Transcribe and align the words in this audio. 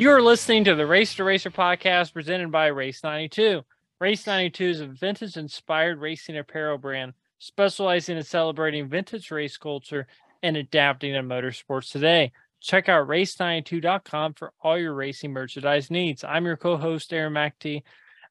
You're 0.00 0.22
listening 0.22 0.64
to 0.64 0.74
the 0.74 0.86
Race 0.86 1.14
to 1.16 1.24
Racer 1.24 1.50
podcast 1.50 2.14
presented 2.14 2.50
by 2.50 2.68
Race 2.68 3.04
92. 3.04 3.60
Race 4.00 4.26
92 4.26 4.64
is 4.64 4.80
a 4.80 4.86
vintage 4.86 5.36
inspired 5.36 5.98
racing 5.98 6.38
apparel 6.38 6.78
brand 6.78 7.12
specializing 7.38 8.16
in 8.16 8.22
celebrating 8.22 8.88
vintage 8.88 9.30
race 9.30 9.58
culture 9.58 10.06
and 10.42 10.56
adapting 10.56 11.12
to 11.12 11.20
motorsports 11.20 11.92
today. 11.92 12.32
Check 12.62 12.88
out 12.88 13.08
race92.com 13.08 14.32
for 14.32 14.54
all 14.62 14.78
your 14.78 14.94
racing 14.94 15.34
merchandise 15.34 15.90
needs. 15.90 16.24
I'm 16.24 16.46
your 16.46 16.56
co 16.56 16.78
host, 16.78 17.12
Aaron 17.12 17.34
McT. 17.34 17.82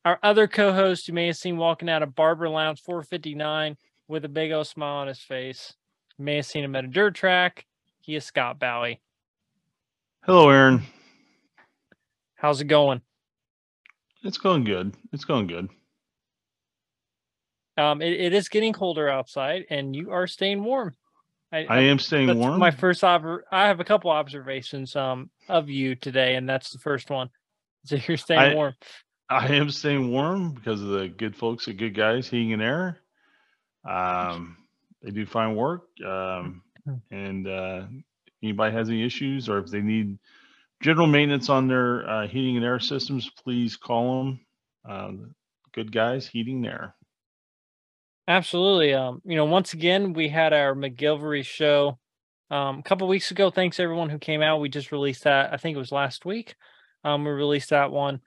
Our 0.03 0.17
other 0.23 0.47
co 0.47 0.73
host, 0.73 1.07
you 1.07 1.13
may 1.13 1.27
have 1.27 1.37
seen 1.37 1.57
walking 1.57 1.87
out 1.87 2.01
of 2.01 2.15
Barber 2.15 2.49
Lounge 2.49 2.81
459 2.81 3.77
with 4.07 4.25
a 4.25 4.27
big 4.27 4.51
old 4.51 4.65
smile 4.65 4.95
on 4.95 5.07
his 5.07 5.19
face. 5.19 5.75
You 6.17 6.25
may 6.25 6.37
have 6.37 6.47
seen 6.47 6.63
him 6.63 6.75
at 6.75 6.85
a 6.85 6.87
dirt 6.87 7.13
track. 7.13 7.67
He 8.01 8.15
is 8.15 8.25
Scott 8.25 8.57
Bowie. 8.57 9.01
Hello, 10.23 10.49
Aaron. 10.49 10.81
How's 12.39 12.61
it 12.61 12.65
going? 12.65 13.01
It's 14.23 14.37
going 14.37 14.63
good. 14.63 14.95
It's 15.11 15.25
going 15.25 15.47
good. 15.47 15.67
Um, 17.77 18.01
it, 18.01 18.13
it 18.13 18.33
is 18.33 18.47
getting 18.47 18.71
colder 18.71 19.09
outside, 19.09 19.65
and 19.69 19.93
you 19.93 20.11
are 20.11 20.25
staying 20.25 20.63
warm. 20.63 20.95
I, 21.51 21.65
I 21.69 21.79
am 21.81 21.99
staying 21.99 22.37
warm. 22.37 22.57
My 22.59 22.71
first 22.71 23.03
obser- 23.03 23.43
I 23.51 23.67
have 23.67 23.81
a 23.81 23.83
couple 23.83 24.11
observations 24.11 24.95
um 24.95 25.29
of 25.49 25.69
you 25.69 25.95
today, 25.95 26.35
and 26.35 26.47
that's 26.47 26.71
the 26.71 26.79
first 26.79 27.09
one. 27.09 27.29
So 27.85 27.97
you're 28.07 28.17
staying 28.17 28.39
I, 28.39 28.55
warm. 28.55 28.73
I 29.29 29.47
am 29.55 29.69
staying 29.69 30.09
warm 30.09 30.53
because 30.53 30.81
of 30.81 30.87
the 30.87 31.09
good 31.09 31.35
folks 31.35 31.67
at 31.67 31.75
Good 31.75 31.93
Guys 31.93 32.29
Heating 32.29 32.53
and 32.53 32.61
Air. 32.61 32.99
Um, 33.87 34.57
they 35.01 35.11
do 35.11 35.25
fine 35.25 35.55
work. 35.55 35.87
Um, 36.05 36.61
hmm. 36.85 36.95
and 37.11 37.47
uh, 37.47 37.83
anybody 38.41 38.73
has 38.73 38.89
any 38.89 39.03
issues 39.03 39.49
or 39.49 39.57
if 39.57 39.67
they 39.67 39.81
need 39.81 40.17
general 40.81 41.07
maintenance 41.07 41.49
on 41.49 41.67
their 41.67 42.09
uh, 42.09 42.27
heating 42.27 42.55
and 42.55 42.65
air 42.65 42.79
systems, 42.79 43.29
please 43.43 43.75
call 43.75 44.23
them. 44.23 44.39
Uh, 44.87 45.11
good 45.73 45.91
guys, 45.91 46.27
heating 46.27 46.57
and 46.57 46.67
air. 46.67 46.95
Absolutely. 48.27 48.93
Um, 48.93 49.21
you 49.25 49.35
know, 49.35 49.45
once 49.45 49.73
again, 49.73 50.13
we 50.13 50.29
had 50.29 50.53
our 50.53 50.75
McGilvery 50.75 51.43
show 51.43 51.97
um, 52.51 52.79
a 52.79 52.83
couple 52.83 53.07
weeks 53.07 53.31
ago. 53.31 53.49
Thanks 53.49 53.79
everyone 53.79 54.09
who 54.09 54.19
came 54.19 54.41
out. 54.41 54.59
We 54.59 54.69
just 54.69 54.91
released 54.91 55.23
that. 55.23 55.51
I 55.51 55.57
think 55.57 55.75
it 55.75 55.79
was 55.79 55.91
last 55.91 56.25
week. 56.25 56.55
Um, 57.03 57.25
we 57.25 57.31
released 57.31 57.71
that 57.71 57.91
one. 57.91 58.21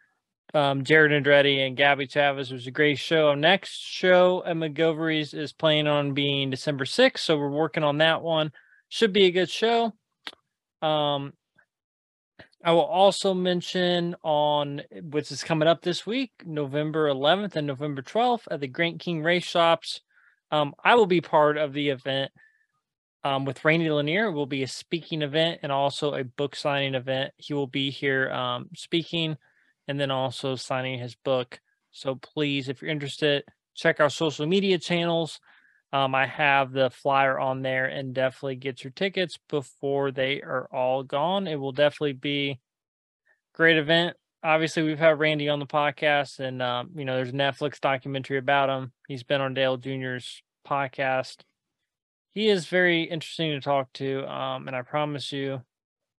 Um, 0.54 0.84
Jarett 0.84 1.12
Andretti 1.12 1.66
and 1.66 1.76
Gabby 1.76 2.06
Chaves 2.06 2.52
was 2.52 2.66
a 2.66 2.70
great 2.72 2.98
show. 2.98 3.28
Our 3.28 3.36
next 3.36 3.78
show 3.78 4.42
at 4.44 4.56
McGilvery's 4.56 5.32
is 5.34 5.52
planning 5.52 5.86
on 5.86 6.14
being 6.14 6.50
December 6.50 6.84
6th. 6.84 7.18
So 7.18 7.38
we're 7.38 7.48
working 7.48 7.84
on 7.84 7.98
that 7.98 8.22
one. 8.22 8.52
Should 8.88 9.12
be 9.12 9.24
a 9.24 9.30
good 9.30 9.48
show. 9.48 9.92
Um, 10.82 11.32
I 12.64 12.72
will 12.72 12.80
also 12.82 13.34
mention 13.34 14.14
on 14.22 14.82
which 14.92 15.32
is 15.32 15.42
coming 15.42 15.66
up 15.66 15.82
this 15.82 16.06
week, 16.06 16.30
November 16.44 17.08
11th 17.08 17.56
and 17.56 17.66
November 17.66 18.02
12th 18.02 18.42
at 18.50 18.60
the 18.60 18.68
Grant 18.68 19.00
King 19.00 19.22
Race 19.22 19.44
Shops. 19.44 20.00
Um, 20.52 20.74
I 20.84 20.94
will 20.94 21.06
be 21.06 21.20
part 21.20 21.56
of 21.56 21.72
the 21.72 21.88
event 21.88 22.30
um, 23.24 23.44
with 23.44 23.64
Randy 23.64 23.90
Lanier. 23.90 24.26
It 24.26 24.32
will 24.32 24.46
be 24.46 24.62
a 24.62 24.68
speaking 24.68 25.22
event 25.22 25.60
and 25.62 25.72
also 25.72 26.14
a 26.14 26.22
book 26.22 26.54
signing 26.54 26.94
event. 26.94 27.32
He 27.36 27.52
will 27.52 27.66
be 27.66 27.90
here 27.90 28.30
um, 28.30 28.68
speaking 28.76 29.36
and 29.88 29.98
then 29.98 30.12
also 30.12 30.54
signing 30.54 31.00
his 31.00 31.16
book. 31.16 31.60
So 31.90 32.14
please, 32.14 32.68
if 32.68 32.80
you're 32.80 32.90
interested, 32.90 33.42
check 33.74 33.98
our 33.98 34.10
social 34.10 34.46
media 34.46 34.78
channels. 34.78 35.40
Um, 35.92 36.14
I 36.14 36.26
have 36.26 36.72
the 36.72 36.88
flyer 36.90 37.38
on 37.38 37.60
there 37.60 37.84
and 37.84 38.14
definitely 38.14 38.56
get 38.56 38.82
your 38.82 38.92
tickets 38.92 39.38
before 39.48 40.10
they 40.10 40.40
are 40.40 40.66
all 40.72 41.02
gone. 41.02 41.46
It 41.46 41.56
will 41.56 41.72
definitely 41.72 42.14
be 42.14 42.60
great 43.54 43.76
event. 43.76 44.16
Obviously, 44.42 44.82
we've 44.82 44.98
had 44.98 45.18
Randy 45.18 45.48
on 45.48 45.60
the 45.60 45.66
podcast, 45.66 46.40
and 46.40 46.62
um, 46.62 46.90
you 46.96 47.04
know, 47.04 47.16
there's 47.16 47.28
a 47.28 47.32
Netflix 47.32 47.78
documentary 47.78 48.38
about 48.38 48.70
him. 48.70 48.92
He's 49.06 49.22
been 49.22 49.40
on 49.40 49.54
Dale 49.54 49.76
Jr.'s 49.76 50.42
podcast. 50.66 51.36
He 52.32 52.48
is 52.48 52.66
very 52.66 53.02
interesting 53.02 53.50
to 53.50 53.60
talk 53.60 53.92
to, 53.94 54.26
um, 54.26 54.66
and 54.66 54.74
I 54.74 54.82
promise 54.82 55.30
you, 55.30 55.60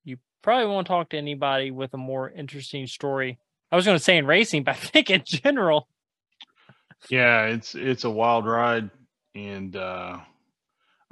you 0.05 0.17
probably 0.43 0.67
won't 0.67 0.87
talk 0.87 1.09
to 1.09 1.17
anybody 1.17 1.71
with 1.71 1.93
a 1.95 1.97
more 1.97 2.29
interesting 2.29 2.85
story. 2.85 3.39
I 3.71 3.75
was 3.75 3.85
going 3.85 3.97
to 3.97 4.03
say 4.03 4.17
in 4.17 4.27
racing, 4.27 4.63
but 4.63 4.75
I 4.75 4.77
think 4.77 5.09
in 5.09 5.23
general. 5.25 5.89
Yeah, 7.09 7.47
it's 7.47 7.75
it's 7.75 8.03
a 8.05 8.09
wild 8.09 8.45
ride 8.45 8.89
and 9.35 9.75
uh, 9.75 10.17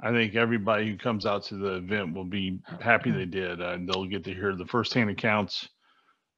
I 0.00 0.10
think 0.10 0.34
everybody 0.34 0.88
who 0.88 0.96
comes 0.96 1.26
out 1.26 1.44
to 1.44 1.56
the 1.56 1.74
event 1.76 2.14
will 2.14 2.24
be 2.24 2.60
happy 2.80 3.10
they 3.10 3.24
did. 3.24 3.60
Uh, 3.60 3.78
they'll 3.80 4.06
get 4.06 4.24
to 4.24 4.34
hear 4.34 4.56
the 4.56 4.66
firsthand 4.66 5.10
accounts 5.10 5.68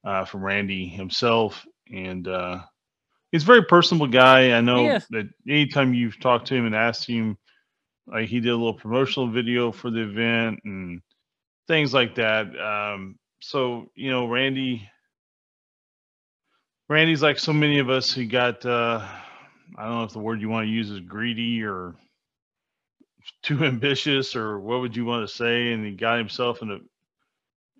uh, 0.04 0.24
from 0.24 0.44
Randy 0.44 0.86
himself, 0.86 1.64
and 1.90 2.28
uh, 2.28 2.58
he's 3.32 3.42
a 3.42 3.46
very 3.46 3.64
personable 3.64 4.06
guy. 4.06 4.52
I 4.52 4.60
know 4.60 4.84
yeah. 4.84 4.98
that 5.10 5.28
anytime 5.48 5.94
you've 5.94 6.20
talked 6.20 6.48
to 6.48 6.54
him 6.54 6.66
and 6.66 6.74
asked 6.74 7.06
him, 7.06 7.38
like 8.06 8.28
he 8.28 8.40
did 8.40 8.50
a 8.50 8.56
little 8.56 8.74
promotional 8.74 9.30
video 9.30 9.72
for 9.72 9.90
the 9.90 10.02
event 10.02 10.60
and 10.64 11.00
things 11.68 11.94
like 11.94 12.16
that. 12.16 12.46
Um, 12.58 13.18
so 13.40 13.90
you 13.94 14.10
know, 14.10 14.26
Randy. 14.28 14.88
Randy's 16.86 17.22
like 17.22 17.38
so 17.38 17.54
many 17.54 17.78
of 17.78 17.88
us 17.88 18.12
who 18.12 18.26
got 18.26 18.66
uh, 18.66 19.08
I 19.76 19.84
don't 19.84 19.94
know 19.98 20.04
if 20.04 20.12
the 20.12 20.18
word 20.20 20.40
you 20.40 20.48
want 20.48 20.66
to 20.66 20.72
use 20.72 20.90
is 20.90 21.00
greedy 21.00 21.62
or 21.64 21.94
too 23.42 23.64
ambitious 23.64 24.36
or 24.36 24.58
what 24.60 24.80
would 24.80 24.96
you 24.96 25.04
want 25.04 25.26
to 25.28 25.34
say 25.34 25.72
and 25.72 25.84
he 25.84 25.92
got 25.92 26.18
himself 26.18 26.62
in 26.62 26.70
a 26.70 26.78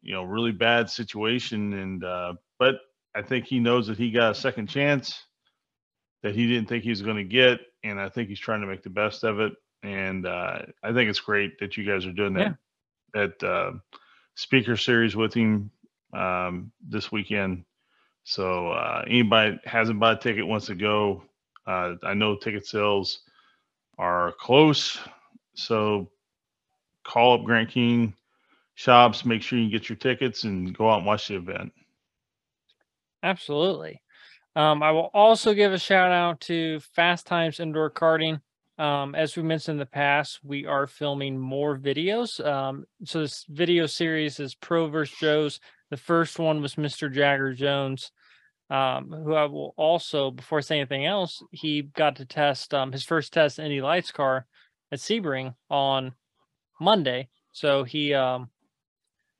you 0.02 0.14
know 0.14 0.24
really 0.24 0.52
bad 0.52 0.90
situation 0.90 1.72
and 1.74 2.04
uh 2.04 2.34
but 2.58 2.76
I 3.14 3.22
think 3.22 3.46
he 3.46 3.60
knows 3.60 3.86
that 3.86 3.98
he 3.98 4.10
got 4.10 4.32
a 4.32 4.34
second 4.34 4.68
chance 4.68 5.22
that 6.22 6.34
he 6.34 6.46
didn't 6.46 6.68
think 6.68 6.84
he 6.84 6.90
was 6.90 7.02
going 7.02 7.16
to 7.16 7.24
get 7.24 7.60
and 7.82 8.00
I 8.00 8.08
think 8.08 8.28
he's 8.28 8.40
trying 8.40 8.60
to 8.62 8.66
make 8.66 8.82
the 8.82 8.90
best 8.90 9.24
of 9.24 9.40
it 9.40 9.52
and 9.82 10.26
uh 10.26 10.60
I 10.82 10.92
think 10.92 11.10
it's 11.10 11.20
great 11.20 11.58
that 11.60 11.76
you 11.76 11.84
guys 11.84 12.06
are 12.06 12.12
doing 12.12 12.34
that 12.34 12.56
yeah. 13.14 13.26
that 13.26 13.42
uh 13.42 13.72
speaker 14.34 14.76
series 14.76 15.16
with 15.16 15.34
him 15.34 15.70
um 16.14 16.72
this 16.86 17.12
weekend 17.12 17.64
so 18.24 18.70
uh 18.70 19.04
anybody 19.06 19.58
hasn't 19.64 20.00
bought 20.00 20.18
a 20.18 20.20
ticket 20.20 20.46
wants 20.46 20.66
to 20.66 20.74
go 20.74 21.22
uh, 21.66 21.94
I 22.02 22.14
know 22.14 22.36
ticket 22.36 22.66
sales 22.66 23.20
are 23.98 24.32
close, 24.38 24.98
so 25.54 26.10
call 27.04 27.34
up 27.34 27.44
Grant 27.44 27.70
King 27.70 28.14
shops, 28.74 29.24
make 29.24 29.42
sure 29.42 29.58
you 29.58 29.70
get 29.70 29.88
your 29.88 29.96
tickets, 29.96 30.44
and 30.44 30.76
go 30.76 30.90
out 30.90 30.98
and 30.98 31.06
watch 31.06 31.28
the 31.28 31.36
event. 31.36 31.72
Absolutely. 33.22 34.00
Um, 34.56 34.82
I 34.82 34.90
will 34.92 35.10
also 35.14 35.54
give 35.54 35.72
a 35.72 35.78
shout 35.78 36.12
out 36.12 36.40
to 36.42 36.80
Fast 36.80 37.26
Times 37.26 37.60
Indoor 37.60 37.90
Karting. 37.90 38.40
Um, 38.76 39.14
as 39.14 39.36
we 39.36 39.42
mentioned 39.42 39.74
in 39.74 39.78
the 39.78 39.86
past, 39.86 40.40
we 40.42 40.66
are 40.66 40.86
filming 40.86 41.38
more 41.38 41.78
videos. 41.78 42.44
Um, 42.44 42.84
so 43.04 43.20
this 43.20 43.44
video 43.48 43.86
series 43.86 44.40
is 44.40 44.54
Pro 44.54 44.88
versus 44.88 45.16
Joe's. 45.18 45.60
The 45.90 45.96
first 45.96 46.38
one 46.38 46.60
was 46.60 46.74
Mr. 46.74 47.12
Jagger 47.12 47.52
Jones 47.52 48.10
um, 48.70 49.10
who 49.10 49.34
I 49.34 49.44
will 49.44 49.74
also, 49.76 50.30
before 50.30 50.62
saying 50.62 50.82
anything 50.82 51.06
else, 51.06 51.42
he 51.50 51.82
got 51.82 52.16
to 52.16 52.24
test 52.24 52.72
um, 52.72 52.92
his 52.92 53.04
first 53.04 53.32
test 53.32 53.58
Indy 53.58 53.80
Lights 53.80 54.10
car 54.10 54.46
at 54.90 54.98
Sebring 54.98 55.54
on 55.70 56.14
Monday. 56.80 57.28
So 57.52 57.84
he 57.84 58.14
um, 58.14 58.48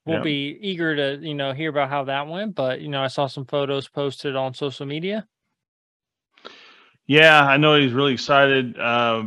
will 0.07 0.15
yep. 0.15 0.23
be 0.23 0.59
eager 0.61 0.95
to, 0.95 1.27
you 1.27 1.35
know, 1.35 1.53
hear 1.53 1.71
about 1.71 1.89
how 1.89 2.05
that 2.05 2.29
went. 2.29 2.55
But, 2.55 2.81
you 2.81 2.89
know, 2.89 3.03
I 3.03 3.09
saw 3.09 3.27
some 3.27 3.47
photos 3.47 3.89
posted 3.89 4.37
on 4.37 4.55
social 4.55 4.87
media. 4.87 5.27
Yeah, 7.07 7.45
I 7.45 7.57
know 7.57 7.79
he's 7.79 7.93
really 7.93 8.15
excited. 8.15 8.79
Uh, 8.79 9.25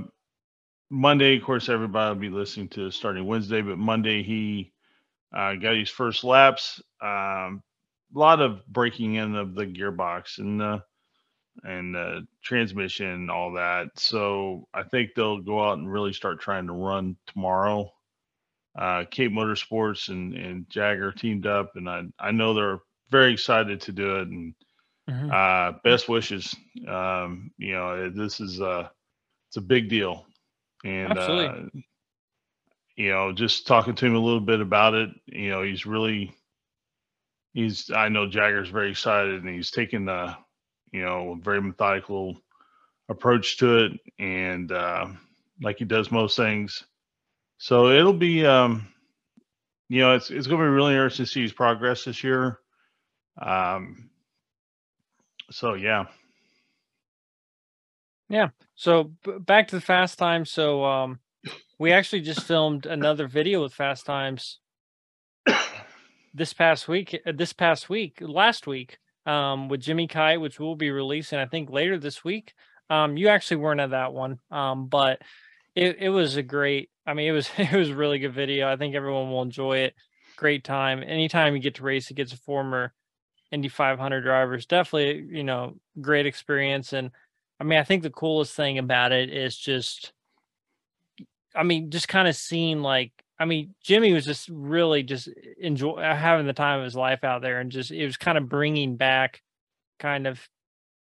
Monday, 0.90 1.38
of 1.38 1.44
course, 1.44 1.70
everybody 1.70 2.14
will 2.14 2.22
be 2.22 2.30
listening 2.30 2.70
to 2.70 2.90
starting 2.92 3.26
Wednesday, 3.26 3.62
but 3.62 3.78
Monday 3.78 4.24
he 4.24 4.72
uh, 5.36 5.56
got 5.56 5.76
his 5.76 5.90
first 5.90 6.24
laps. 6.24 6.82
Um, 7.02 7.62
a 8.16 8.20
lot 8.20 8.42
of 8.42 8.66
breaking 8.68 9.16
in 9.16 9.36
of 9.36 9.56
the 9.56 9.66
gearbox 9.66 10.38
and 10.40 10.60
the 10.60 10.84
and 11.64 11.96
the 11.96 12.28
transmission 12.44 13.08
and 13.08 13.32
all 13.32 13.54
that. 13.54 13.88
So 13.96 14.68
I 14.74 14.84
think 14.84 15.12
they'll 15.16 15.42
go 15.42 15.64
out 15.64 15.80
and 15.80 15.92
really 15.92 16.14
start 16.14 16.40
trying 16.40 16.68
to 16.68 16.74
run 16.74 17.18
tomorrow. 17.26 17.92
Uh, 18.78 19.06
Cape 19.10 19.32
Motorsports 19.32 20.10
and, 20.10 20.36
and 20.36 20.70
Jagger 20.70 21.12
teamed 21.12 21.48
up, 21.48 21.72
and 21.76 21.90
I 21.90 22.04
I 22.20 22.32
know 22.32 22.54
they're 22.54 22.80
very 23.10 23.34
excited 23.34 23.82
to 23.82 23.92
do 23.92 24.18
it. 24.18 24.28
And 24.28 24.54
mm-hmm. 25.10 25.32
uh, 25.32 25.80
best 25.84 26.10
wishes. 26.10 26.56
Um, 26.88 27.52
you 27.58 27.74
know, 27.74 28.10
this 28.10 28.40
is 28.40 28.60
a 28.60 28.92
it's 29.50 29.58
a 29.58 29.62
big 29.62 29.90
deal, 29.90 30.26
and 30.84 31.18
uh, 31.18 31.56
you 32.96 33.10
know, 33.10 33.32
just 33.32 33.68
talking 33.68 33.96
to 33.96 34.06
him 34.06 34.16
a 34.16 34.20
little 34.20 34.42
bit 34.42 34.62
about 34.62 34.94
it. 34.94 35.10
You 35.26 35.50
know, 35.50 35.64
he's 35.64 35.86
really 35.86 36.36
he's 37.54 37.92
I 37.92 38.10
know 38.10 38.28
Jagger's 38.28 38.70
very 38.70 38.92
excited 38.92 39.44
and 39.44 39.54
he's 39.54 39.72
taking 39.72 40.06
the 40.06 40.36
you 40.92 41.02
know 41.04 41.38
very 41.42 41.62
methodical 41.62 42.42
approach 43.10 43.58
to 43.58 43.86
it 43.86 43.92
and 44.20 44.72
uh, 44.72 45.08
like 45.62 45.78
he 45.78 45.86
does 45.86 46.12
most 46.12 46.38
things. 46.38 46.84
So 47.58 47.90
it'll 47.90 48.14
be 48.14 48.46
um, 48.46 48.88
you 49.90 50.02
know 50.02 50.16
it's 50.16 50.30
it's 50.30 50.48
going 50.48 50.60
to 50.60 50.66
be 50.66 50.72
really 50.72 50.94
interesting 50.94 51.26
to 51.26 51.32
see 51.32 51.42
his 51.42 51.54
progress 51.54 52.06
this 52.06 52.24
year. 52.24 52.60
Um, 53.42 54.10
so 55.52 55.76
yeah, 55.76 56.06
Yeah. 58.30 58.50
So 58.76 59.12
b- 59.24 59.40
back 59.40 59.70
to 59.70 59.76
the 59.76 59.82
fast 59.82 60.18
times. 60.20 60.52
So 60.52 60.84
um, 60.84 61.20
we 61.80 61.92
actually 61.92 62.22
just 62.22 62.44
filmed 62.44 62.86
another 62.86 63.28
video 63.28 63.62
with 63.62 63.74
fast 63.74 64.06
times 64.06 64.60
this 66.34 66.54
past 66.54 66.88
week. 66.88 67.20
uh, 67.26 67.32
This 67.36 67.54
past 67.54 67.90
week, 67.90 68.18
last 68.22 68.68
week, 68.68 68.98
um, 69.26 69.70
with 69.70 69.82
Jimmy 69.82 70.08
Kite, 70.08 70.42
which 70.42 70.60
we'll 70.60 70.76
be 70.76 70.92
releasing, 70.92 71.40
I 71.40 71.46
think, 71.46 71.70
later 71.70 71.98
this 71.98 72.24
week. 72.24 72.54
Um, 72.90 73.18
you 73.18 73.28
actually 73.28 73.58
weren't 73.58 73.82
at 73.82 73.90
that 73.92 74.14
one, 74.14 74.40
um, 74.52 74.88
but 74.88 75.22
it 75.76 75.98
it 76.00 76.10
was 76.10 76.38
a 76.38 76.44
great. 76.44 76.90
I 77.06 77.14
mean, 77.14 77.28
it 77.28 77.34
was 77.34 77.50
it 77.58 77.72
was 77.74 77.92
really 77.92 78.20
good 78.20 78.34
video. 78.34 78.72
I 78.72 78.78
think 78.78 78.96
everyone 78.96 79.30
will 79.30 79.42
enjoy 79.42 79.80
it. 79.80 79.96
Great 80.38 80.64
time. 80.64 81.04
Anytime 81.04 81.56
you 81.56 81.62
get 81.62 81.76
to 81.76 81.84
race 81.84 82.12
against 82.12 82.34
a 82.34 82.38
former 82.38 82.94
Indy 83.52 83.70
500 83.70 84.22
drivers, 84.22 84.66
definitely 84.66 85.26
you 85.38 85.44
know 85.44 85.76
great 86.00 86.26
experience. 86.26 86.94
And 86.94 87.12
I 87.60 87.64
mean, 87.64 87.80
I 87.80 87.84
think 87.84 88.04
the 88.04 88.10
coolest 88.10 88.56
thing 88.56 88.78
about 88.78 89.12
it 89.12 89.32
is 89.32 89.58
just, 89.58 90.14
I 91.56 91.64
mean, 91.64 91.90
just 91.90 92.08
kind 92.08 92.28
of 92.28 92.36
seeing 92.36 92.82
like, 92.82 93.12
I 93.40 93.46
mean, 93.46 93.76
Jimmy 93.84 94.14
was 94.14 94.26
just 94.26 94.50
really 94.50 95.04
just 95.04 95.30
enjoy 95.60 95.94
uh, 95.94 96.16
having 96.16 96.48
the 96.48 96.54
time 96.54 96.80
of 96.80 96.86
his 96.86 96.96
life 96.96 97.24
out 97.24 97.42
there, 97.42 97.60
and 97.60 97.72
just 97.72 97.92
it 97.92 98.06
was 98.06 98.18
kind 98.18 98.38
of 98.38 98.50
bringing 98.50 98.98
back, 98.98 99.42
kind 100.00 100.28
of, 100.28 100.42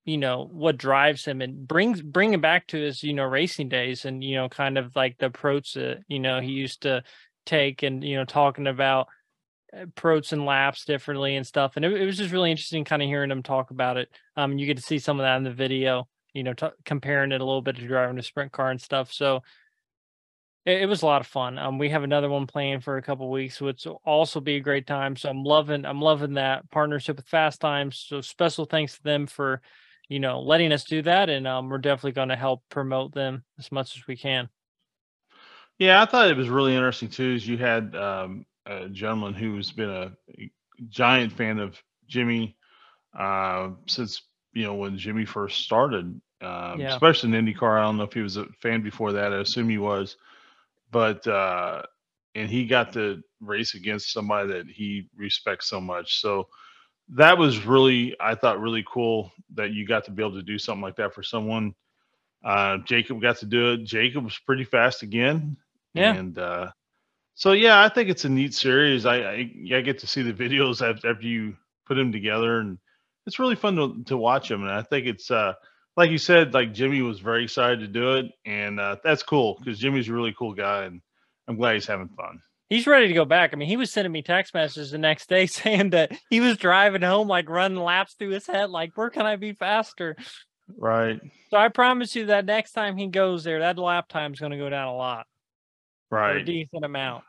you 0.05 0.19
know, 0.19 0.49
what 0.50 0.79
drives 0.79 1.25
him 1.25 1.43
and 1.43 1.67
brings 1.69 2.02
bringing 2.02 2.40
back 2.40 2.67
to 2.69 2.79
his 2.79 3.02
you 3.02 3.12
know 3.14 3.25
racing 3.25 3.69
days, 3.69 4.05
and 4.05 4.25
you 4.25 4.37
know, 4.37 4.49
kind 4.49 4.79
of 4.79 4.96
like 4.96 5.19
the 5.19 5.26
approach 5.26 5.75
that 5.75 6.00
you 6.08 6.20
know 6.20 6.40
he 6.40 6.50
used 6.52 6.82
to 6.82 7.02
take, 7.46 7.82
and 7.82 8.05
you 8.05 8.17
know, 8.17 8.25
talking 8.25 8.67
about 8.67 9.08
approach 9.73 10.32
and 10.32 10.44
laps 10.44 10.84
differently 10.84 11.37
and 11.37 11.46
stuff. 11.46 11.73
And 11.76 11.84
it, 11.84 11.93
it 11.93 12.06
was 12.06 12.19
just 12.19 12.32
really 12.32 12.50
interesting 12.50 12.84
kind 12.84 13.02
of 13.02 13.08
hearing 13.08 13.31
him 13.31 13.43
talk 13.43 13.70
about 13.70 13.96
it. 13.96 14.08
Um, 14.37 14.58
you 14.58 14.67
get 14.67 14.76
to 14.76 14.82
see 14.82 14.99
some 14.99 15.19
of 15.19 15.25
that 15.25 15.37
in 15.37 15.44
the 15.44 15.50
video, 15.50 16.08
you 16.34 16.43
know, 16.43 16.52
t- 16.52 16.67
comparing 16.84 17.32
it 17.32 17.40
a 17.40 17.44
little 17.44 17.62
bit 17.62 17.76
to 17.76 17.87
driving 17.87 18.19
a 18.19 18.23
sprint 18.23 18.52
car 18.52 18.70
and 18.70 18.81
stuff. 18.81 19.12
So 19.12 19.43
it, 20.64 20.82
it 20.82 20.87
was 20.87 21.03
a 21.03 21.06
lot 21.06 21.20
of 21.20 21.26
fun. 21.26 21.59
Um, 21.59 21.79
we 21.79 21.91
have 21.91 22.03
another 22.05 22.29
one 22.29 22.47
playing 22.47 22.81
for 22.81 22.97
a 22.97 23.03
couple 23.03 23.31
weeks, 23.31 23.61
which 23.61 23.85
will 23.87 24.00
also 24.05 24.41
be 24.41 24.56
a 24.56 24.61
great 24.61 24.87
time. 24.87 25.17
So 25.17 25.29
I'm 25.29 25.44
loving, 25.44 25.85
I'm 25.85 26.00
loving 26.00 26.35
that 26.35 26.70
partnership 26.70 27.17
with 27.17 27.29
Fast 27.29 27.61
Times. 27.61 28.05
So 28.09 28.20
special 28.20 28.64
thanks 28.64 28.97
to 28.97 29.03
them 29.03 29.26
for, 29.26 29.61
you 30.09 30.20
know, 30.20 30.41
letting 30.41 30.73
us 30.73 30.85
do 30.85 31.03
that. 31.03 31.31
And 31.31 31.47
um, 31.47 31.69
we're 31.69 31.79
definitely 31.79 32.12
going 32.12 32.29
to 32.31 32.37
help 32.37 32.62
promote 32.69 33.12
them 33.14 33.44
as 33.59 33.73
much 33.73 33.97
as 33.97 34.06
we 34.06 34.17
can. 34.17 34.49
yeah. 35.79 36.03
I 36.03 36.06
thought 36.06 36.29
it 36.31 36.37
was 36.37 36.49
really 36.49 36.75
interesting 36.75 37.08
too. 37.08 37.35
Is 37.35 37.47
you 37.47 37.56
had 37.58 37.94
um, 37.97 38.47
a 38.67 38.88
gentleman 38.88 39.35
who's 39.35 39.70
been 39.73 39.91
a 39.91 40.12
giant 40.88 41.32
fan 41.32 41.58
of 41.58 41.81
Jimmy 42.08 42.56
uh, 43.19 43.70
since 43.87 44.23
you 44.53 44.65
know 44.65 44.75
when 44.75 44.99
Jimmy 44.99 45.25
first 45.25 45.65
started, 45.65 46.20
um, 46.43 46.81
Yeah. 46.81 46.94
especially 46.94 47.37
in 47.37 47.44
IndyCar. 47.47 47.79
I 47.79 47.82
don't 47.82 47.97
know 47.97 48.05
if 48.05 48.12
he 48.12 48.20
was 48.23 48.37
a 48.37 48.47
fan 48.61 48.82
before 48.82 49.12
that. 49.12 49.32
I 49.32 49.38
assume 49.41 49.69
he 49.69 49.79
was, 49.79 50.17
but 50.93 51.27
uh, 51.27 51.83
and 52.35 52.49
he 52.49 52.67
got 52.67 52.93
to 52.93 53.23
race 53.41 53.75
against 53.75 54.12
somebody 54.12 54.53
that 54.53 54.67
he 54.69 55.09
respects 55.17 55.67
so 55.67 55.81
much. 55.81 56.21
So 56.21 56.49
that 57.09 57.37
was 57.37 57.67
really, 57.67 58.15
I 58.21 58.35
thought, 58.35 58.61
really 58.61 58.85
cool 58.87 59.33
that 59.55 59.73
you 59.73 59.87
got 59.87 60.05
to 60.05 60.11
be 60.12 60.23
able 60.23 60.37
to 60.37 60.43
do 60.43 60.59
something 60.59 60.83
like 60.83 60.97
that 60.97 61.15
for 61.15 61.23
someone. 61.23 61.75
Uh, 62.44 62.79
Jacob 62.85 63.21
got 63.21 63.39
to 63.39 63.47
do 63.47 63.73
it. 63.73 63.85
Jacob 63.85 64.25
was 64.25 64.39
pretty 64.39 64.65
fast 64.65 65.03
again. 65.03 65.56
Yeah. 65.94 66.15
And 66.15 66.39
uh, 66.39 66.71
so 67.35 67.53
yeah, 67.53 67.83
I 67.83 67.89
think 67.89 68.09
it's 68.09 68.25
a 68.25 68.29
neat 68.29 68.55
series. 68.55 69.06
I 69.06 69.17
I, 69.17 69.55
I 69.75 69.81
get 69.81 69.99
to 70.00 70.06
see 70.06 70.23
the 70.23 70.33
videos 70.44 70.87
after, 70.87 71.11
after 71.11 71.27
you 71.27 71.56
put 71.87 71.94
them 71.94 72.12
together, 72.12 72.61
and 72.61 72.79
it's 73.27 73.39
really 73.39 73.56
fun 73.56 73.77
to 73.77 74.03
to 74.05 74.17
watch 74.17 74.49
them. 74.49 74.62
And 74.62 74.73
I 74.73 74.83
think 74.83 75.06
it's 75.06 75.31
uh 75.31 75.55
like 75.97 76.11
you 76.11 76.19
said, 76.19 76.55
like 76.55 76.73
Jimmy 76.73 77.03
was 77.03 77.21
very 77.21 77.44
excited 77.44 77.81
to 77.81 77.87
do 77.87 78.12
it, 78.15 78.27
and 78.44 78.81
uh, 78.81 78.97
that's 79.05 79.23
cool 79.23 79.59
because 79.59 79.79
Jimmy's 79.79 80.09
a 80.09 80.12
really 80.12 80.35
cool 80.39 80.55
guy, 80.55 80.85
and 80.85 81.00
I'm 81.49 81.56
glad 81.56 81.75
he's 81.75 81.87
having 81.87 82.09
fun. 82.09 82.41
He's 82.69 82.87
ready 82.87 83.09
to 83.09 83.15
go 83.15 83.27
back. 83.27 83.50
I 83.53 83.56
mean, 83.56 83.69
he 83.69 83.77
was 83.77 83.93
sending 83.93 84.12
me 84.12 84.23
text 84.23 84.55
messages 84.55 84.91
the 84.91 84.99
next 84.99 85.29
day 85.29 85.47
saying 85.47 85.91
that 85.91 86.12
he 86.31 86.41
was 86.41 86.56
driving 86.56 87.03
home, 87.03 87.29
like 87.29 87.49
running 87.49 87.79
laps 87.79 88.15
through 88.15 88.31
his 88.31 88.47
head, 88.47 88.71
like, 88.71 88.97
where 88.97 89.11
can 89.11 89.27
I 89.27 89.37
be 89.37 89.53
faster? 89.53 90.17
Right, 90.79 91.21
So 91.50 91.59
I 91.59 91.69
promise 91.69 92.17
you 92.17 92.27
that 92.27 92.47
next 92.47 92.73
time 92.73 92.97
he 92.97 93.09
goes 93.09 93.44
there, 93.44 93.59
that 93.59 93.77
lap 93.79 94.09
time 94.09 94.33
is 94.33 94.41
going 94.41 94.53
to 94.53 94.59
go 94.59 94.71
down 94.71 94.89
a 94.89 94.97
lot, 94.97 95.27
or 96.11 96.19
a 96.19 96.35
right. 96.37 96.47
decent 96.47 96.85
amount. 96.85 97.25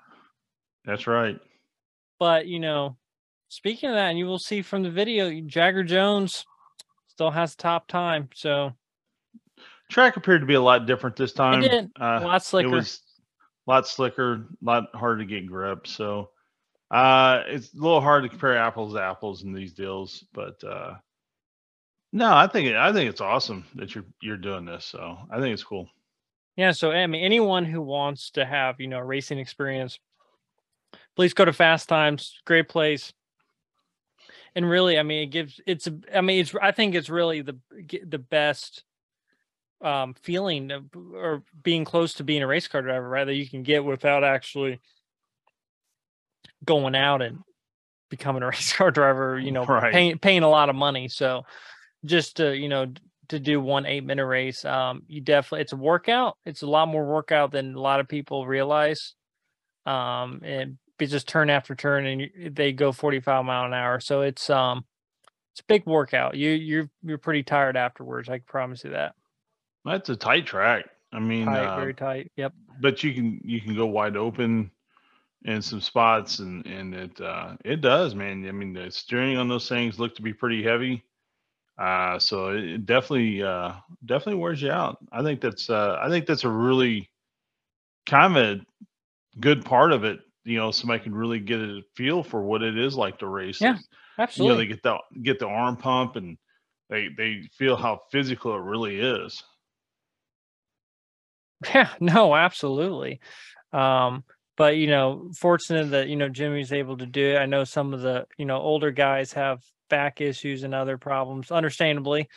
That's 0.86 1.08
right. 1.08 1.38
But 2.20 2.48
you 2.48 2.60
know, 2.62 2.96
speaking 3.50 3.90
of 3.90 3.96
that, 3.96 4.10
and 4.10 4.18
you 4.18 4.28
will 4.28 4.40
see 4.40 4.62
from 4.62 4.84
the 4.84 4.90
video, 4.92 5.30
Jagger 5.46 5.84
Jones 5.84 6.46
still 7.16 7.32
has 7.32 7.56
top 7.56 7.88
time. 7.88 8.30
So 8.34 8.74
Track 9.90 10.18
appeared 10.18 10.42
to 10.42 10.48
be 10.48 10.56
a 10.56 10.62
lot 10.62 10.86
different 10.86 11.16
this 11.16 11.34
time. 11.34 11.62
did. 11.62 11.92
Uh, 12.00 12.20
a 12.22 12.26
lot 12.26 12.44
slicker. 12.44 12.68
It 12.68 12.72
was 12.72 13.02
a 13.68 13.72
lot 13.72 13.88
slicker, 13.88 14.34
a 14.34 14.66
lot 14.66 14.86
harder 14.96 15.20
to 15.20 15.26
get 15.26 15.48
grip. 15.48 15.86
So 15.88 16.30
uh, 16.90 17.44
it's 17.48 17.74
a 17.74 17.78
little 17.78 18.02
hard 18.02 18.24
to 18.24 18.30
compare 18.30 18.58
apples 18.58 18.94
to 18.94 19.02
apples 19.02 19.44
in 19.44 19.54
these 19.54 19.74
deals. 19.74 20.26
But 20.34 20.64
uh, 20.64 20.96
no, 22.12 22.34
I 22.34 22.48
think 22.48 22.70
it, 22.70 22.76
I 22.76 22.92
think 22.92 23.10
it's 23.10 23.22
awesome 23.22 23.66
that 23.76 23.94
you're 23.94 24.06
you're 24.22 24.38
doing 24.38 24.66
this. 24.66 24.86
So 24.86 25.18
I 25.30 25.40
think 25.40 25.54
it's 25.54 25.64
cool. 25.64 25.90
Yeah, 26.56 26.72
so 26.72 26.92
I 26.92 27.08
mean, 27.08 27.24
anyone 27.24 27.66
who 27.66 27.82
wants 27.82 28.32
to 28.32 28.46
have 28.46 28.80
you 28.80 28.88
know 28.88 29.00
racing 29.00 29.40
experience, 29.40 30.00
please 31.16 31.34
go 31.34 31.46
to 31.46 31.54
Fast 31.54 31.90
Times. 31.90 32.42
Great 32.46 32.70
place. 32.70 33.14
And 34.56 34.70
really, 34.70 35.00
I 35.00 35.04
mean, 35.04 35.24
it 35.24 35.32
gives 35.32 35.60
it's. 35.66 35.88
i 36.14 36.22
mean, 36.22 36.42
it's. 36.42 36.54
I 36.62 36.72
think 36.72 36.96
it's 36.96 37.10
really 37.10 37.42
the 37.42 37.58
the 38.06 38.20
best 38.20 38.84
um 39.82 40.14
feeling 40.22 40.72
of, 40.72 40.86
or 41.14 41.44
being 41.62 41.84
close 41.84 42.14
to 42.14 42.24
being 42.24 42.44
a 42.44 42.48
race 42.48 42.68
car 42.68 42.82
driver, 42.82 43.08
right? 43.10 43.26
That 43.26 43.36
you 43.36 43.50
can 43.50 43.64
get 43.64 43.84
without 43.84 44.24
actually 44.24 44.80
going 46.64 46.96
out 46.96 47.22
and 47.22 47.40
becoming 48.10 48.44
a 48.44 48.48
race 48.50 48.74
car 48.74 48.92
driver. 48.92 49.40
You 49.40 49.52
know, 49.52 49.66
Right. 49.66 49.92
paying 49.92 50.18
paying 50.20 50.44
a 50.44 50.50
lot 50.50 50.70
of 50.70 50.76
money. 50.76 51.08
So 51.08 51.44
just 52.06 52.38
to 52.38 52.56
you 52.56 52.70
know 52.70 52.94
to 53.30 53.40
do 53.40 53.60
one 53.60 53.86
eight 53.86 54.04
minute 54.04 54.26
race 54.26 54.66
um 54.66 55.04
you 55.08 55.22
definitely 55.22 55.62
it's 55.62 55.72
a 55.74 55.78
workout 55.78 56.38
it's 56.46 56.62
a 56.62 56.68
lot 56.68 56.88
more 56.88 57.06
workout 57.06 57.52
than 57.52 57.74
a 57.74 57.80
lot 57.80 58.00
of 58.00 58.08
people 58.08 58.46
realize 58.46 59.16
um 59.86 60.42
and 60.44 60.78
just 61.00 61.28
turn 61.28 61.50
after 61.50 61.76
turn 61.76 62.06
and 62.06 62.22
you, 62.22 62.50
they 62.50 62.72
go 62.72 62.92
45 62.92 63.46
mile 63.46 63.66
an 63.66 63.74
hour 63.74 64.00
so 64.00 64.22
it's 64.22 64.50
um 64.50 64.86
it's 65.52 65.62
a 65.62 65.66
big 65.68 65.86
workout 65.86 66.36
you 66.36 66.52
you're 66.52 66.90
you're 67.04 67.18
pretty 67.18 67.44
tired 67.44 67.76
afterwards 67.76 68.30
i 68.30 68.38
can 68.38 68.46
promise 68.46 68.84
you 68.84 68.92
that 68.92 69.16
That's 69.86 70.10
a 70.10 70.16
tight 70.16 70.46
track. 70.46 70.86
I 71.12 71.20
mean, 71.20 71.46
tight 71.46 71.68
uh, 71.68 71.76
very 71.76 71.94
tight 71.94 72.32
yep 72.38 72.54
but 72.80 73.04
you 73.04 73.14
can 73.14 73.40
you 73.44 73.62
can 73.62 73.76
go 73.76 73.86
wide 73.86 74.18
open 74.18 74.72
in 75.46 75.62
some 75.62 75.82
spots, 75.82 76.40
and 76.40 76.66
and 76.66 76.94
it 76.94 77.22
uh, 77.22 77.56
it 77.66 77.82
does, 77.82 78.16
man. 78.16 78.48
I 78.48 78.52
mean, 78.52 78.74
the 78.74 78.92
steering 78.92 79.38
on 79.38 79.48
those 79.48 79.68
things 79.68 80.00
look 80.00 80.16
to 80.16 80.22
be 80.22 80.34
pretty 80.34 80.64
heavy. 80.64 81.04
Uh, 81.78 82.20
so 82.20 82.50
it, 82.50 82.64
it 82.64 82.86
definitely 82.86 83.44
uh, 83.44 83.74
definitely 84.06 84.42
wears 84.42 84.62
you 84.62 84.72
out. 84.72 84.98
I 85.12 85.24
think 85.24 85.42
that's 85.42 85.70
uh, 85.70 85.98
I 86.02 86.10
think 86.10 86.26
that's 86.26 86.44
a 86.44 86.50
really 86.50 87.10
kind 88.06 88.38
of 88.38 88.44
a 88.44 88.66
good 89.40 89.66
part 89.66 89.92
of 89.92 90.04
it. 90.04 90.20
You 90.46 90.58
know, 90.58 90.72
somebody 90.72 91.04
can 91.04 91.16
really 91.16 91.40
get 91.40 91.60
a 91.60 91.82
feel 91.96 92.24
for 92.24 92.42
what 92.42 92.64
it 92.64 92.78
is 92.78 92.96
like 92.96 93.20
to 93.20 93.28
race. 93.28 93.62
Yeah, 93.62 93.78
absolutely. 94.18 94.46
you 94.46 94.52
know, 94.54 94.58
they 94.58 94.68
get 94.68 94.84
the 94.84 95.22
get 95.22 95.40
the 95.40 95.48
arm 95.48 95.78
pump 95.78 96.16
and 96.16 96.38
they 96.90 97.10
they 97.16 97.50
feel 97.58 97.76
how 97.76 98.02
physical 98.12 98.56
it 98.56 98.62
really 98.62 99.00
is. 99.00 99.42
Yeah, 101.74 101.90
no, 102.00 102.36
absolutely. 102.36 103.20
Um, 103.72 104.24
but 104.56 104.78
you 104.78 104.88
know, 104.88 105.32
fortunate 105.38 105.92
that 105.92 106.10
you 106.10 106.16
know 106.16 106.30
Jimmy's 106.30 106.72
able 106.72 106.98
to 106.98 107.06
do 107.06 107.36
it. 107.36 107.38
I 107.38 107.46
know 107.46 107.64
some 107.64 107.94
of 107.94 108.02
the 108.02 108.26
you 108.38 108.46
know 108.46 108.58
older 108.58 108.92
guys 108.92 109.34
have 109.34 109.62
back 109.90 110.22
issues 110.22 110.64
and 110.64 110.74
other 110.74 110.98
problems, 110.98 111.52
understandably. 111.52 112.30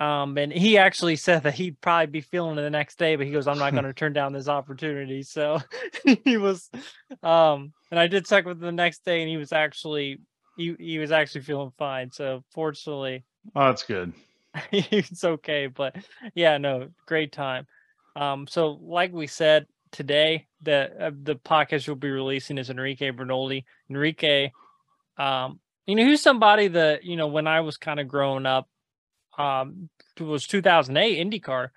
Um, 0.00 0.36
and 0.38 0.50
he 0.50 0.78
actually 0.78 1.16
said 1.16 1.42
that 1.42 1.54
he'd 1.54 1.80
probably 1.80 2.06
be 2.06 2.20
feeling 2.22 2.58
it 2.58 2.62
the 2.62 2.70
next 2.70 2.98
day, 2.98 3.16
but 3.16 3.26
he 3.26 3.32
goes, 3.32 3.46
"I'm 3.46 3.58
not 3.58 3.72
going 3.72 3.84
to 3.84 3.92
turn 3.92 4.14
down 4.14 4.32
this 4.32 4.48
opportunity." 4.48 5.22
So 5.22 5.60
he 6.24 6.38
was, 6.38 6.70
um, 7.22 7.72
and 7.90 8.00
I 8.00 8.06
did 8.06 8.26
check 8.26 8.46
with 8.46 8.56
him 8.56 8.66
the 8.66 8.72
next 8.72 9.04
day, 9.04 9.20
and 9.20 9.30
he 9.30 9.36
was 9.36 9.52
actually 9.52 10.20
he 10.56 10.74
he 10.78 10.98
was 10.98 11.12
actually 11.12 11.42
feeling 11.42 11.72
fine. 11.78 12.10
So 12.10 12.42
fortunately, 12.52 13.24
Oh, 13.54 13.66
that's 13.66 13.82
good. 13.82 14.12
it's 14.72 15.22
okay 15.22 15.68
but 15.68 15.94
yeah 16.34 16.58
no 16.58 16.88
great 17.06 17.30
time 17.30 17.68
um 18.16 18.48
so 18.48 18.80
like 18.82 19.12
we 19.12 19.28
said 19.28 19.64
today 19.92 20.46
the 20.62 20.90
uh, 20.98 21.10
the 21.22 21.36
podcast 21.36 21.86
we'll 21.86 21.94
be 21.94 22.10
releasing 22.10 22.58
is 22.58 22.68
enrique 22.68 23.12
bernoldi 23.12 23.64
enrique 23.88 24.50
um 25.18 25.60
you 25.86 25.94
know 25.94 26.04
who's 26.04 26.20
somebody 26.20 26.66
that 26.66 27.04
you 27.04 27.16
know 27.16 27.28
when 27.28 27.46
i 27.46 27.60
was 27.60 27.76
kind 27.76 28.00
of 28.00 28.08
growing 28.08 28.44
up 28.44 28.68
um 29.38 29.88
it 30.16 30.22
was 30.22 30.46
2008 30.46 31.18
indycar 31.26 31.68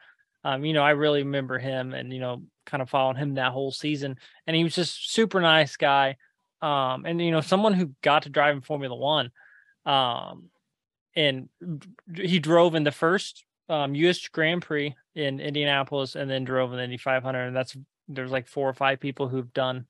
um 0.44 0.66
you 0.66 0.74
know 0.74 0.84
i 0.84 0.92
really 0.92 1.24
remember 1.24 1.60
him 1.60 1.94
and 1.94 2.12
you 2.12 2.20
know 2.20 2.44
kind 2.66 2.82
of 2.82 2.90
following 2.90 3.18
him 3.18 3.36
that 3.36 3.52
whole 3.52 3.72
season 3.72 4.18
and 4.48 4.56
he 4.56 4.64
was 4.64 4.76
just 4.76 5.12
super 5.14 5.42
nice 5.42 5.76
guy 5.78 6.16
um 6.62 7.06
and 7.06 7.22
you 7.22 7.32
know 7.32 7.42
someone 7.42 7.74
who 7.74 7.92
got 8.02 8.24
to 8.24 8.30
drive 8.30 8.56
in 8.56 8.62
formula 8.62 8.96
one 8.96 9.32
Um, 9.86 10.50
and 11.16 11.50
he 12.16 12.40
drove 12.40 12.76
in 12.76 12.84
the 12.84 12.92
first 12.92 13.44
um, 13.70 13.96
U.S. 13.96 14.28
Grand 14.28 14.62
Prix 14.62 14.96
in 15.16 15.40
Indianapolis, 15.40 16.16
and 16.16 16.30
then 16.30 16.44
drove 16.44 16.72
in 16.72 16.78
the 16.78 16.84
Indy 16.84 16.98
500. 16.98 17.48
And 17.48 17.56
that's 17.56 17.78
there's 18.08 18.32
like 18.32 18.48
four 18.48 18.68
or 18.68 18.74
five 18.74 19.00
people 19.00 19.28
who've 19.28 19.54
done 19.54 19.86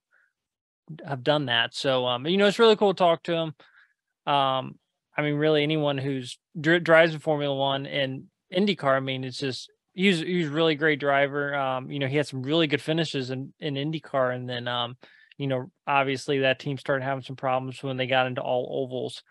have 1.06 1.24
done 1.24 1.46
that. 1.46 1.74
So 1.74 2.06
um, 2.06 2.26
you 2.28 2.38
know, 2.38 2.46
it's 2.48 2.60
really 2.60 2.76
cool 2.76 2.94
to 2.94 2.98
talk 2.98 3.24
to 3.24 3.34
him. 3.34 4.34
Um, 4.34 4.80
I 5.18 5.22
mean, 5.22 5.36
really 5.36 5.64
anyone 5.64 5.98
who's 5.98 6.38
dri- 6.60 6.80
drives 6.80 7.14
in 7.14 7.20
Formula 7.20 7.56
One 7.56 7.86
and 7.86 8.26
IndyCar. 8.54 8.98
I 8.98 9.00
mean, 9.00 9.24
it's 9.24 9.38
just 9.38 9.70
he's 9.94 10.20
he's 10.20 10.48
really 10.48 10.76
great 10.76 11.00
driver. 11.00 11.56
Um, 11.56 11.92
you 11.92 12.00
know, 12.00 12.08
he 12.08 12.18
had 12.18 12.28
some 12.28 12.44
really 12.44 12.68
good 12.68 12.82
finishes 12.82 13.30
in 13.30 13.54
in 13.60 13.76
IndyCar, 13.76 14.36
and 14.36 14.50
then 14.50 14.68
um, 14.68 14.98
you 15.38 15.48
know, 15.48 15.72
obviously 15.88 16.40
that 16.40 16.60
team 16.60 16.78
started 16.78 17.04
having 17.04 17.24
some 17.24 17.36
problems 17.36 17.82
when 17.84 17.98
they 17.98 18.08
got 18.08 18.28
into 18.28 18.42
all 18.42 18.84
ovals. 18.84 19.24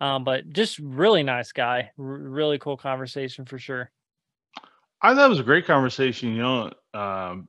Um, 0.00 0.24
but 0.24 0.48
just 0.48 0.78
really 0.78 1.22
nice 1.22 1.52
guy, 1.52 1.90
R- 1.98 2.04
really 2.04 2.58
cool 2.58 2.76
conversation 2.76 3.44
for 3.44 3.58
sure. 3.58 3.90
I 5.00 5.14
thought 5.14 5.26
it 5.26 5.30
was 5.30 5.40
a 5.40 5.44
great 5.44 5.66
conversation. 5.66 6.34
You 6.34 6.42
know, 6.42 6.64
um, 6.92 7.48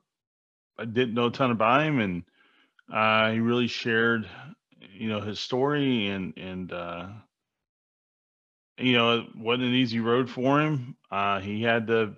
I 0.78 0.86
didn't 0.86 1.16
know 1.16 1.28
a 1.28 1.32
ton 1.32 1.52
about 1.52 1.84
him, 1.84 2.00
and 2.00 2.24
uh, 2.94 3.32
he 3.32 3.40
really 3.40 3.68
shared, 3.68 4.28
you 4.94 5.10
know, 5.10 5.22
his 5.22 5.40
story 5.40 6.08
and 6.08 6.34
and 6.38 6.72
uh, 6.72 7.08
you 8.78 8.94
know, 8.94 9.20
it 9.20 9.36
wasn't 9.36 9.68
an 9.68 9.74
easy 9.76 10.00
road 10.00 10.30
for 10.30 10.62
him. 10.62 10.98
Uh, 11.12 11.40
he 11.40 11.62
had 11.62 11.88
to 11.88 12.16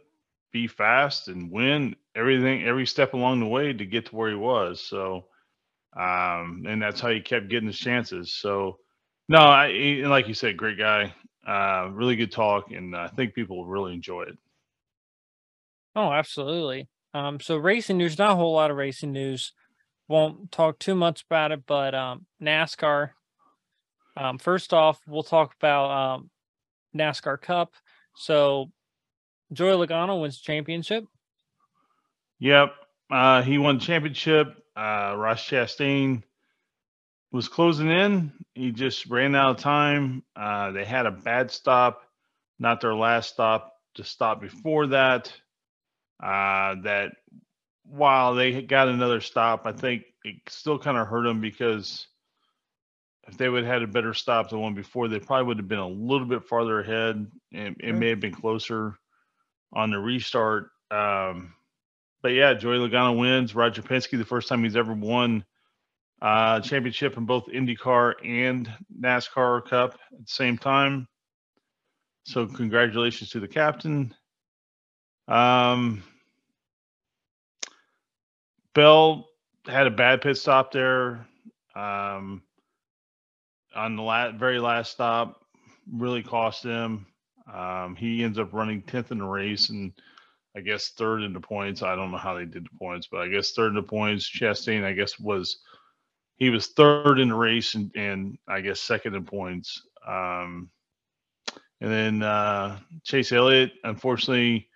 be 0.51 0.67
fast 0.67 1.27
and 1.27 1.51
win 1.51 1.95
everything 2.15 2.63
every 2.63 2.87
step 2.87 3.13
along 3.13 3.39
the 3.39 3.45
way 3.47 3.73
to 3.73 3.85
get 3.85 4.07
to 4.07 4.15
where 4.15 4.29
he 4.29 4.35
was. 4.35 4.81
So, 4.81 5.25
um, 5.95 6.65
and 6.67 6.81
that's 6.81 6.99
how 6.99 7.09
he 7.09 7.21
kept 7.21 7.49
getting 7.49 7.67
his 7.67 7.77
chances. 7.77 8.33
So, 8.33 8.79
no, 9.29 9.39
I 9.39 9.71
he- 9.71 10.05
like 10.05 10.27
you 10.27 10.33
said, 10.33 10.57
great 10.57 10.77
guy, 10.77 11.13
uh, 11.45 11.89
really 11.91 12.15
good 12.15 12.31
talk, 12.31 12.71
and 12.71 12.95
I 12.95 13.07
think 13.07 13.33
people 13.33 13.57
will 13.57 13.67
really 13.67 13.93
enjoy 13.93 14.23
it. 14.23 14.37
Oh, 15.95 16.11
absolutely. 16.11 16.87
Um, 17.13 17.39
so 17.39 17.57
racing 17.57 17.97
news, 17.97 18.17
not 18.17 18.31
a 18.31 18.35
whole 18.35 18.53
lot 18.53 18.71
of 18.71 18.77
racing 18.77 19.11
news. 19.11 19.53
Won't 20.07 20.51
talk 20.51 20.79
too 20.79 20.95
much 20.95 21.23
about 21.29 21.51
it, 21.51 21.65
but 21.65 21.93
um, 21.93 22.25
NASCAR. 22.41 23.11
Um, 24.15 24.37
first 24.37 24.73
off, 24.73 24.99
we'll 25.07 25.23
talk 25.23 25.53
about 25.59 25.91
um, 25.91 26.29
NASCAR 26.95 27.41
Cup. 27.41 27.73
So 28.15 28.71
Joey 29.53 29.87
Logano 29.87 30.21
wins 30.21 30.39
championship. 30.39 31.05
Yep, 32.39 32.73
uh, 33.09 33.41
he 33.41 33.57
won 33.57 33.79
championship. 33.79 34.55
Uh, 34.75 35.15
Ross 35.17 35.41
Chastain 35.41 36.23
was 37.31 37.47
closing 37.47 37.89
in. 37.89 38.31
He 38.53 38.71
just 38.71 39.07
ran 39.07 39.35
out 39.35 39.57
of 39.57 39.57
time. 39.57 40.23
Uh, 40.35 40.71
they 40.71 40.85
had 40.85 41.05
a 41.05 41.11
bad 41.11 41.51
stop, 41.51 42.01
not 42.59 42.81
their 42.81 42.95
last 42.95 43.33
stop, 43.33 43.73
to 43.95 44.03
stop 44.03 44.41
before 44.41 44.87
that. 44.87 45.31
Uh, 46.21 46.75
that 46.83 47.11
while 47.83 48.35
they 48.35 48.61
got 48.61 48.87
another 48.87 49.21
stop, 49.21 49.65
I 49.65 49.71
think 49.71 50.03
it 50.23 50.35
still 50.49 50.79
kind 50.79 50.97
of 50.97 51.07
hurt 51.07 51.23
them 51.23 51.41
because 51.41 52.07
if 53.27 53.37
they 53.37 53.49
would 53.49 53.63
have 53.63 53.73
had 53.73 53.83
a 53.83 53.87
better 53.87 54.13
stop 54.13 54.49
than 54.49 54.59
one 54.59 54.73
before, 54.73 55.07
they 55.07 55.19
probably 55.19 55.47
would 55.47 55.57
have 55.57 55.67
been 55.67 55.79
a 55.79 55.87
little 55.87 56.27
bit 56.27 56.45
farther 56.45 56.79
ahead 56.79 57.29
and 57.53 57.75
it 57.79 57.93
may 57.93 58.09
have 58.09 58.19
been 58.19 58.33
closer 58.33 58.97
on 59.73 59.91
the 59.91 59.99
restart. 59.99 60.69
Um, 60.91 61.53
but 62.21 62.29
yeah, 62.29 62.53
Joey 62.53 62.77
Logano 62.77 63.17
wins. 63.17 63.53
Roger 63.53 63.81
Penske, 63.81 64.17
the 64.17 64.25
first 64.25 64.47
time 64.47 64.63
he's 64.63 64.77
ever 64.77 64.93
won 64.93 65.43
uh, 66.21 66.61
championship 66.61 67.17
in 67.17 67.25
both 67.25 67.47
IndyCar 67.47 68.13
and 68.23 68.71
NASCAR 68.99 69.65
Cup 69.65 69.99
at 70.13 70.19
the 70.19 70.25
same 70.25 70.57
time. 70.57 71.07
So 72.23 72.47
congratulations 72.47 73.29
to 73.31 73.39
the 73.39 73.47
captain. 73.47 74.13
Um, 75.27 76.03
Bell 78.73 79.27
had 79.67 79.87
a 79.87 79.91
bad 79.91 80.21
pit 80.21 80.37
stop 80.37 80.71
there. 80.71 81.27
Um, 81.75 82.41
on 83.77 83.95
the 83.95 84.01
la- 84.01 84.31
very 84.31 84.59
last 84.59 84.91
stop, 84.91 85.41
really 85.91 86.23
cost 86.23 86.63
him. 86.63 87.05
Um, 87.53 87.95
he 87.95 88.23
ends 88.23 88.39
up 88.39 88.51
running 88.51 88.81
10th 88.81 89.11
in 89.11 89.19
the 89.19 89.25
race 89.25 89.69
and 89.69 89.93
I 90.55 90.61
guess 90.61 90.89
third 90.89 91.21
in 91.21 91.33
the 91.33 91.39
points. 91.39 91.83
I 91.83 91.95
don't 91.95 92.11
know 92.11 92.17
how 92.17 92.33
they 92.33 92.45
did 92.45 92.65
the 92.65 92.77
points, 92.79 93.07
but 93.09 93.21
I 93.21 93.27
guess 93.27 93.51
third 93.51 93.69
in 93.69 93.75
the 93.75 93.83
points. 93.83 94.29
Chastain, 94.29 94.83
I 94.83 94.93
guess, 94.93 95.19
was 95.19 95.59
he 96.37 96.49
was 96.49 96.67
third 96.67 97.19
in 97.19 97.29
the 97.29 97.35
race 97.35 97.75
and, 97.75 97.91
and 97.95 98.37
I 98.47 98.61
guess 98.61 98.79
second 98.79 99.15
in 99.15 99.23
points. 99.23 99.83
Um, 100.05 100.69
and 101.79 101.91
then 101.91 102.23
uh, 102.23 102.79
Chase 103.03 103.31
Elliott, 103.31 103.73
unfortunately, 103.83 104.67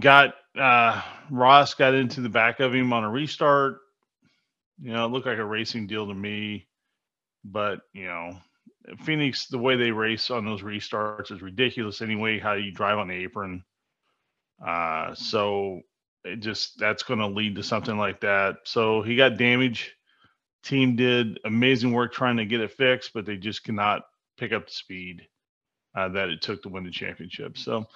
got 0.00 0.34
uh, 0.58 1.00
Ross 1.30 1.74
got 1.74 1.94
into 1.94 2.20
the 2.20 2.28
back 2.28 2.60
of 2.60 2.74
him 2.74 2.92
on 2.92 3.04
a 3.04 3.10
restart. 3.10 3.78
You 4.80 4.92
know, 4.92 5.06
it 5.06 5.08
looked 5.08 5.26
like 5.26 5.38
a 5.38 5.44
racing 5.44 5.86
deal 5.86 6.06
to 6.06 6.14
me, 6.14 6.66
but 7.44 7.80
you 7.92 8.06
know, 8.06 8.36
Phoenix, 9.04 9.46
the 9.46 9.58
way 9.58 9.76
they 9.76 9.90
race 9.90 10.30
on 10.30 10.44
those 10.44 10.62
restarts 10.62 11.30
is 11.30 11.42
ridiculous 11.42 12.02
anyway. 12.02 12.38
How 12.38 12.54
you 12.54 12.72
drive 12.72 12.98
on 12.98 13.08
the 13.08 13.14
apron, 13.14 13.64
uh, 14.64 15.14
so 15.14 15.80
it 16.24 16.36
just 16.36 16.78
that's 16.78 17.02
going 17.02 17.20
to 17.20 17.26
lead 17.26 17.56
to 17.56 17.62
something 17.62 17.96
like 17.96 18.20
that. 18.20 18.56
So 18.64 19.02
he 19.02 19.16
got 19.16 19.38
damage. 19.38 19.94
Team 20.62 20.94
did 20.94 21.40
amazing 21.44 21.92
work 21.92 22.12
trying 22.12 22.36
to 22.36 22.44
get 22.44 22.60
it 22.60 22.72
fixed, 22.72 23.12
but 23.14 23.26
they 23.26 23.36
just 23.36 23.64
cannot 23.64 24.02
pick 24.36 24.52
up 24.52 24.66
the 24.66 24.72
speed 24.72 25.26
uh, 25.96 26.08
that 26.10 26.28
it 26.28 26.40
took 26.40 26.62
to 26.62 26.68
win 26.68 26.84
the 26.84 26.90
championship. 26.90 27.58
So 27.58 27.86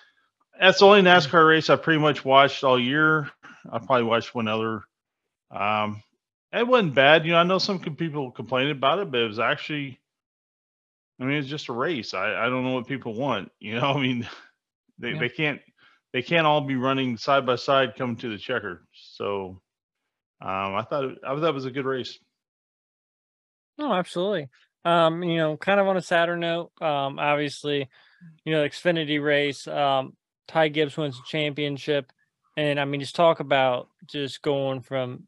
that's 0.60 0.80
the 0.80 0.86
only 0.86 1.02
NASCAR 1.02 1.48
race 1.48 1.70
I 1.70 1.76
pretty 1.76 2.00
much 2.00 2.24
watched 2.24 2.64
all 2.64 2.78
year. 2.78 3.30
I 3.70 3.78
probably 3.78 4.04
watched 4.04 4.34
one 4.34 4.48
other. 4.48 4.82
Um, 5.50 6.02
it 6.52 6.66
wasn't 6.66 6.94
bad. 6.94 7.24
You 7.26 7.32
know, 7.32 7.38
I 7.38 7.42
know 7.44 7.58
some 7.58 7.78
people 7.80 8.30
complained 8.30 8.70
about 8.70 8.98
it, 9.00 9.10
but 9.10 9.20
it 9.20 9.26
was 9.28 9.38
actually, 9.38 9.98
I 11.20 11.24
mean, 11.24 11.36
it's 11.38 11.48
just 11.48 11.68
a 11.68 11.72
race. 11.72 12.14
I, 12.14 12.34
I 12.34 12.48
don't 12.48 12.64
know 12.64 12.74
what 12.74 12.86
people 12.86 13.14
want. 13.14 13.50
You 13.60 13.74
know, 13.80 13.92
I 13.92 14.00
mean, 14.00 14.28
they, 14.98 15.10
Yeah. 15.10 15.18
they 15.20 15.28
can't 15.28 15.60
they 16.12 16.22
can't 16.22 16.46
all 16.46 16.62
be 16.62 16.76
running 16.76 17.16
side 17.18 17.44
by 17.44 17.56
side 17.56 17.94
coming 17.96 18.16
to 18.16 18.28
the 18.30 18.38
checker. 18.38 18.86
So 18.92 19.60
um, 20.40 20.74
I 20.74 20.82
thought 20.88 21.04
it, 21.04 21.18
I 21.26 21.34
thought 21.34 21.44
it 21.48 21.54
was 21.54 21.64
a 21.66 21.70
good 21.70 21.84
race. 21.84 22.18
Oh, 23.78 23.92
absolutely. 23.92 24.48
Um, 24.84 25.22
you 25.22 25.36
know, 25.36 25.56
kind 25.56 25.80
of 25.80 25.86
on 25.88 25.96
a 25.96 26.00
sadder 26.02 26.36
note, 26.36 26.70
um, 26.80 27.18
obviously, 27.18 27.88
you 28.44 28.52
know, 28.52 28.62
the 28.62 28.70
Xfinity 28.70 29.22
race, 29.22 29.66
um, 29.66 30.16
Ty 30.48 30.68
Gibbs 30.68 30.96
wins 30.96 31.16
the 31.16 31.24
championship. 31.26 32.12
And 32.56 32.80
I 32.80 32.84
mean, 32.86 33.00
just 33.00 33.16
talk 33.16 33.40
about 33.40 33.88
just 34.06 34.40
going 34.42 34.80
from 34.80 35.26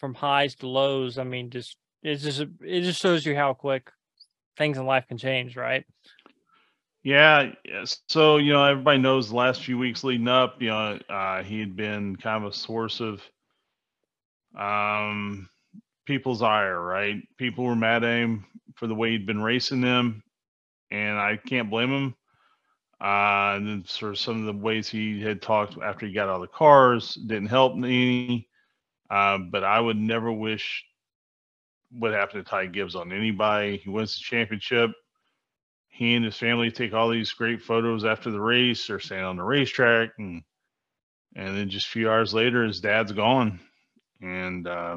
from 0.00 0.14
highs 0.14 0.54
to 0.56 0.66
lows. 0.66 1.18
I 1.18 1.24
mean, 1.24 1.50
just 1.50 1.76
it's 2.02 2.22
just 2.22 2.40
it 2.40 2.80
just 2.80 3.00
shows 3.00 3.24
you 3.24 3.36
how 3.36 3.52
quick 3.52 3.90
things 4.56 4.78
in 4.78 4.86
life 4.86 5.06
can 5.06 5.18
change, 5.18 5.56
right? 5.56 5.84
Yeah. 7.02 7.52
So 8.08 8.38
you 8.38 8.52
know, 8.52 8.64
everybody 8.64 8.98
knows 8.98 9.28
the 9.28 9.36
last 9.36 9.62
few 9.62 9.78
weeks 9.78 10.02
leading 10.02 10.28
up, 10.28 10.60
you 10.60 10.68
know, 10.68 10.98
uh, 11.08 11.42
he 11.42 11.60
had 11.60 11.76
been 11.76 12.16
kind 12.16 12.44
of 12.44 12.50
a 12.50 12.56
source 12.56 13.00
of 13.00 13.22
um, 14.58 15.48
people's 16.06 16.42
ire, 16.42 16.80
right? 16.80 17.16
People 17.38 17.64
were 17.64 17.76
mad 17.76 18.02
at 18.02 18.18
him 18.18 18.46
for 18.74 18.86
the 18.86 18.94
way 18.94 19.12
he'd 19.12 19.26
been 19.26 19.42
racing 19.42 19.80
them, 19.80 20.22
and 20.90 21.18
I 21.18 21.36
can't 21.36 21.70
blame 21.70 21.90
him. 21.90 22.14
Uh, 23.02 23.54
and 23.56 23.66
then 23.66 23.84
sort 23.86 24.12
of 24.12 24.18
some 24.18 24.40
of 24.40 24.44
the 24.44 24.62
ways 24.62 24.86
he 24.86 25.22
had 25.22 25.40
talked 25.40 25.78
after 25.82 26.06
he 26.06 26.12
got 26.12 26.28
out 26.28 26.34
of 26.34 26.40
the 26.42 26.48
cars 26.48 27.14
didn't 27.14 27.46
help 27.46 27.74
any. 27.76 28.49
Uh, 29.10 29.38
but 29.38 29.64
I 29.64 29.80
would 29.80 29.96
never 29.96 30.32
wish 30.32 30.84
what 31.90 32.12
happened 32.12 32.44
to 32.44 32.50
Ty 32.50 32.66
Gibbs 32.66 32.94
on 32.94 33.12
anybody. 33.12 33.78
He 33.78 33.90
wins 33.90 34.14
the 34.14 34.20
championship 34.20 34.92
he 36.00 36.14
and 36.14 36.24
his 36.24 36.36
family 36.38 36.70
take 36.70 36.94
all 36.94 37.10
these 37.10 37.32
great 37.32 37.60
photos 37.60 38.06
after 38.06 38.30
the 38.30 38.40
race 38.40 38.88
or 38.88 38.98
staying 38.98 39.24
on 39.24 39.36
the 39.36 39.42
racetrack 39.42 40.10
and 40.18 40.42
and 41.36 41.56
then 41.56 41.68
just 41.68 41.86
a 41.86 41.90
few 41.90 42.10
hours 42.10 42.32
later 42.32 42.64
his 42.64 42.80
dad's 42.80 43.12
gone 43.12 43.60
and 44.22 44.66
uh, 44.66 44.96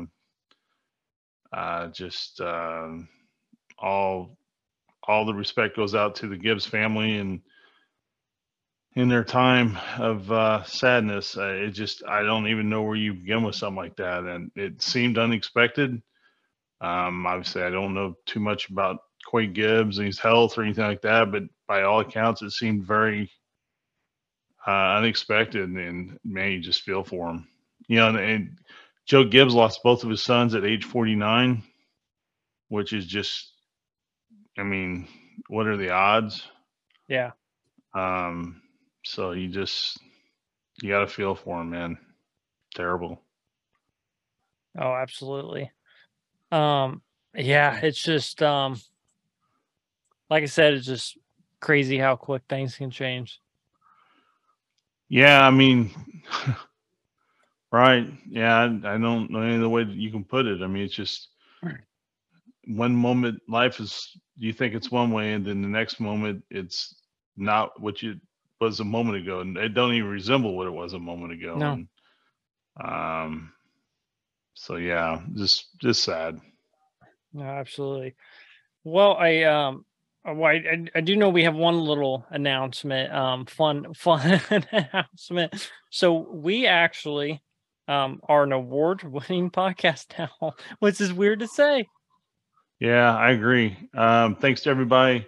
uh, 1.51 1.87
just 1.87 2.39
uh, 2.39 2.89
all 3.77 4.37
all 5.05 5.25
the 5.25 5.33
respect 5.33 5.75
goes 5.75 5.93
out 5.93 6.15
to 6.15 6.27
the 6.27 6.37
gibbs 6.37 6.65
family 6.65 7.17
and 7.17 7.41
in 8.95 9.09
their 9.09 9.23
time 9.23 9.77
of 9.97 10.31
uh, 10.31 10.63
sadness 10.63 11.37
uh, 11.37 11.47
it 11.47 11.71
just 11.71 12.03
i 12.05 12.21
don't 12.23 12.47
even 12.47 12.69
know 12.69 12.83
where 12.83 12.95
you 12.95 13.13
begin 13.13 13.43
with 13.43 13.55
something 13.55 13.77
like 13.77 13.95
that 13.97 14.23
and 14.23 14.51
it 14.55 14.81
seemed 14.81 15.17
unexpected 15.17 16.01
um, 16.81 17.25
obviously 17.25 17.63
i 17.63 17.69
don't 17.69 17.93
know 17.93 18.15
too 18.25 18.39
much 18.39 18.69
about 18.69 18.99
Coy 19.25 19.47
Gibbs 19.47 19.97
and 19.97 20.07
his 20.07 20.19
health 20.19 20.57
or 20.57 20.63
anything 20.63 20.85
like 20.85 21.01
that, 21.01 21.31
but 21.31 21.43
by 21.67 21.83
all 21.83 22.01
accounts, 22.01 22.41
it 22.41 22.51
seemed 22.51 22.85
very 22.85 23.31
uh, 24.67 24.97
unexpected. 24.97 25.69
And 25.69 26.19
man, 26.23 26.51
you 26.51 26.59
just 26.59 26.81
feel 26.81 27.03
for 27.03 27.29
him. 27.29 27.47
You 27.87 27.97
know, 27.97 28.09
and, 28.09 28.17
and 28.19 28.57
Joe 29.05 29.23
Gibbs 29.23 29.53
lost 29.53 29.83
both 29.83 30.03
of 30.03 30.09
his 30.09 30.21
sons 30.21 30.55
at 30.55 30.65
age 30.65 30.85
49, 30.85 31.63
which 32.69 32.93
is 32.93 33.05
just, 33.05 33.51
I 34.57 34.63
mean, 34.63 35.07
what 35.47 35.67
are 35.67 35.77
the 35.77 35.89
odds? 35.91 36.43
Yeah. 37.07 37.31
Um, 37.93 38.61
so 39.03 39.31
you 39.31 39.47
just 39.47 39.99
you 40.81 40.89
got 40.89 41.01
to 41.01 41.07
feel 41.07 41.35
for 41.35 41.61
him, 41.61 41.69
man. 41.69 41.97
Terrible. 42.73 43.21
Oh, 44.77 44.93
absolutely. 44.93 45.71
Um, 46.51 47.01
yeah, 47.35 47.79
it's 47.81 48.01
just 48.01 48.41
um, 48.41 48.79
like 50.29 50.43
I 50.43 50.47
said, 50.47 50.73
it's 50.73 50.87
just 50.87 51.17
crazy 51.59 51.97
how 51.97 52.15
quick 52.15 52.43
things 52.49 52.75
can 52.75 52.89
change. 52.89 53.39
Yeah, 55.09 55.45
I 55.45 55.51
mean, 55.51 55.91
right? 57.71 58.07
Yeah, 58.27 58.55
I, 58.55 58.65
I 58.65 58.97
don't 58.97 59.29
know 59.29 59.41
any 59.41 59.57
other 59.57 59.69
way 59.69 59.83
that 59.83 59.95
you 59.95 60.09
can 60.09 60.23
put 60.23 60.47
it. 60.47 60.61
I 60.63 60.67
mean, 60.67 60.83
it's 60.83 60.95
just 60.95 61.29
one 62.65 62.95
moment 62.95 63.41
life 63.47 63.79
is 63.79 64.17
you 64.37 64.53
think 64.53 64.73
it's 64.73 64.91
one 64.91 65.11
way, 65.11 65.33
and 65.33 65.45
then 65.45 65.61
the 65.61 65.67
next 65.67 65.99
moment 65.99 66.43
it's 66.49 66.95
not 67.37 67.79
what 67.79 68.01
you 68.01 68.15
was 68.63 68.79
a 68.79 68.85
moment 68.85 69.17
ago, 69.17 69.41
and 69.41 69.57
it 69.57 69.73
don't 69.73 69.93
even 69.93 70.09
resemble 70.09 70.55
what 70.55 70.67
it 70.67 70.71
was 70.71 70.93
a 70.93 70.99
moment 70.99 71.33
ago. 71.33 71.55
No. 71.55 71.73
And, 71.73 71.87
um. 72.83 73.53
So 74.55 74.75
yeah, 74.75 75.21
just 75.35 75.77
just 75.79 76.03
sad. 76.03 76.39
No, 77.33 77.43
absolutely. 77.43 78.15
Well, 78.83 79.15
I 79.15 79.43
um, 79.43 79.85
well, 80.25 80.45
I, 80.45 80.53
I, 80.53 80.85
I 80.95 81.01
do 81.01 81.15
know 81.15 81.29
we 81.29 81.43
have 81.43 81.55
one 81.55 81.79
little 81.79 82.25
announcement, 82.29 83.13
um, 83.13 83.45
fun 83.45 83.93
fun 83.95 84.41
announcement. 84.71 85.69
So 85.89 86.13
we 86.31 86.67
actually 86.67 87.41
um 87.87 88.21
are 88.29 88.43
an 88.43 88.51
award-winning 88.51 89.51
podcast 89.51 90.17
now, 90.17 90.53
which 90.79 91.01
is 91.01 91.11
weird 91.11 91.39
to 91.39 91.47
say. 91.47 91.87
Yeah, 92.79 93.15
I 93.15 93.31
agree. 93.31 93.77
Um, 93.93 94.35
thanks 94.35 94.61
to 94.61 94.69
everybody 94.69 95.27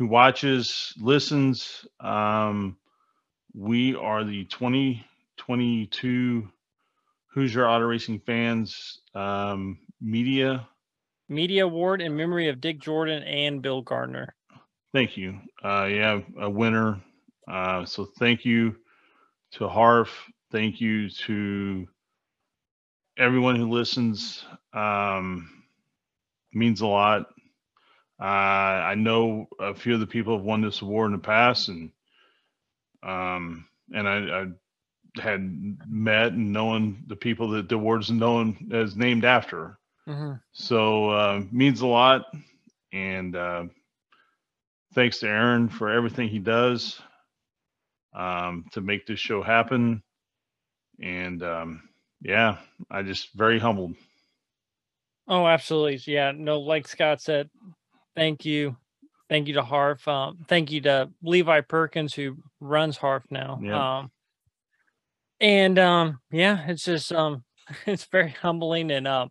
who 0.00 0.06
watches, 0.06 0.94
listens. 0.98 1.86
Um, 2.00 2.78
we 3.52 3.94
are 3.94 4.24
the 4.24 4.46
2022 4.46 6.48
Hoosier 7.34 7.68
Auto 7.68 7.84
Racing 7.84 8.20
Fans 8.20 9.02
um, 9.14 9.78
Media. 10.00 10.66
Media 11.28 11.66
Award 11.66 12.00
in 12.00 12.16
memory 12.16 12.48
of 12.48 12.62
Dick 12.62 12.80
Jordan 12.80 13.22
and 13.24 13.60
Bill 13.60 13.82
Gardner. 13.82 14.34
Thank 14.94 15.18
you. 15.18 15.38
Uh, 15.62 15.86
yeah, 15.90 16.20
a 16.40 16.48
winner. 16.48 16.98
Uh, 17.46 17.84
so 17.84 18.06
thank 18.18 18.46
you 18.46 18.76
to 19.52 19.68
Harf. 19.68 20.08
Thank 20.50 20.80
you 20.80 21.10
to 21.10 21.86
everyone 23.18 23.56
who 23.56 23.68
listens. 23.68 24.46
Um, 24.72 25.50
means 26.54 26.80
a 26.80 26.86
lot. 26.86 27.26
Uh, 28.20 28.24
I 28.24 28.94
know 28.96 29.48
a 29.58 29.74
few 29.74 29.94
of 29.94 30.00
the 30.00 30.06
people 30.06 30.36
have 30.36 30.44
won 30.44 30.60
this 30.60 30.82
award 30.82 31.06
in 31.06 31.16
the 31.16 31.22
past, 31.22 31.68
and 31.68 31.90
um, 33.02 33.66
and 33.94 34.06
I, 34.06 34.42
I 34.42 34.46
had 35.20 35.78
met 35.88 36.32
and 36.32 36.52
known 36.52 37.04
the 37.06 37.16
people 37.16 37.48
that 37.50 37.68
the 37.68 37.76
award's 37.76 38.10
known 38.10 38.70
as 38.72 38.94
named 38.94 39.24
after. 39.24 39.78
Mm-hmm. 40.06 40.34
So 40.52 41.10
uh, 41.10 41.42
means 41.50 41.80
a 41.80 41.86
lot, 41.86 42.26
and 42.92 43.34
uh, 43.34 43.64
thanks 44.94 45.20
to 45.20 45.28
Aaron 45.28 45.68
for 45.68 45.90
everything 45.90 46.28
he 46.28 46.38
does 46.38 47.00
um, 48.14 48.66
to 48.72 48.80
make 48.80 49.06
this 49.06 49.20
show 49.20 49.42
happen. 49.42 50.02
And 51.00 51.42
um, 51.42 51.88
yeah, 52.20 52.58
I 52.90 53.02
just 53.02 53.32
very 53.34 53.58
humbled. 53.58 53.94
Oh, 55.28 55.46
absolutely. 55.46 56.00
Yeah. 56.12 56.32
No, 56.34 56.58
like 56.60 56.88
Scott 56.88 57.22
said, 57.22 57.48
thank 58.20 58.44
you. 58.44 58.76
Thank 59.30 59.48
you 59.48 59.54
to 59.54 59.62
Harf. 59.62 60.06
Um, 60.06 60.44
thank 60.46 60.70
you 60.70 60.82
to 60.82 61.08
Levi 61.22 61.62
Perkins 61.62 62.12
who 62.12 62.36
runs 62.60 62.98
Harf 62.98 63.24
now. 63.30 63.58
Yep. 63.62 63.72
Um, 63.72 64.10
and 65.40 65.78
um, 65.78 66.20
yeah, 66.30 66.66
it's 66.68 66.84
just 66.84 67.12
um, 67.12 67.44
it's 67.86 68.04
very 68.04 68.30
humbling 68.30 68.90
and 68.90 69.08
um, 69.08 69.30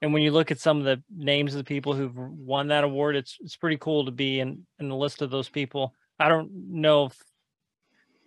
and 0.00 0.12
when 0.12 0.22
you 0.22 0.30
look 0.30 0.50
at 0.50 0.60
some 0.60 0.78
of 0.78 0.84
the 0.84 1.02
names 1.10 1.54
of 1.54 1.58
the 1.58 1.64
people 1.64 1.94
who've 1.94 2.14
won 2.14 2.68
that 2.68 2.84
award, 2.84 3.16
it's 3.16 3.38
it's 3.40 3.56
pretty 3.56 3.78
cool 3.78 4.04
to 4.04 4.12
be 4.12 4.38
in 4.38 4.66
in 4.78 4.88
the 4.88 4.96
list 4.96 5.20
of 5.20 5.30
those 5.30 5.48
people. 5.48 5.94
I 6.20 6.28
don't 6.28 6.50
know 6.52 7.06
if 7.06 7.16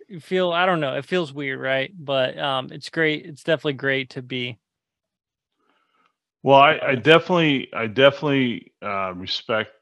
you 0.08 0.20
feel 0.20 0.52
I 0.52 0.66
don't 0.66 0.80
know, 0.80 0.94
it 0.96 1.06
feels 1.06 1.32
weird, 1.32 1.60
right? 1.60 1.90
But 1.96 2.38
um, 2.38 2.70
it's 2.70 2.90
great. 2.90 3.24
It's 3.24 3.44
definitely 3.44 3.74
great 3.74 4.10
to 4.10 4.22
be. 4.22 4.58
Well, 6.42 6.58
I, 6.58 6.78
I 6.82 6.94
definitely, 6.96 7.72
I 7.74 7.86
definitely 7.86 8.72
uh, 8.82 9.12
respect 9.14 9.72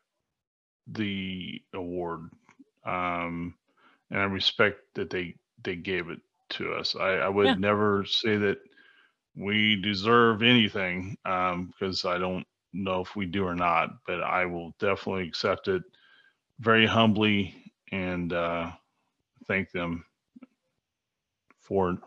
the 0.88 1.60
award, 1.74 2.30
um, 2.84 3.54
and 4.10 4.20
I 4.20 4.24
respect 4.24 4.78
that 4.94 5.10
they 5.10 5.34
they 5.62 5.76
gave 5.76 6.08
it 6.10 6.20
to 6.50 6.72
us. 6.74 6.94
I, 6.96 7.14
I 7.18 7.28
would 7.28 7.56
Yeah. 7.56 7.58
never 7.58 8.04
say 8.04 8.36
that 8.38 8.58
we 9.36 9.80
deserve 9.82 10.42
anything 10.42 11.16
um, 11.24 11.66
because 11.68 12.04
I 12.04 12.18
don't 12.18 12.46
know 12.72 13.00
if 13.00 13.16
we 13.16 13.26
do 13.26 13.44
or 13.44 13.54
not, 13.56 13.90
but 14.06 14.22
I 14.22 14.46
will 14.46 14.74
definitely 14.78 15.28
accept 15.28 15.68
it 15.68 15.82
very 16.60 16.86
humbly 16.86 17.54
and 17.92 18.32
uh, 18.32 18.70
thank 19.46 19.70
them 19.72 20.04
for 21.60 21.90
it. 21.92 21.98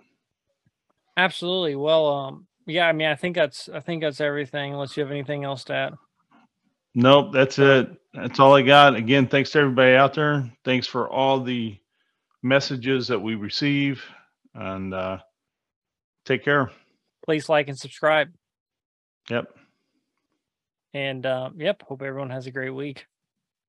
Absolutely. 1.17 1.75
Well, 1.75 2.07
um, 2.07 2.47
yeah, 2.69 2.87
I 2.87 2.91
mean, 2.91 3.07
I 3.07 3.15
think 3.15 3.35
that's 3.35 3.69
I 3.69 3.79
think 3.79 4.01
that's 4.01 4.21
everything. 4.21 4.73
Unless 4.73 4.95
you 4.95 5.03
have 5.03 5.11
anything 5.11 5.43
else 5.43 5.63
to 5.65 5.73
add. 5.73 5.93
Nope, 6.95 7.31
that's 7.33 7.59
it. 7.59 7.89
That's 8.13 8.39
all 8.39 8.55
I 8.55 8.61
got. 8.61 8.95
Again, 8.95 9.27
thanks 9.27 9.51
to 9.51 9.59
everybody 9.59 9.95
out 9.95 10.13
there. 10.13 10.51
Thanks 10.65 10.87
for 10.87 11.09
all 11.09 11.39
the 11.39 11.77
messages 12.41 13.07
that 13.07 13.19
we 13.19 13.35
receive, 13.35 14.03
and 14.53 14.93
uh, 14.93 15.19
take 16.25 16.43
care. 16.43 16.71
Please 17.25 17.49
like 17.49 17.67
and 17.67 17.77
subscribe. 17.77 18.29
Yep. 19.29 19.53
And 20.93 21.25
um, 21.25 21.55
yep, 21.59 21.83
hope 21.83 22.01
everyone 22.01 22.31
has 22.31 22.47
a 22.47 22.51
great 22.51 22.71
week. 22.71 23.05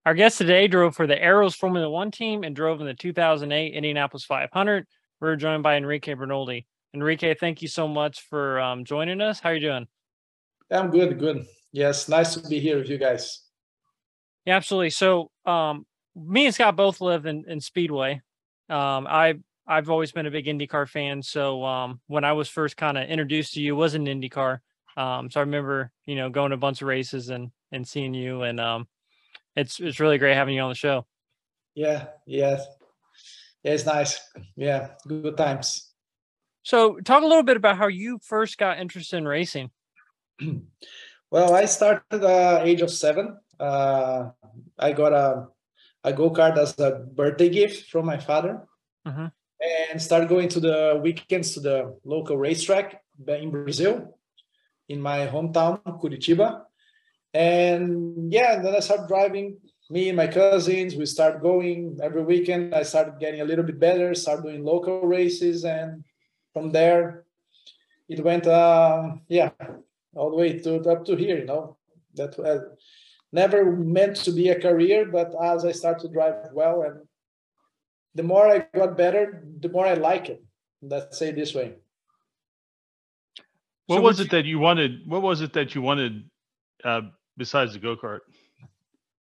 Our 0.07 0.15
guest 0.15 0.39
today 0.39 0.67
drove 0.67 0.97
for 0.97 1.07
the 1.07 1.23
Arrows 1.23 1.55
Formula 1.55 1.91
One 1.91 2.11
team 2.11 2.43
and 2.43 2.57
drove 2.57 2.81
in 2.81 2.87
the 2.87 2.95
2008 2.95 3.75
Indianapolis 3.75 4.25
500. 4.25 4.87
We're 5.21 5.37
joined 5.37 5.63
by 5.63 5.77
Enrique 5.77 6.15
Bernoldi. 6.15 6.65
Enrique, 6.95 7.35
thank 7.35 7.63
you 7.63 7.69
so 7.69 7.87
much 7.87 8.23
for 8.23 8.61
um, 8.61 8.85
joining 8.85 9.21
us. 9.21 9.41
How 9.41 9.51
are 9.51 9.55
you 9.55 9.61
doing? 9.61 9.87
I'm 10.71 10.91
good, 10.91 11.19
good. 11.19 11.47
Yes, 11.73 12.09
nice 12.09 12.35
to 12.35 12.49
be 12.49 12.59
here 12.59 12.79
with 12.79 12.89
you 12.89 12.99
guys. 12.99 13.43
Yeah, 14.45 14.57
absolutely. 14.57 14.91
So, 14.91 15.31
um, 15.47 15.87
me 16.17 16.47
and 16.47 16.55
Scott 16.55 16.77
both 16.77 17.01
live 17.01 17.27
in, 17.27 17.45
in 17.47 17.61
Speedway. 17.61 18.21
Um, 18.69 19.07
I 19.07 19.35
I've 19.67 19.89
always 19.89 20.11
been 20.11 20.27
a 20.27 20.31
big 20.31 20.47
IndyCar 20.47 20.89
fan. 20.89 21.23
So, 21.23 21.65
um, 21.65 22.01
when 22.09 22.25
I 22.25 22.33
was 22.33 22.49
first 22.49 22.77
kind 22.77 22.99
of 22.99 23.09
introduced 23.09 23.55
to 23.55 23.61
you, 23.61 23.75
it 23.75 23.79
was 23.79 23.95
an 23.95 24.07
IndyCar. 24.07 24.59
Um, 24.97 25.31
so 25.31 25.41
I 25.41 25.45
remember, 25.45 25.93
you 26.07 26.17
know, 26.17 26.29
going 26.29 26.51
to 26.51 26.57
a 26.57 26.59
bunch 26.59 26.83
of 26.83 26.89
races 26.89 27.29
and 27.31 27.51
and 27.71 27.87
seeing 27.87 28.15
you, 28.15 28.43
and 28.43 28.59
um, 28.59 28.89
it's 29.55 29.79
it's 29.79 30.01
really 30.01 30.19
great 30.19 30.35
having 30.35 30.55
you 30.57 30.63
on 30.63 30.71
the 30.71 30.75
show. 30.75 31.07
Yeah, 31.75 32.07
yes. 32.27 32.67
Yeah, 33.63 33.73
it's 33.73 33.87
nice. 33.87 34.21
Yeah, 34.57 34.89
good 35.07 35.37
times. 35.37 35.90
So, 36.63 37.01
talk 37.01 37.23
a 37.23 37.27
little 37.27 37.43
bit 37.43 37.57
about 37.57 37.79
how 37.79 37.87
you 37.89 38.19
first 38.23 38.59
got 38.59 38.79
interested 38.79 39.17
in 39.17 39.27
racing. 39.29 39.71
Well, 41.33 41.55
I 41.55 41.67
started 41.67 42.25
uh, 42.25 42.59
age 42.65 42.81
of 42.81 42.91
seven. 42.91 43.39
Uh, 43.61 44.31
I 44.77 44.91
got 44.93 45.13
a 45.13 45.47
a 46.03 46.13
go 46.13 46.31
kart 46.31 46.59
as 46.59 46.77
a 46.81 47.07
birthday 47.07 47.49
gift 47.49 47.89
from 47.89 48.05
my 48.07 48.19
father, 48.19 48.67
Mhm. 49.07 49.31
and 49.93 50.03
started 50.03 50.29
going 50.29 50.49
to 50.49 50.59
the 50.59 50.99
weekends 51.01 51.55
to 51.55 51.61
the 51.61 51.95
local 52.05 52.37
racetrack 52.37 53.01
in 53.29 53.51
Brazil, 53.53 54.19
in 54.89 55.01
my 55.01 55.29
hometown 55.29 55.79
Curitiba. 56.03 56.65
And 57.33 58.33
yeah, 58.33 58.61
then 58.61 58.75
I 58.75 58.81
started 58.81 59.07
driving. 59.07 59.59
Me 59.89 60.09
and 60.09 60.17
my 60.17 60.27
cousins, 60.27 60.97
we 60.97 61.07
started 61.07 61.43
going 61.43 61.99
every 62.03 62.25
weekend. 62.25 62.75
I 62.75 62.83
started 62.83 63.21
getting 63.21 63.41
a 63.41 63.45
little 63.45 63.65
bit 63.65 63.79
better, 63.79 64.15
started 64.15 64.43
doing 64.43 64.65
local 64.65 65.03
races, 65.07 65.65
and 65.65 66.03
from 66.53 66.71
there, 66.71 67.25
it 68.09 68.23
went. 68.25 68.47
Uh, 68.47 69.13
yeah, 69.29 69.51
all 70.15 70.31
the 70.31 70.37
way 70.37 70.59
to 70.59 70.77
up 70.91 71.05
to 71.07 71.17
here. 71.17 71.39
You 71.39 71.47
know, 71.47 71.77
that 72.15 72.39
uh, 72.39 72.75
never 73.33 73.73
meant 73.73 74.17
to 74.17 74.33
be 74.33 74.49
a 74.49 74.61
career, 74.61 75.07
but 75.07 75.33
as 75.43 75.65
I 75.65 75.73
started 75.73 76.03
to 76.07 76.13
drive 76.13 76.53
well, 76.53 76.83
and 76.83 77.01
the 78.15 78.23
more 78.23 78.49
I 78.49 78.67
got 78.75 78.97
better, 78.97 79.45
the 79.61 79.69
more 79.69 79.87
I 79.87 79.95
like 79.95 80.29
it. 80.29 80.43
Let's 80.83 81.19
say 81.19 81.31
this 81.31 81.55
way. 81.55 81.75
What 83.87 83.97
So 83.97 84.03
was 84.03 84.21
it 84.21 84.31
that 84.31 84.45
you 84.45 84.59
wanted? 84.59 85.03
What 85.07 85.23
was 85.23 85.41
it 85.41 85.53
that 85.53 85.75
you 85.75 85.83
wanted 85.83 86.31
uh, 86.85 87.03
besides 87.37 87.73
the 87.73 87.79
go 87.79 87.97
kart? 87.97 88.21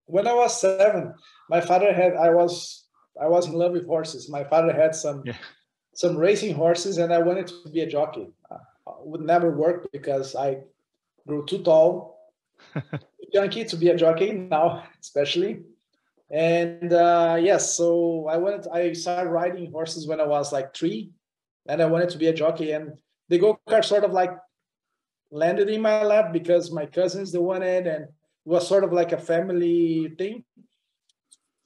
When 0.05 0.27
I 0.27 0.33
was 0.33 0.59
seven, 0.59 1.13
my 1.49 1.61
father 1.61 1.93
had. 1.93 2.15
I 2.15 2.29
was 2.29 2.85
I 3.19 3.27
was 3.27 3.47
in 3.47 3.53
love 3.53 3.71
with 3.73 3.85
horses. 3.85 4.29
My 4.29 4.43
father 4.43 4.73
had 4.73 4.95
some 4.95 5.23
Yeah. 5.25 5.35
Some 5.93 6.17
racing 6.17 6.55
horses, 6.55 6.97
and 6.97 7.13
I 7.13 7.19
wanted 7.19 7.47
to 7.47 7.69
be 7.69 7.81
a 7.81 7.87
jockey. 7.87 8.31
Uh, 8.49 8.57
would 9.03 9.21
never 9.21 9.51
work 9.51 9.89
because 9.91 10.35
I 10.35 10.59
grew 11.27 11.45
too 11.45 11.63
tall. 11.63 12.17
junkie 13.33 13.65
to 13.65 13.75
be 13.75 13.89
a 13.89 13.97
jockey 13.97 14.31
now, 14.33 14.83
especially. 14.99 15.61
And 16.29 16.93
uh, 16.93 17.37
yes, 17.41 17.75
so 17.75 18.27
I 18.27 18.37
went. 18.37 18.67
I 18.71 18.93
started 18.93 19.29
riding 19.29 19.71
horses 19.71 20.07
when 20.07 20.21
I 20.21 20.25
was 20.25 20.53
like 20.53 20.73
three, 20.73 21.11
and 21.67 21.81
I 21.81 21.85
wanted 21.85 22.09
to 22.11 22.17
be 22.17 22.27
a 22.27 22.33
jockey. 22.33 22.71
And 22.71 22.93
the 23.27 23.37
go 23.37 23.59
kart 23.67 23.83
sort 23.83 24.03
of 24.03 24.11
like 24.11 24.31
landed 25.29 25.69
in 25.69 25.81
my 25.81 26.03
lap 26.03 26.31
because 26.31 26.71
my 26.71 26.85
cousins 26.85 27.31
they 27.31 27.39
wanted, 27.39 27.85
and 27.87 28.05
it 28.05 28.13
was 28.45 28.67
sort 28.67 28.83
of 28.83 28.93
like 28.93 29.11
a 29.11 29.17
family 29.17 30.13
thing 30.17 30.43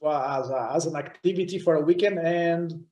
as, 0.04 0.50
a, 0.50 0.70
as 0.74 0.86
an 0.86 0.96
activity 0.96 1.58
for 1.58 1.76
a 1.76 1.80
weekend. 1.80 2.18
And 2.18 2.84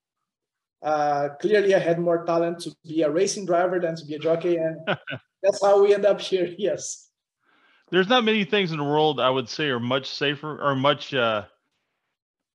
uh, 0.84 1.30
clearly, 1.40 1.74
I 1.74 1.78
had 1.78 1.98
more 1.98 2.24
talent 2.24 2.60
to 2.60 2.74
be 2.84 3.02
a 3.02 3.10
racing 3.10 3.46
driver 3.46 3.80
than 3.80 3.96
to 3.96 4.04
be 4.04 4.14
a 4.14 4.18
jockey, 4.18 4.56
and 4.56 4.76
that's 5.42 5.62
how 5.62 5.82
we 5.82 5.94
end 5.94 6.04
up 6.04 6.20
here. 6.20 6.54
Yes. 6.58 7.08
There's 7.90 8.08
not 8.08 8.24
many 8.24 8.44
things 8.44 8.72
in 8.72 8.78
the 8.78 8.84
world 8.84 9.20
I 9.20 9.30
would 9.30 9.48
say 9.48 9.68
are 9.68 9.78
much 9.78 10.10
safer 10.10 10.60
or 10.60 10.74
much 10.74 11.14
uh, 11.14 11.44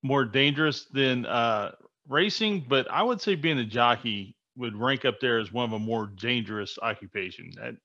more 0.03 0.25
dangerous 0.25 0.85
than 0.85 1.25
uh, 1.25 1.71
racing, 2.07 2.65
but 2.67 2.89
I 2.91 3.03
would 3.03 3.21
say 3.21 3.35
being 3.35 3.59
a 3.59 3.65
jockey 3.65 4.35
would 4.57 4.75
rank 4.75 5.05
up 5.05 5.19
there 5.21 5.39
as 5.39 5.51
one 5.51 5.65
of 5.65 5.73
a 5.73 5.79
more 5.79 6.07
dangerous 6.07 6.77
occupation. 6.81 7.51
That, 7.55 7.75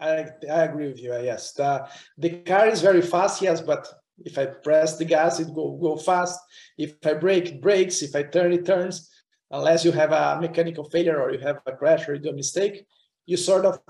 I, 0.00 0.50
I 0.50 0.64
agree 0.64 0.88
with 0.88 1.00
you. 1.00 1.12
Yes, 1.18 1.52
the 1.52 1.88
the 2.16 2.30
car 2.42 2.68
is 2.68 2.80
very 2.80 3.02
fast. 3.02 3.42
Yes, 3.42 3.60
but 3.60 3.86
if 4.24 4.36
I 4.38 4.46
press 4.46 4.96
the 4.96 5.04
gas, 5.04 5.40
it 5.40 5.54
go 5.54 5.78
go 5.80 5.96
fast. 5.96 6.40
If 6.76 6.94
I 7.04 7.14
brake, 7.14 7.46
it 7.48 7.60
brakes. 7.60 8.02
If 8.02 8.16
I 8.16 8.24
turn, 8.24 8.52
it 8.52 8.66
turns. 8.66 9.10
Unless 9.50 9.84
you 9.84 9.92
have 9.92 10.12
a 10.12 10.38
mechanical 10.40 10.84
failure 10.84 11.20
or 11.20 11.32
you 11.32 11.38
have 11.38 11.60
a 11.66 11.72
crash 11.72 12.08
or 12.08 12.14
you 12.14 12.20
do 12.20 12.30
a 12.30 12.34
mistake, 12.34 12.86
you 13.26 13.36
sort 13.36 13.64
of 13.64 13.80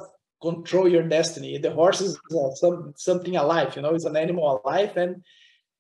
control 0.40 0.88
your 0.88 1.02
destiny. 1.02 1.58
The 1.58 1.72
horse 1.72 2.00
is 2.00 2.18
uh, 2.30 2.54
some 2.54 2.94
something 2.96 3.36
alive. 3.36 3.74
You 3.74 3.82
know, 3.82 3.94
it's 3.94 4.04
an 4.04 4.16
animal 4.16 4.62
alive, 4.64 4.96
and 4.96 5.24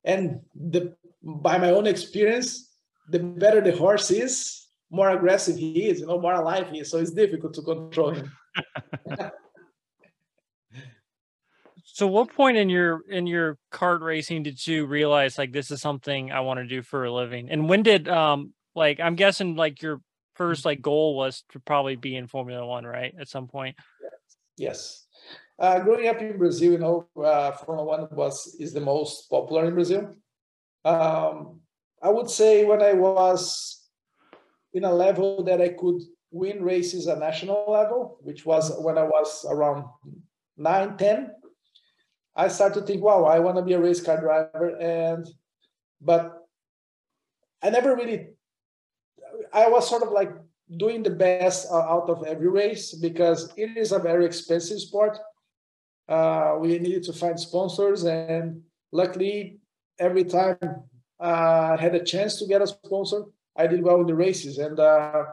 and 0.04 0.40
the 0.54 0.96
by 1.22 1.58
my 1.58 1.70
own 1.70 1.86
experience, 1.86 2.72
the 3.08 3.20
better 3.20 3.60
the 3.60 3.76
horse 3.76 4.10
is, 4.10 4.66
more 4.90 5.10
aggressive 5.10 5.56
he 5.56 5.88
is, 5.88 6.00
you 6.00 6.06
know, 6.06 6.20
more 6.20 6.34
alive 6.34 6.70
he 6.70 6.80
is. 6.80 6.90
So 6.90 6.98
it's 6.98 7.10
difficult 7.10 7.54
to 7.54 7.62
control 7.62 8.10
him. 8.10 8.32
so 11.84 12.06
what 12.06 12.32
point 12.34 12.56
in 12.56 12.68
your 12.68 13.02
in 13.08 13.26
your 13.26 13.58
kart 13.72 14.00
racing 14.00 14.42
did 14.42 14.66
you 14.66 14.86
realize 14.86 15.38
like 15.38 15.52
this 15.52 15.70
is 15.70 15.80
something 15.80 16.32
I 16.32 16.40
want 16.40 16.58
to 16.58 16.66
do 16.66 16.82
for 16.82 17.04
a 17.04 17.12
living? 17.12 17.50
And 17.50 17.68
when 17.68 17.82
did 17.82 18.08
um 18.08 18.54
like 18.78 19.00
I'm 19.00 19.16
guessing 19.16 19.56
like 19.56 19.82
your 19.82 20.00
first 20.34 20.64
like 20.64 20.80
goal 20.80 21.16
was 21.16 21.44
to 21.50 21.60
probably 21.60 21.96
be 21.96 22.16
in 22.16 22.26
Formula 22.26 22.66
One, 22.66 22.86
right? 22.86 23.14
At 23.20 23.28
some 23.28 23.48
point. 23.48 23.76
Yes. 24.56 25.06
Uh, 25.58 25.80
growing 25.80 26.08
up 26.08 26.20
in 26.22 26.38
Brazil, 26.38 26.72
you 26.72 26.78
know, 26.78 27.08
uh, 27.22 27.52
Formula 27.52 27.84
One 27.84 28.08
was 28.12 28.56
is 28.58 28.72
the 28.72 28.80
most 28.80 29.28
popular 29.28 29.66
in 29.66 29.74
Brazil. 29.74 30.14
Um, 30.84 31.60
I 32.02 32.10
would 32.10 32.30
say 32.30 32.64
when 32.64 32.80
I 32.80 32.92
was 32.92 33.84
in 34.72 34.84
a 34.84 34.92
level 34.92 35.42
that 35.44 35.60
I 35.60 35.70
could 35.70 36.00
win 36.30 36.62
races 36.62 37.08
at 37.08 37.18
national 37.18 37.64
level, 37.68 38.18
which 38.22 38.44
was 38.44 38.72
when 38.78 38.98
I 38.98 39.02
was 39.02 39.44
around 39.48 39.84
9, 40.56 40.96
10, 40.96 41.30
I 42.36 42.48
started 42.48 42.80
to 42.80 42.86
think, 42.86 43.02
wow, 43.02 43.24
I 43.24 43.38
want 43.40 43.56
to 43.56 43.62
be 43.62 43.72
a 43.72 43.80
race 43.80 44.00
car 44.00 44.20
driver. 44.20 44.76
And, 44.78 45.26
but 46.00 46.46
I 47.62 47.70
never 47.70 47.96
really, 47.96 48.28
I 49.52 49.68
was 49.68 49.88
sort 49.88 50.02
of 50.02 50.10
like 50.10 50.32
doing 50.76 51.02
the 51.02 51.10
best 51.10 51.66
out 51.72 52.08
of 52.10 52.24
every 52.26 52.48
race 52.48 52.94
because 52.94 53.52
it 53.56 53.76
is 53.76 53.92
a 53.92 53.98
very 53.98 54.26
expensive 54.26 54.80
sport. 54.80 55.18
Uh, 56.08 56.56
we 56.60 56.78
needed 56.78 57.02
to 57.04 57.12
find 57.12 57.38
sponsors, 57.38 58.04
and 58.04 58.62
luckily, 58.92 59.58
every 59.98 60.24
time 60.24 60.58
uh, 61.20 61.76
I 61.78 61.80
had 61.80 61.94
a 61.94 62.04
chance 62.04 62.38
to 62.38 62.46
get 62.46 62.62
a 62.62 62.66
sponsor, 62.66 63.24
I 63.56 63.66
did 63.66 63.82
well 63.82 64.00
in 64.00 64.06
the 64.06 64.14
races. 64.14 64.58
And 64.58 64.78
uh, 64.78 65.24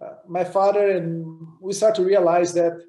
uh, 0.00 0.14
my 0.28 0.44
father 0.44 0.90
and 0.90 1.46
we 1.60 1.72
start 1.72 1.94
to 1.96 2.04
realize 2.04 2.54
that 2.54 2.80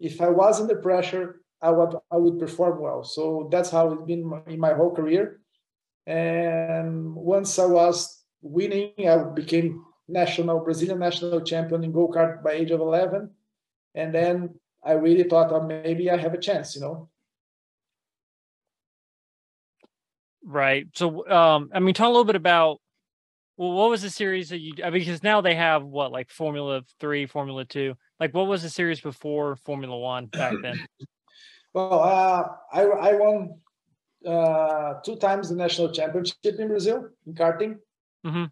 if 0.00 0.20
I 0.20 0.28
was 0.28 0.60
under 0.60 0.76
pressure, 0.76 1.40
I 1.60 1.70
would 1.70 1.94
I 2.10 2.16
would 2.16 2.38
perform 2.38 2.80
well. 2.80 3.04
So 3.04 3.48
that's 3.50 3.70
how 3.70 3.92
it's 3.92 4.06
been 4.06 4.42
in 4.46 4.60
my 4.60 4.74
whole 4.74 4.94
career. 4.94 5.40
And 6.06 7.14
once 7.14 7.58
I 7.58 7.66
was 7.66 8.17
winning, 8.42 8.92
I 9.08 9.24
became 9.24 9.84
national 10.08 10.60
Brazilian 10.60 10.98
national 10.98 11.40
champion 11.42 11.84
in 11.84 11.92
go 11.92 12.08
kart 12.08 12.42
by 12.42 12.52
age 12.52 12.70
of 12.70 12.80
11, 12.80 13.30
and 13.94 14.14
then 14.14 14.54
I 14.84 14.92
really 14.92 15.24
thought 15.24 15.52
oh, 15.52 15.62
maybe 15.62 16.10
I 16.10 16.16
have 16.16 16.34
a 16.34 16.38
chance, 16.38 16.74
you 16.74 16.80
know. 16.80 17.08
Right. 20.44 20.86
So, 20.94 21.28
um, 21.28 21.70
I 21.74 21.80
mean, 21.80 21.94
talk 21.94 22.06
a 22.06 22.10
little 22.10 22.24
bit 22.24 22.36
about 22.36 22.80
well, 23.58 23.72
what 23.72 23.90
was 23.90 24.02
the 24.02 24.10
series 24.10 24.50
that 24.50 24.60
you? 24.60 24.72
I 24.84 24.90
mean, 24.90 25.00
because 25.00 25.24
now 25.24 25.40
they 25.40 25.56
have 25.56 25.84
what 25.84 26.12
like 26.12 26.30
Formula 26.30 26.82
Three, 27.00 27.26
Formula 27.26 27.64
Two. 27.64 27.96
Like, 28.20 28.32
what 28.32 28.46
was 28.46 28.62
the 28.62 28.70
series 28.70 29.00
before 29.00 29.56
Formula 29.56 29.98
One 29.98 30.26
back 30.26 30.54
then? 30.62 30.86
well, 31.74 32.00
uh, 32.00 32.44
I 32.72 32.82
I 32.82 33.14
won 33.14 33.58
uh, 34.24 34.94
two 35.04 35.16
times 35.16 35.48
the 35.48 35.56
national 35.56 35.90
championship 35.90 36.36
in 36.44 36.68
Brazil 36.68 37.08
in 37.26 37.34
karting, 37.34 37.78
mm-hmm. 38.28 38.44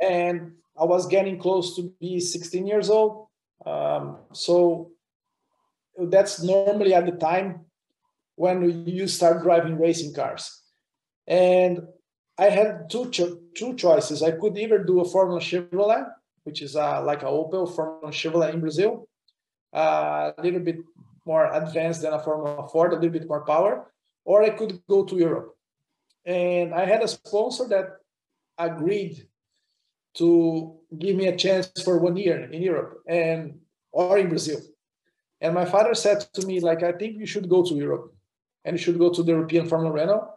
and 0.00 0.52
I 0.78 0.84
was 0.84 1.06
getting 1.06 1.38
close 1.38 1.76
to 1.76 1.92
be 2.00 2.20
16 2.20 2.66
years 2.66 2.90
old. 2.90 3.26
Um, 3.64 4.18
so 4.32 4.90
that's 5.98 6.42
normally 6.42 6.94
at 6.94 7.06
the 7.06 7.12
time 7.12 7.66
when 8.36 8.86
you 8.86 9.06
start 9.06 9.42
driving 9.42 9.78
racing 9.78 10.14
cars. 10.14 10.62
And 11.26 11.82
I 12.38 12.48
had 12.48 12.88
two 12.88 13.10
cho- 13.10 13.38
two 13.54 13.74
choices. 13.76 14.22
I 14.22 14.32
could 14.32 14.56
either 14.56 14.78
do 14.82 15.00
a 15.00 15.04
Formula 15.04 15.40
Chevrolet, 15.40 16.06
which 16.44 16.62
is 16.62 16.74
uh, 16.74 17.02
like 17.04 17.22
a 17.22 17.26
Opel 17.26 17.68
Formula 17.74 18.10
Chevrolet 18.10 18.54
in 18.54 18.60
Brazil, 18.60 19.06
uh, 19.74 20.32
a 20.36 20.42
little 20.42 20.60
bit 20.60 20.78
more 21.26 21.52
advanced 21.52 22.00
than 22.00 22.14
a 22.14 22.18
Formula 22.18 22.66
Ford, 22.68 22.92
a 22.92 22.96
little 22.96 23.10
bit 23.10 23.28
more 23.28 23.44
power, 23.44 23.92
or 24.24 24.42
I 24.42 24.50
could 24.50 24.80
go 24.88 25.04
to 25.04 25.16
Europe. 25.16 25.54
And 26.24 26.72
I 26.72 26.86
had 26.86 27.02
a 27.02 27.08
sponsor 27.08 27.68
that 27.68 27.99
agreed 28.66 29.26
to 30.14 30.76
give 30.98 31.16
me 31.16 31.26
a 31.26 31.36
chance 31.36 31.70
for 31.84 31.98
one 31.98 32.16
year 32.16 32.50
in 32.50 32.62
Europe 32.62 33.02
and 33.06 33.60
or 33.92 34.18
in 34.18 34.28
Brazil. 34.28 34.60
And 35.40 35.54
my 35.54 35.64
father 35.64 35.94
said 35.94 36.20
to 36.34 36.46
me, 36.46 36.60
like, 36.60 36.82
I 36.82 36.92
think 36.92 37.16
you 37.16 37.26
should 37.26 37.48
go 37.48 37.64
to 37.64 37.74
Europe 37.74 38.12
and 38.64 38.74
you 38.74 38.82
should 38.82 38.98
go 38.98 39.10
to 39.10 39.22
the 39.22 39.32
European 39.32 39.66
Formula 39.66 39.92
Renault 39.92 40.28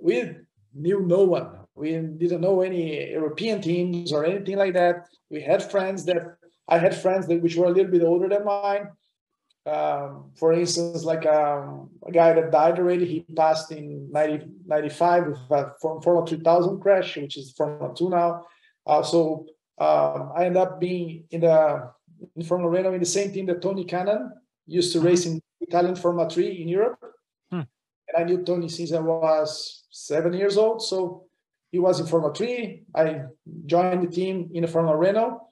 we 0.00 0.36
knew 0.74 1.00
no 1.00 1.24
one. 1.24 1.50
We 1.74 1.92
didn't 1.92 2.40
know 2.40 2.60
any 2.60 3.10
European 3.10 3.60
teams 3.60 4.12
or 4.12 4.24
anything 4.24 4.56
like 4.56 4.74
that. 4.74 5.08
We 5.30 5.40
had 5.42 5.70
friends 5.70 6.04
that 6.06 6.36
I 6.68 6.78
had 6.78 6.94
friends 6.94 7.26
that 7.26 7.42
which 7.42 7.56
were 7.56 7.66
a 7.66 7.70
little 7.70 7.90
bit 7.90 8.02
older 8.02 8.28
than 8.28 8.44
mine. 8.44 8.88
Um, 9.66 10.30
for 10.36 10.52
instance, 10.52 11.02
like 11.02 11.26
um, 11.26 11.90
a 12.06 12.12
guy 12.12 12.32
that 12.32 12.52
died 12.52 12.78
already, 12.78 13.04
he 13.04 13.20
passed 13.34 13.72
in 13.72 14.10
90, 14.12 14.46
95 14.64 15.26
with 15.26 15.38
a 15.50 15.72
Formula 15.80 16.24
3000 16.24 16.80
crash, 16.80 17.16
which 17.16 17.36
is 17.36 17.52
Formula 17.52 17.92
2 17.92 18.10
now. 18.10 18.46
Uh, 18.86 19.02
so 19.02 19.46
um, 19.78 20.32
I 20.36 20.44
ended 20.44 20.62
up 20.62 20.80
being 20.80 21.24
in 21.30 21.40
the 21.40 21.90
in 22.34 22.44
Formula 22.44 22.70
Renault 22.70 22.94
in 22.94 23.00
the 23.00 23.06
same 23.06 23.32
team 23.32 23.46
that 23.46 23.60
Tony 23.60 23.84
Kanaan 23.84 24.30
used 24.66 24.92
to 24.92 24.98
mm-hmm. 24.98 25.08
race 25.08 25.26
in 25.26 25.40
Italian 25.60 25.96
Formula 25.96 26.30
3 26.30 26.62
in 26.62 26.68
Europe. 26.68 26.98
Hmm. 27.50 27.62
And 28.08 28.16
I 28.16 28.22
knew 28.24 28.42
Tony 28.42 28.68
since 28.68 28.92
I 28.92 29.00
was 29.00 29.84
seven 29.90 30.32
years 30.32 30.56
old. 30.56 30.80
So 30.82 31.24
he 31.70 31.78
was 31.78 32.00
in 32.00 32.06
Formula 32.06 32.32
3. 32.32 32.84
I 32.94 33.22
joined 33.66 34.02
the 34.02 34.10
team 34.10 34.50
in 34.54 34.62
the 34.62 34.68
Formula 34.68 34.96
Renault. 34.96 35.42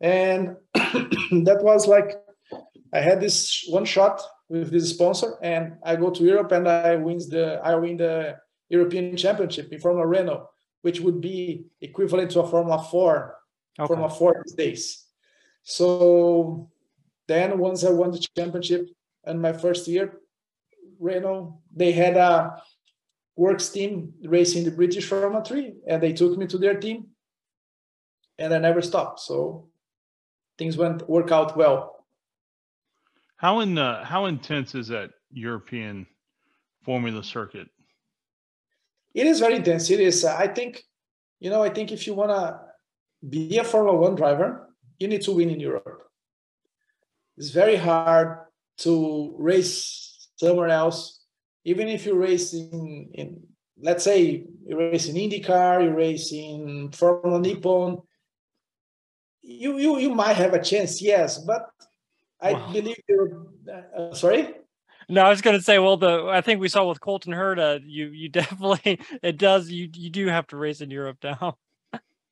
And 0.00 0.56
that 0.74 1.58
was 1.62 1.86
like, 1.86 2.16
I 2.92 3.00
had 3.00 3.20
this 3.20 3.64
one 3.68 3.84
shot 3.84 4.20
with 4.48 4.70
this 4.70 4.90
sponsor, 4.90 5.38
and 5.42 5.76
I 5.84 5.96
go 5.96 6.10
to 6.10 6.24
Europe 6.24 6.52
and 6.52 6.68
I 6.68 6.96
wins 6.96 7.28
the 7.28 7.60
I 7.62 7.74
win 7.76 7.96
the 7.96 8.36
European 8.68 9.16
Championship 9.16 9.72
in 9.72 9.80
Formula 9.80 10.06
Renault, 10.06 10.48
which 10.82 11.00
would 11.00 11.20
be 11.20 11.66
equivalent 11.80 12.30
to 12.32 12.40
a 12.40 12.48
Formula 12.48 12.82
4, 12.82 13.36
okay. 13.78 13.86
Formula 13.86 14.10
4 14.10 14.42
these 14.44 14.54
days. 14.54 15.06
So 15.62 16.70
then 17.28 17.58
once 17.58 17.84
I 17.84 17.90
won 17.90 18.10
the 18.10 18.26
championship 18.36 18.88
in 19.26 19.40
my 19.40 19.52
first 19.52 19.86
year, 19.86 20.20
Renault, 20.98 21.60
they 21.74 21.92
had 21.92 22.16
a 22.16 22.62
works 23.36 23.68
team 23.70 24.12
racing 24.24 24.64
the 24.64 24.70
British 24.70 25.06
Formula 25.06 25.42
3, 25.44 25.74
and 25.86 26.02
they 26.02 26.12
took 26.12 26.36
me 26.36 26.46
to 26.46 26.58
their 26.58 26.74
team, 26.78 27.08
and 28.38 28.52
I 28.52 28.58
never 28.58 28.82
stopped. 28.82 29.20
So 29.20 29.68
things 30.58 30.76
went 30.76 31.08
work 31.08 31.30
out 31.30 31.56
well. 31.56 31.99
How 33.40 33.60
in 33.60 33.78
uh, 33.78 34.04
how 34.04 34.26
intense 34.26 34.74
is 34.74 34.88
that 34.88 35.10
European 35.32 36.06
Formula 36.84 37.24
circuit? 37.24 37.68
It 39.14 39.26
is 39.26 39.40
very 39.40 39.56
intense. 39.56 39.90
It 39.90 40.00
is. 40.00 40.24
Uh, 40.24 40.36
I 40.36 40.46
think, 40.46 40.82
you 41.40 41.50
know, 41.50 41.62
I 41.62 41.70
think 41.70 41.90
if 41.90 42.06
you 42.06 42.14
want 42.14 42.30
to 42.30 42.60
be 43.26 43.58
a 43.58 43.64
Formula 43.64 43.96
One 43.98 44.14
driver, 44.14 44.68
you 44.98 45.08
need 45.08 45.22
to 45.22 45.32
win 45.32 45.50
in 45.50 45.60
Europe. 45.60 46.02
It's 47.36 47.50
very 47.50 47.76
hard 47.76 48.38
to 48.78 49.34
race 49.38 50.28
somewhere 50.36 50.68
else 50.68 51.20
even 51.64 51.88
if 51.88 52.06
you 52.06 52.14
race 52.14 52.52
in, 52.54 53.10
in 53.14 53.42
let's 53.78 54.04
say 54.04 54.44
you 54.66 54.78
race 54.78 55.08
in 55.08 55.16
IndyCar, 55.16 55.84
you 55.84 55.90
race 55.90 56.32
in 56.32 56.90
Formula 56.92 57.40
Nippon, 57.40 57.98
you 59.42 59.78
you 59.78 59.98
you 59.98 60.14
might 60.14 60.36
have 60.36 60.54
a 60.54 60.62
chance, 60.62 61.02
yes, 61.02 61.38
but 61.38 61.68
I 62.42 62.52
wow. 62.52 62.72
believe 62.72 62.96
you're 63.08 63.46
uh, 63.96 64.14
sorry. 64.14 64.54
No, 65.08 65.22
I 65.22 65.28
was 65.28 65.40
going 65.42 65.56
to 65.56 65.62
say, 65.62 65.78
well, 65.78 65.96
the 65.96 66.26
I 66.26 66.40
think 66.40 66.60
we 66.60 66.68
saw 66.68 66.88
with 66.88 67.00
Colton 67.00 67.32
Herta, 67.32 67.80
you 67.84 68.06
you 68.08 68.28
definitely 68.40 69.00
it 69.22 69.38
does 69.38 69.70
you 69.70 69.88
you 69.92 70.10
do 70.10 70.26
have 70.28 70.46
to 70.48 70.56
race 70.56 70.80
in 70.80 70.90
Europe 70.90 71.18
now. 71.22 71.58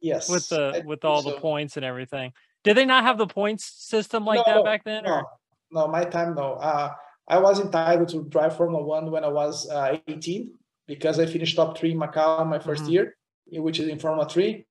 Yes, 0.00 0.28
with 0.28 0.48
the 0.48 0.82
with 0.86 1.04
all 1.04 1.22
so. 1.22 1.30
the 1.30 1.40
points 1.40 1.76
and 1.76 1.84
everything. 1.84 2.32
Did 2.64 2.76
they 2.76 2.84
not 2.84 3.04
have 3.04 3.18
the 3.18 3.26
points 3.26 3.64
system 3.64 4.24
like 4.24 4.46
no, 4.46 4.54
that 4.54 4.64
back 4.64 4.84
then? 4.84 5.04
No, 5.04 5.10
or? 5.10 5.26
no, 5.72 5.88
my 5.88 6.04
time 6.04 6.34
no. 6.34 6.54
Uh, 6.54 6.92
I 7.26 7.38
was 7.38 7.60
entitled 7.60 8.08
to 8.10 8.24
drive 8.24 8.56
Formula 8.56 8.82
One 8.82 9.10
when 9.10 9.24
I 9.24 9.28
was 9.28 9.68
uh, 9.68 9.98
18 10.06 10.52
because 10.86 11.18
I 11.18 11.26
finished 11.26 11.56
top 11.56 11.76
three 11.76 11.92
in 11.92 11.98
Macau 11.98 12.46
my 12.46 12.58
1st 12.58 12.64
mm-hmm. 12.64 12.88
year, 12.88 13.16
which 13.52 13.78
is 13.78 13.88
in 13.88 13.98
Formula 13.98 14.28
Three. 14.28 14.66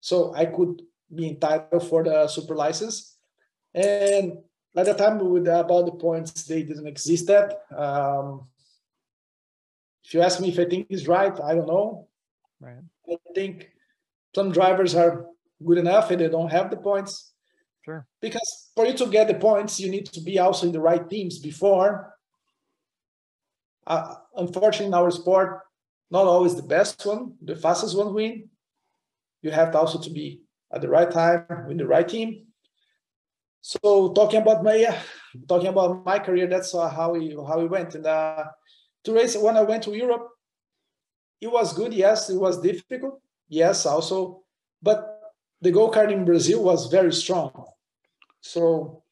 So 0.00 0.34
I 0.34 0.46
could 0.46 0.82
be 1.12 1.28
entitled 1.28 1.88
for 1.88 2.04
the 2.04 2.28
super 2.28 2.54
license. 2.54 3.16
And 3.74 4.38
at 4.76 4.86
the 4.86 4.94
time 4.94 5.18
with 5.18 5.48
about 5.48 5.86
the 5.86 5.92
points, 5.92 6.44
they 6.44 6.62
didn't 6.62 6.86
exist 6.86 7.26
that. 7.28 7.62
Um, 7.76 8.46
if 10.04 10.14
you 10.14 10.20
ask 10.20 10.40
me 10.40 10.48
if 10.48 10.58
I 10.58 10.66
think 10.66 10.86
it's 10.90 11.08
right, 11.08 11.32
I 11.40 11.54
don't 11.54 11.66
know. 11.66 12.08
Right. 12.60 12.82
I 13.10 13.16
think 13.34 13.70
some 14.34 14.52
drivers 14.52 14.94
are 14.94 15.26
good 15.64 15.78
enough 15.78 16.10
and 16.10 16.20
they 16.20 16.28
don't 16.28 16.52
have 16.52 16.70
the 16.70 16.76
points. 16.76 17.32
Sure. 17.84 18.06
Because 18.20 18.70
for 18.74 18.86
you 18.86 18.94
to 18.94 19.06
get 19.06 19.28
the 19.28 19.34
points, 19.34 19.80
you 19.80 19.90
need 19.90 20.06
to 20.06 20.20
be 20.20 20.38
also 20.38 20.66
in 20.66 20.72
the 20.72 20.80
right 20.80 21.08
teams 21.08 21.38
before. 21.38 22.14
Uh, 23.86 24.14
unfortunately, 24.36 24.86
in 24.86 24.94
our 24.94 25.10
sport, 25.10 25.60
not 26.10 26.26
always 26.26 26.54
the 26.54 26.62
best 26.62 27.04
one, 27.06 27.34
the 27.42 27.56
fastest 27.56 27.96
one 27.96 28.12
win. 28.12 28.48
You 29.42 29.50
have 29.52 29.72
to 29.72 29.78
also 29.78 30.00
to 30.00 30.10
be 30.10 30.42
at 30.72 30.80
the 30.80 30.88
right 30.88 31.10
time 31.10 31.46
with 31.68 31.78
the 31.78 31.86
right 31.86 32.08
team. 32.08 32.46
So 33.66 34.12
talking 34.12 34.42
about 34.42 34.62
my 34.62 34.96
talking 35.48 35.66
about 35.66 36.06
my 36.06 36.20
career, 36.20 36.46
that's 36.46 36.70
how 36.72 37.14
we 37.14 37.34
how 37.34 37.58
we 37.58 37.66
went. 37.66 37.96
And 37.96 38.06
uh, 38.06 38.44
to 39.02 39.12
race 39.12 39.36
when 39.36 39.56
I 39.56 39.62
went 39.62 39.82
to 39.84 39.92
Europe, 39.96 40.28
it 41.40 41.50
was 41.50 41.72
good. 41.72 41.92
Yes, 41.92 42.30
it 42.30 42.36
was 42.36 42.60
difficult. 42.60 43.20
Yes, 43.48 43.84
also, 43.84 44.44
but 44.80 45.32
the 45.60 45.72
go 45.72 45.90
kart 45.90 46.12
in 46.12 46.24
Brazil 46.24 46.62
was 46.62 46.86
very 46.86 47.12
strong. 47.12 47.50
So 48.40 49.02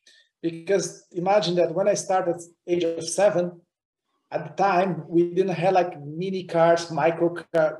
because 0.40 1.04
imagine 1.10 1.56
that 1.56 1.74
when 1.74 1.88
I 1.88 1.94
started 1.94 2.40
age 2.64 2.84
of 2.84 3.08
seven, 3.08 3.60
at 4.30 4.56
the 4.56 4.62
time 4.62 5.02
we 5.08 5.34
didn't 5.34 5.56
have 5.56 5.74
like 5.74 6.00
mini 6.00 6.44
cars, 6.44 6.92
micro 6.92 7.34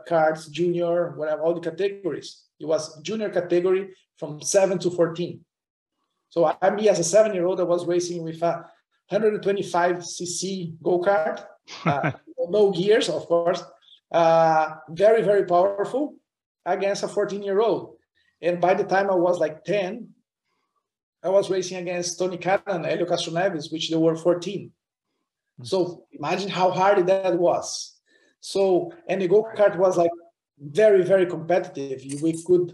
cars, 0.09 0.49
junior, 0.49 1.15
whatever, 1.15 1.43
all 1.43 1.55
the 1.55 1.71
categories. 1.71 2.43
It 2.59 2.67
was 2.67 3.01
junior 3.03 3.31
category 3.31 3.95
from 4.19 4.43
seven 4.43 4.81
to 4.81 4.91
fourteen. 4.91 5.45
So 6.35 6.53
I, 6.61 6.71
me 6.71 6.89
as 6.89 6.99
a 6.99 7.05
seven-year-old, 7.05 7.61
I 7.61 7.63
was 7.63 7.87
racing 7.87 8.25
with 8.25 8.43
a 8.43 8.67
125 9.09 9.99
cc 9.99 10.75
go-kart, 10.83 11.45
uh, 11.85 12.11
no 12.49 12.73
gears, 12.73 13.09
of 13.09 13.25
course, 13.27 13.63
uh, 14.11 14.71
very, 14.89 15.23
very 15.23 15.45
powerful 15.45 16.17
against 16.67 17.05
a 17.05 17.07
14-year-old. 17.07 17.95
And 18.43 18.61
by 18.61 18.75
the 18.75 18.83
time 18.83 19.13
I 19.13 19.15
was 19.15 19.39
like 19.39 19.63
10, 19.63 20.09
I 21.23 21.29
was 21.29 21.51
racing 21.51 21.77
against 21.77 22.19
Tony 22.19 22.37
Kanaan, 22.37 22.85
Helio 22.85 23.07
Castroneves, 23.07 23.71
which 23.71 23.89
they 23.91 23.97
were 23.97 24.17
14. 24.17 24.73
Hmm. 25.59 25.65
So 25.65 26.07
imagine 26.11 26.49
how 26.49 26.73
hard 26.73 27.07
that 27.07 27.39
was. 27.39 27.95
So, 28.41 28.93
and 29.09 29.23
the 29.23 29.29
go-kart 29.29 29.77
was 29.77 29.97
like 29.97 30.11
very, 30.59 31.05
very 31.05 31.27
competitive. 31.27 32.03
We 32.21 32.43
could, 32.43 32.73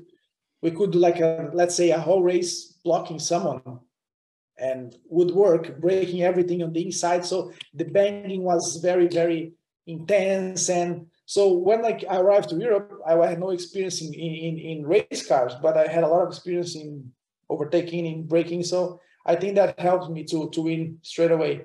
we 0.63 0.71
could 0.71 0.91
do 0.93 0.99
like 0.99 1.21
a, 1.21 1.51
let's 1.53 1.75
say 1.75 1.91
a 1.91 1.99
whole 1.99 2.23
race 2.23 2.75
blocking 2.85 3.19
someone 3.19 3.81
and 4.59 4.97
would 5.09 5.31
work, 5.31 5.81
breaking 5.81 6.23
everything 6.23 6.63
on 6.63 6.73
the 6.73 6.85
inside. 6.85 7.25
So 7.25 7.53
the 7.73 7.85
banging 7.85 8.43
was 8.43 8.77
very, 8.77 9.09
very 9.09 9.53
intense. 9.87 10.69
And 10.69 11.07
so 11.25 11.53
when 11.53 11.85
I 11.85 11.99
arrived 12.11 12.51
to 12.51 12.57
Europe, 12.57 13.01
I 13.07 13.15
had 13.27 13.41
no 13.41 13.51
experience 13.51 14.03
in, 14.03 14.13
in, 14.13 14.59
in 14.59 14.87
race 14.87 15.27
cars, 15.27 15.55
but 15.63 15.77
I 15.77 15.87
had 15.87 16.05
a 16.05 16.09
lot 16.09 16.23
of 16.23 16.29
experience 16.29 16.77
in 16.77 17.11
overtaking, 17.49 18.05
in 18.05 18.27
braking. 18.27 18.63
So 18.63 19.01
I 19.25 19.37
think 19.37 19.55
that 19.55 19.79
helped 19.81 20.11
me 20.11 20.25
to, 20.25 20.51
to 20.51 20.61
win 20.63 20.99
straight 21.03 21.31
away. 21.31 21.63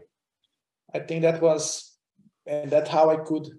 I 0.93 0.99
think 0.99 1.23
that 1.23 1.41
was, 1.41 1.97
and 2.45 2.71
that's 2.71 2.89
how 2.89 3.09
I 3.09 3.17
could 3.17 3.49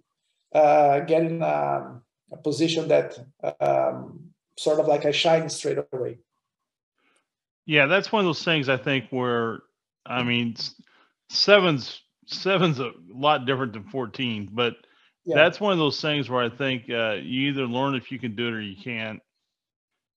uh, 0.55 1.01
get 1.01 1.25
in 1.25 1.43
a, 1.43 2.01
a 2.33 2.37
position 2.43 2.89
that 2.89 3.19
um, 3.61 4.26
sort 4.57 4.81
of 4.81 4.87
like 4.87 5.05
I 5.05 5.11
shine 5.11 5.49
straight 5.49 5.79
away. 5.93 6.19
Yeah, 7.67 7.87
that's 7.87 8.13
one 8.13 8.21
of 8.21 8.27
those 8.27 8.45
things 8.45 8.69
I 8.69 8.77
think 8.77 9.07
where 9.11 9.61
I 10.05 10.23
mean 10.23 10.57
seven's 11.29 12.01
seven's 12.27 12.81
a 12.81 12.93
lot 13.09 13.47
different 13.47 13.73
than 13.73 13.85
14, 13.85 14.51
but 14.53 14.75
yeah. 15.25 15.37
that's 15.37 15.61
one 15.61 15.73
of 15.73 15.79
those 15.79 16.01
things 16.01 16.29
where 16.29 16.43
I 16.43 16.49
think 16.49 16.85
uh, 16.91 17.15
you 17.15 17.51
either 17.51 17.67
learn 17.67 17.95
if 17.95 18.11
you 18.11 18.19
can 18.19 18.35
do 18.35 18.49
it 18.49 18.55
or 18.55 18.61
you 18.61 18.77
can't, 18.83 19.21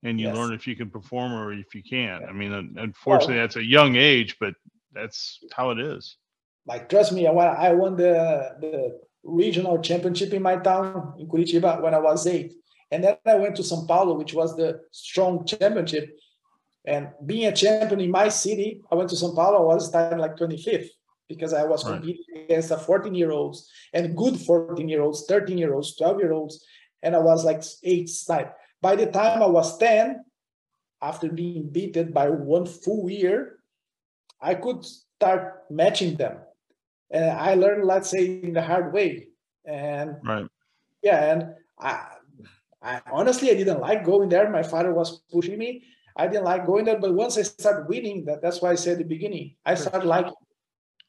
and 0.04 0.19
you 0.19 0.28
yes. 0.28 0.36
learn 0.36 0.54
if 0.54 0.67
you 0.67 0.75
can 0.75 0.89
perform 0.89 1.34
or 1.34 1.54
if 1.54 1.73
you 1.75 1.84
can't. 1.84 2.23
I 2.25 2.32
mean, 2.32 2.75
unfortunately, 2.78 3.36
well, 3.36 3.43
that's 3.43 3.58
a 3.58 3.63
young 3.63 3.95
age, 3.95 4.38
but 4.39 4.54
that's 4.93 5.39
how 5.52 5.71
it 5.71 5.80
is. 5.80 6.17
Like, 6.65 6.89
trust 6.89 7.12
me, 7.12 7.28
I 7.28 7.32
won, 7.32 7.47
I 7.47 7.73
won 7.73 7.95
the 7.95 8.56
the 8.60 8.99
regional 9.23 9.80
championship 9.82 10.34
in 10.34 10.41
my 10.41 10.56
town 10.58 11.13
in 11.19 11.28
Curitiba 11.28 11.82
when 11.82 11.93
I 11.93 11.99
was 11.99 12.25
eight, 12.28 12.54
and 12.91 13.04
then 13.04 13.17
I 13.25 13.36
went 13.36 13.56
to 13.58 13.62
São 13.62 13.88
Paulo, 13.88 14.17
which 14.17 14.34
was 14.34 14.56
the 14.56 14.82
strong 14.91 15.45
championship 15.45 16.17
and 16.86 17.10
being 17.25 17.45
a 17.45 17.56
champion 17.56 18.02
in 18.02 18.12
my 18.12 18.30
city, 18.30 18.82
I 18.91 18.95
went 18.95 19.10
to 19.10 19.15
Sao 19.15 19.34
Paulo, 19.36 19.69
I 19.69 19.75
was 19.75 19.88
starting 19.88 20.19
like 20.19 20.38
25th 20.38 20.89
because 21.28 21.54
I 21.54 21.63
was 21.63 21.86
right. 21.86 21.93
competing 21.93 22.43
against 22.45 22.71
a 22.71 22.78
14 22.78 23.13
year 23.13 23.32
olds 23.32 23.69
and 23.93 24.15
good 24.15 24.39
14 24.39 24.88
year 24.88 25.02
olds, 25.02 25.25
13 25.28 25.58
year 25.58 25.73
olds, 25.73 25.95
12 25.97 26.19
year 26.19 26.32
olds. 26.32 26.65
And 27.04 27.15
I 27.15 27.19
was 27.19 27.45
like 27.45 27.63
eight 27.84 28.10
side. 28.10 28.52
By 28.82 28.95
the 28.95 29.06
time 29.06 29.43
I 29.43 29.47
was 29.47 29.78
10, 29.78 30.23
after 31.02 31.30
being 31.30 31.69
beaten 31.69 32.12
by 32.12 32.30
one 32.30 32.65
full 32.65 33.10
year, 33.10 33.60
I 34.41 34.56
could 34.56 34.84
start 34.84 35.63
matching 35.69 36.15
them. 36.15 36.39
And 37.12 37.25
I 37.25 37.56
learned, 37.56 37.86
let's 37.86 38.10
say, 38.10 38.41
in 38.41 38.54
the 38.54 38.62
hard 38.62 38.93
way. 38.93 39.28
And 39.65 40.15
right. 40.23 40.47
yeah, 41.02 41.32
and 41.32 41.56
I, 41.80 42.06
I 42.81 43.01
honestly 43.11 43.51
I 43.51 43.55
didn't 43.55 43.81
like 43.81 44.05
going 44.05 44.29
there. 44.29 44.49
My 44.49 44.63
father 44.63 44.93
was 44.93 45.21
pushing 45.31 45.57
me, 45.57 45.83
I 46.15 46.27
didn't 46.27 46.45
like 46.45 46.65
going 46.65 46.85
there, 46.85 46.99
but 46.99 47.13
once 47.13 47.37
I 47.37 47.43
started 47.43 47.87
winning, 47.87 48.25
that 48.25 48.41
that's 48.41 48.61
why 48.61 48.71
I 48.71 48.75
said 48.75 48.93
at 48.93 48.97
the 48.99 49.03
beginning, 49.05 49.55
I 49.65 49.75
started 49.75 50.05
liking. 50.05 50.33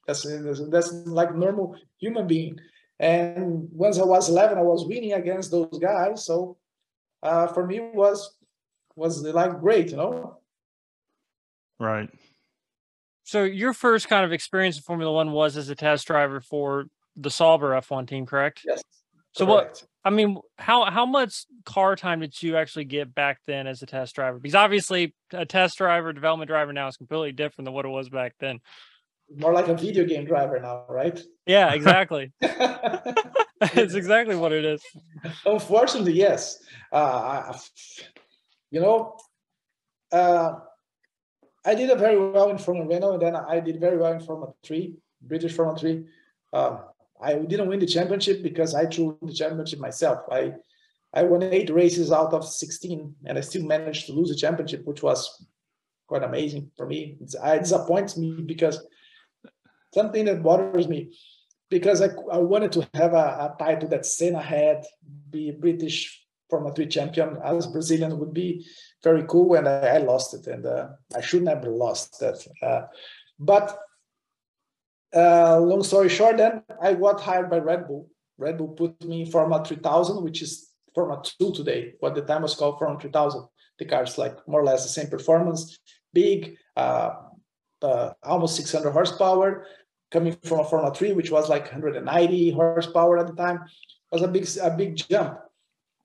That's 0.06 0.22
that's 0.70 0.92
like 1.06 1.34
normal 1.34 1.76
human 1.98 2.26
being. 2.26 2.58
And 2.98 3.68
once 3.72 3.98
I 3.98 4.04
was 4.04 4.28
11, 4.28 4.58
I 4.58 4.62
was 4.62 4.86
winning 4.86 5.14
against 5.14 5.50
those 5.50 5.78
guys. 5.80 6.24
So 6.24 6.58
uh, 7.22 7.46
for 7.48 7.66
me, 7.66 7.80
was 7.80 8.36
was 8.94 9.22
like 9.22 9.58
great, 9.60 9.90
you 9.90 9.96
know. 9.96 10.38
Right. 11.78 12.10
So 13.24 13.44
your 13.44 13.72
first 13.72 14.08
kind 14.08 14.24
of 14.24 14.32
experience 14.32 14.76
in 14.76 14.82
Formula 14.82 15.12
One 15.12 15.32
was 15.32 15.56
as 15.56 15.70
a 15.70 15.74
test 15.74 16.06
driver 16.06 16.40
for 16.40 16.86
the 17.16 17.30
Sauber 17.30 17.70
F1 17.70 18.06
team, 18.06 18.26
correct? 18.26 18.62
Yes. 18.66 18.82
So 19.32 19.46
correct. 19.46 19.80
what 19.80 19.86
I 20.04 20.10
mean, 20.10 20.38
how 20.58 20.90
how 20.90 21.06
much 21.06 21.44
car 21.64 21.94
time 21.94 22.20
did 22.20 22.42
you 22.42 22.56
actually 22.56 22.86
get 22.86 23.14
back 23.14 23.38
then 23.46 23.66
as 23.66 23.82
a 23.82 23.86
test 23.86 24.14
driver? 24.14 24.38
Because 24.38 24.54
obviously, 24.54 25.14
a 25.32 25.44
test 25.44 25.78
driver, 25.78 26.12
development 26.12 26.48
driver 26.48 26.72
now 26.72 26.88
is 26.88 26.96
completely 26.96 27.32
different 27.32 27.66
than 27.66 27.74
what 27.74 27.84
it 27.84 27.90
was 27.90 28.08
back 28.08 28.34
then. 28.40 28.60
More 29.36 29.52
like 29.52 29.68
a 29.68 29.74
video 29.74 30.04
game 30.04 30.24
driver 30.24 30.58
now, 30.58 30.84
right? 30.88 31.20
Yeah, 31.46 31.72
exactly. 31.72 32.32
it's 32.40 33.94
exactly 33.94 34.36
what 34.36 34.52
it 34.52 34.64
is. 34.64 34.82
Unfortunately, 35.44 36.14
yes. 36.14 36.58
Uh, 36.90 37.56
you 38.70 38.80
know, 38.80 39.16
uh, 40.10 40.54
I 41.64 41.74
did 41.74 41.96
very 41.98 42.18
well 42.18 42.48
in 42.50 42.58
Formula 42.58 42.88
Renault, 42.88 43.12
and 43.14 43.22
then 43.22 43.36
I 43.36 43.60
did 43.60 43.78
very 43.78 43.98
well 43.98 44.12
in 44.12 44.20
Formula 44.20 44.52
Three, 44.64 44.96
British 45.20 45.52
Formula 45.52 45.78
Three. 45.78 46.06
Uh, 46.52 46.78
I 47.22 47.34
didn't 47.34 47.68
win 47.68 47.80
the 47.80 47.86
championship 47.86 48.42
because 48.42 48.74
I 48.74 48.86
drew 48.86 49.18
the 49.22 49.32
championship 49.32 49.78
myself. 49.78 50.20
I 50.30 50.54
I 51.12 51.24
won 51.24 51.42
eight 51.42 51.70
races 51.70 52.12
out 52.12 52.32
of 52.32 52.44
16, 52.44 53.16
and 53.26 53.36
I 53.36 53.40
still 53.40 53.64
managed 53.64 54.06
to 54.06 54.12
lose 54.12 54.28
the 54.28 54.36
championship, 54.36 54.84
which 54.84 55.02
was 55.02 55.44
quite 56.06 56.22
amazing 56.22 56.70
for 56.76 56.86
me. 56.86 57.16
It's, 57.20 57.34
it 57.34 57.60
disappoints 57.60 58.16
me 58.16 58.42
because 58.42 58.80
something 59.92 60.24
that 60.26 60.42
bothers 60.42 60.86
me 60.86 61.12
because 61.68 62.02
I, 62.02 62.08
I 62.32 62.38
wanted 62.38 62.72
to 62.72 62.88
have 62.94 63.14
a, 63.14 63.16
a 63.16 63.56
title 63.58 63.88
that 63.88 64.06
Senna 64.06 64.42
had, 64.42 64.84
be 65.30 65.50
a 65.50 65.52
British 65.52 66.26
Formula 66.48 66.74
3 66.74 66.86
champion 66.86 67.38
as 67.44 67.66
Brazilian 67.68 68.18
would 68.18 68.34
be 68.34 68.66
very 69.02 69.24
cool, 69.28 69.54
and 69.54 69.68
I, 69.68 69.96
I 69.96 69.98
lost 69.98 70.34
it, 70.34 70.46
and 70.46 70.66
uh, 70.66 70.88
I 71.16 71.20
should 71.20 71.42
never 71.42 71.66
have 71.66 71.74
lost 71.74 72.18
that. 72.20 72.44
Uh, 72.62 72.82
but 73.38 73.78
uh, 75.14 75.58
long 75.60 75.82
story 75.82 76.08
short, 76.08 76.36
then 76.36 76.62
I 76.80 76.94
got 76.94 77.20
hired 77.20 77.50
by 77.50 77.58
Red 77.58 77.86
Bull. 77.86 78.08
Red 78.38 78.58
Bull 78.58 78.68
put 78.68 79.02
me 79.04 79.22
in 79.22 79.30
Formula 79.30 79.64
3000, 79.64 80.22
which 80.22 80.42
is 80.42 80.70
Formula 80.94 81.22
2 81.38 81.52
today. 81.52 81.94
What 82.00 82.14
the 82.14 82.22
time 82.22 82.42
was 82.42 82.54
called 82.54 82.78
Formula 82.78 83.00
3000. 83.00 83.46
The 83.78 83.84
car's 83.84 84.18
like 84.18 84.36
more 84.46 84.60
or 84.60 84.64
less 84.64 84.82
the 84.82 84.88
same 84.88 85.08
performance, 85.08 85.78
big, 86.12 86.56
uh, 86.76 87.10
uh, 87.82 88.10
almost 88.22 88.56
600 88.56 88.90
horsepower, 88.90 89.66
coming 90.10 90.36
from 90.44 90.60
a 90.60 90.64
Formula 90.64 90.94
3, 90.94 91.12
which 91.12 91.30
was 91.30 91.48
like 91.48 91.64
190 91.64 92.50
horsepower 92.52 93.18
at 93.18 93.26
the 93.26 93.34
time. 93.34 93.56
It 93.56 94.14
was 94.14 94.22
a 94.22 94.28
big, 94.28 94.46
a 94.62 94.76
big 94.76 94.96
jump. 94.96 95.38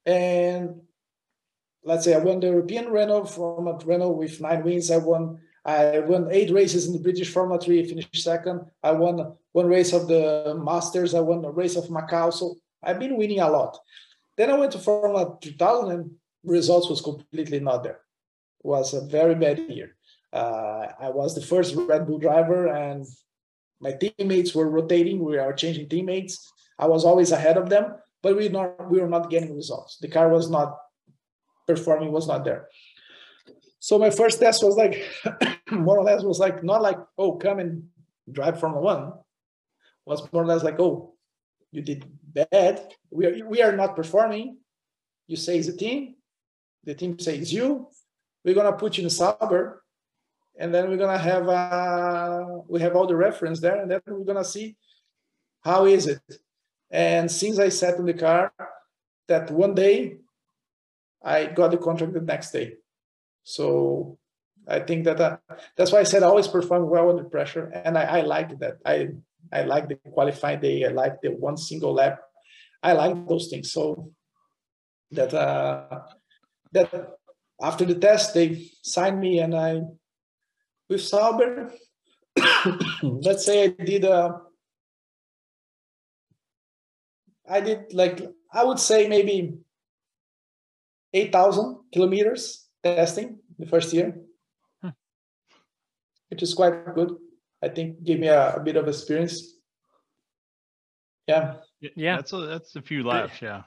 And 0.06 0.82
let's 1.84 2.06
say 2.06 2.14
I 2.14 2.20
won 2.20 2.40
the 2.40 2.48
European 2.48 2.90
Renault 2.90 3.26
from 3.26 3.68
a 3.68 3.78
Renault 3.86 4.12
with 4.12 4.42
nine 4.42 4.64
wins. 4.64 4.92
I 4.92 4.98
won 4.98 5.40
I 5.66 6.00
won 6.00 6.28
eight 6.32 6.52
races 6.52 6.86
in 6.86 6.94
the 6.94 7.00
British 7.00 7.30
Formula 7.30 7.60
3, 7.60 7.90
finished 7.90 8.16
second. 8.16 8.62
I 8.84 8.92
won 8.92 9.34
one 9.52 9.66
race 9.66 9.94
of 9.94 10.08
the 10.08 10.56
Masters, 10.64 11.16
I 11.16 11.22
won 11.22 11.44
a 11.44 11.50
race 11.50 11.76
of 11.76 11.86
Macau. 11.86 12.32
So 12.32 12.56
I've 12.84 13.00
been 13.00 13.18
winning 13.18 13.40
a 13.40 13.50
lot. 13.50 13.78
Then 14.38 14.52
I 14.52 14.58
went 14.58 14.74
to 14.74 14.80
Formula 14.80 15.38
2000 15.42 15.92
and 15.92 16.12
results 16.44 16.90
was 16.90 17.02
completely 17.02 17.60
not 17.60 17.84
there. 17.84 18.02
It 18.64 18.68
was 18.68 18.94
a 18.94 19.02
very 19.02 19.34
bad 19.34 19.60
year. 19.60 19.96
Uh, 20.32 20.88
I 21.00 21.10
was 21.10 21.34
the 21.34 21.42
first 21.42 21.76
Red 21.76 22.06
Bull 22.06 22.20
driver 22.20 22.68
and 22.68 23.06
my 23.80 23.94
teammates 23.94 24.54
were 24.54 24.70
rotating. 24.70 25.24
We 25.24 25.38
are 25.38 25.54
changing 25.54 25.90
teammates. 25.90 26.52
I 26.78 26.88
was 26.88 27.06
always 27.06 27.32
ahead 27.32 27.58
of 27.58 27.70
them, 27.70 27.96
but 28.22 28.36
we 28.36 28.50
not 28.50 28.90
we 28.92 29.00
were 29.00 29.08
not 29.08 29.30
getting 29.30 29.56
results. 29.56 29.98
The 29.98 30.10
car 30.10 30.30
was 30.30 30.50
not 30.50 30.78
performing, 31.66 32.12
was 32.12 32.28
not 32.28 32.44
there. 32.44 32.68
So 33.86 34.00
my 34.00 34.10
first 34.10 34.40
test 34.40 34.64
was 34.64 34.76
like 34.76 35.06
more 35.72 36.00
or 36.00 36.04
less 36.04 36.24
was 36.24 36.40
like 36.40 36.64
not 36.64 36.82
like 36.82 36.98
oh 37.20 37.34
come 37.34 37.60
and 37.60 37.84
drive 38.32 38.60
Formula 38.60 38.82
One. 38.82 39.14
Was 40.08 40.28
more 40.34 40.42
or 40.42 40.48
less 40.48 40.64
like 40.64 40.80
oh 40.80 41.14
you 41.72 41.84
did 41.84 42.04
bad. 42.24 42.82
We 43.12 43.28
are 43.28 43.48
we 43.48 43.62
are 43.62 43.78
not 43.78 43.96
performing. 43.96 44.58
You 45.28 45.36
say 45.38 45.60
it's 45.60 45.68
the 45.68 45.78
team. 45.78 46.16
The 46.84 46.96
team 46.96 47.20
says 47.20 47.54
you. 47.54 47.88
We're 48.44 48.56
gonna 48.56 48.74
put 48.74 48.98
you 48.98 49.04
in 49.04 49.10
Sauber, 49.12 49.84
and 50.58 50.74
then 50.74 50.90
we're 50.90 50.98
gonna 50.98 51.20
have 51.20 51.48
uh, 51.48 52.44
we 52.68 52.82
have 52.82 52.96
all 52.96 53.06
the 53.06 53.16
reference 53.16 53.60
there, 53.60 53.80
and 53.80 53.92
then 53.92 54.02
we're 54.08 54.26
gonna 54.26 54.44
see 54.44 54.78
how 55.64 55.86
is 55.86 56.08
it. 56.08 56.24
And 56.90 57.30
since 57.30 57.60
I 57.60 57.70
sat 57.70 58.00
in 58.00 58.06
the 58.08 58.16
car, 58.16 58.52
that 59.28 59.52
one 59.52 59.76
day 59.76 60.18
I 61.24 61.46
got 61.46 61.70
the 61.70 61.78
contract 61.78 62.14
the 62.14 62.22
next 62.22 62.50
day. 62.50 62.78
So 63.46 64.18
I 64.68 64.80
think 64.80 65.06
that 65.06 65.22
uh, 65.22 65.38
that's 65.78 65.92
why 65.92 66.00
I 66.00 66.04
said 66.04 66.24
I 66.24 66.28
always 66.28 66.48
perform 66.48 66.90
well 66.90 67.10
under 67.10 67.24
pressure, 67.24 67.72
and 67.86 67.98
I, 67.98 68.20
I 68.20 68.22
like 68.22 68.60
that. 68.60 68.80
I 68.86 69.10
I 69.54 69.64
like 69.64 69.88
the 69.88 69.96
qualifying 70.12 70.60
day. 70.60 70.84
I 70.84 70.90
like 70.90 71.22
the 71.22 71.30
one 71.30 71.56
single 71.56 71.94
lap. 71.94 72.20
I 72.82 72.94
like 72.94 73.28
those 73.30 73.48
things. 73.48 73.72
So 73.72 74.12
that 75.12 75.34
uh, 75.34 76.02
that 76.74 76.90
after 77.62 77.86
the 77.86 77.96
test 77.96 78.34
they 78.34 78.68
signed 78.82 79.20
me, 79.20 79.40
and 79.40 79.56
I 79.56 79.82
with 80.90 81.02
Sauber. 81.02 81.72
let's 83.04 83.46
say 83.46 83.64
I 83.64 83.68
did 83.68 84.04
uh, 84.04 84.34
I 87.48 87.62
did 87.62 87.94
like 87.94 88.20
I 88.52 88.64
would 88.64 88.80
say 88.80 89.08
maybe 89.08 89.54
eight 91.14 91.32
thousand 91.32 91.78
kilometers 91.94 92.65
testing 92.86 93.40
the 93.58 93.66
first 93.66 93.94
year, 93.94 94.16
hmm. 94.82 94.90
which 96.30 96.44
is 96.44 96.54
quite 96.54 96.94
good. 96.94 97.16
I 97.64 97.70
think 97.70 98.04
gave 98.04 98.20
me 98.20 98.28
a, 98.28 98.56
a, 98.56 98.60
bit 98.60 98.76
of 98.76 98.88
experience. 98.88 99.42
Yeah. 101.28 101.56
Yeah. 101.80 102.18
That's 102.18 102.34
a, 102.34 102.38
that's 102.46 102.76
a 102.76 102.82
few 102.82 103.04
laps. 103.04 103.42
Yeah. 103.42 103.64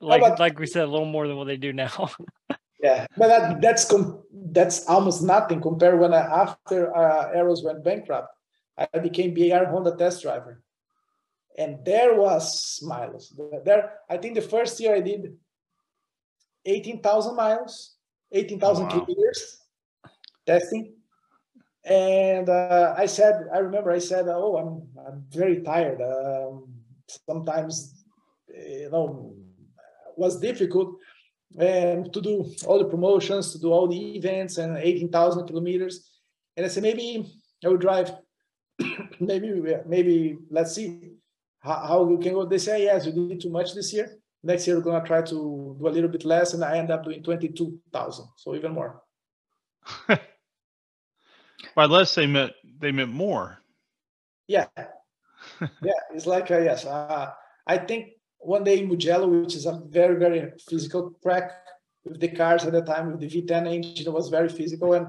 Like, 0.00 0.22
about, 0.22 0.38
like 0.38 0.58
we 0.58 0.66
said, 0.66 0.84
a 0.84 0.86
little 0.86 1.06
more 1.06 1.26
than 1.26 1.36
what 1.36 1.48
they 1.48 1.56
do 1.56 1.72
now. 1.72 2.10
yeah. 2.80 3.06
But 3.16 3.28
that, 3.28 3.60
that's, 3.60 3.84
com- 3.90 4.22
that's 4.30 4.86
almost 4.86 5.22
nothing 5.22 5.60
compared 5.60 5.98
when 5.98 6.14
I, 6.14 6.20
after 6.20 6.96
uh, 6.96 7.32
Arrows 7.34 7.64
went 7.64 7.82
bankrupt, 7.82 8.28
I 8.78 8.98
became 9.00 9.34
BAR 9.34 9.66
Honda 9.66 9.96
test 9.96 10.22
driver. 10.22 10.62
And 11.58 11.84
there 11.84 12.14
was 12.14 12.78
miles. 12.82 13.34
There, 13.64 13.98
I 14.08 14.16
think 14.16 14.36
the 14.36 14.42
first 14.42 14.78
year 14.78 14.94
I 14.94 15.00
did 15.00 15.36
18,000 16.64 17.34
miles 17.34 17.91
18,000 18.32 18.84
wow. 18.84 18.90
kilometers 18.90 19.58
testing. 20.46 20.94
And 21.84 22.48
uh, 22.48 22.94
I 22.96 23.06
said, 23.06 23.48
I 23.52 23.58
remember 23.58 23.90
I 23.90 23.98
said, 23.98 24.26
oh, 24.28 24.56
I'm, 24.56 25.04
I'm 25.06 25.24
very 25.30 25.62
tired. 25.62 26.00
Um, 26.00 26.68
sometimes, 27.26 28.04
you 28.48 28.90
know, 28.90 29.34
was 30.16 30.38
difficult 30.38 30.96
and 31.58 32.12
to 32.12 32.20
do 32.20 32.50
all 32.66 32.78
the 32.78 32.84
promotions, 32.84 33.52
to 33.52 33.58
do 33.58 33.72
all 33.72 33.88
the 33.88 34.16
events 34.16 34.58
and 34.58 34.76
18,000 34.76 35.46
kilometers. 35.46 36.08
And 36.56 36.64
I 36.64 36.68
said, 36.68 36.82
maybe 36.82 37.26
I 37.64 37.68
will 37.68 37.76
drive, 37.76 38.12
maybe, 39.20 39.60
maybe 39.86 40.38
let's 40.50 40.74
see 40.74 41.12
how, 41.60 41.86
how 41.86 42.02
we 42.04 42.22
can 42.22 42.34
go. 42.34 42.46
They 42.46 42.58
say, 42.58 42.84
yes, 42.84 43.06
you 43.06 43.28
did 43.28 43.40
too 43.40 43.50
much 43.50 43.74
this 43.74 43.92
year 43.92 44.21
next 44.42 44.66
year 44.66 44.76
we're 44.76 44.82
going 44.82 45.00
to 45.00 45.06
try 45.06 45.22
to 45.22 45.76
do 45.78 45.86
a 45.86 45.88
little 45.88 46.08
bit 46.08 46.24
less 46.24 46.54
and 46.54 46.64
i 46.64 46.76
end 46.78 46.90
up 46.90 47.04
doing 47.04 47.22
22000 47.22 48.26
so 48.36 48.54
even 48.54 48.72
more. 48.72 49.02
By 51.74 51.86
less 51.86 52.14
they 52.14 52.26
meant 52.26 52.52
they 52.80 52.92
meant 52.92 53.12
more. 53.12 53.58
Yeah. 54.46 54.66
Yeah 55.82 56.02
it's 56.14 56.26
like 56.26 56.50
uh, 56.50 56.58
yes 56.58 56.84
uh, 56.86 57.30
i 57.66 57.76
think 57.76 58.10
one 58.38 58.62
day 58.64 58.78
in 58.78 58.88
mugello 58.88 59.26
which 59.26 59.56
is 59.56 59.66
a 59.66 59.80
very 59.88 60.16
very 60.16 60.52
physical 60.68 61.18
track 61.22 61.50
with 62.04 62.20
the 62.20 62.28
cars 62.28 62.64
at 62.64 62.72
the 62.72 62.82
time 62.82 63.10
with 63.10 63.20
the 63.20 63.26
v10 63.26 63.66
engine 63.66 64.06
it 64.06 64.12
was 64.12 64.28
very 64.28 64.48
physical 64.48 64.92
and 64.94 65.06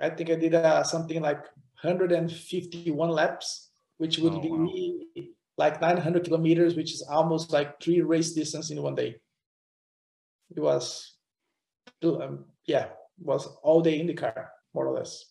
i 0.00 0.08
think 0.08 0.30
i 0.30 0.36
did 0.36 0.54
uh, 0.54 0.84
something 0.84 1.20
like 1.20 1.42
151 1.82 3.10
laps 3.10 3.70
which 3.98 4.18
would 4.18 4.34
oh, 4.34 4.40
be 4.40 4.48
wow 4.48 5.34
like 5.56 5.80
900 5.80 6.24
kilometers, 6.24 6.74
which 6.74 6.92
is 6.92 7.02
almost 7.02 7.52
like 7.52 7.80
three 7.80 8.00
race 8.00 8.32
distance 8.32 8.70
in 8.70 8.82
one 8.82 8.94
day. 8.94 9.16
It 10.54 10.60
was, 10.60 11.16
um, 12.02 12.44
yeah, 12.66 12.88
was 13.18 13.46
all 13.62 13.80
day 13.80 14.00
in 14.00 14.06
the 14.06 14.14
car, 14.14 14.50
more 14.74 14.86
or 14.86 14.98
less. 14.98 15.24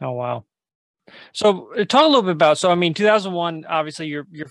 Oh 0.00 0.12
wow! 0.12 0.44
So 1.32 1.72
uh, 1.74 1.84
talk 1.84 2.04
a 2.04 2.06
little 2.06 2.22
bit 2.22 2.32
about. 2.32 2.58
So 2.58 2.70
I 2.70 2.74
mean, 2.74 2.94
2001, 2.94 3.64
obviously 3.68 4.06
your 4.06 4.26
your 4.30 4.48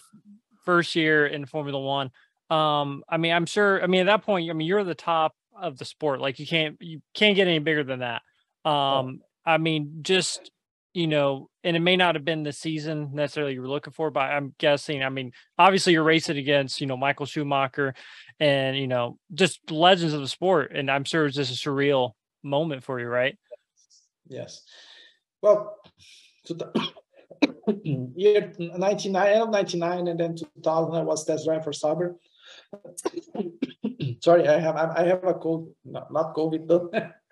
first 0.64 0.96
year 0.96 1.26
in 1.26 1.46
Formula 1.46 1.80
One. 1.80 2.12
Um, 2.50 3.04
I 3.10 3.18
mean, 3.18 3.34
I'm 3.34 3.46
sure. 3.46 3.82
I 3.82 3.88
mean, 3.88 4.02
at 4.02 4.08
that 4.08 4.24
point, 4.24 4.50
I 4.50 4.54
mean, 4.54 4.68
you're 4.68 4.84
the 4.84 4.96
top 4.96 5.36
of 5.60 5.78
the 5.78 5.86
sport. 5.86 6.22
Like 6.22 6.40
you 6.40 6.48
can't 6.48 6.78
you 6.80 7.02
can't 7.14 7.36
get 7.36 7.48
any 7.48 7.60
bigger 7.60 7.84
than 7.84 8.00
that. 8.00 8.22
Um, 8.64 8.74
oh. 8.74 9.18
I 9.46 9.58
mean, 9.58 10.00
just 10.02 10.52
you 10.96 11.08
know, 11.08 11.50
and 11.66 11.76
it 11.76 11.82
may 11.82 11.98
not 11.98 12.16
have 12.16 12.24
been 12.24 12.44
the 12.44 12.54
season 12.54 13.10
necessarily 13.12 13.54
you 13.54 13.62
were 13.62 13.68
looking 13.68 13.92
for, 13.92 14.12
but 14.12 14.22
I'm 14.22 14.56
guessing, 14.58 15.04
I 15.04 15.10
mean, 15.10 15.34
obviously 15.60 15.92
you're 15.92 16.06
racing 16.06 16.38
against, 16.38 16.80
you 16.80 16.88
know, 16.88 16.96
Michael 16.96 17.26
Schumacher 17.26 17.94
and, 18.40 18.78
you 18.78 18.88
know, 18.88 19.20
just 19.34 19.60
legends 19.70 20.14
of 20.14 20.22
the 20.22 20.28
sport. 20.30 20.72
And 20.74 20.90
I'm 20.90 21.04
sure 21.04 21.26
it's 21.26 21.36
just 21.36 21.52
a 21.52 21.70
surreal 21.70 22.12
moment 22.44 22.86
for 22.86 22.98
you, 22.98 23.08
right? 23.08 23.38
Yes. 24.30 24.62
Well, 25.42 25.76
to 26.46 26.54
the 26.54 26.72
year 28.16 28.54
99, 28.58 29.28
end 29.28 29.42
of 29.42 29.50
99 29.50 30.08
and 30.08 30.18
then 30.18 30.38
2000, 30.38 30.96
I 30.96 31.02
was 31.02 31.26
test 31.26 31.44
driver 31.44 31.62
for 31.62 31.74
Sauber. 31.74 32.16
Sorry, 34.22 34.48
I 34.48 34.60
have 34.60 34.78
I 34.78 35.08
have 35.08 35.26
a 35.26 35.34
cold, 35.34 35.74
not, 35.84 36.12
not 36.14 36.34
COVID 36.36 36.70
though. 36.70 36.90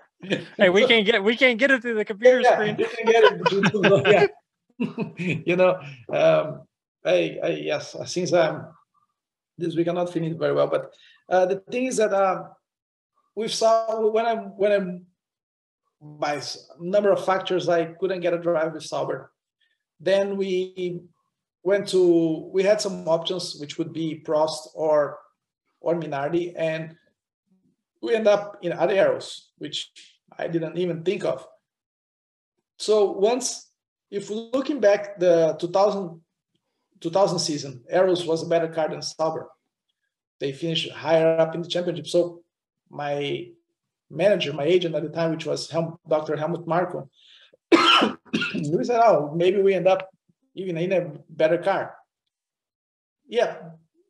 hey, 0.58 0.70
we 0.70 0.88
can't 0.88 1.06
get 1.06 1.24
we 1.24 1.36
can't 1.36 1.60
get 1.60 1.72
it 1.72 1.82
through 1.82 1.96
the 1.96 2.06
computer 2.06 2.42
yeah, 2.42 2.54
screen. 2.54 2.76
We 2.78 2.86
can 2.86 3.06
get 3.06 3.24
it. 3.26 4.08
yeah. 4.08 4.28
you 5.18 5.56
know, 5.56 5.80
um, 6.10 6.64
I, 7.06 7.38
I 7.44 7.48
yes, 7.62 7.96
since 8.06 8.34
um, 8.34 8.68
this 9.58 9.76
week 9.76 9.88
I'm 9.88 9.96
not 9.96 10.12
feeling 10.12 10.38
very 10.38 10.54
well, 10.54 10.68
but 10.68 10.94
uh, 11.30 11.46
the 11.46 11.58
thing 11.72 11.86
is 11.86 11.98
that 11.98 12.14
uh, 12.14 12.44
we 13.36 13.48
saw 13.48 14.10
when 14.10 14.26
I'm 14.26 14.58
when 14.58 14.72
I'm 14.72 15.06
by 16.02 16.42
number 16.80 17.12
of 17.12 17.24
factors 17.24 17.70
I 17.70 17.86
couldn't 17.86 18.22
get 18.22 18.34
a 18.34 18.40
drive 18.40 18.74
with 18.74 18.84
Sauber. 18.84 19.32
Then 20.00 20.38
we 20.38 21.02
went 21.64 21.88
to 21.90 22.50
we 22.54 22.64
had 22.64 22.82
some 22.82 23.08
options 23.08 23.56
which 23.60 23.78
would 23.78 23.94
be 23.94 24.24
Prost 24.26 24.68
or 24.74 25.20
or 25.80 25.96
Minardi, 25.96 26.54
and 26.58 26.96
we 28.02 28.16
end 28.16 28.28
up 28.28 28.60
in 28.62 28.74
other 28.74 28.96
arrows, 28.96 29.52
which 29.58 29.92
I 30.38 30.48
didn't 30.48 30.78
even 30.78 31.04
think 31.04 31.24
of. 31.26 31.46
So 32.78 33.12
once, 33.12 33.70
if 34.12 34.30
looking 34.30 34.80
back 34.80 35.20
the 35.20 35.56
2000, 35.60 36.22
2000 37.02 37.40
season, 37.40 37.84
Arrows 37.90 38.26
was 38.26 38.44
a 38.44 38.48
better 38.48 38.68
car 38.68 38.90
than 38.90 39.02
Sauber. 39.02 39.50
They 40.40 40.52
finished 40.52 40.92
higher 40.92 41.38
up 41.38 41.56
in 41.56 41.62
the 41.62 41.68
championship. 41.68 42.08
So 42.08 42.44
my 42.90 43.48
manager, 44.10 44.54
my 44.54 44.66
agent 44.66 44.96
at 44.96 45.04
the 45.04 45.10
time, 45.10 45.32
which 45.32 45.46
was 45.46 45.70
Helm, 45.70 45.98
Dr. 46.08 46.36
Helmut 46.36 46.68
Marko, 46.68 47.10
we 47.72 48.84
said, 48.84 49.02
oh, 49.04 49.34
maybe 49.36 49.62
we 49.62 49.74
end 49.74 49.88
up 49.88 50.10
even 50.56 50.78
in 50.78 50.92
a 50.92 51.12
better 51.30 51.58
car. 51.58 51.96
Yeah, 53.28 53.58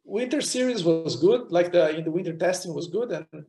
winter 0.04 0.42
series 0.42 0.84
was 0.84 1.16
good. 1.16 1.52
Like 1.52 1.72
the 1.72 1.96
in 1.96 2.04
the 2.04 2.12
winter 2.12 2.34
testing 2.34 2.74
was 2.74 2.88
good, 2.88 3.12
and 3.12 3.46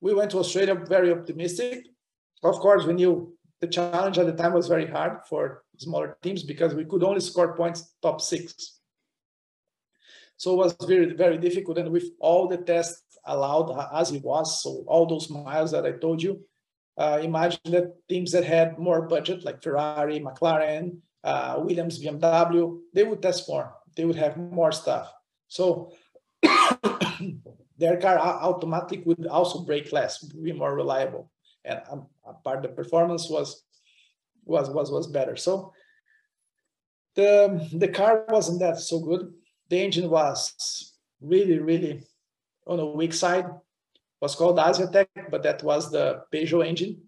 we 0.00 0.12
went 0.12 0.30
to 0.32 0.38
Australia 0.38 0.74
very 0.74 1.12
optimistic. 1.12 1.86
Of 2.44 2.60
course, 2.60 2.84
we 2.84 2.92
knew 2.92 3.34
the 3.60 3.66
challenge 3.66 4.18
at 4.18 4.26
the 4.26 4.32
time 4.34 4.52
was 4.52 4.68
very 4.68 4.86
hard 4.86 5.20
for 5.28 5.64
smaller 5.78 6.18
teams 6.22 6.42
because 6.42 6.74
we 6.74 6.84
could 6.84 7.02
only 7.02 7.20
score 7.20 7.56
points 7.56 7.94
top 8.02 8.20
six. 8.20 8.80
So 10.36 10.52
it 10.52 10.56
was 10.56 10.76
very, 10.86 11.14
very 11.14 11.38
difficult. 11.38 11.78
And 11.78 11.90
with 11.90 12.10
all 12.20 12.46
the 12.46 12.58
tests 12.58 13.18
allowed 13.24 13.70
as 13.94 14.12
it 14.12 14.22
was, 14.22 14.62
so 14.62 14.84
all 14.86 15.06
those 15.06 15.30
miles 15.30 15.70
that 15.70 15.86
I 15.86 15.92
told 15.92 16.22
you, 16.22 16.40
uh, 16.98 17.20
imagine 17.22 17.72
that 17.72 17.94
teams 18.08 18.32
that 18.32 18.44
had 18.44 18.78
more 18.78 19.02
budget, 19.02 19.44
like 19.44 19.62
Ferrari, 19.62 20.20
McLaren, 20.20 20.98
uh, 21.24 21.56
Williams, 21.58 21.98
BMW, 22.02 22.78
they 22.92 23.04
would 23.04 23.22
test 23.22 23.48
more. 23.48 23.74
They 23.96 24.04
would 24.04 24.16
have 24.16 24.36
more 24.36 24.70
stuff. 24.70 25.10
So 25.48 25.92
their 27.78 27.96
car 27.96 28.18
automatically 28.18 29.02
would 29.06 29.26
also 29.26 29.60
break 29.60 29.92
less, 29.92 30.22
be 30.22 30.52
more 30.52 30.74
reliable, 30.74 31.30
and 31.64 31.80
um, 31.90 32.06
part 32.44 32.62
the 32.62 32.68
performance 32.68 33.28
was 33.28 33.64
was 34.44 34.70
was 34.70 34.90
was 34.90 35.06
better. 35.06 35.36
So 35.36 35.72
the 37.14 37.68
the 37.72 37.88
car 37.88 38.24
wasn't 38.28 38.60
that 38.60 38.78
so 38.78 39.00
good. 39.00 39.32
The 39.68 39.82
engine 39.82 40.10
was 40.10 40.92
really 41.20 41.58
really 41.58 42.04
on 42.66 42.80
a 42.80 42.86
weak 42.86 43.14
side. 43.14 43.46
It 43.46 44.20
was 44.20 44.34
called 44.34 44.58
Asiatech, 44.58 45.08
but 45.30 45.42
that 45.42 45.62
was 45.62 45.90
the 45.90 46.24
Peugeot 46.32 46.66
engine. 46.66 47.02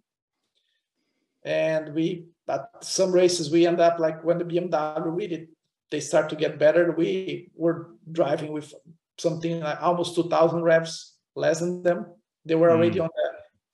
And 1.45 1.95
we 1.95 2.27
at 2.49 2.71
some 2.81 3.13
races 3.13 3.51
we 3.51 3.67
end 3.67 3.81
up 3.81 3.99
like 3.99 4.23
when 4.25 4.39
the 4.39 4.45
BMW 4.45 5.17
really 5.17 5.49
they 5.91 6.01
start 6.01 6.29
to 6.31 6.37
get 6.37 6.59
better. 6.59 6.93
We 6.93 7.51
were 7.55 7.91
driving 8.11 8.53
with 8.53 8.73
something 9.19 9.61
like 9.61 9.81
almost 9.83 10.15
2,000 10.15 10.63
revs 10.63 11.15
less 11.35 11.61
than 11.61 11.83
them. 11.83 12.07
They 12.45 12.55
were 12.55 12.71
already 12.71 12.99
mm. 12.99 13.05
on 13.05 13.11
the 13.15 13.26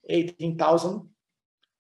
18,000. 0.09 1.09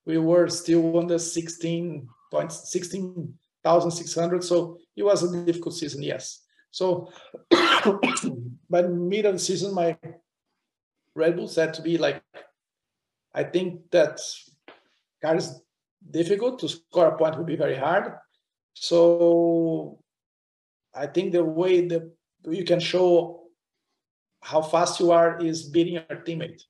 We 0.06 0.18
were 0.18 0.48
still 0.48 0.98
on 0.98 1.06
the 1.06 1.18
16 1.18 2.08
points, 2.30 2.70
16,600. 2.72 4.44
So 4.44 4.78
it 4.96 5.02
was 5.02 5.22
a 5.22 5.44
difficult 5.44 5.74
season, 5.74 6.02
yes. 6.02 6.42
So 6.70 7.12
by 7.50 8.82
the 8.82 8.88
mid 8.88 9.26
of 9.26 9.34
the 9.34 9.38
season, 9.38 9.74
my 9.74 9.96
Red 11.14 11.36
Bull 11.36 11.48
said 11.48 11.74
to 11.74 11.82
be 11.82 11.98
like, 11.98 12.22
I 13.34 13.44
think 13.44 13.90
that 13.90 14.20
car 15.22 15.36
is 15.36 15.60
difficult 16.10 16.58
to 16.60 16.68
score 16.68 17.06
a 17.06 17.16
point 17.16 17.36
would 17.36 17.46
be 17.46 17.56
very 17.56 17.76
hard. 17.76 18.14
So 18.74 20.00
I 20.94 21.06
think 21.06 21.32
the 21.32 21.44
way 21.44 21.86
that 21.86 22.10
you 22.44 22.64
can 22.64 22.80
show 22.80 23.42
how 24.40 24.60
fast 24.60 24.98
you 25.00 25.12
are 25.12 25.40
is 25.40 25.68
beating 25.68 25.94
your 25.94 26.22
teammate. 26.26 26.62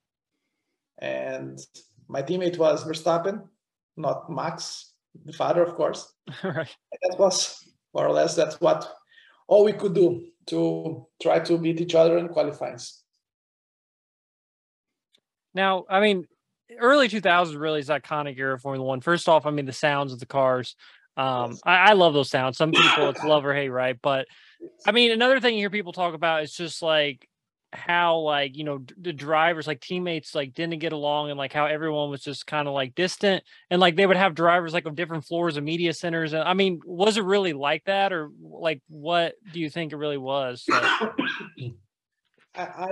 And 1.02 1.58
my 2.08 2.22
teammate 2.22 2.58
was 2.58 2.84
Verstappen, 2.84 3.42
not 3.96 4.30
Max, 4.30 4.92
the 5.24 5.32
father, 5.32 5.62
of 5.62 5.74
course. 5.74 6.14
right. 6.44 6.74
That 7.02 7.18
was 7.18 7.58
more 7.92 8.06
or 8.06 8.12
less 8.12 8.36
that's 8.36 8.60
what 8.60 8.88
all 9.48 9.64
we 9.64 9.72
could 9.72 9.94
do 9.94 10.28
to 10.46 11.06
try 11.20 11.40
to 11.40 11.58
beat 11.58 11.80
each 11.80 11.96
other 11.96 12.18
in 12.18 12.28
qualifiers. 12.28 13.00
Now, 15.54 15.84
I 15.90 16.00
mean, 16.00 16.26
early 16.78 17.08
2000s 17.08 17.60
really 17.60 17.80
is 17.80 17.88
iconic 17.88 18.38
era 18.38 18.58
Formula 18.58 18.86
One. 18.86 19.00
First 19.00 19.28
off, 19.28 19.44
I 19.44 19.50
mean, 19.50 19.66
the 19.66 19.72
sounds 19.72 20.12
of 20.12 20.20
the 20.20 20.26
cars. 20.26 20.76
Um, 21.16 21.58
I, 21.66 21.90
I, 21.90 21.92
love 21.92 22.14
those 22.14 22.30
sounds. 22.30 22.56
Some 22.56 22.72
people 22.72 23.10
it's 23.10 23.22
love 23.24 23.44
or 23.44 23.52
hate, 23.52 23.68
right? 23.68 23.98
But 24.00 24.26
I 24.86 24.92
mean, 24.92 25.10
another 25.10 25.40
thing 25.40 25.54
you 25.54 25.60
hear 25.60 25.68
people 25.68 25.92
talk 25.92 26.14
about 26.14 26.42
is 26.42 26.54
just 26.54 26.80
like 26.80 27.28
how 27.72 28.18
like 28.18 28.56
you 28.56 28.64
know 28.64 28.84
the 28.98 29.12
drivers 29.12 29.66
like 29.66 29.80
teammates 29.80 30.34
like 30.34 30.52
didn't 30.52 30.78
get 30.78 30.92
along 30.92 31.30
and 31.30 31.38
like 31.38 31.52
how 31.52 31.64
everyone 31.64 32.10
was 32.10 32.22
just 32.22 32.46
kind 32.46 32.68
of 32.68 32.74
like 32.74 32.94
distant 32.94 33.42
and 33.70 33.80
like 33.80 33.96
they 33.96 34.06
would 34.06 34.16
have 34.16 34.34
drivers 34.34 34.74
like 34.74 34.86
on 34.86 34.94
different 34.94 35.24
floors 35.24 35.56
of 35.56 35.64
media 35.64 35.92
centers 35.94 36.34
and 36.34 36.42
i 36.42 36.52
mean 36.52 36.80
was 36.84 37.16
it 37.16 37.24
really 37.24 37.54
like 37.54 37.82
that 37.84 38.12
or 38.12 38.30
like 38.42 38.82
what 38.88 39.34
do 39.52 39.60
you 39.60 39.70
think 39.70 39.92
it 39.92 39.96
really 39.96 40.18
was? 40.18 40.66
I, 40.72 41.76
I 42.54 42.88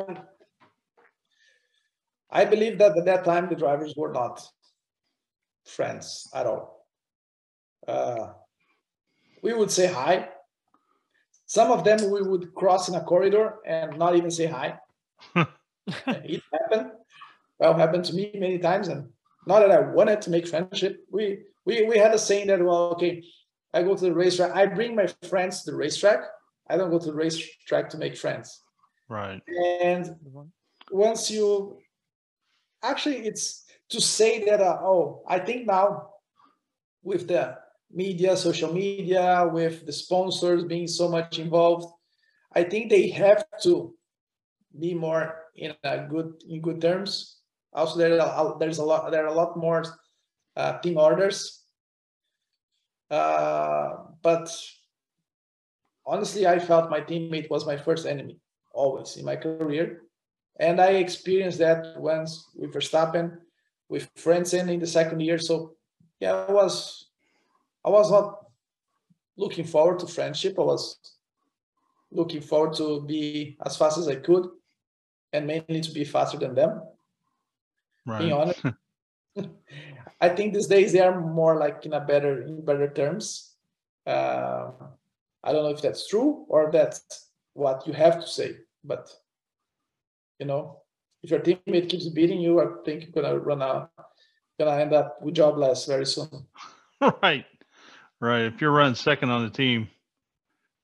i 2.31 2.45
believe 2.47 2.79
that 2.79 2.97
at 2.97 3.05
that 3.05 3.25
time 3.25 3.49
the 3.51 3.57
drivers 3.57 3.95
were 3.97 4.13
not 4.13 4.43
friends 5.67 6.27
at 6.33 6.47
all 6.47 6.87
uh, 7.87 8.33
we 9.43 9.53
would 9.53 9.71
say 9.71 9.87
hi 9.87 10.29
some 11.51 11.73
of 11.73 11.83
them 11.83 12.13
we 12.13 12.23
would 12.23 12.55
cross 12.55 12.89
in 12.89 12.95
a 12.95 13.03
corridor 13.03 13.57
and 13.67 13.99
not 13.99 14.15
even 14.15 14.31
say 14.31 14.47
hi. 14.47 14.79
it 16.07 16.43
happened. 16.53 16.93
Well, 17.59 17.75
happened 17.75 18.05
to 18.05 18.15
me 18.15 18.31
many 18.37 18.59
times, 18.61 18.87
and 18.87 19.09
not 19.49 19.59
that 19.59 19.73
I 19.73 19.81
wanted 19.81 20.23
to 20.23 20.31
make 20.31 20.47
friendship. 20.47 21.05
We 21.11 21.41
we 21.65 21.83
we 21.87 21.99
had 21.99 22.15
a 22.15 22.19
saying 22.21 22.47
that 22.47 22.65
well, 22.65 22.93
okay, 22.93 23.25
I 23.75 23.83
go 23.83 23.97
to 23.97 24.05
the 24.05 24.15
racetrack. 24.15 24.55
I 24.55 24.67
bring 24.67 24.95
my 24.95 25.09
friends 25.29 25.65
to 25.65 25.73
the 25.73 25.77
racetrack. 25.77 26.21
I 26.69 26.77
don't 26.77 26.93
go 26.93 27.01
to 27.01 27.07
the 27.07 27.15
racetrack 27.25 27.91
to 27.91 27.99
make 27.99 28.17
friends. 28.17 28.63
Right. 29.09 29.43
And 29.83 30.15
once 30.93 31.33
you 31.33 31.79
actually, 32.81 33.27
it's 33.27 33.65
to 33.89 34.01
say 34.01 34.45
that 34.45 34.61
uh, 34.61 34.79
oh, 34.83 35.25
I 35.27 35.41
think 35.41 35.67
now 35.67 36.11
with 37.03 37.27
the 37.27 37.59
media, 37.93 38.37
social 38.37 38.73
media, 38.73 39.49
with 39.53 39.87
the 39.87 39.93
sponsors 39.93 40.65
being 40.65 40.87
so 40.87 41.09
much 41.09 41.39
involved, 41.39 41.93
I 42.53 42.65
think 42.65 42.91
they 42.91 43.09
have 43.11 43.45
to 43.63 43.95
be 44.79 44.95
more 44.95 45.35
in 45.57 45.75
a 45.85 46.07
good 46.09 46.43
in 46.49 46.61
good 46.61 46.81
terms. 46.81 47.39
Also, 47.73 47.99
there 47.99 48.21
are, 48.21 48.59
there's 48.59 48.79
a 48.79 48.85
lot 48.85 49.11
there 49.11 49.25
are 49.25 49.29
a 49.29 49.35
lot 49.35 49.57
more 49.57 49.85
uh, 50.57 50.79
team 50.79 50.99
orders, 50.99 51.65
uh, 53.11 53.95
but 54.23 54.51
honestly, 56.07 56.47
I 56.47 56.59
felt 56.59 56.91
my 56.91 57.01
teammate 57.01 57.51
was 57.51 57.67
my 57.67 57.77
first 57.77 58.07
enemy 58.07 58.41
always 58.73 59.17
in 59.17 59.25
my 59.25 59.37
career, 59.37 60.03
and 60.59 60.81
I 60.81 61.03
experienced 61.03 61.59
that 61.59 62.01
once 62.01 62.51
with 62.55 62.73
Verstappen, 62.73 63.39
with 63.89 64.13
Frentzen 64.15 64.69
in 64.69 64.81
the 64.81 64.87
second 64.87 65.21
year. 65.21 65.39
So 65.39 65.75
yeah, 66.21 66.45
it 66.45 66.51
was 66.51 67.10
I 67.85 67.91
was 67.91 68.11
not 68.11 68.47
looking 69.37 69.65
forward 69.65 69.99
to 70.01 70.07
friendship. 70.07 70.59
I 70.59 70.63
was 70.63 70.99
looking 72.11 72.41
forward 72.41 72.75
to 72.77 73.03
be 73.03 73.57
as 73.65 73.77
fast 73.77 73.99
as 73.99 74.09
I 74.09 74.17
could 74.17 74.49
and 75.33 75.47
mainly 75.47 75.81
to 75.81 75.93
be 75.93 76.05
faster 76.05 76.39
than 76.39 76.55
them. 76.55 76.83
Right. 78.07 78.19
Being 78.19 78.33
honest. 78.33 78.63
I 80.21 80.29
think 80.29 80.53
these 80.55 80.67
days 80.67 80.93
they 80.93 81.01
are 81.01 81.21
more 81.21 81.57
like 81.57 81.87
in 81.87 81.93
a 81.93 82.01
better 82.01 82.43
in 82.43 82.65
better 82.65 82.91
terms. 82.91 83.55
Uh, 84.07 84.71
I 85.43 85.53
don't 85.53 85.63
know 85.65 85.71
if 85.71 85.81
that's 85.81 86.09
true 86.09 86.45
or 86.49 86.71
that's 86.71 87.31
what 87.55 87.87
you 87.87 87.93
have 87.93 88.21
to 88.21 88.27
say, 88.27 88.57
but 88.85 89.11
you 90.39 90.47
know, 90.47 90.83
if 91.23 91.31
your 91.31 91.41
teammate 91.41 91.89
keeps 91.89 92.09
beating 92.09 92.41
you, 92.41 92.61
I 92.61 92.83
think 92.85 93.03
you're 93.05 93.23
gonna 93.23 93.39
run 93.39 93.63
out, 93.63 93.91
gonna 94.59 94.77
end 94.81 94.93
up 94.93 95.23
with 95.23 95.35
jobless 95.35 95.87
very 95.87 96.07
soon. 96.07 96.47
right. 97.23 97.47
Right. 98.21 98.43
If 98.43 98.61
you're 98.61 98.71
running 98.71 98.95
second 98.95 99.31
on 99.31 99.45
the 99.45 99.51
team, 99.51 99.89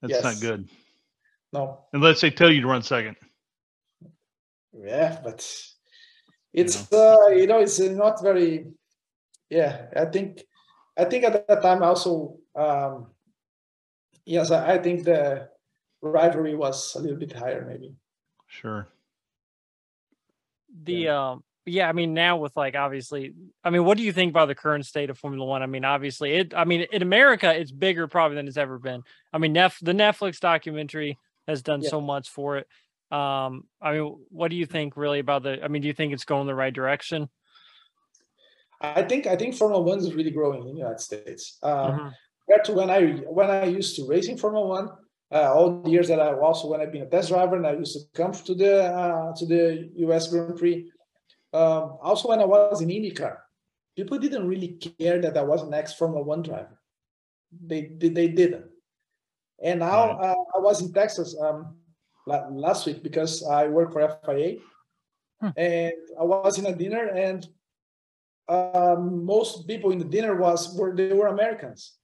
that's 0.01 0.12
yes. 0.12 0.24
not 0.24 0.41
good. 0.41 0.68
No. 1.53 1.80
Unless 1.93 2.20
they 2.20 2.30
tell 2.30 2.51
you 2.51 2.62
to 2.62 2.66
run 2.66 2.82
second. 2.82 3.16
Yeah, 4.72 5.18
but 5.22 5.47
it's 6.53 6.89
you 6.91 6.99
know. 6.99 7.26
uh 7.26 7.28
you 7.28 7.47
know 7.47 7.61
it's 7.61 7.78
not 7.78 8.22
very 8.22 8.66
yeah, 9.51 9.87
I 9.95 10.07
think 10.07 10.43
I 10.99 11.05
think 11.05 11.24
at 11.24 11.47
that 11.47 11.62
time 11.62 11.82
also 11.82 12.37
um 12.55 13.09
yes, 14.24 14.51
I 14.51 14.78
think 14.78 15.05
the 15.05 15.49
rivalry 16.03 16.55
was 16.55 16.95
a 16.95 17.01
little 17.01 17.18
bit 17.18 17.32
higher 17.32 17.64
maybe. 17.66 17.95
Sure. 18.49 18.89
The 20.84 20.93
yeah. 20.93 21.30
um 21.30 21.45
yeah, 21.67 21.89
I 21.89 21.93
mean, 21.93 22.14
now 22.14 22.37
with 22.37 22.57
like 22.57 22.77
obviously, 22.77 23.35
I 23.64 23.71
mean, 23.71 23.85
what 23.85 23.99
do 23.99 24.05
you 24.05 24.12
think 24.12 24.31
about 24.31 24.47
the 24.47 24.55
current 24.55 24.87
state 24.87 25.11
of 25.11 25.19
Formula 25.19 25.45
One? 25.45 25.62
I 25.62 25.67
mean, 25.67 25.85
obviously, 25.85 26.33
it. 26.35 26.55
I 26.55 26.64
mean, 26.64 26.87
in 26.93 27.03
America, 27.03 27.53
it's 27.53 27.73
bigger 27.73 28.07
probably 28.07 28.37
than 28.37 28.47
it's 28.47 28.57
ever 28.57 28.79
been. 28.79 29.03
I 29.33 29.39
mean, 29.39 29.53
Nef 29.53 29.79
the 29.83 29.93
Netflix 29.93 30.39
documentary 30.39 31.19
has 31.49 31.62
done 31.62 31.83
yeah. 31.83 31.91
so 31.91 32.01
much 32.01 32.31
for 32.31 32.59
it. 32.59 32.69
Um, 33.11 33.64
I 33.83 33.95
mean, 33.95 34.17
what 34.31 34.49
do 34.49 34.57
you 34.57 34.67
think 34.67 34.97
really 34.97 35.19
about 35.19 35.43
the? 35.43 35.62
I 35.62 35.69
mean, 35.69 35.83
do 35.83 35.89
you 35.89 35.95
think 35.95 36.12
it's 36.12 36.25
going 36.25 36.47
the 36.47 36.55
right 36.55 36.73
direction? 36.73 37.29
I 38.81 39.03
think 39.03 39.27
I 39.27 39.37
think 39.37 39.55
Formula 39.55 39.83
One 39.83 39.99
is 39.99 40.14
really 40.14 40.31
growing 40.31 40.61
in 40.61 40.69
the 40.69 40.79
United 40.79 41.01
States. 41.01 41.59
Um, 41.62 41.73
mm-hmm. 41.73 42.09
Compared 42.49 42.64
to 42.67 42.73
when 42.75 42.91
I 42.91 43.03
when 43.29 43.51
I 43.51 43.64
used 43.64 43.97
to 43.97 44.07
racing 44.07 44.39
Formula 44.39 44.67
One, 44.67 44.89
uh, 45.33 45.53
all 45.53 45.83
the 45.83 45.91
years 45.91 46.07
that 46.09 46.21
I 46.21 46.33
also 46.35 46.69
when 46.69 46.81
I've 46.81 46.93
been 46.93 47.03
a 47.03 47.11
test 47.11 47.31
driver 47.31 47.57
and 47.57 47.67
I 47.67 47.73
used 47.73 47.95
to 47.95 48.01
come 48.14 48.33
to 48.33 48.55
the 48.55 48.85
uh, 48.85 49.35
to 49.35 49.47
the 49.47 49.91
US 49.97 50.29
Grand 50.29 50.57
Prix 50.57 50.91
um, 51.57 51.99
also, 52.03 52.29
when 52.29 52.41
I 52.41 52.45
was 52.45 52.83
in 52.83 52.89
IndyCar, 52.89 53.39
people 53.97 54.19
didn't 54.19 54.47
really 54.47 54.79
care 54.99 55.21
that 55.23 55.37
I 55.39 55.43
was 55.43 55.63
an 55.63 55.73
ex 55.73 55.95
Formula 55.95 56.23
One 56.23 56.43
driver. 56.43 56.79
They, 57.65 57.93
they, 57.97 58.11
they 58.11 58.29
didn't. 58.29 58.67
And 59.63 59.81
now 59.81 60.11
uh, 60.11 60.35
I 60.55 60.59
was 60.59 60.83
in 60.83 60.93
Texas 60.93 61.35
um, 61.41 61.77
last 62.27 62.85
week 62.85 63.03
because 63.03 63.43
I 63.43 63.69
work 63.69 63.93
for 63.93 64.19
FIA, 64.27 64.59
hmm. 65.41 65.49
and 65.57 65.95
I 66.21 66.25
was 66.25 66.59
in 66.59 66.67
a 66.67 66.77
dinner, 66.77 67.07
and 67.07 67.47
um, 68.49 69.25
most 69.25 69.67
people 69.67 69.93
in 69.93 69.99
the 69.99 70.05
dinner 70.05 70.37
was 70.37 70.77
were 70.77 70.95
they 70.95 71.15
were 71.15 71.29
Americans, 71.29 71.95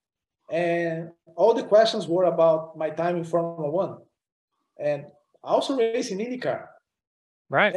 and 0.51 1.11
all 1.37 1.53
the 1.53 1.65
questions 1.65 2.09
were 2.09 2.25
about 2.25 2.79
my 2.79 2.89
time 2.89 3.17
in 3.17 3.25
Formula 3.25 3.71
One, 3.71 3.99
and 4.81 5.05
I 5.45 5.49
also 5.49 5.77
racing 5.77 6.19
IndyCar. 6.19 6.69
Right. 7.51 7.77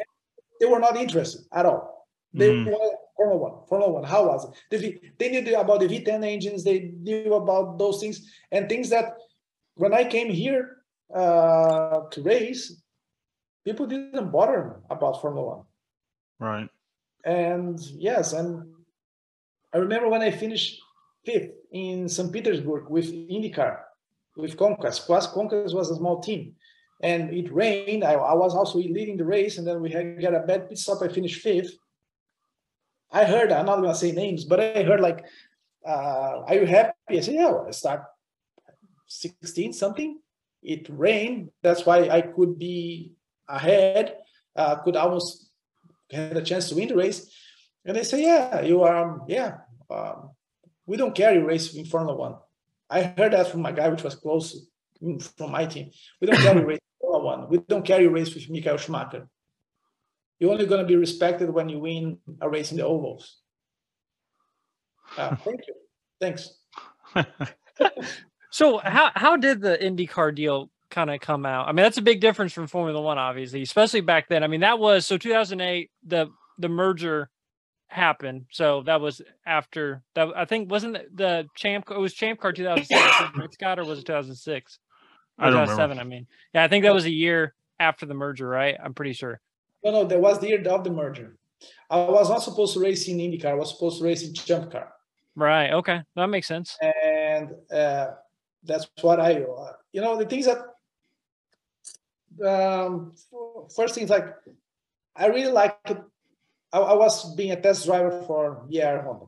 They 0.60 0.66
were 0.66 0.80
not 0.80 0.98
interested 0.98 1.42
at 1.54 1.66
all. 1.66 2.08
They 2.34 2.50
mm. 2.50 2.66
were 2.66 2.90
Formula 3.16 3.38
One. 3.38 3.68
Formula 3.68 3.92
One. 3.92 4.04
How 4.04 4.28
was 4.28 4.46
it? 4.46 4.52
They, 4.70 5.00
they 5.18 5.42
knew 5.42 5.56
about 5.58 5.80
the 5.80 5.88
V10 5.88 6.26
engines. 6.26 6.64
They 6.64 6.92
knew 7.02 7.34
about 7.34 7.78
those 7.78 8.00
things 8.00 8.30
and 8.52 8.68
things 8.68 8.90
that 8.90 9.18
when 9.76 9.94
I 9.94 10.04
came 10.04 10.30
here 10.30 10.78
uh, 11.14 12.02
to 12.12 12.22
race, 12.22 12.82
people 13.64 13.88
didn't 13.88 14.32
bother 14.32 14.82
about 14.90 15.22
Formula 15.22 15.58
One. 15.58 15.64
Right. 16.40 16.70
And 17.24 17.80
yes, 17.98 18.34
and 18.34 18.64
I 19.74 19.78
remember 19.78 20.10
when 20.10 20.22
I 20.22 20.32
finished 20.32 20.82
fifth 21.26 21.52
in 21.72 22.08
St. 22.08 22.32
Petersburg 22.32 22.90
with 22.90 23.12
IndyCar, 23.12 23.80
with 24.38 24.58
Conquest. 24.58 25.08
Conquest 25.08 25.76
was 25.76 25.90
a 25.90 25.96
small 25.96 26.22
team, 26.22 26.54
and 27.02 27.34
it 27.34 27.52
rained. 27.54 28.04
I, 28.04 28.14
I 28.14 28.34
was 28.34 28.56
also 28.56 28.78
leading 28.80 29.18
the 29.18 29.26
race, 29.26 29.58
and 29.58 29.68
then 29.68 29.82
we 29.82 29.92
had 29.92 30.22
got 30.22 30.34
a 30.34 30.40
bad 30.40 30.70
pit 30.70 30.78
stop. 30.78 31.02
I 31.02 31.08
finished 31.08 31.42
fifth. 31.42 31.74
I 33.12 33.26
heard. 33.26 33.52
I'm 33.52 33.66
not 33.66 33.82
gonna 33.82 33.96
say 33.96 34.12
names, 34.12 34.46
but 34.46 34.60
I 34.60 34.84
heard 34.84 35.02
like, 35.02 35.26
uh, 35.88 36.44
"Are 36.48 36.56
you 36.56 36.66
happy?" 36.66 36.94
I 37.10 37.20
said, 37.20 37.36
"Yeah." 37.36 37.52
Well, 37.52 37.68
I 37.68 37.72
start 37.72 38.04
16 39.08 39.74
something. 39.74 40.20
It 40.64 40.88
rained. 40.90 41.52
That's 41.62 41.86
why 41.86 42.10
I 42.10 42.22
could 42.22 42.58
be 42.58 43.14
ahead. 43.48 44.18
Uh, 44.56 44.78
could 44.78 44.96
almost 44.96 45.50
had 46.12 46.38
a 46.38 46.42
chance 46.42 46.70
to 46.70 46.76
win 46.76 46.88
the 46.88 46.96
race. 46.96 47.32
And 47.86 47.96
they 47.96 48.04
say, 48.04 48.24
yeah, 48.24 48.62
you 48.62 48.84
are, 48.84 48.98
um, 48.98 49.22
yeah, 49.28 49.58
um, 49.90 50.32
we 50.86 50.98
don't 50.98 51.16
carry 51.16 51.38
race 51.40 51.74
in 51.76 51.86
Formula 51.86 52.18
One. 52.18 52.36
I 52.90 53.04
heard 53.04 53.34
that 53.34 53.48
from 53.48 53.62
my 53.62 53.72
guy, 53.72 53.90
which 53.90 54.04
was 54.04 54.16
close 54.16 54.68
from 55.38 55.52
my 55.52 55.66
team. 55.66 55.92
We 56.22 56.28
don't 56.28 56.40
carry 56.40 56.64
race 56.66 56.80
Formula 57.02 57.24
One. 57.24 57.50
We 57.50 57.58
don't 57.58 57.86
carry 57.86 58.08
race 58.08 58.34
with 58.34 58.50
Michael 58.50 58.78
Schumacher. 58.78 59.28
You're 60.40 60.52
only 60.52 60.66
going 60.66 60.82
to 60.82 60.88
be 60.88 60.96
respected 60.96 61.50
when 61.50 61.70
you 61.70 61.80
win 61.80 62.18
a 62.42 62.50
race 62.50 62.72
in 62.72 62.78
the 62.78 62.86
ovals. 62.86 63.38
Uh, 65.18 65.36
thank 65.44 65.62
you. 65.68 65.74
Thanks. 66.20 66.58
so 68.50 68.80
how 68.80 69.12
how 69.16 69.38
did 69.38 69.62
the 69.62 69.78
IndyCar 69.78 70.36
deal 70.36 70.70
kind 70.90 71.10
of 71.10 71.20
come 71.20 71.46
out? 71.46 71.68
I 71.68 71.72
mean, 71.72 71.84
that's 71.84 71.98
a 71.98 72.02
big 72.02 72.22
difference 72.22 72.54
from 72.54 72.68
Formula 72.68 73.02
One, 73.02 73.18
obviously, 73.18 73.62
especially 73.62 74.02
back 74.02 74.28
then. 74.30 74.44
I 74.44 74.48
mean, 74.48 74.62
that 74.62 74.80
was 74.80 75.06
so 75.06 75.18
2008. 75.18 75.90
The 76.06 76.30
the 76.58 76.70
merger 76.70 77.30
happened. 77.88 78.46
So 78.52 78.84
that 78.84 79.02
was 79.02 79.22
after 79.46 80.04
that. 80.16 80.30
I 80.36 80.46
think 80.46 80.70
wasn't 80.70 80.98
the 81.16 81.48
champ. 81.56 81.90
It 81.90 81.98
was 81.98 82.14
Champ 82.14 82.40
Car 82.40 82.52
2006. 82.52 83.54
Scott 83.54 83.80
or 83.80 83.86
was 83.86 84.00
it 84.00 84.06
2006? 84.06 84.80
I 85.38 85.50
don't 85.50 85.66
2007. 85.68 86.00
I 86.00 86.04
mean, 86.04 86.28
yeah, 86.54 86.64
I 86.64 86.68
think 86.68 86.84
that 86.84 86.94
was 86.94 87.06
a 87.06 87.12
year 87.12 87.54
after 87.80 88.06
the 88.06 88.14
merger, 88.14 88.48
right? 88.48 88.78
I'm 88.82 88.94
pretty 88.94 89.14
sure. 89.14 89.40
No, 89.84 89.92
no, 89.92 90.04
that 90.06 90.20
was 90.20 90.40
the 90.40 90.48
year 90.48 90.68
of 90.68 90.84
the 90.84 90.92
merger. 90.92 91.38
I 91.90 91.98
was 91.98 92.30
not 92.30 92.42
supposed 92.42 92.74
to 92.74 92.80
race 92.80 93.08
in 93.08 93.18
IndyCar. 93.18 93.46
I 93.46 93.54
was 93.54 93.72
supposed 93.72 94.00
to 94.00 94.06
race 94.06 94.24
in 94.24 94.34
Champ 94.34 94.72
Car. 94.72 94.92
Right. 95.36 95.72
Okay, 95.72 96.02
that 96.16 96.28
makes 96.28 96.48
sense. 96.48 96.78
And 96.82 97.52
uh, 97.72 98.12
that's 98.64 98.88
what 99.02 99.20
I, 99.20 99.42
uh, 99.42 99.74
you 99.92 100.02
know, 100.02 100.18
the 100.18 100.26
things 100.26 100.46
that. 100.46 100.58
Um, 102.44 103.14
first 103.74 103.96
things 103.96 104.10
like, 104.10 104.28
I 105.16 105.28
really 105.28 105.52
like 105.52 105.78
I, 106.74 106.80
I 106.80 106.94
was 106.94 107.34
being 107.36 107.52
a 107.52 107.62
test 107.62 107.86
driver 107.86 108.22
for 108.28 108.66
BAR 108.70 109.02
Honda 109.02 109.28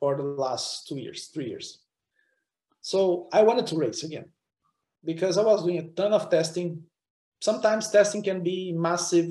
for 0.00 0.16
the 0.16 0.22
last 0.22 0.88
two 0.88 0.96
years, 0.96 1.26
three 1.26 1.48
years. 1.48 1.80
So 2.80 3.28
I 3.30 3.42
wanted 3.42 3.66
to 3.68 3.76
race 3.76 4.04
again 4.04 4.30
because 5.04 5.38
I 5.38 5.42
was 5.42 5.62
doing 5.62 5.78
a 5.78 5.88
ton 5.88 6.12
of 6.12 6.30
testing. 6.30 6.82
Sometimes 7.40 7.90
testing 7.90 8.22
can 8.22 8.42
be 8.42 8.72
massive, 8.72 9.28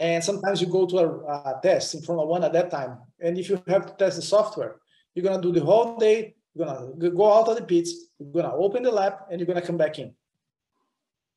and 0.00 0.22
sometimes 0.22 0.60
you 0.60 0.66
go 0.66 0.86
to 0.86 0.98
a, 0.98 1.08
a 1.08 1.60
test 1.62 1.94
in 1.94 2.02
Formula 2.02 2.26
One 2.26 2.44
at 2.44 2.52
that 2.52 2.70
time, 2.70 2.98
and 3.20 3.38
if 3.38 3.48
you 3.48 3.62
have 3.68 3.86
to 3.86 3.94
test 3.94 4.16
the 4.16 4.22
software, 4.22 4.76
you're 5.14 5.24
gonna 5.24 5.42
do 5.42 5.52
the 5.52 5.64
whole 5.64 5.96
day. 5.96 6.34
You're 6.54 6.66
gonna 6.66 7.10
go 7.10 7.32
out 7.32 7.48
of 7.48 7.56
the 7.56 7.62
pits. 7.62 7.92
You're 8.18 8.42
gonna 8.42 8.54
open 8.54 8.82
the 8.82 8.90
lap, 8.90 9.26
and 9.30 9.38
you're 9.38 9.46
gonna 9.46 9.66
come 9.66 9.76
back 9.76 9.98
in. 9.98 10.14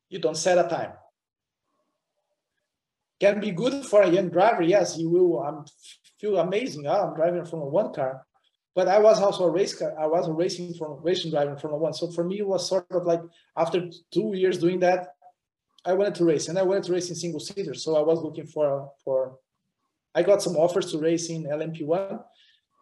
You 0.10 0.20
don't 0.20 0.38
set 0.38 0.58
a 0.58 0.68
time 0.68 0.94
can 3.20 3.40
be 3.40 3.52
good 3.52 3.86
for 3.86 4.02
a 4.02 4.10
young 4.10 4.30
driver. 4.30 4.64
Yes, 4.64 4.98
you 4.98 5.10
will 5.10 5.44
um, 5.44 5.66
feel 6.20 6.38
amazing. 6.38 6.88
Oh, 6.88 7.10
I'm 7.10 7.16
driving 7.16 7.46
from 7.46 7.60
one 7.60 7.94
car, 7.94 8.26
but 8.76 8.88
I 8.88 9.00
was 9.00 9.22
also 9.22 9.46
a 9.46 9.50
race 9.50 9.74
car. 9.78 9.94
I 10.00 10.06
was 10.06 10.28
a 10.28 10.34
racing 10.34 10.74
from 10.76 11.02
racing 11.02 11.32
driver 11.32 11.58
from 11.58 11.72
a 11.72 11.78
one. 11.78 11.94
So 11.94 12.12
for 12.12 12.24
me, 12.24 12.40
it 12.40 12.48
was 12.48 12.68
sort 12.68 12.88
of 12.92 13.06
like 13.06 13.22
after 13.58 13.90
two 14.12 14.34
years 14.36 14.58
doing 14.58 14.80
that, 14.80 15.16
I 15.86 15.94
wanted 15.94 16.16
to 16.16 16.26
race, 16.26 16.48
and 16.48 16.58
I 16.58 16.64
wanted 16.64 16.84
to 16.84 16.94
race 16.94 17.10
in 17.10 17.16
single 17.16 17.40
seater. 17.40 17.74
So 17.74 17.96
I 17.96 18.02
was 18.02 18.22
looking 18.22 18.46
for 18.46 18.92
for. 19.04 19.38
I 20.16 20.24
got 20.24 20.42
some 20.42 20.58
offers 20.58 20.92
to 20.92 20.98
race 20.98 21.30
in 21.30 21.44
LMP1, 21.44 22.24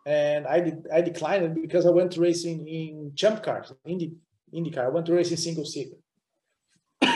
and 0.06 0.48
I 0.48 0.60
did 0.62 0.88
I 0.94 1.02
declined 1.02 1.44
it 1.44 1.62
because 1.62 1.86
I 1.86 1.90
went 1.90 2.12
to 2.14 2.22
racing 2.22 2.68
in 2.68 3.12
Champ 3.16 3.44
Cars, 3.44 3.74
Indy 3.86 4.14
IndyCar. 4.54 4.86
I 4.86 4.90
went 4.90 5.06
to 5.08 5.14
race 5.14 5.32
in 5.32 5.38
single 5.38 5.66
seater. 5.66 5.98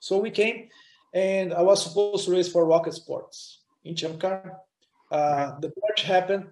so 0.00 0.18
we 0.18 0.30
came 0.30 0.68
and 1.14 1.54
I 1.54 1.62
was 1.62 1.82
supposed 1.82 2.26
to 2.26 2.32
race 2.32 2.50
for 2.50 2.66
Rocket 2.66 2.92
Sports 2.92 3.62
in 3.84 3.96
Champ 3.96 4.20
Car. 4.20 4.60
Uh, 5.10 5.58
the 5.60 5.72
merge 5.82 6.02
happened. 6.02 6.48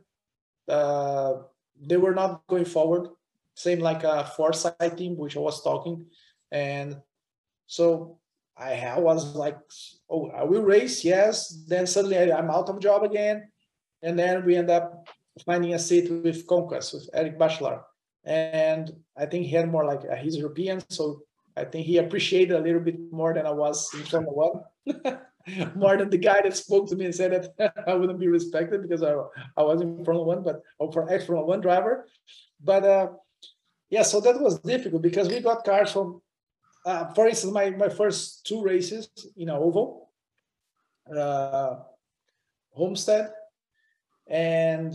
Uh, 0.69 1.35
they 1.81 1.97
were 1.97 2.15
not 2.15 2.47
going 2.47 2.65
forward. 2.65 3.09
Same 3.55 3.81
like 3.81 4.05
a 4.05 4.25
Forsythe 4.37 4.97
team, 4.97 5.17
which 5.17 5.37
I 5.37 5.41
was 5.41 5.63
talking, 5.63 6.07
and 6.51 6.97
so 7.67 8.19
I, 8.57 8.75
I 8.75 8.99
was 8.99 9.37
like, 9.37 9.59
"Oh, 10.11 10.29
I 10.31 10.43
will 10.45 10.63
race." 10.63 11.05
Yes. 11.05 11.65
Then 11.67 11.87
suddenly 11.87 12.19
I, 12.19 12.37
I'm 12.37 12.51
out 12.51 12.69
of 12.69 12.81
job 12.81 13.05
again, 13.05 13.49
and 14.03 14.19
then 14.19 14.45
we 14.45 14.57
end 14.57 14.71
up 14.71 15.09
finding 15.47 15.75
a 15.75 15.79
seat 15.79 16.11
with 16.11 16.47
Conquest 16.47 16.95
with 16.95 17.09
Eric 17.15 17.39
Bachelart, 17.39 17.83
and 18.25 18.91
I 19.17 19.27
think 19.27 19.47
he 19.47 19.53
had 19.53 19.71
more 19.71 19.85
like 19.85 20.03
uh, 20.11 20.17
he's 20.17 20.37
European, 20.37 20.83
so 20.91 21.23
I 21.57 21.65
think 21.65 21.87
he 21.87 21.99
appreciated 21.99 22.57
a 22.57 22.61
little 22.61 22.81
bit 22.81 23.13
more 23.13 23.35
than 23.35 23.47
I 23.47 23.53
was 23.53 23.89
in 23.95 24.03
Formula 24.05 24.35
One. 24.35 24.65
more 25.75 25.97
than 25.97 26.11
the 26.11 26.19
guy 26.19 26.43
that 26.43 26.57
spoke 26.57 26.89
to 26.89 26.97
me 26.97 27.05
and 27.05 27.15
said 27.15 27.51
that 27.59 27.75
I 27.87 27.95
wouldn't 27.95 28.19
be 28.19 28.29
respected 28.29 28.83
because 28.83 29.03
I, 29.03 29.15
I 29.57 29.63
was 29.63 29.81
in 29.81 30.05
Formula 30.05 30.25
One, 30.25 30.43
but 30.43 30.63
or 30.79 30.93
for 30.93 31.11
ex 31.11 31.27
Formula 31.27 31.47
One 31.47 31.61
driver. 31.61 32.07
But 32.63 32.85
uh, 32.85 33.09
yeah, 33.91 34.03
so 34.03 34.21
that 34.21 34.41
was 34.41 34.59
difficult 34.61 35.03
because 35.03 35.29
we 35.29 35.41
got 35.41 35.65
cars 35.65 35.93
from, 35.93 36.23
uh, 36.87 37.13
for 37.15 37.27
instance, 37.27 37.53
my, 37.53 37.71
my 37.71 37.89
first 37.89 38.47
two 38.47 38.63
races 38.63 39.09
in 39.37 39.49
a 39.49 39.59
oval, 39.59 40.11
uh, 41.15 41.77
Homestead, 42.73 43.31
and 44.27 44.95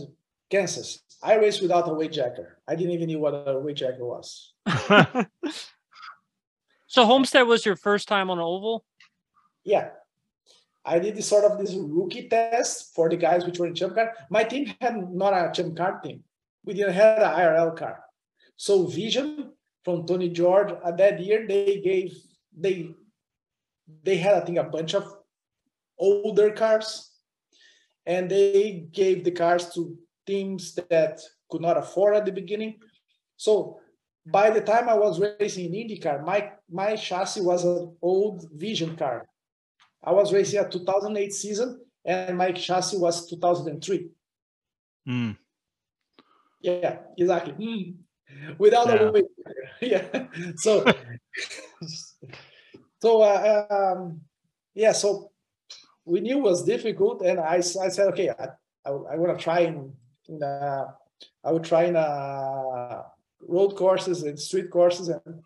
Kansas. 0.50 1.02
I 1.22 1.36
raced 1.36 1.62
without 1.62 1.88
a 1.88 1.92
weight 1.92 2.12
jacker. 2.12 2.58
I 2.66 2.74
didn't 2.74 2.92
even 2.92 3.12
know 3.12 3.18
what 3.18 3.34
a 3.46 3.58
weight 3.58 3.76
jacker 3.76 4.04
was. 4.04 4.54
So 6.90 7.06
Homestead 7.06 7.46
was 7.46 7.64
your 7.64 7.76
first 7.76 8.08
time 8.08 8.30
on 8.30 8.38
an 8.38 8.44
oval? 8.44 8.84
Yeah. 9.62 9.90
I 10.84 10.98
did 10.98 11.16
this 11.16 11.28
sort 11.28 11.44
of 11.44 11.58
this 11.58 11.74
rookie 11.74 12.28
test 12.28 12.94
for 12.94 13.08
the 13.08 13.16
guys 13.16 13.44
which 13.44 13.58
were 13.58 13.66
in 13.66 13.74
Champ 13.74 13.94
Car. 13.94 14.12
My 14.30 14.44
team 14.44 14.72
had 14.80 15.12
not 15.12 15.34
a 15.34 15.52
Champ 15.52 15.76
Car 15.76 16.00
team. 16.00 16.24
We 16.64 16.74
didn't 16.74 16.94
have 16.94 17.18
an 17.18 17.24
IRL 17.24 17.76
car. 17.76 18.04
So 18.56 18.86
Vision 18.86 19.52
from 19.84 20.06
Tony 20.06 20.28
George 20.28 20.72
at 20.84 20.96
that 20.98 21.20
year, 21.20 21.46
they 21.46 21.80
gave 21.80 22.12
they 22.56 22.90
they 24.02 24.16
had 24.16 24.34
I 24.34 24.40
think 24.40 24.58
a 24.58 24.64
bunch 24.64 24.94
of 24.94 25.12
older 25.98 26.50
cars 26.50 27.10
and 28.06 28.30
they 28.30 28.86
gave 28.92 29.24
the 29.24 29.30
cars 29.30 29.72
to 29.74 29.96
teams 30.26 30.74
that 30.88 31.20
could 31.50 31.60
not 31.60 31.76
afford 31.76 32.16
at 32.16 32.24
the 32.24 32.32
beginning. 32.32 32.78
So 33.36 33.80
by 34.26 34.50
the 34.50 34.60
time 34.60 34.88
I 34.88 34.94
was 34.94 35.20
racing 35.20 35.74
in 35.74 35.88
IndyCar, 35.88 36.24
my 36.24 36.52
my 36.70 36.96
chassis 36.96 37.40
was 37.40 37.64
an 37.64 37.96
old 38.02 38.48
Vision 38.52 38.96
car. 38.96 39.26
I 40.02 40.12
was 40.12 40.32
racing 40.32 40.60
a 40.60 40.68
2008 40.68 41.32
season, 41.32 41.80
and 42.04 42.36
my 42.36 42.52
chassis 42.52 42.96
was 42.96 43.28
2003. 43.28 44.08
Mm. 45.08 45.36
Yeah, 46.60 46.98
exactly. 47.16 47.52
Mm. 47.54 47.94
Without 48.58 48.88
yeah. 48.88 48.94
a 48.94 49.12
weight, 49.12 49.24
yeah. 49.80 50.26
So, 50.56 50.84
so 53.02 53.22
uh, 53.22 53.66
um, 53.70 54.20
yeah. 54.74 54.92
So 54.92 55.30
we 56.04 56.20
knew 56.20 56.38
it 56.38 56.42
was 56.42 56.64
difficult, 56.64 57.22
and 57.22 57.40
I, 57.40 57.56
I 57.56 57.60
said, 57.60 58.08
okay, 58.12 58.30
I, 58.30 58.48
I, 58.84 58.90
I 58.90 59.16
want 59.16 59.36
to 59.36 59.42
try 59.42 59.60
in, 59.60 59.92
in 60.28 60.42
uh, 60.42 60.86
I 61.44 61.52
would 61.52 61.64
try 61.64 61.84
in 61.84 61.96
a 61.96 63.04
road 63.40 63.76
courses 63.76 64.22
and 64.22 64.38
street 64.38 64.70
courses, 64.70 65.08
and 65.08 65.42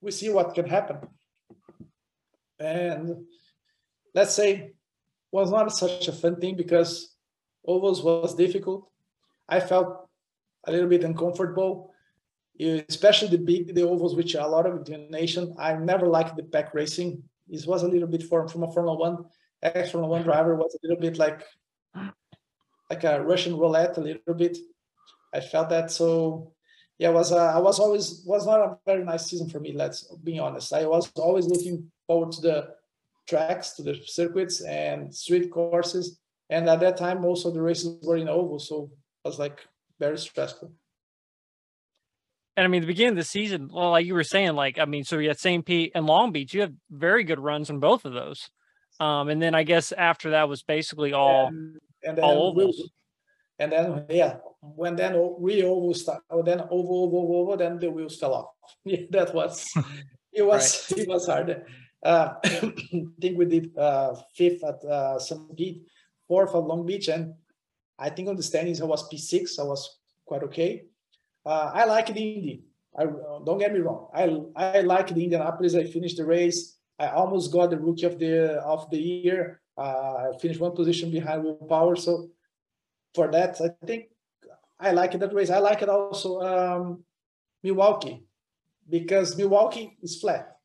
we 0.00 0.10
see 0.10 0.28
what 0.28 0.54
can 0.54 0.68
happen. 0.68 0.98
And 2.58 3.24
let's 4.18 4.34
say 4.34 4.72
was 5.30 5.50
not 5.50 5.70
such 5.70 6.08
a 6.08 6.12
fun 6.12 6.36
thing 6.40 6.56
because 6.56 7.14
ovals 7.64 8.02
was 8.02 8.34
difficult. 8.34 8.90
I 9.48 9.60
felt 9.60 9.88
a 10.66 10.72
little 10.72 10.88
bit 10.88 11.04
uncomfortable, 11.04 11.92
especially 12.88 13.28
the 13.28 13.44
big 13.50 13.74
the 13.74 13.86
ovals, 13.92 14.16
which 14.16 14.34
are 14.34 14.46
a 14.46 14.54
lot 14.56 14.66
of 14.66 14.76
inclination. 14.78 15.54
I 15.58 15.70
never 15.76 16.06
liked 16.16 16.34
the 16.36 16.42
pack 16.54 16.74
racing. 16.74 17.22
This 17.46 17.66
was 17.66 17.82
a 17.84 17.88
little 17.94 18.10
bit 18.14 18.24
from 18.28 18.48
from 18.48 18.64
a 18.64 18.72
Formula 18.72 18.98
One 19.06 19.16
ex 19.62 19.90
Formula 19.92 20.10
One 20.16 20.24
driver 20.28 20.54
was 20.56 20.74
a 20.74 20.82
little 20.82 21.00
bit 21.06 21.16
like 21.24 21.40
like 22.90 23.04
a 23.04 23.22
Russian 23.30 23.54
roulette 23.56 23.98
a 23.98 24.06
little 24.08 24.34
bit. 24.34 24.58
I 25.32 25.40
felt 25.40 25.68
that 25.70 25.90
so 25.90 26.08
yeah, 26.98 27.10
was 27.10 27.30
uh, 27.30 27.52
I 27.58 27.60
was 27.68 27.78
always 27.78 28.06
was 28.26 28.44
not 28.50 28.60
a 28.66 28.78
very 28.84 29.04
nice 29.04 29.26
season 29.30 29.48
for 29.48 29.60
me. 29.60 29.72
Let's 29.82 29.98
be 30.28 30.38
honest. 30.40 30.72
I 30.72 30.86
was 30.86 31.04
always 31.14 31.46
looking 31.46 31.76
forward 32.06 32.32
to 32.32 32.40
the 32.40 32.77
tracks, 33.28 33.72
to 33.74 33.82
the 33.82 33.96
circuits 34.06 34.60
and 34.62 35.14
street 35.14 35.50
courses, 35.50 36.18
and 36.50 36.68
at 36.68 36.80
that 36.80 36.96
time 36.96 37.20
most 37.22 37.44
of 37.44 37.54
the 37.54 37.62
races 37.62 37.98
were 38.02 38.16
in 38.16 38.28
oval, 38.28 38.58
so 38.58 38.90
it 39.24 39.28
was 39.28 39.38
like 39.38 39.60
very 40.00 40.18
stressful. 40.18 40.72
And 42.56 42.64
I 42.64 42.68
mean, 42.68 42.80
the 42.80 42.88
beginning 42.88 43.10
of 43.10 43.16
the 43.16 43.24
season, 43.24 43.70
well, 43.72 43.90
like 43.90 44.04
you 44.04 44.14
were 44.14 44.24
saying, 44.24 44.54
like 44.54 44.78
I 44.78 44.84
mean, 44.84 45.04
so 45.04 45.18
you 45.18 45.28
had 45.28 45.38
St. 45.38 45.64
Pete 45.64 45.92
and 45.94 46.06
Long 46.06 46.32
Beach. 46.32 46.52
You 46.52 46.62
had 46.62 46.76
very 46.90 47.22
good 47.22 47.38
runs 47.38 47.70
in 47.70 47.78
both 47.78 48.04
of 48.04 48.12
those. 48.12 48.50
Um, 48.98 49.28
and 49.28 49.40
then 49.40 49.54
I 49.54 49.62
guess 49.62 49.92
after 49.92 50.30
that 50.30 50.48
was 50.48 50.64
basically 50.64 51.12
all 51.12 51.46
and, 51.46 51.78
and 52.02 52.18
then 52.18 52.24
all 52.24 52.48
ovals. 52.48 52.90
and 53.60 53.70
then 53.70 54.06
yeah, 54.10 54.38
when 54.60 54.96
then 54.96 55.14
we 55.38 55.62
oval 55.62 55.94
start, 55.94 56.22
then 56.44 56.60
oval, 56.62 57.04
oval, 57.04 57.36
oval, 57.42 57.56
then 57.56 57.78
the 57.78 57.90
wheels 57.90 58.18
fell 58.18 58.34
off. 58.34 58.48
Yeah, 58.84 59.06
that 59.10 59.32
was 59.34 59.70
it 60.32 60.42
was 60.42 60.90
right. 60.90 60.98
it 60.98 61.08
was 61.08 61.26
hard. 61.26 61.64
Uh, 62.02 62.34
I 62.44 62.72
think 63.20 63.38
we 63.38 63.44
did 63.44 63.76
uh, 63.76 64.14
fifth 64.34 64.62
at 64.64 64.84
uh, 64.84 65.18
St. 65.18 65.56
Pete, 65.56 65.82
fourth 66.26 66.54
at 66.54 66.62
Long 66.62 66.86
Beach, 66.86 67.08
and 67.08 67.34
I 67.98 68.10
think 68.10 68.28
on 68.28 68.36
the 68.36 68.42
standings 68.42 68.80
I 68.80 68.84
was 68.84 69.08
P6. 69.08 69.58
I 69.58 69.64
was 69.64 69.98
quite 70.24 70.42
okay. 70.44 70.84
Uh, 71.44 71.70
I 71.74 71.84
like 71.86 72.06
the 72.06 72.20
Indy. 72.20 72.64
I 72.96 73.04
don't 73.04 73.58
get 73.58 73.72
me 73.72 73.80
wrong. 73.80 74.08
I 74.12 74.24
I 74.56 74.80
like 74.80 75.08
the 75.08 75.22
Indianapolis. 75.22 75.74
I 75.74 75.84
finished 75.84 76.16
the 76.16 76.24
race. 76.24 76.76
I 76.98 77.08
almost 77.08 77.52
got 77.52 77.70
the 77.70 77.78
rookie 77.78 78.06
of 78.06 78.18
the 78.18 78.60
of 78.60 78.90
the 78.90 78.98
year. 78.98 79.60
Uh, 79.76 80.30
I 80.34 80.38
finished 80.38 80.60
one 80.60 80.74
position 80.74 81.10
behind 81.10 81.44
Will 81.44 81.54
Power. 81.54 81.94
So 81.94 82.30
for 83.14 83.30
that, 83.30 83.60
I 83.60 83.70
think 83.86 84.06
I 84.80 84.90
like 84.92 85.14
it 85.14 85.18
that 85.20 85.32
race. 85.32 85.50
I 85.50 85.58
like 85.58 85.82
it 85.82 85.88
also 85.88 86.40
um, 86.40 87.04
Milwaukee 87.62 88.24
because 88.88 89.36
Milwaukee 89.36 89.96
is 90.02 90.20
flat. 90.20 90.57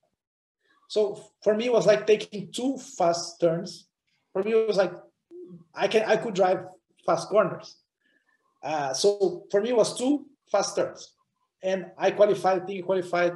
So 0.87 1.23
for 1.41 1.55
me, 1.55 1.65
it 1.65 1.73
was 1.73 1.85
like 1.85 2.05
taking 2.05 2.51
two 2.51 2.77
fast 2.77 3.39
turns. 3.39 3.87
For 4.31 4.43
me, 4.43 4.51
it 4.51 4.67
was 4.67 4.77
like 4.77 4.93
I 5.73 5.87
can 5.87 6.03
I 6.03 6.17
could 6.17 6.33
drive 6.33 6.65
fast 7.05 7.29
corners. 7.29 7.77
Uh, 8.61 8.93
so 8.93 9.45
for 9.51 9.61
me, 9.61 9.69
it 9.69 9.75
was 9.75 9.97
two 9.97 10.25
fast 10.51 10.75
turns, 10.75 11.13
and 11.61 11.87
I 11.97 12.11
qualified. 12.11 12.63
I 12.63 12.65
think 12.65 12.83
I 12.83 12.85
qualified 12.85 13.33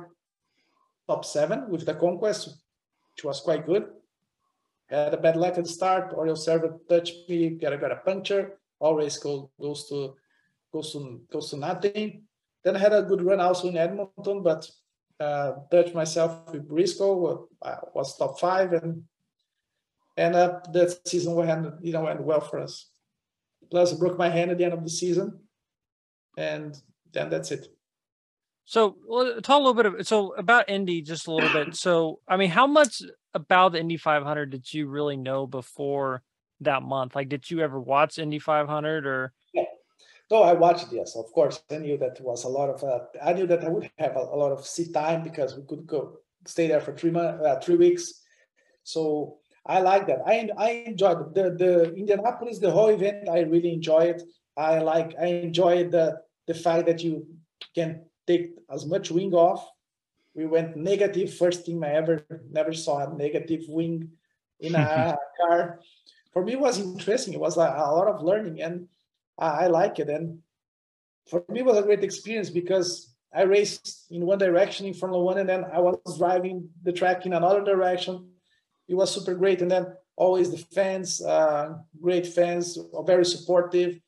top 1.08 1.26
seven 1.26 1.70
with 1.70 1.86
the 1.86 1.93
conquest, 1.93 2.48
which 3.16 3.24
was 3.24 3.41
quite 3.41 3.66
good. 3.66 3.88
Had 4.89 5.14
a 5.14 5.18
bad 5.18 5.36
luck 5.36 5.58
at 5.58 5.66
the 5.66 5.70
start. 5.70 6.16
Oriol 6.16 6.38
Servià 6.38 6.78
touched 6.88 7.28
me, 7.28 7.50
got 7.50 7.74
a, 7.74 7.78
got 7.78 7.91
a 7.91 7.98
puncture. 7.98 8.58
Always 8.80 9.18
go, 9.18 9.50
goes 9.60 9.89
to 9.89 10.16
goes 10.72 10.93
to 10.93 11.22
goes 11.32 11.50
to 11.50 11.58
nothing. 11.58 12.24
Then 12.64 12.76
I 12.76 12.80
had 12.80 12.93
a 12.93 13.02
good 13.02 13.22
run 13.22 13.39
also 13.39 13.68
in 13.68 13.78
Edmonton, 13.78 14.43
but 14.43 14.70
uh, 15.20 15.53
touched 15.72 15.95
myself 15.95 16.51
with 16.51 16.68
Briscoe. 16.68 17.47
Uh, 17.61 17.76
was 17.93 18.18
top 18.18 18.39
five, 18.39 18.74
and 18.74 19.03
and 20.15 20.36
uh, 20.36 20.59
that 20.74 21.07
season 21.07 21.34
went 21.36 21.84
you 21.84 21.93
know 21.93 22.03
went 22.03 22.22
well 22.22 22.41
for 22.41 22.59
us. 22.59 22.89
Plus, 23.70 23.93
I 23.93 23.97
broke 23.97 24.18
my 24.18 24.30
hand 24.30 24.51
at 24.51 24.57
the 24.57 24.65
end 24.65 24.74
of 24.74 24.84
the 24.84 24.89
season, 24.89 25.39
and 26.38 26.78
then 27.11 27.30
that's 27.30 27.51
it. 27.51 27.68
So, 28.65 28.97
talk 29.43 29.55
a 29.55 29.63
little 29.63 29.74
bit 29.74 29.86
of 29.86 30.07
so 30.07 30.34
about 30.36 30.70
Indy 30.70 31.01
just 31.01 31.28
a 31.28 31.32
little 31.32 31.51
bit. 31.51 31.76
So, 31.76 32.20
I 32.28 32.38
mean, 32.38 32.49
how 32.49 32.68
much 32.68 33.01
about 33.34 33.72
the 33.72 33.80
Indy 33.80 33.97
500 33.97 34.49
did 34.49 34.74
you 34.74 34.88
really 34.88 35.18
know 35.18 35.47
before 35.47 36.22
that 36.61 36.84
month? 36.84 37.15
Like, 37.15 37.30
did 37.30 37.49
you 37.49 37.61
ever 37.61 37.80
watch 37.80 38.20
Indy 38.20 38.39
500 38.39 39.05
or? 39.05 39.34
No, 40.30 40.44
I 40.44 40.54
watched. 40.54 40.88
Yes, 40.92 41.16
of 41.16 41.32
course. 41.32 41.64
I 41.72 41.78
knew 41.78 41.98
that 41.98 42.20
was 42.22 42.44
a 42.44 42.50
lot 42.50 42.70
of. 42.70 42.84
Uh, 42.84 43.00
I 43.24 43.34
knew 43.34 43.48
that 43.48 43.64
I 43.64 43.70
would 43.70 43.90
have 43.98 44.16
a, 44.16 44.20
a, 44.20 44.38
lot 44.38 44.52
of 44.52 44.66
seat 44.66 44.94
time 44.94 45.24
because 45.24 45.56
we 45.56 45.64
could 45.64 45.88
go 45.88 46.18
stay 46.46 46.68
there 46.68 46.82
for 46.82 46.94
three 46.94 47.12
months, 47.12 47.44
uh, 47.46 47.60
three 47.62 47.78
weeks. 47.78 48.24
So 48.84 49.38
I 49.66 49.80
like 49.80 50.08
that. 50.08 50.20
I 50.26 50.50
I 50.58 50.70
enjoyed 50.86 51.34
the 51.34 51.56
the 51.58 51.94
Indianapolis, 51.96 52.60
the 52.60 52.72
whole 52.72 52.90
event. 52.90 53.30
I 53.30 53.42
really 53.42 53.72
enjoy 53.72 54.12
it. 54.16 54.22
I 54.58 54.80
like. 54.80 55.16
I 55.20 55.28
enjoyed 55.28 55.92
the 55.92 56.20
the 56.46 56.54
fact 56.54 56.88
that 56.88 57.04
you 57.04 57.28
can 57.74 58.04
take 58.26 58.52
as 58.70 58.86
much 58.86 59.12
wing 59.12 59.34
off. 59.34 59.66
We 60.36 60.46
went 60.46 60.76
negative, 60.76 61.34
first 61.34 61.66
time 61.66 61.84
I 61.84 61.94
ever 61.94 62.26
never 62.52 62.74
saw 62.74 63.08
a 63.08 63.14
negative 63.16 63.64
wing 63.70 64.12
in 64.60 64.76
a 64.76 65.18
car. 65.42 65.80
For 66.34 66.44
me, 66.44 66.54
it 66.54 66.60
was 66.60 66.80
interesting. 66.80 67.34
It 67.34 67.40
was 67.40 67.58
like 67.58 67.74
a 67.74 67.92
lot 67.96 68.08
of 68.08 68.22
learning, 68.22 68.62
and 68.62 68.88
I, 69.38 69.66
I 69.66 69.68
like 69.68 70.00
it. 70.00 70.10
And 70.10 70.40
for 71.30 71.44
me, 71.50 71.60
it 71.60 71.66
was 71.66 71.78
a 71.78 71.84
great 71.84 72.04
experience 72.04 72.50
because 72.50 73.14
I 73.34 73.44
raced 73.44 74.08
in 74.10 74.26
one 74.26 74.38
direction 74.38 74.86
in 74.86 74.94
Formula 74.94 75.24
One, 75.24 75.38
and 75.38 75.50
then 75.50 75.66
I 75.66 75.80
was 75.80 76.18
driving 76.18 76.70
the 76.84 76.94
track 76.94 77.26
in 77.26 77.34
another 77.34 77.64
direction. 77.64 78.30
It 78.88 78.96
was 78.96 79.14
super 79.14 79.36
great, 79.36 79.62
and 79.62 79.70
then 79.70 79.88
always 80.16 80.50
the 80.50 80.58
fans, 80.58 81.22
uh, 81.22 81.76
great 82.02 82.26
fans, 82.26 82.78
very 83.06 83.26
supportive. 83.26 84.00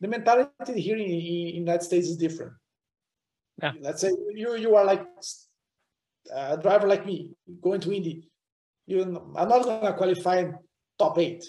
The 0.00 0.08
mentality 0.08 0.80
here 0.80 0.96
in, 0.96 1.02
in 1.02 1.62
United 1.62 1.82
States 1.82 2.08
is 2.08 2.16
different. 2.16 2.52
Yeah. 3.62 3.72
Let's 3.80 4.00
say 4.00 4.10
you 4.34 4.56
you 4.56 4.74
are 4.74 4.84
like 4.84 5.06
a 6.34 6.56
driver 6.56 6.88
like 6.88 7.06
me 7.06 7.36
going 7.60 7.80
to 7.80 7.92
Indy. 7.92 8.28
You, 8.86 9.02
I'm 9.36 9.48
not 9.48 9.62
going 9.62 9.80
to 9.86 9.92
qualify 9.92 10.50
top 10.98 11.18
eight. 11.18 11.44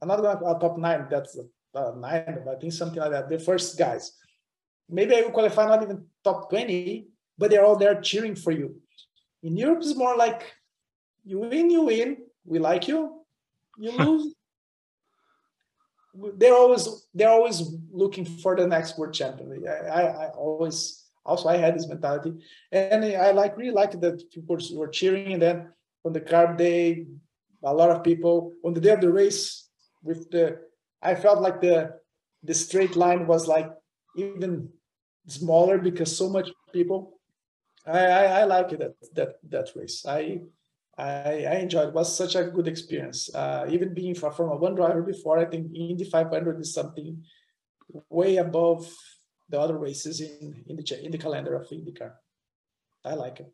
I'm 0.00 0.08
not 0.08 0.20
going 0.20 0.38
to 0.38 0.44
uh, 0.44 0.58
top 0.58 0.78
nine. 0.78 1.06
That's 1.10 1.38
uh, 1.78 1.92
nine. 1.96 2.44
I 2.50 2.54
think 2.60 2.72
something 2.72 2.98
like 2.98 3.10
that. 3.10 3.28
The 3.28 3.38
first 3.38 3.78
guys. 3.78 4.12
Maybe 4.88 5.14
I 5.14 5.20
will 5.20 5.30
qualify 5.30 5.66
not 5.66 5.82
even 5.82 6.06
top 6.24 6.48
20, 6.50 7.08
but 7.36 7.50
they're 7.50 7.64
all 7.64 7.76
there 7.76 8.00
cheering 8.00 8.34
for 8.34 8.52
you. 8.52 8.76
In 9.42 9.56
Europe, 9.56 9.78
it's 9.82 9.94
more 9.94 10.16
like 10.16 10.52
you 11.24 11.40
win, 11.40 11.70
you 11.70 11.82
win. 11.82 12.16
We 12.44 12.58
like 12.58 12.88
you. 12.88 13.24
You 13.78 13.92
lose. 13.92 14.34
they're 16.36 16.54
always 16.54 17.06
they're 17.14 17.28
always 17.28 17.62
looking 17.92 18.24
for 18.24 18.56
the 18.56 18.66
next 18.66 18.98
world 18.98 19.14
champion. 19.14 19.62
I, 19.68 19.70
I, 19.70 20.02
I 20.24 20.28
always 20.30 21.04
also 21.24 21.48
I 21.48 21.58
had 21.58 21.76
this 21.76 21.86
mentality, 21.86 22.32
and 22.72 23.04
I 23.04 23.30
like 23.32 23.56
really 23.56 23.72
liked 23.72 24.00
that 24.00 24.22
people 24.32 24.58
were 24.74 24.88
cheering. 24.88 25.34
And 25.34 25.42
then 25.42 25.68
on 26.04 26.12
the 26.12 26.20
carb 26.20 26.56
day, 26.56 27.06
a 27.62 27.72
lot 27.72 27.90
of 27.90 28.02
people 28.02 28.52
on 28.64 28.72
the 28.72 28.80
day 28.80 28.90
of 28.90 29.00
the 29.00 29.12
race 29.12 29.68
with 30.02 30.30
the, 30.30 30.58
I 31.02 31.14
felt 31.14 31.40
like 31.40 31.60
the 31.60 31.98
the 32.42 32.54
straight 32.54 32.96
line 32.96 33.26
was 33.26 33.46
like 33.46 33.70
even 34.16 34.70
smaller 35.26 35.78
because 35.78 36.16
so 36.16 36.28
much 36.28 36.50
people. 36.72 37.20
I 37.86 37.98
I, 37.98 38.24
I 38.40 38.44
like 38.44 38.72
it 38.72 38.80
that 38.80 38.94
that 39.14 39.30
that 39.50 39.68
race. 39.76 40.04
I 40.06 40.40
I, 40.96 41.44
I 41.44 41.54
enjoyed. 41.62 41.88
It 41.88 41.94
was 41.94 42.14
such 42.16 42.34
a 42.34 42.44
good 42.44 42.66
experience. 42.66 43.32
Uh, 43.32 43.66
even 43.70 43.94
being 43.94 44.14
from 44.14 44.50
a 44.50 44.56
one 44.56 44.74
driver 44.74 45.02
before, 45.02 45.38
I 45.38 45.44
think 45.44 45.72
Indy 45.74 46.04
500 46.04 46.60
is 46.60 46.74
something 46.74 47.22
way 48.10 48.36
above 48.36 48.92
the 49.48 49.60
other 49.60 49.78
races 49.78 50.20
in 50.20 50.64
in 50.66 50.76
the 50.76 51.04
in 51.04 51.12
the 51.12 51.18
calendar 51.18 51.54
of 51.54 51.68
IndyCar. 51.68 52.12
I 53.04 53.14
like 53.14 53.40
it. 53.40 53.52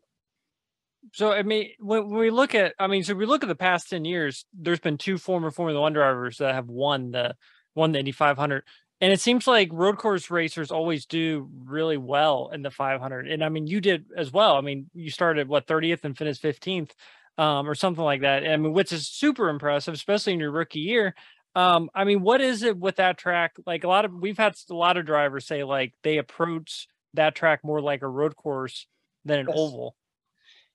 So 1.13 1.31
I 1.31 1.43
mean, 1.43 1.71
when, 1.79 2.09
when 2.09 2.19
we 2.19 2.29
look 2.29 2.55
at, 2.55 2.73
I 2.79 2.87
mean, 2.87 3.03
so 3.03 3.13
we 3.13 3.25
look 3.25 3.43
at 3.43 3.49
the 3.49 3.55
past 3.55 3.89
ten 3.89 4.05
years. 4.05 4.45
There's 4.53 4.79
been 4.79 4.97
two 4.97 5.17
former 5.17 5.51
Formula 5.51 5.79
One 5.81 5.93
drivers 5.93 6.37
that 6.37 6.55
have 6.55 6.67
won 6.67 7.11
the 7.11 7.35
won 7.75 7.91
the 7.91 7.99
Indy 7.99 8.11
500, 8.11 8.63
and 9.01 9.11
it 9.11 9.19
seems 9.19 9.47
like 9.47 9.69
road 9.71 9.97
course 9.97 10.31
racers 10.31 10.71
always 10.71 11.05
do 11.05 11.49
really 11.65 11.97
well 11.97 12.49
in 12.53 12.61
the 12.61 12.71
500. 12.71 13.27
And 13.27 13.43
I 13.43 13.49
mean, 13.49 13.67
you 13.67 13.81
did 13.81 14.05
as 14.15 14.31
well. 14.31 14.55
I 14.55 14.61
mean, 14.61 14.89
you 14.93 15.11
started 15.11 15.49
what 15.49 15.67
30th 15.67 16.05
and 16.05 16.17
finished 16.17 16.41
15th, 16.41 16.91
um, 17.37 17.69
or 17.69 17.75
something 17.75 18.03
like 18.03 18.21
that. 18.21 18.47
I 18.47 18.55
mean, 18.57 18.73
which 18.73 18.91
is 18.91 19.07
super 19.07 19.49
impressive, 19.49 19.93
especially 19.93 20.33
in 20.33 20.39
your 20.39 20.51
rookie 20.51 20.79
year. 20.79 21.13
Um, 21.55 21.89
I 21.95 22.03
mean, 22.03 22.21
what 22.21 22.41
is 22.41 22.63
it 22.63 22.77
with 22.77 22.97
that 22.97 23.17
track? 23.17 23.55
Like 23.65 23.83
a 23.83 23.87
lot 23.87 24.05
of 24.05 24.13
we've 24.13 24.37
had 24.37 24.55
a 24.69 24.73
lot 24.73 24.97
of 24.97 25.05
drivers 25.05 25.45
say 25.45 25.63
like 25.63 25.93
they 26.03 26.17
approach 26.17 26.87
that 27.13 27.35
track 27.35 27.61
more 27.63 27.81
like 27.81 28.01
a 28.01 28.07
road 28.07 28.35
course 28.35 28.87
than 29.23 29.39
an 29.39 29.47
yes. 29.49 29.57
oval. 29.57 29.95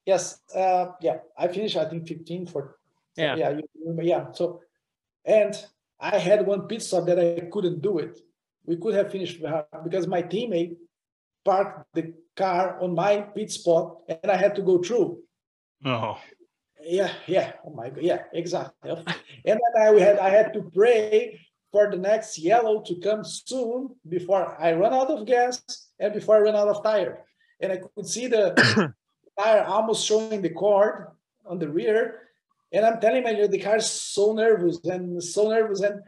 Yes, 0.07 0.41
uh, 0.55 0.93
yeah, 1.01 1.19
I 1.37 1.49
finished 1.49 1.77
I 1.77 1.85
think 1.85 2.09
15 2.09 2.47
for 2.47 2.77
yeah, 3.17 3.37
yeah, 3.37 3.51
you, 3.51 3.99
yeah. 4.03 4.33
So, 4.33 4.61
and 5.25 5.55
I 5.99 6.19
had 6.19 6.47
one 6.47 6.63
pit 6.63 6.83
stop 6.83 7.07
that 7.07 7.19
I 7.19 7.49
couldn't 7.51 7.83
do 7.83 7.99
it. 7.99 8.19
We 8.65 8.77
could 8.77 8.95
have 8.95 9.13
finished 9.13 9.41
because 9.85 10.07
my 10.07 10.23
teammate 10.23 10.77
parked 11.45 11.87
the 11.95 12.15
car 12.37 12.81
on 12.81 12.95
my 12.95 13.21
pit 13.21 13.51
spot 13.51 14.03
and 14.09 14.31
I 14.31 14.37
had 14.37 14.55
to 14.57 14.63
go 14.63 14.79
through. 14.79 15.19
Oh. 15.85 16.19
Yeah, 16.83 17.13
yeah. 17.27 17.53
Oh 17.67 17.71
my 17.71 17.91
god. 17.91 18.03
Yeah, 18.03 18.23
exactly. 18.33 18.91
and 18.91 19.07
then 19.45 19.59
I 19.79 20.01
had 20.01 20.19
I 20.19 20.31
had 20.31 20.53
to 20.55 20.63
pray 20.75 21.39
for 21.73 21.91
the 21.91 21.97
next 21.97 22.39
yellow 22.39 22.83
to 22.83 22.95
come 23.01 23.23
soon 23.25 23.91
before 24.09 24.57
I 24.59 24.73
run 24.73 24.95
out 24.95 25.11
of 25.11 25.27
gas 25.27 25.63
and 25.99 26.15
before 26.15 26.37
I 26.37 26.41
run 26.41 26.57
out 26.57 26.69
of 26.69 26.83
tire. 26.83 27.25
And 27.61 27.73
I 27.73 27.77
could 27.77 28.07
see 28.07 28.27
the 28.29 28.95
tire 29.41 29.65
almost 29.65 30.07
showing 30.07 30.43
the 30.43 30.51
cord 30.51 31.09
on 31.47 31.59
the 31.59 31.69
rear. 31.69 32.29
And 32.73 32.85
I'm 32.87 33.01
telling 33.01 33.27
you, 33.37 33.49
the 33.49 33.59
car 33.59 33.77
is 33.77 33.91
so 33.91 34.33
nervous 34.33 34.79
and 34.85 35.23
so 35.23 35.49
nervous. 35.49 35.81
And 35.81 36.01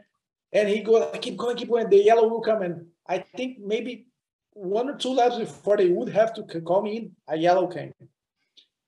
and 0.53 0.69
he 0.69 0.81
goes, 0.81 1.09
I 1.13 1.17
keep 1.17 1.35
going, 1.35 1.57
keep 1.57 1.69
going. 1.69 1.89
The 1.89 1.97
yellow 1.97 2.27
will 2.27 2.41
come. 2.41 2.61
And 2.61 2.85
I 3.07 3.25
think 3.35 3.57
maybe 3.59 4.07
one 4.53 4.87
or 4.87 4.95
two 4.95 5.13
laps 5.13 5.37
before 5.37 5.77
they 5.77 5.89
would 5.89 6.09
have 6.09 6.33
to 6.35 6.61
call 6.61 6.83
me 6.83 6.97
in, 6.97 7.11
a 7.27 7.35
yellow 7.35 7.67
came. 7.67 7.91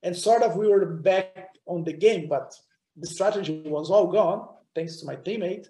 And 0.02 0.16
sort 0.16 0.42
of 0.42 0.56
we 0.56 0.68
were 0.68 0.86
back 0.86 1.48
on 1.66 1.82
the 1.82 1.92
game, 1.92 2.28
but 2.28 2.54
the 2.96 3.06
strategy 3.06 3.62
was 3.66 3.90
all 3.90 4.06
gone, 4.06 4.46
thanks 4.74 4.96
to 4.98 5.06
my 5.06 5.16
teammate. 5.16 5.66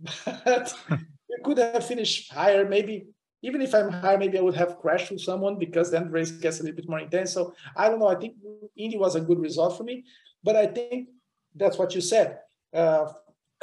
But 0.44 0.72
we 0.88 1.44
could 1.44 1.58
have 1.58 1.84
finished 1.84 2.32
higher, 2.32 2.68
maybe 2.68 3.08
even 3.42 3.62
if 3.62 3.74
I'm 3.74 3.90
higher, 3.90 4.18
maybe 4.18 4.38
I 4.38 4.42
would 4.42 4.56
have 4.56 4.78
crashed 4.78 5.10
with 5.10 5.20
someone 5.20 5.58
because 5.58 5.90
then 5.90 6.04
the 6.04 6.10
race 6.10 6.30
gets 6.30 6.58
a 6.58 6.62
little 6.62 6.76
bit 6.76 6.88
more 6.88 6.98
intense. 6.98 7.32
So 7.32 7.54
I 7.76 7.88
don't 7.88 8.00
know. 8.00 8.08
I 8.08 8.16
think 8.16 8.34
Indy 8.76 8.98
was 8.98 9.14
a 9.14 9.20
good 9.20 9.38
result 9.38 9.76
for 9.76 9.84
me, 9.84 10.04
but 10.42 10.56
I 10.56 10.66
think 10.66 11.08
that's 11.54 11.78
what 11.78 11.94
you 11.94 12.00
said. 12.00 12.38
Uh, 12.74 13.12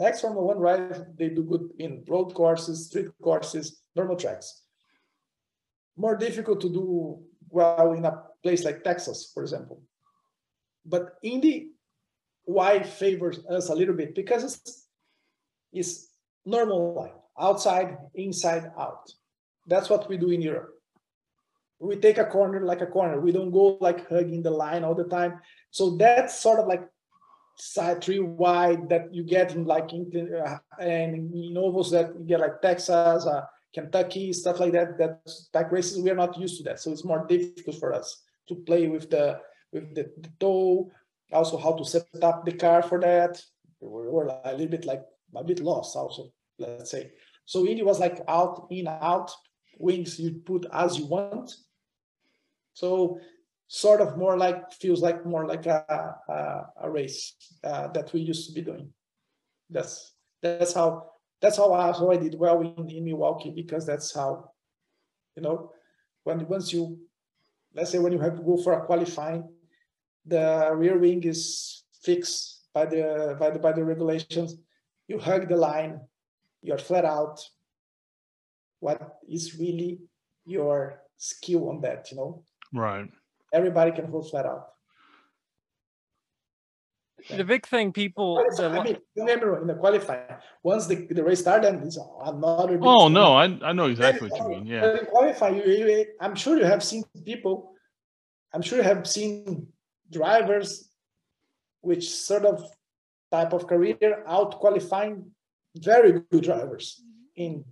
X 0.00 0.20
Formula 0.20 0.44
One 0.44 0.58
riders 0.58 1.06
they 1.16 1.28
do 1.28 1.42
good 1.42 1.70
in 1.78 2.04
road 2.08 2.34
courses, 2.34 2.86
street 2.86 3.08
courses, 3.22 3.82
normal 3.94 4.16
tracks. 4.16 4.62
More 5.96 6.16
difficult 6.16 6.60
to 6.62 6.68
do 6.68 7.22
well 7.50 7.92
in 7.92 8.04
a 8.04 8.22
place 8.42 8.64
like 8.64 8.82
Texas, 8.82 9.30
for 9.32 9.42
example. 9.42 9.82
But 10.86 11.16
Indy, 11.22 11.72
why 12.44 12.82
favors 12.82 13.44
us 13.46 13.68
a 13.68 13.74
little 13.74 13.94
bit 13.94 14.14
because 14.14 14.44
it's, 14.44 14.86
it's 15.72 16.08
normal 16.46 16.94
line 16.94 17.19
outside, 17.38 17.96
inside, 18.14 18.70
out. 18.78 19.10
That's 19.66 19.88
what 19.88 20.08
we 20.08 20.16
do 20.16 20.30
in 20.30 20.42
Europe. 20.42 20.74
We 21.78 21.96
take 21.96 22.18
a 22.18 22.26
corner 22.26 22.60
like 22.64 22.82
a 22.82 22.86
corner. 22.86 23.20
We 23.20 23.32
don't 23.32 23.50
go 23.50 23.78
like 23.80 24.08
hugging 24.08 24.42
the 24.42 24.50
line 24.50 24.84
all 24.84 24.94
the 24.94 25.04
time. 25.04 25.40
So 25.70 25.96
that's 25.96 26.38
sort 26.38 26.60
of 26.60 26.66
like 26.66 26.86
side 27.56 28.02
three 28.02 28.18
wide 28.18 28.88
that 28.88 29.14
you 29.14 29.22
get 29.22 29.54
in 29.54 29.64
like 29.64 29.90
uh, 29.92 30.58
and 30.80 31.34
in 31.34 31.56
ovals 31.56 31.90
that 31.90 32.14
you 32.18 32.26
get 32.26 32.40
like 32.40 32.60
Texas, 32.62 33.26
uh, 33.26 33.44
Kentucky, 33.72 34.32
stuff 34.32 34.60
like 34.60 34.72
that. 34.72 34.98
That 34.98 35.20
back 35.52 35.70
races 35.70 36.00
we 36.00 36.10
are 36.10 36.16
not 36.16 36.38
used 36.38 36.58
to 36.58 36.64
that, 36.64 36.80
so 36.80 36.90
it's 36.90 37.04
more 37.04 37.26
difficult 37.26 37.76
for 37.76 37.92
us 37.92 38.22
to 38.48 38.54
play 38.54 38.88
with 38.88 39.10
the 39.10 39.40
with 39.72 39.94
the, 39.94 40.10
the 40.18 40.30
toe. 40.38 40.90
Also, 41.32 41.56
how 41.56 41.72
to 41.72 41.84
set 41.84 42.06
up 42.22 42.44
the 42.44 42.52
car 42.52 42.82
for 42.82 42.98
that. 43.00 43.40
We're, 43.80 44.10
we're 44.10 44.26
a 44.26 44.52
little 44.52 44.66
bit 44.66 44.84
like 44.84 45.02
a 45.36 45.44
bit 45.44 45.60
lost. 45.60 45.96
Also, 45.96 46.32
let's 46.60 46.90
say. 46.90 47.10
So 47.46 47.66
Indy 47.66 47.82
was 47.82 47.98
like 47.98 48.20
out, 48.28 48.68
in, 48.70 48.86
out, 48.86 49.30
wings 49.78 50.20
you 50.20 50.42
put 50.44 50.66
as 50.72 50.98
you 50.98 51.06
want. 51.06 51.52
So 52.74 53.18
sort 53.66 54.00
of 54.00 54.16
more 54.16 54.36
like, 54.36 54.72
feels 54.72 55.00
like 55.00 55.24
more 55.26 55.46
like 55.46 55.66
a, 55.66 55.84
a, 56.28 56.84
a 56.84 56.90
race 56.90 57.34
uh, 57.64 57.88
that 57.88 58.12
we 58.12 58.20
used 58.20 58.48
to 58.48 58.54
be 58.54 58.62
doing. 58.62 58.92
That's 59.68 60.12
that's 60.42 60.72
how 60.72 61.10
that's 61.40 61.56
how 61.56 61.72
I, 61.72 61.92
how 61.92 62.10
I 62.10 62.16
did 62.16 62.34
well 62.38 62.60
in, 62.60 62.88
in 62.90 63.04
Milwaukee 63.04 63.52
because 63.54 63.86
that's 63.86 64.14
how, 64.14 64.50
you 65.36 65.42
know, 65.42 65.72
when 66.24 66.46
once 66.48 66.72
you, 66.72 66.98
let's 67.74 67.90
say 67.90 67.98
when 67.98 68.12
you 68.12 68.18
have 68.18 68.36
to 68.36 68.42
go 68.42 68.56
for 68.56 68.74
a 68.74 68.84
qualifying, 68.84 69.48
the 70.26 70.70
rear 70.74 70.98
wing 70.98 71.22
is 71.24 71.84
fixed 72.02 72.68
by 72.74 72.84
the 72.86 73.36
by 73.38 73.50
the 73.50 73.58
by 73.58 73.72
the 73.72 73.84
regulations. 73.84 74.56
You 75.08 75.18
hug 75.18 75.48
the 75.48 75.56
line, 75.56 76.00
you're 76.62 76.78
flat 76.78 77.04
out 77.04 77.40
what 78.80 79.18
is 79.28 79.58
really 79.58 80.00
your 80.46 81.02
skill 81.16 81.68
on 81.68 81.80
that 81.82 82.10
you 82.10 82.16
know? 82.16 82.42
Right. 82.72 83.08
Everybody 83.52 83.92
can 83.92 84.06
hold 84.06 84.30
flat 84.30 84.46
out. 84.46 84.68
The 87.28 87.44
big 87.44 87.66
thing 87.66 87.92
people 87.92 88.42
the, 88.56 88.68
I 88.68 88.82
mean, 88.82 88.96
remember 89.14 89.60
in 89.60 89.66
the 89.66 89.74
qualifying 89.74 90.22
once 90.62 90.86
the, 90.86 91.06
the 91.10 91.22
race 91.22 91.40
started 91.40 91.82
it's 91.82 91.98
another 92.24 92.78
oh 92.80 93.04
thing. 93.04 93.12
no 93.12 93.34
I, 93.34 93.44
I 93.62 93.72
know 93.72 93.86
exactly 93.86 94.30
what 94.30 94.40
you 94.40 94.48
mean 94.48 94.66
yeah. 94.66 94.98
In 94.98 95.04
qualifying 95.04 95.56
you, 95.56 95.64
you, 95.64 96.06
i'm 96.20 96.34
sure 96.34 96.56
you 96.56 96.64
have 96.64 96.82
seen 96.82 97.04
people 97.26 97.74
i'm 98.54 98.62
sure 98.62 98.78
you 98.78 98.84
have 98.84 99.06
seen 99.06 99.66
drivers 100.10 100.88
which 101.82 102.08
sort 102.10 102.46
of 102.46 102.64
type 103.30 103.52
of 103.52 103.66
career 103.66 104.24
out 104.26 104.58
qualifying 104.58 105.30
very 105.76 106.20
good 106.30 106.44
drivers 106.44 107.02
mm-hmm. 107.02 107.42
in 107.42 107.64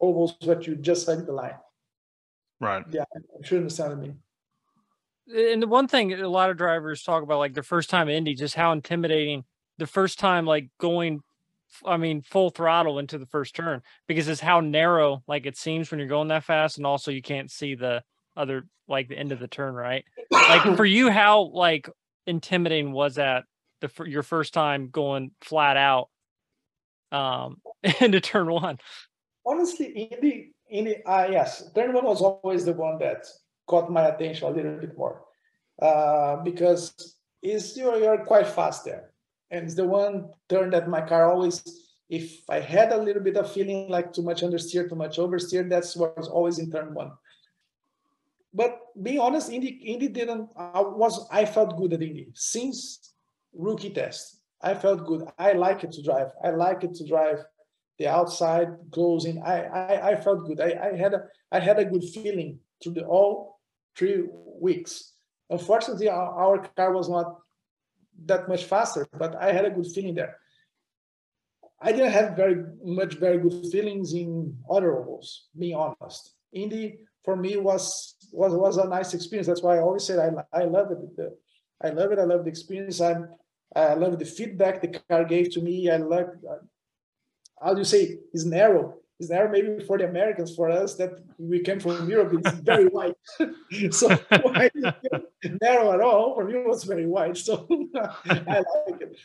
ovals 0.00 0.36
that 0.42 0.66
you 0.66 0.76
just 0.76 1.06
hug 1.06 1.26
the 1.26 1.32
line. 1.32 1.54
Right. 2.60 2.84
Yeah, 2.90 3.04
I'm 3.14 3.42
sure 3.42 3.58
you 3.58 3.62
understand 3.62 3.90
what 3.90 3.98
I 3.98 4.00
mean. 4.00 5.52
And 5.52 5.62
the 5.62 5.66
one 5.66 5.88
thing 5.88 6.12
a 6.12 6.28
lot 6.28 6.50
of 6.50 6.56
drivers 6.56 7.02
talk 7.02 7.22
about, 7.22 7.38
like 7.38 7.54
their 7.54 7.62
first 7.62 7.90
time 7.90 8.08
Indy, 8.08 8.34
just 8.34 8.54
how 8.54 8.72
intimidating 8.72 9.44
the 9.78 9.86
first 9.86 10.18
time, 10.18 10.44
like 10.46 10.68
going, 10.78 11.20
I 11.84 11.96
mean, 11.96 12.22
full 12.22 12.50
throttle 12.50 12.98
into 12.98 13.18
the 13.18 13.26
first 13.26 13.54
turn 13.54 13.82
because 14.06 14.28
it's 14.28 14.40
how 14.40 14.60
narrow, 14.60 15.22
like 15.26 15.46
it 15.46 15.56
seems 15.56 15.90
when 15.90 15.98
you're 15.98 16.08
going 16.08 16.28
that 16.28 16.44
fast, 16.44 16.76
and 16.76 16.86
also 16.86 17.10
you 17.10 17.22
can't 17.22 17.50
see 17.50 17.74
the 17.74 18.02
other, 18.36 18.66
like 18.86 19.08
the 19.08 19.18
end 19.18 19.32
of 19.32 19.38
the 19.38 19.48
turn, 19.48 19.74
right? 19.74 20.04
like 20.30 20.76
for 20.76 20.84
you, 20.84 21.10
how 21.10 21.50
like 21.52 21.88
intimidating 22.26 22.92
was 22.92 23.14
that 23.16 23.44
the 23.80 23.90
your 24.06 24.22
first 24.22 24.54
time 24.54 24.88
going 24.90 25.30
flat 25.40 25.76
out 25.76 26.08
um, 27.14 27.60
into 28.00 28.20
turn 28.20 28.50
one? 28.50 28.78
Honestly, 29.46 29.86
in 29.86 30.20
the 30.20 30.50
in 30.68 30.84
the 30.86 31.10
uh, 31.10 31.28
yes, 31.30 31.70
turn 31.74 31.92
one 31.92 32.04
was 32.04 32.20
always 32.20 32.64
the 32.64 32.72
one 32.72 32.98
that 32.98 33.26
caught 33.66 33.90
my 33.90 34.06
attention 34.06 34.48
a 34.48 34.50
little 34.50 34.76
bit 34.78 34.96
more 34.96 35.22
uh, 35.80 36.36
because 36.36 37.16
is 37.42 37.76
you're 37.76 37.98
you're 37.98 38.24
quite 38.24 38.46
fast 38.46 38.84
there, 38.84 39.10
and 39.50 39.64
it's 39.64 39.74
the 39.74 39.84
one 39.84 40.30
turn 40.48 40.70
that 40.70 40.88
my 40.88 41.00
car 41.00 41.30
always. 41.30 41.62
If 42.10 42.44
I 42.50 42.60
had 42.60 42.92
a 42.92 42.98
little 42.98 43.22
bit 43.22 43.36
of 43.36 43.50
feeling 43.50 43.88
like 43.88 44.12
too 44.12 44.22
much 44.22 44.42
understeer, 44.42 44.88
too 44.88 44.94
much 44.94 45.16
oversteer, 45.16 45.68
that's 45.68 45.96
what 45.96 46.16
was 46.18 46.28
always 46.28 46.58
in 46.58 46.70
turn 46.70 46.92
one. 46.92 47.12
But 48.52 48.78
being 49.02 49.20
honest, 49.20 49.50
Indy, 49.50 49.80
Indy 49.82 50.08
didn't. 50.08 50.50
I 50.56 50.80
was 50.80 51.26
I 51.30 51.44
felt 51.44 51.76
good 51.76 51.92
at 51.92 52.02
Indy 52.02 52.28
since 52.34 53.14
rookie 53.52 53.90
test. 53.90 54.43
I 54.64 54.74
felt 54.74 55.06
good. 55.06 55.22
I 55.38 55.52
like 55.52 55.84
it 55.84 55.92
to 55.92 56.02
drive. 56.02 56.30
I 56.42 56.50
like 56.50 56.82
it 56.84 56.94
to 56.94 57.06
drive 57.06 57.44
the 57.98 58.08
outside 58.08 58.68
closing. 58.90 59.42
I 59.42 59.56
I, 59.64 60.08
I 60.10 60.16
felt 60.16 60.46
good. 60.46 60.60
I, 60.60 60.70
I 60.88 60.96
had 60.96 61.12
a 61.14 61.20
I 61.52 61.60
had 61.60 61.78
a 61.78 61.84
good 61.84 62.04
feeling 62.04 62.58
through 62.82 62.94
the 62.94 63.04
all 63.04 63.60
three 63.96 64.24
weeks. 64.60 65.12
Unfortunately, 65.50 66.08
our, 66.08 66.30
our 66.42 66.58
car 66.76 66.92
was 66.92 67.08
not 67.08 67.38
that 68.24 68.48
much 68.48 68.64
faster, 68.64 69.06
but 69.12 69.36
I 69.36 69.52
had 69.52 69.66
a 69.66 69.70
good 69.70 69.86
feeling 69.94 70.14
there. 70.14 70.36
I 71.80 71.92
didn't 71.92 72.12
have 72.12 72.34
very 72.34 72.64
much 72.82 73.14
very 73.26 73.38
good 73.38 73.66
feelings 73.70 74.14
in 74.14 74.56
other 74.70 74.96
ovals, 74.98 75.48
being 75.58 75.76
honest. 75.76 76.32
Indy 76.52 77.00
for 77.24 77.36
me 77.36 77.58
was 77.58 78.16
was 78.32 78.52
was 78.54 78.78
a 78.78 78.88
nice 78.88 79.12
experience. 79.12 79.46
That's 79.48 79.62
why 79.62 79.76
I 79.76 79.80
always 79.80 80.04
said 80.04 80.18
I 80.18 80.28
I 80.60 80.64
love 80.64 80.88
it. 80.90 80.98
I 81.86 81.90
love 81.90 82.12
it. 82.12 82.18
I 82.18 82.24
love 82.24 82.44
the 82.44 82.50
experience. 82.50 83.00
I'm 83.00 83.28
I 83.74 83.94
love 83.94 84.18
the 84.18 84.24
feedback 84.24 84.80
the 84.80 84.88
car 84.88 85.24
gave 85.24 85.50
to 85.54 85.60
me. 85.60 85.90
I 85.90 85.96
love, 85.96 86.30
uh, 86.48 86.56
how 87.60 87.74
do 87.74 87.80
you 87.80 87.84
say, 87.84 88.18
it's 88.32 88.44
narrow. 88.44 88.94
It's 89.18 89.30
narrow 89.30 89.50
maybe 89.50 89.84
for 89.84 89.98
the 89.98 90.08
Americans, 90.08 90.54
for 90.54 90.70
us 90.70 90.94
that 90.96 91.12
we 91.38 91.60
came 91.60 91.80
from 91.80 92.08
Europe, 92.08 92.34
it's 92.34 92.58
very 92.58 92.86
wide. 92.98 93.14
so 93.90 94.08
narrow 95.62 95.92
at 95.92 96.00
all, 96.00 96.34
for 96.34 96.44
me 96.44 96.54
it 96.54 96.66
was 96.66 96.84
very 96.84 97.06
wide. 97.06 97.36
So 97.36 97.66
I 97.96 98.64
like 98.86 99.00
it. 99.00 99.18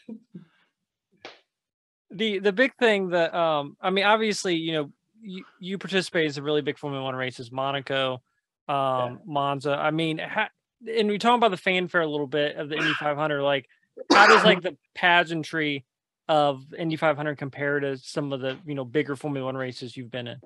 The 2.12 2.40
the 2.40 2.54
big 2.54 2.74
thing 2.76 3.10
that 3.10 3.36
um 3.36 3.78
I 3.80 3.92
mean 3.92 4.04
obviously 4.04 4.56
you 4.56 4.74
know 4.74 4.92
you, 5.22 5.44
you 5.60 5.78
participate 5.78 6.26
in 6.26 6.34
some 6.34 6.44
really 6.44 6.62
big 6.62 6.78
Formula 6.78 7.04
One 7.04 7.16
races, 7.16 7.52
Monaco, 7.52 8.22
um, 8.68 8.76
yeah. 8.76 9.16
Monza. 9.26 9.72
I 9.72 9.92
mean, 9.92 10.18
ha- 10.18 10.50
and 10.88 11.10
we 11.10 11.18
talk 11.18 11.36
about 11.36 11.52
the 11.52 11.58
fanfare 11.58 12.02
a 12.02 12.08
little 12.08 12.28
bit 12.28 12.56
of 12.56 12.70
the 12.70 12.76
Indy 12.78 12.94
500. 12.94 13.42
Like, 13.42 13.68
how 14.12 14.28
does 14.28 14.44
like 14.44 14.62
the 14.62 14.78
pageantry 14.96 15.86
of 16.28 16.74
Indy 16.78 16.96
500 16.96 17.38
compare 17.38 17.80
to 17.80 17.98
some 17.98 18.32
of 18.34 18.42
the 18.42 18.58
you 18.66 18.76
know 18.76 18.86
bigger 18.86 19.16
Formula 19.16 19.46
One 19.46 19.58
races 19.58 19.98
you've 19.98 20.12
been 20.12 20.28
in? 20.28 20.40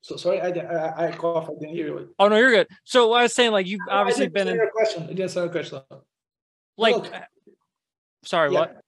So 0.00 0.16
sorry, 0.16 0.40
I 0.40 0.48
I, 0.48 1.08
I 1.08 1.12
cough. 1.12 1.48
I 1.50 1.54
didn't 1.54 1.74
hear 1.74 1.86
you. 1.86 2.14
Oh 2.18 2.28
no, 2.28 2.36
you're 2.36 2.50
good. 2.50 2.68
So 2.84 3.12
I 3.12 3.22
was 3.22 3.34
saying, 3.34 3.52
like 3.52 3.66
you've 3.66 3.80
obviously 3.90 4.28
been 4.28 4.48
in. 4.48 4.54
Your 4.54 4.70
question. 4.70 5.04
I 5.04 5.12
didn't 5.12 5.36
a 5.36 5.48
question. 5.48 5.80
Like, 6.76 7.12
sorry, 8.24 8.52
yeah. 8.52 8.60
what? 8.60 8.80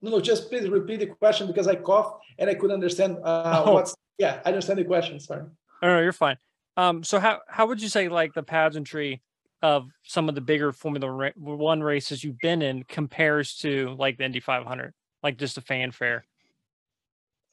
No, 0.00 0.10
no, 0.10 0.20
just 0.20 0.48
please 0.48 0.68
repeat 0.68 1.00
the 1.00 1.06
question 1.06 1.46
because 1.46 1.66
I 1.66 1.74
coughed 1.74 2.24
and 2.38 2.48
I 2.48 2.54
couldn't 2.54 2.74
understand 2.74 3.18
uh, 3.22 3.62
oh. 3.66 3.74
what's. 3.74 3.94
Yeah, 4.18 4.40
I 4.44 4.50
understand 4.50 4.78
the 4.78 4.84
question. 4.84 5.18
Sorry. 5.18 5.42
No, 5.82 5.96
no, 5.96 6.00
you're 6.00 6.12
fine. 6.12 6.36
Um, 6.76 7.02
so 7.02 7.18
how 7.18 7.40
how 7.48 7.66
would 7.66 7.82
you 7.82 7.88
say 7.88 8.08
like 8.08 8.34
the 8.34 8.42
pageantry 8.42 9.20
of 9.62 9.88
some 10.02 10.28
of 10.28 10.34
the 10.34 10.40
bigger 10.40 10.72
Formula 10.72 11.32
One 11.36 11.82
races 11.82 12.24
you've 12.24 12.38
been 12.38 12.62
in 12.62 12.82
compares 12.84 13.56
to 13.58 13.94
like 13.98 14.18
the 14.18 14.24
Indy 14.24 14.40
500, 14.40 14.92
like 15.22 15.38
just 15.38 15.56
a 15.56 15.60
fanfare? 15.60 16.24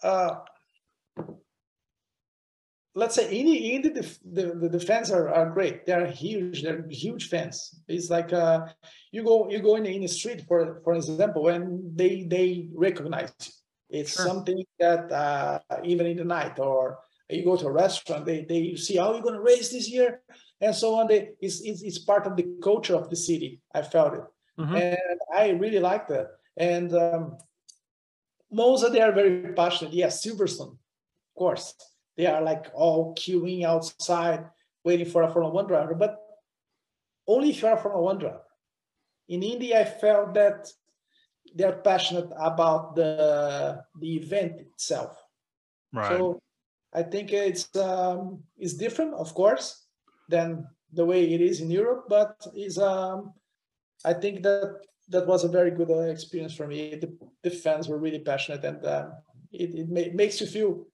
Uh, 0.01 0.35
let's 2.95 3.15
say 3.15 3.31
Indy, 3.31 3.75
Indy 3.75 3.89
the, 3.89 4.17
the, 4.25 4.69
the 4.69 4.79
fans 4.79 5.11
are, 5.11 5.29
are 5.29 5.49
great. 5.51 5.85
They're 5.85 6.07
huge. 6.07 6.63
They're 6.63 6.85
huge 6.89 7.29
fans. 7.29 7.79
It's 7.87 8.09
like 8.09 8.33
uh, 8.33 8.67
you 9.11 9.23
go 9.23 9.49
you 9.49 9.59
go 9.59 9.75
in 9.75 9.83
the, 9.83 9.95
in 9.95 10.01
the 10.01 10.07
street 10.07 10.43
for 10.47 10.81
for 10.83 10.93
example, 10.93 11.49
and 11.49 11.95
they 11.95 12.23
they 12.23 12.69
recognize 12.73 13.33
you. 13.41 13.53
It's 13.91 14.15
sure. 14.15 14.25
something 14.25 14.63
that 14.79 15.11
uh, 15.11 15.59
even 15.83 16.05
in 16.05 16.17
the 16.17 16.23
night 16.23 16.59
or 16.59 16.99
you 17.29 17.43
go 17.43 17.55
to 17.55 17.67
a 17.67 17.71
restaurant, 17.71 18.25
they 18.25 18.45
they 18.45 18.75
see 18.75 18.97
how 18.97 19.13
you're 19.13 19.21
going 19.21 19.35
to 19.35 19.41
race 19.41 19.69
this 19.71 19.89
year 19.89 20.21
and 20.61 20.75
so 20.75 20.95
on. 20.95 21.07
They, 21.07 21.29
it's, 21.41 21.61
it's, 21.61 21.81
it's 21.81 21.99
part 21.99 22.27
of 22.27 22.35
the 22.35 22.47
culture 22.61 22.95
of 22.95 23.09
the 23.09 23.15
city. 23.15 23.61
I 23.73 23.81
felt 23.81 24.13
it. 24.13 24.23
Mm-hmm. 24.59 24.75
And 24.75 25.19
I 25.33 25.49
really 25.49 25.79
like 25.79 26.07
that. 26.09 26.27
And 26.57 26.93
um, 26.93 27.37
Monza, 28.51 28.89
they 28.89 29.01
are 29.01 29.11
very 29.11 29.53
passionate. 29.53 29.93
Yes, 29.93 30.25
Silverstone, 30.25 30.71
of 30.71 31.35
course. 31.37 31.75
They 32.17 32.25
are 32.25 32.41
like 32.41 32.65
all 32.73 33.15
queuing 33.15 33.63
outside, 33.63 34.45
waiting 34.83 35.05
for 35.05 35.23
a 35.23 35.31
Formula 35.31 35.53
One 35.53 35.67
driver, 35.67 35.95
but 35.95 36.19
only 37.27 37.51
if 37.51 37.61
you're 37.61 37.73
a 37.73 37.77
Formula 37.77 38.03
One 38.03 38.17
driver. 38.17 38.41
In 39.29 39.43
Indy, 39.43 39.73
I 39.75 39.85
felt 39.85 40.33
that 40.33 40.67
they're 41.55 41.81
passionate 41.81 42.29
about 42.37 42.95
the 42.95 43.83
the 43.99 44.15
event 44.17 44.59
itself. 44.59 45.15
Right. 45.93 46.17
So 46.17 46.41
I 46.93 47.03
think 47.03 47.31
it's 47.31 47.73
um, 47.75 48.43
it's 48.57 48.73
different, 48.73 49.13
of 49.13 49.33
course, 49.33 49.85
than 50.29 50.67
the 50.93 51.05
way 51.05 51.33
it 51.33 51.41
is 51.41 51.61
in 51.61 51.69
Europe, 51.69 52.05
but 52.07 52.35
is 52.55 52.77
um, 52.77 53.33
I 54.05 54.13
think 54.13 54.43
that 54.43 54.79
that 55.09 55.27
was 55.27 55.43
a 55.43 55.49
very 55.49 55.71
good 55.71 55.89
uh, 55.89 56.11
experience 56.11 56.55
for 56.55 56.67
me. 56.67 56.95
The, 56.95 57.11
the, 57.43 57.49
fans 57.49 57.89
were 57.89 57.97
really 57.97 58.19
passionate, 58.19 58.63
and 58.63 58.85
uh, 58.85 59.09
it, 59.51 59.75
it 59.75 59.89
ma- 59.89 60.13
makes 60.13 60.39
you 60.39 60.47
feel 60.47 60.85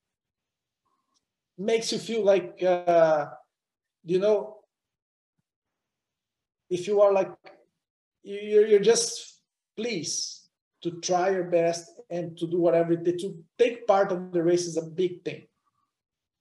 makes 1.58 1.92
you 1.92 2.00
feel 2.00 2.24
like 2.24 2.62
uh, 2.64 3.28
you 4.04 4.20
know 4.20 4.58
if 6.70 6.88
you 6.88 7.02
are 7.02 7.14
like 7.14 7.32
you're, 8.24 8.66
you're 8.66 8.80
just 8.80 9.42
pleased 9.78 10.50
to 10.82 10.92
try 11.02 11.30
your 11.30 11.46
best 11.46 11.92
and 12.10 12.38
to 12.38 12.48
do 12.48 12.60
whatever 12.60 12.96
to 12.96 13.44
take 13.58 13.88
part 13.88 14.12
of 14.12 14.32
the 14.32 14.44
race 14.44 14.66
is 14.66 14.78
a 14.78 14.82
big 14.82 15.24
thing. 15.24 15.44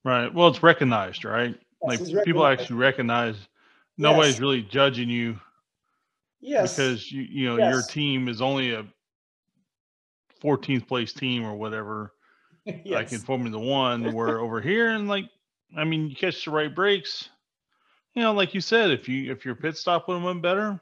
Right. 0.04 0.32
Well 0.32 0.48
it's 0.48 0.62
recognized 0.62 1.24
right 1.24 1.56
like 1.82 2.00
people 2.24 2.46
actually 2.46 2.76
recognize 2.76 3.36
nobody's 3.98 4.34
yes. 4.34 4.40
really 4.40 4.62
judging 4.62 5.08
you 5.08 5.38
yes. 6.40 6.76
because 6.76 7.10
you 7.10 7.22
you 7.22 7.48
know 7.48 7.56
yes. 7.56 7.72
your 7.72 7.82
team 7.82 8.28
is 8.28 8.40
only 8.40 8.72
a 8.72 8.86
14th 10.42 10.86
place 10.86 11.12
team 11.12 11.44
or 11.44 11.54
whatever. 11.54 12.12
Yes. 12.64 12.78
like 12.86 13.12
in 13.12 13.20
formula 13.20 13.58
one 13.58 14.12
where 14.12 14.40
over 14.40 14.58
here 14.58 14.88
and 14.90 15.06
like 15.06 15.26
i 15.76 15.84
mean 15.84 16.08
you 16.08 16.16
catch 16.16 16.46
the 16.46 16.50
right 16.50 16.74
breaks 16.74 17.28
you 18.14 18.22
know 18.22 18.32
like 18.32 18.54
you 18.54 18.62
said 18.62 18.90
if 18.90 19.06
you 19.06 19.30
if 19.30 19.44
your 19.44 19.54
pit 19.54 19.76
stop 19.76 20.08
would 20.08 20.14
have 20.14 20.22
went 20.22 20.40
better 20.40 20.80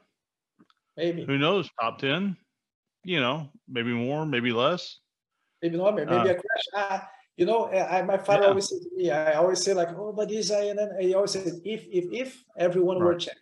maybe. 0.95 1.25
who 1.25 1.37
knows 1.37 1.69
top 1.81 1.99
10 1.99 2.37
you 3.03 3.19
know 3.19 3.49
maybe 3.67 3.91
more 3.91 4.25
maybe 4.25 4.51
less. 4.51 4.99
Maybe 5.61 5.77
not 5.77 5.95
maybe 5.95 6.11
uh, 6.11 6.25
a 6.25 6.35
crash 6.35 7.01
you 7.37 7.45
know, 7.45 7.65
eh, 7.65 7.83
I, 7.83 8.01
my 8.03 8.17
father 8.17 8.43
yeah. 8.43 8.49
always 8.49 8.69
said 8.69 8.79
to 8.83 8.89
me, 8.95 9.09
I 9.09 9.33
always 9.33 9.63
say 9.63 9.73
like, 9.73 9.89
oh, 9.97 10.13
but 10.13 10.29
this, 10.29 10.51
I, 10.51 10.65
and 10.65 10.79
then 10.79 10.89
he 10.99 11.13
always 11.13 11.31
said, 11.31 11.47
if, 11.63 11.85
if, 11.91 12.05
if 12.11 12.43
everyone 12.57 12.99
right. 12.99 13.05
were 13.05 13.19
checked. 13.19 13.39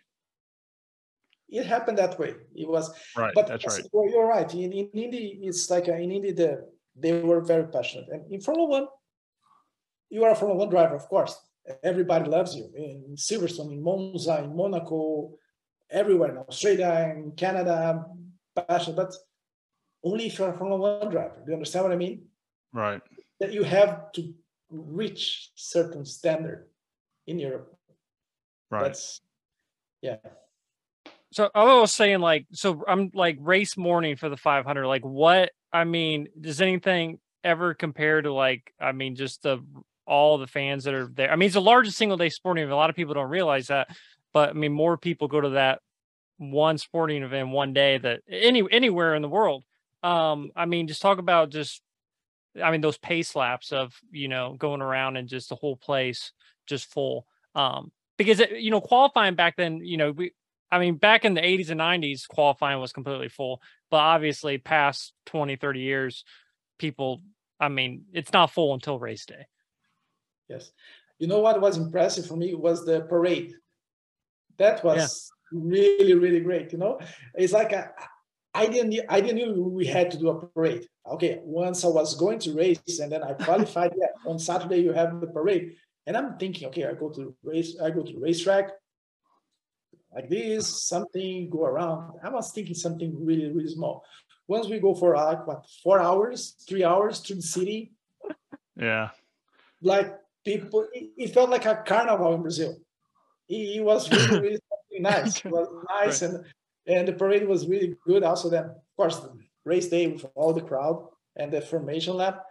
It 1.48 1.66
happened 1.66 1.98
that 1.98 2.18
way. 2.18 2.34
It 2.54 2.66
was, 2.66 2.90
right. 3.14 3.32
But 3.34 3.46
that's 3.46 3.66
right. 3.66 3.86
Well, 3.92 4.10
you're 4.10 4.26
right. 4.26 4.52
In, 4.54 4.72
in 4.72 4.88
Indy, 4.94 5.40
it's 5.42 5.68
like 5.68 5.88
a, 5.88 5.96
in 5.96 6.10
Indy, 6.10 6.32
the, 6.32 6.66
they 6.96 7.20
were 7.20 7.42
very 7.42 7.66
passionate. 7.68 8.08
And 8.10 8.32
in 8.32 8.40
Formula 8.40 8.66
One, 8.66 8.86
you 10.08 10.24
are 10.24 10.30
a 10.30 10.34
Formula 10.34 10.58
One 10.58 10.70
driver, 10.70 10.96
of 10.96 11.06
course. 11.08 11.36
Everybody 11.82 12.30
loves 12.30 12.56
you 12.56 12.70
in 12.74 13.14
Silverstone, 13.16 13.72
in 13.72 13.82
Monza, 13.82 14.42
in 14.42 14.56
Monaco, 14.56 15.34
everywhere 15.90 16.30
in 16.30 16.38
Australia, 16.38 17.12
in 17.14 17.32
Canada, 17.32 18.06
passionate. 18.54 18.96
But 18.96 19.12
only 20.02 20.26
if 20.26 20.38
you're 20.38 20.54
a 20.54 20.56
Formula 20.56 21.00
One 21.00 21.10
driver. 21.10 21.42
Do 21.44 21.50
you 21.50 21.56
understand 21.56 21.84
what 21.84 21.92
I 21.92 21.96
mean? 21.96 22.24
Right 22.72 23.02
that 23.42 23.52
you 23.52 23.64
have 23.64 24.12
to 24.12 24.32
reach 24.70 25.50
certain 25.56 26.04
standard 26.04 26.68
in 27.26 27.40
Europe. 27.40 27.76
Right. 28.70 28.84
That's 28.84 29.20
yeah. 30.00 30.18
So 31.32 31.50
I 31.52 31.64
was 31.64 31.92
saying 31.92 32.20
like 32.20 32.46
so 32.52 32.84
I'm 32.86 33.10
like 33.14 33.38
race 33.40 33.76
morning 33.76 34.14
for 34.14 34.28
the 34.28 34.36
500 34.36 34.86
like 34.86 35.02
what 35.02 35.50
I 35.72 35.82
mean 35.82 36.28
does 36.40 36.60
anything 36.60 37.18
ever 37.42 37.74
compare 37.74 38.22
to 38.22 38.32
like 38.32 38.72
I 38.78 38.92
mean 38.92 39.16
just 39.16 39.42
the 39.42 39.58
all 40.06 40.38
the 40.38 40.46
fans 40.46 40.84
that 40.84 40.94
are 40.94 41.10
there 41.12 41.32
I 41.32 41.34
mean 41.34 41.46
it's 41.46 41.54
the 41.54 41.60
largest 41.60 41.98
single 41.98 42.16
day 42.16 42.28
sporting 42.28 42.62
event 42.62 42.74
a 42.74 42.76
lot 42.76 42.90
of 42.90 42.96
people 42.96 43.14
don't 43.14 43.28
realize 43.28 43.66
that 43.66 43.88
but 44.32 44.50
I 44.50 44.52
mean 44.52 44.72
more 44.72 44.96
people 44.96 45.26
go 45.26 45.40
to 45.40 45.50
that 45.50 45.80
one 46.38 46.78
sporting 46.78 47.24
event 47.24 47.48
one 47.48 47.72
day 47.72 47.98
that 47.98 48.20
any 48.28 48.62
anywhere 48.70 49.16
in 49.16 49.22
the 49.22 49.28
world 49.28 49.64
um 50.04 50.52
I 50.54 50.66
mean 50.66 50.86
just 50.86 51.02
talk 51.02 51.18
about 51.18 51.50
just 51.50 51.82
I 52.60 52.70
mean, 52.70 52.80
those 52.80 52.98
pace 52.98 53.34
laps 53.36 53.72
of, 53.72 53.94
you 54.10 54.28
know, 54.28 54.54
going 54.58 54.82
around 54.82 55.16
and 55.16 55.28
just 55.28 55.48
the 55.48 55.54
whole 55.54 55.76
place 55.76 56.32
just 56.66 56.90
full. 56.90 57.26
Um, 57.54 57.92
because, 58.18 58.40
it, 58.40 58.60
you 58.60 58.70
know, 58.70 58.80
qualifying 58.80 59.34
back 59.34 59.56
then, 59.56 59.84
you 59.84 59.96
know, 59.96 60.12
we, 60.12 60.32
I 60.70 60.78
mean, 60.78 60.96
back 60.96 61.24
in 61.24 61.34
the 61.34 61.40
80s 61.40 61.70
and 61.70 61.80
90s, 61.80 62.26
qualifying 62.28 62.80
was 62.80 62.92
completely 62.92 63.28
full. 63.28 63.60
But 63.90 63.98
obviously, 63.98 64.58
past 64.58 65.12
20, 65.26 65.56
30 65.56 65.80
years, 65.80 66.24
people, 66.78 67.22
I 67.60 67.68
mean, 67.68 68.04
it's 68.12 68.32
not 68.32 68.50
full 68.50 68.74
until 68.74 68.98
race 68.98 69.26
day. 69.26 69.46
Yes. 70.48 70.72
You 71.18 71.28
know 71.28 71.40
what 71.40 71.60
was 71.60 71.76
impressive 71.76 72.26
for 72.26 72.36
me 72.36 72.54
was 72.54 72.84
the 72.84 73.02
parade. 73.02 73.52
That 74.58 74.82
was 74.82 75.30
yeah. 75.52 75.60
really, 75.62 76.14
really 76.14 76.40
great. 76.40 76.72
You 76.72 76.78
know, 76.78 77.00
it's 77.34 77.52
like 77.52 77.72
a, 77.72 77.92
I 78.54 78.66
didn't 78.66 79.00
I 79.08 79.20
didn't 79.20 79.56
know 79.56 79.62
we 79.62 79.86
had 79.86 80.10
to 80.10 80.18
do 80.18 80.28
a 80.28 80.46
parade. 80.46 80.86
Okay, 81.06 81.40
once 81.42 81.84
I 81.84 81.88
was 81.88 82.14
going 82.14 82.38
to 82.40 82.54
race 82.54 82.98
and 83.00 83.10
then 83.10 83.22
I 83.22 83.32
qualified. 83.32 83.94
yeah, 83.96 84.30
on 84.30 84.38
Saturday 84.38 84.78
you 84.78 84.92
have 84.92 85.20
the 85.20 85.26
parade, 85.26 85.76
and 86.06 86.16
I'm 86.16 86.36
thinking, 86.36 86.68
okay, 86.68 86.84
I 86.84 86.92
go 86.94 87.08
to 87.10 87.34
race, 87.42 87.76
I 87.80 87.90
go 87.90 88.02
to 88.02 88.12
the 88.12 88.20
racetrack 88.20 88.70
like 90.14 90.28
this, 90.28 90.84
something 90.84 91.48
go 91.48 91.64
around. 91.64 92.18
I 92.22 92.28
was 92.28 92.52
thinking 92.52 92.74
something 92.74 93.24
really 93.24 93.50
really 93.50 93.68
small. 93.68 94.04
Once 94.46 94.68
we 94.68 94.80
go 94.80 94.94
for 94.94 95.16
like 95.16 95.46
what 95.46 95.64
four 95.82 96.00
hours, 96.00 96.56
three 96.68 96.84
hours 96.84 97.20
to 97.20 97.34
the 97.34 97.42
city. 97.42 97.92
Yeah. 98.76 99.10
Like 99.80 100.14
people, 100.44 100.86
it, 100.92 101.10
it 101.16 101.34
felt 101.34 101.50
like 101.50 101.64
a 101.64 101.82
carnival 101.86 102.34
in 102.34 102.42
Brazil. 102.42 102.76
It, 103.48 103.78
it 103.78 103.84
was 103.84 104.10
really 104.10 104.40
really 104.40 104.60
nice. 104.98 105.42
It 105.44 105.50
was 105.50 105.68
nice 105.88 106.22
and 106.22 106.44
and 106.86 107.06
the 107.06 107.12
parade 107.12 107.46
was 107.46 107.66
really 107.66 107.96
good. 108.04 108.22
Also, 108.22 108.48
then 108.48 108.64
of 108.64 108.96
course 108.96 109.18
the 109.20 109.32
race 109.64 109.88
day 109.88 110.06
with 110.06 110.24
all 110.34 110.52
the 110.52 110.60
crowd 110.60 111.06
and 111.36 111.52
the 111.52 111.60
formation 111.60 112.16
lap. 112.16 112.42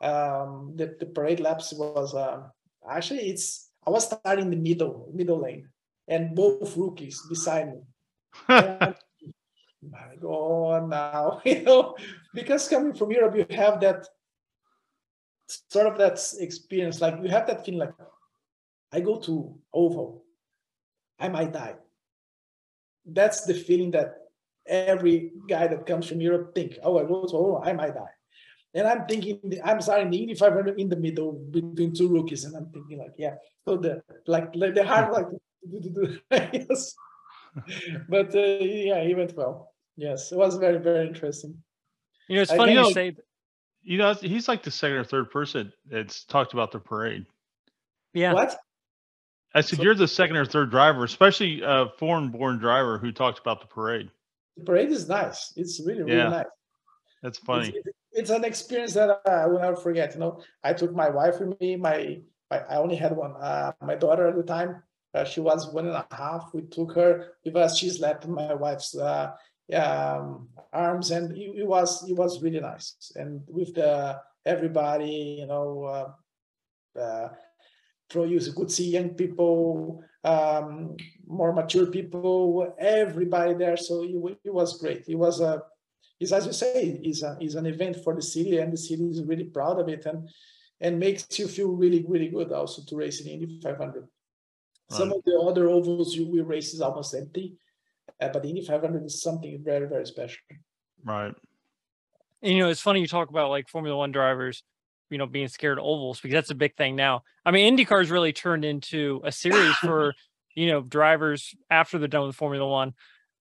Um, 0.00 0.72
the, 0.76 0.96
the 0.98 1.06
parade 1.06 1.40
laps 1.40 1.72
was 1.72 2.14
um, 2.14 2.50
actually 2.88 3.30
it's 3.30 3.70
I 3.86 3.90
was 3.90 4.06
starting 4.06 4.50
the 4.50 4.56
middle 4.56 5.10
middle 5.14 5.40
lane 5.40 5.68
and 6.08 6.34
both 6.34 6.76
rookies 6.76 7.22
beside 7.28 7.68
me. 7.68 7.80
and, 8.48 8.94
my 9.90 10.16
God, 10.20 10.88
now 10.88 11.40
you 11.44 11.62
know 11.62 11.96
because 12.32 12.68
coming 12.68 12.94
from 12.94 13.12
Europe, 13.12 13.36
you 13.36 13.46
have 13.56 13.80
that 13.80 14.06
sort 15.70 15.86
of 15.86 15.98
that 15.98 16.20
experience. 16.38 17.00
Like 17.00 17.18
you 17.22 17.28
have 17.28 17.46
that 17.46 17.64
feeling 17.64 17.80
like 17.80 17.94
I 18.92 19.00
go 19.00 19.18
to 19.20 19.58
oval, 19.72 20.24
I 21.18 21.28
might 21.28 21.52
die 21.52 21.76
that's 23.06 23.44
the 23.44 23.54
feeling 23.54 23.90
that 23.92 24.14
every 24.66 25.32
guy 25.48 25.66
that 25.66 25.86
comes 25.86 26.08
from 26.08 26.20
Europe 26.20 26.54
think, 26.54 26.78
oh, 26.82 26.98
I 26.98 27.04
go 27.04 27.26
to 27.26 27.36
oh, 27.36 27.62
I 27.64 27.72
might 27.72 27.94
die. 27.94 28.14
And 28.74 28.88
I'm 28.88 29.06
thinking, 29.06 29.38
I'm 29.64 29.80
starting 29.80 30.10
the 30.10 30.18
Indy 30.18 30.34
500 30.34 30.80
in 30.80 30.88
the 30.88 30.96
middle 30.96 31.32
between 31.50 31.94
two 31.94 32.08
rookies, 32.08 32.44
and 32.44 32.56
I'm 32.56 32.70
thinking 32.72 32.98
like, 32.98 33.12
yeah, 33.16 33.34
so 33.68 33.76
the 33.76 34.02
like 34.26 34.50
like 34.56 34.74
the 34.74 34.84
hard 34.84 35.12
like, 35.12 35.26
yes. 36.52 36.94
but 38.08 38.34
uh, 38.34 38.40
yeah, 38.40 39.04
he 39.04 39.14
went 39.14 39.36
well. 39.36 39.72
Yes, 39.96 40.32
it 40.32 40.38
was 40.38 40.56
very 40.56 40.78
very 40.78 41.06
interesting. 41.06 41.62
You 42.28 42.36
know, 42.36 42.42
it's 42.42 42.52
funny 42.52 42.74
you 42.74 42.92
say. 42.92 43.16
You 43.86 43.98
know, 43.98 44.14
he's 44.14 44.48
like 44.48 44.62
the 44.62 44.70
second 44.70 44.96
or 44.96 45.04
third 45.04 45.30
person 45.30 45.70
that's 45.86 46.24
talked 46.24 46.54
about 46.54 46.72
the 46.72 46.78
parade. 46.78 47.26
Yeah. 48.14 48.32
What? 48.32 48.56
I 49.54 49.60
said, 49.60 49.78
so, 49.78 49.82
you're 49.82 49.94
the 49.94 50.08
second 50.08 50.36
or 50.36 50.44
third 50.44 50.70
driver, 50.70 51.04
especially 51.04 51.62
a 51.62 51.86
foreign 51.98 52.30
born 52.30 52.58
driver 52.58 52.98
who 52.98 53.12
talked 53.12 53.38
about 53.38 53.60
the 53.60 53.66
parade. 53.66 54.10
The 54.56 54.64
parade 54.64 54.90
is 54.90 55.08
nice. 55.08 55.52
It's 55.56 55.80
really, 55.84 56.02
really 56.02 56.16
yeah. 56.16 56.28
nice. 56.28 56.46
That's 57.22 57.38
funny. 57.38 57.72
It's, 57.74 57.88
it's, 58.12 58.30
an 58.30 58.44
experience 58.44 58.94
that 58.94 59.20
I 59.26 59.46
will 59.46 59.60
never 59.60 59.76
forget. 59.76 60.14
You 60.14 60.20
know, 60.20 60.42
I 60.62 60.72
took 60.72 60.92
my 60.92 61.08
wife 61.08 61.40
with 61.40 61.58
me, 61.60 61.76
my 61.76 62.20
I, 62.50 62.58
I 62.58 62.76
only 62.76 62.96
had 62.96 63.16
one. 63.16 63.34
Uh, 63.36 63.72
my 63.82 63.94
daughter 63.94 64.28
at 64.28 64.36
the 64.36 64.42
time, 64.42 64.82
uh, 65.14 65.24
she 65.24 65.40
was 65.40 65.72
one 65.72 65.86
and 65.86 65.94
a 65.94 66.06
half. 66.10 66.50
We 66.52 66.62
took 66.62 66.92
her 66.94 67.32
with 67.44 67.56
us. 67.56 67.78
She 67.78 67.88
slept 67.90 68.24
in 68.24 68.32
my 68.32 68.54
wife's 68.54 68.96
uh, 68.96 69.32
um, 69.72 70.48
arms, 70.72 71.10
and 71.10 71.36
it, 71.36 71.58
it, 71.60 71.66
was 71.66 72.08
it 72.08 72.14
was 72.14 72.42
really 72.42 72.60
nice. 72.60 73.12
And 73.16 73.42
with 73.48 73.74
the 73.74 74.20
everybody, 74.44 75.38
you 75.40 75.46
know, 75.46 76.14
uh, 76.98 77.28
uh, 78.10 78.12
pro 78.12 78.24
use 78.24 78.52
could 78.52 78.70
see 78.70 78.90
young 78.90 79.10
people, 79.10 80.02
um, 80.24 80.96
more 81.26 81.52
mature 81.52 81.86
people, 81.86 82.74
everybody 82.78 83.54
there. 83.54 83.76
So 83.76 84.02
it, 84.02 84.38
it 84.44 84.54
was 84.54 84.80
great. 84.80 85.04
It 85.08 85.16
was 85.16 85.40
a 85.40 85.62
is 86.20 86.32
as 86.32 86.46
you 86.46 86.52
say, 86.52 87.00
is 87.02 87.22
a, 87.22 87.36
is 87.40 87.54
an 87.54 87.66
event 87.66 87.96
for 88.02 88.14
the 88.14 88.22
city, 88.22 88.58
and 88.58 88.72
the 88.72 88.76
city 88.76 89.04
is 89.04 89.22
really 89.22 89.44
proud 89.44 89.80
of 89.80 89.88
it, 89.88 90.06
and 90.06 90.28
and 90.80 90.98
makes 90.98 91.38
you 91.38 91.48
feel 91.48 91.68
really 91.68 92.04
really 92.08 92.28
good 92.28 92.52
also 92.52 92.82
to 92.86 92.96
race 92.96 93.20
in 93.20 93.28
Indy 93.28 93.60
500. 93.62 94.02
Right. 94.02 94.08
Some 94.90 95.12
of 95.12 95.22
the 95.24 95.38
other 95.38 95.68
ovals 95.68 96.14
you 96.14 96.28
we 96.28 96.40
race 96.40 96.74
is 96.74 96.80
almost 96.80 97.14
empty, 97.14 97.56
uh, 98.20 98.28
but 98.28 98.42
the 98.42 98.48
Indy 98.48 98.64
500 98.64 99.04
is 99.04 99.22
something 99.22 99.62
very 99.62 99.88
very 99.88 100.06
special. 100.06 100.42
Right. 101.04 101.34
And, 102.42 102.52
you 102.52 102.58
know, 102.58 102.68
it's 102.68 102.80
funny 102.80 103.00
you 103.00 103.06
talk 103.06 103.30
about 103.30 103.50
like 103.50 103.68
Formula 103.68 103.96
One 103.96 104.12
drivers, 104.12 104.62
you 105.10 105.18
know, 105.18 105.26
being 105.26 105.48
scared 105.48 105.78
of 105.78 105.84
ovals 105.84 106.20
because 106.20 106.34
that's 106.34 106.50
a 106.50 106.54
big 106.54 106.76
thing 106.76 106.96
now. 106.96 107.22
I 107.44 107.50
mean, 107.50 107.76
IndyCar's 107.76 108.10
really 108.10 108.32
turned 108.32 108.64
into 108.64 109.20
a 109.24 109.32
series 109.32 109.74
for 109.80 110.14
you 110.54 110.70
know 110.70 110.80
drivers 110.82 111.54
after 111.70 111.98
they're 111.98 112.08
done 112.08 112.26
with 112.26 112.36
Formula 112.36 112.66
One 112.66 112.94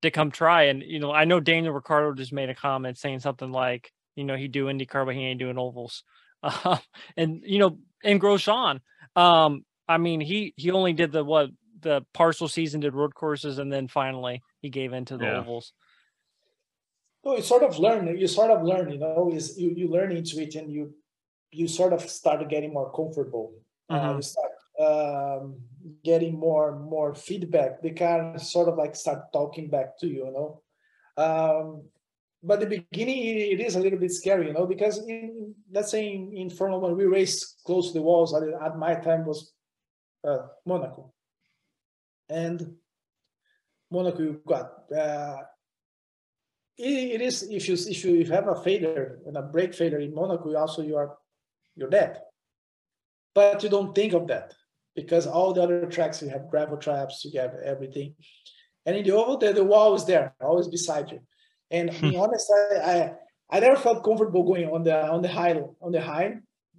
to 0.03 0.11
come 0.11 0.32
try. 0.32 0.64
And 0.64 0.84
you 0.84 0.99
know, 0.99 1.11
I 1.11 1.26
know 1.26 1.39
Daniel 1.39 1.74
Ricciardo 1.74 2.14
just 2.14 2.34
made 2.34 2.49
a 2.49 2.55
comment 2.55 2.97
saying 2.97 3.20
something 3.20 3.51
like, 3.51 3.91
you 4.16 4.24
know, 4.24 4.36
he 4.36 4.47
do 4.47 4.66
IndyCar, 4.66 5.05
but 5.05 5.16
he 5.16 5.22
ain't 5.22 5.39
doing 5.39 5.57
ovals. 5.57 6.03
Uh, 6.41 6.78
and 7.18 7.41
you 7.45 7.59
know, 7.59 7.78
and 8.03 8.22
Grosjean, 8.22 8.82
um, 9.16 9.66
I 9.88 9.97
mean, 9.97 10.22
he 10.22 10.53
he 10.55 10.72
only 10.72 10.93
did 10.93 11.11
the 11.11 11.24
what 11.24 11.49
the 11.82 12.05
partial 12.14 12.47
season 12.47 12.80
did 12.82 12.93
road 12.93 13.16
courses, 13.16 13.57
and 13.57 13.72
then 13.72 13.88
finally 13.88 14.41
he 14.61 14.70
gave 14.70 14.93
into 14.93 15.18
the 15.18 15.26
yeah. 15.26 15.39
ovals. 15.39 15.74
No, 17.26 17.36
you 17.36 17.41
sort 17.41 17.64
of 17.64 17.80
learn. 17.80 18.18
You 18.18 18.28
sort 18.28 18.51
of 18.51 18.64
learn. 18.64 18.91
You 18.91 18.99
know, 18.99 19.32
is 19.34 19.57
you 19.57 19.72
you 19.76 19.88
learn 19.88 20.11
into 20.11 20.41
it, 20.41 20.55
and 20.55 20.72
you 20.72 20.93
you 21.54 21.68
sort 21.68 21.93
of 21.93 22.01
start 22.01 22.47
getting 22.49 22.74
more 22.74 22.91
comfortable. 22.91 23.54
Mm-hmm. 23.89 24.16
You 24.18 24.22
start 24.22 24.51
um, 24.80 25.62
getting 26.04 26.38
more 26.38 26.80
more 26.80 27.14
feedback 27.14 27.82
they 27.82 27.91
can 27.91 28.39
sort 28.39 28.68
of 28.68 28.76
like 28.76 28.95
start 28.95 29.32
talking 29.32 29.70
back 29.70 29.97
to 29.99 30.08
you 30.08 30.26
you 30.26 30.32
know 30.32 30.62
um, 31.24 31.84
but 32.41 32.60
the 32.60 32.66
beginning 32.66 33.18
it 33.18 33.60
is 33.60 33.76
a 33.76 33.80
little 33.80 33.99
bit 33.99 34.12
scary 34.12 34.47
you 34.47 34.54
know 34.54 34.66
because 34.66 34.97
in, 35.08 35.54
let's 35.72 35.91
say 35.91 36.14
in, 36.14 36.36
in 36.36 36.49
formula 36.49 36.82
one 36.82 36.97
we 36.97 37.06
race 37.06 37.56
close 37.66 37.89
to 37.89 37.93
the 37.93 38.01
walls 38.01 38.34
at, 38.34 38.43
at 38.66 38.78
my 38.78 38.95
time 38.95 39.26
was 39.26 39.54
uh, 40.28 40.47
monaco 40.66 41.14
and 42.30 42.76
monaco 43.91 44.24
you 44.24 44.41
got 44.47 44.91
uh, 44.91 45.38
it, 46.78 47.22
it 47.22 47.22
is 47.22 47.43
if 47.43 47.68
you 47.68 47.76
if 47.76 48.04
you 48.04 48.26
have 48.26 48.47
a 48.47 48.56
failure 48.64 49.20
and 49.28 49.38
a 49.38 49.41
brake 49.41 49.76
failure 49.76 49.99
in 49.99 50.16
monaco 50.16 50.56
also 50.56 50.82
you 50.82 50.97
are 50.97 51.16
you're 51.76 51.90
dead 51.90 52.20
but 53.34 53.64
you 53.64 53.70
don't 53.70 53.96
think 53.96 54.14
of 54.14 54.28
that 54.28 54.54
because 54.96 55.26
all 55.26 55.54
the 55.54 55.62
other 55.62 55.86
tracks 55.88 56.22
you 56.22 56.30
have 56.30 56.50
gravel 56.50 56.78
traps, 56.78 57.26
you 57.26 57.40
have 57.40 57.56
everything. 57.64 58.16
And 58.86 58.96
in 58.96 59.04
the 59.04 59.12
oval, 59.12 59.38
the, 59.38 59.54
the 59.54 59.64
wall 59.64 59.96
is 59.96 60.06
there, 60.06 60.34
always 60.42 60.68
beside 60.68 61.12
you. 61.12 61.20
And 61.72 61.90
being 62.02 62.20
honest, 62.20 62.52
I, 62.52 62.78
I, 62.78 63.14
I 63.50 63.60
never 63.60 63.76
felt 63.76 64.04
comfortable 64.04 64.44
going 64.44 64.70
on 64.70 64.84
the 64.84 65.08
on 65.08 65.22
the 65.22 65.28
high 65.28 65.60
on 65.82 65.92
the 65.92 66.02
high 66.02 66.36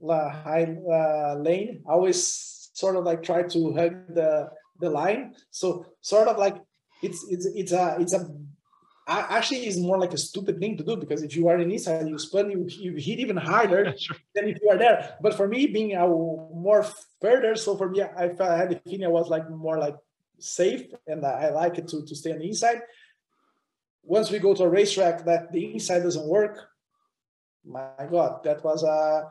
uh, 0.09 0.29
high 0.29 0.77
uh, 0.91 1.37
lane. 1.39 1.83
I 1.89 1.93
always 1.93 2.71
sort 2.75 2.97
of 2.97 3.05
like 3.05 3.23
try 3.23 3.43
to 3.43 3.73
hug 3.73 4.15
the 4.15 4.51
the 4.81 4.91
line. 4.91 5.35
So 5.51 5.87
sort 6.01 6.29
of 6.29 6.39
like 6.39 6.57
it's 7.03 7.25
it's 7.29 7.47
it's 7.47 7.73
a 7.73 7.97
it's 7.99 8.13
a 8.13 8.29
actually 9.07 9.67
is 9.67 9.79
more 9.79 9.99
like 9.99 10.13
a 10.13 10.19
stupid 10.19 10.59
thing 10.59 10.77
to 10.77 10.85
do 10.85 10.97
because 10.97 11.23
if 11.23 11.37
you 11.37 11.49
are 11.49 11.59
in 11.59 11.71
inside 11.71 12.09
you 12.09 12.19
spin 12.19 12.51
you, 12.51 12.67
you 12.69 12.93
hit 12.93 13.19
even 13.19 13.37
harder 13.37 13.85
than 14.35 14.49
if 14.49 14.59
you 14.63 14.69
are 14.71 14.79
there. 14.79 15.17
But 15.21 15.35
for 15.35 15.47
me 15.47 15.67
being 15.67 15.95
a 15.95 16.07
more 16.07 16.87
further 17.21 17.55
so 17.57 17.77
for 17.77 17.89
me 17.89 18.03
i, 18.03 18.29
felt, 18.29 18.51
I 18.51 18.57
had 18.57 18.71
the 18.71 18.81
feeling 18.81 19.05
i 19.05 19.09
was 19.09 19.29
like 19.29 19.49
more 19.51 19.79
like 19.79 19.97
safe 20.39 20.87
and 21.07 21.25
i 21.25 21.51
like 21.51 21.79
it 21.79 21.89
to, 21.89 22.05
to 22.05 22.15
stay 22.15 22.33
on 22.33 22.39
the 22.39 22.49
inside. 22.49 22.81
Once 24.03 24.31
we 24.31 24.39
go 24.39 24.55
to 24.55 24.65
a 24.65 24.69
racetrack 24.69 25.25
that 25.25 25.51
the 25.53 25.73
inside 25.73 26.03
doesn't 26.03 26.27
work 26.27 26.69
my 27.65 28.07
god 28.11 28.43
that 28.45 28.63
was 28.63 28.83
a 28.83 29.31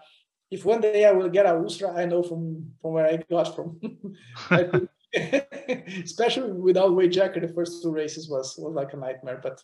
if 0.50 0.66
one 0.66 0.82
day 0.82 1.06
i 1.06 1.12
will 1.12 1.30
get 1.30 1.46
a 1.46 1.56
ultra 1.56 1.94
i 1.94 2.06
know 2.06 2.24
from 2.24 2.72
from 2.82 2.94
where 2.94 3.06
i 3.06 3.18
got 3.30 3.56
from 3.56 3.80
especially 6.04 6.52
without 6.52 6.96
weight 6.96 7.12
jacker 7.12 7.40
the 7.40 7.54
first 7.54 7.82
two 7.82 7.92
races 7.92 8.30
was 8.30 8.56
was 8.58 8.74
like 8.74 8.94
a 8.94 8.98
nightmare 8.98 9.40
but 9.42 9.62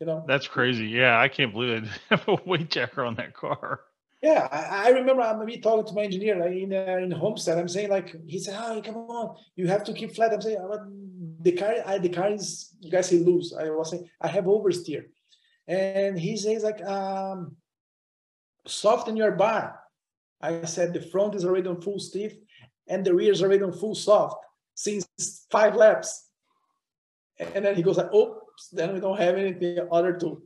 you 0.00 0.06
know. 0.06 0.24
That's 0.26 0.48
crazy. 0.48 0.86
Yeah 0.86 1.18
i 1.20 1.28
can't 1.28 1.52
believe 1.52 1.82
they 1.82 2.16
have 2.16 2.28
a 2.28 2.36
weight 2.46 2.70
jacker 2.70 3.04
on 3.04 3.14
that 3.16 3.34
car. 3.34 3.80
Yeah 4.22 4.48
I, 4.50 4.86
I 4.86 4.88
remember 4.90 5.22
i'm 5.22 5.44
me 5.44 5.58
talking 5.60 5.86
to 5.86 5.94
my 5.94 6.02
engineer 6.02 6.36
like 6.36 6.52
in 6.52 6.72
uh, 6.72 6.98
in 7.02 7.10
homestead 7.10 7.58
i'm 7.58 7.68
saying 7.68 7.90
like 7.90 8.14
he 8.26 8.38
said 8.38 8.56
oh 8.58 8.82
come 8.82 8.96
on 8.96 9.36
you 9.56 9.66
have 9.68 9.84
to 9.84 9.92
keep 9.92 10.14
flat. 10.14 10.32
I'm 10.32 10.40
saying 10.40 10.58
oh, 10.60 10.78
the 11.40 11.52
car 11.52 11.74
I, 11.86 11.98
the 11.98 12.08
car 12.08 12.30
is 12.32 12.74
you 12.80 12.90
guys 12.90 13.08
say 13.08 13.18
loose. 13.18 13.54
I 13.54 13.70
was 13.70 13.90
saying 13.90 14.08
i 14.20 14.28
have 14.28 14.44
oversteer. 14.44 15.04
And 15.66 16.18
he 16.18 16.36
says 16.36 16.62
like 16.62 16.82
um 16.84 17.56
soften 18.66 19.16
your 19.16 19.32
bar. 19.32 19.80
I 20.40 20.64
said 20.64 20.92
the 20.92 21.00
front 21.00 21.34
is 21.34 21.44
already 21.44 21.68
on 21.68 21.80
full 21.80 21.98
stiff 21.98 22.34
and 22.88 23.04
the 23.04 23.14
rear 23.14 23.32
is 23.32 23.42
already 23.42 23.62
on 23.62 23.72
full 23.72 23.94
soft 23.94 24.43
since 24.74 25.46
five 25.50 25.74
laps. 25.74 26.28
And 27.38 27.64
then 27.64 27.74
he 27.74 27.82
goes 27.82 27.96
like, 27.96 28.12
oops, 28.12 28.68
then 28.72 28.94
we 28.94 29.00
don't 29.00 29.18
have 29.18 29.36
anything 29.36 29.78
other 29.90 30.12
two. 30.12 30.42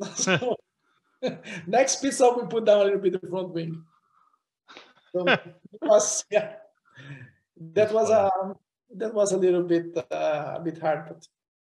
so, 0.14 0.56
next 1.66 1.96
pit 1.96 2.14
stop, 2.14 2.40
we 2.40 2.46
put 2.46 2.64
down 2.64 2.80
a 2.80 2.84
little 2.84 3.00
bit 3.00 3.20
the 3.20 3.28
front 3.28 3.52
wing. 3.52 3.82
So 5.12 5.26
it 5.28 5.82
was, 5.82 6.24
yeah, 6.30 6.54
that 7.72 7.92
was 7.92 8.10
um, 8.10 8.56
that 8.94 9.14
was 9.14 9.32
a 9.32 9.36
little 9.36 9.62
bit 9.62 9.96
uh, 9.96 10.54
a 10.56 10.60
bit 10.60 10.78
hard, 10.78 11.08
but 11.08 11.26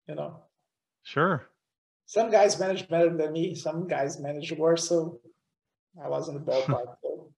you 0.08 0.14
know. 0.14 0.40
Sure. 1.02 1.48
Some 2.06 2.30
guys 2.30 2.58
managed 2.58 2.88
better 2.88 3.14
than 3.14 3.32
me. 3.32 3.54
Some 3.54 3.86
guys 3.88 4.18
managed 4.18 4.56
worse. 4.56 4.88
So 4.88 5.20
I 6.02 6.08
wasn't 6.08 6.44
the 6.44 6.52
ballpark. 6.52 6.96
so 7.02 7.32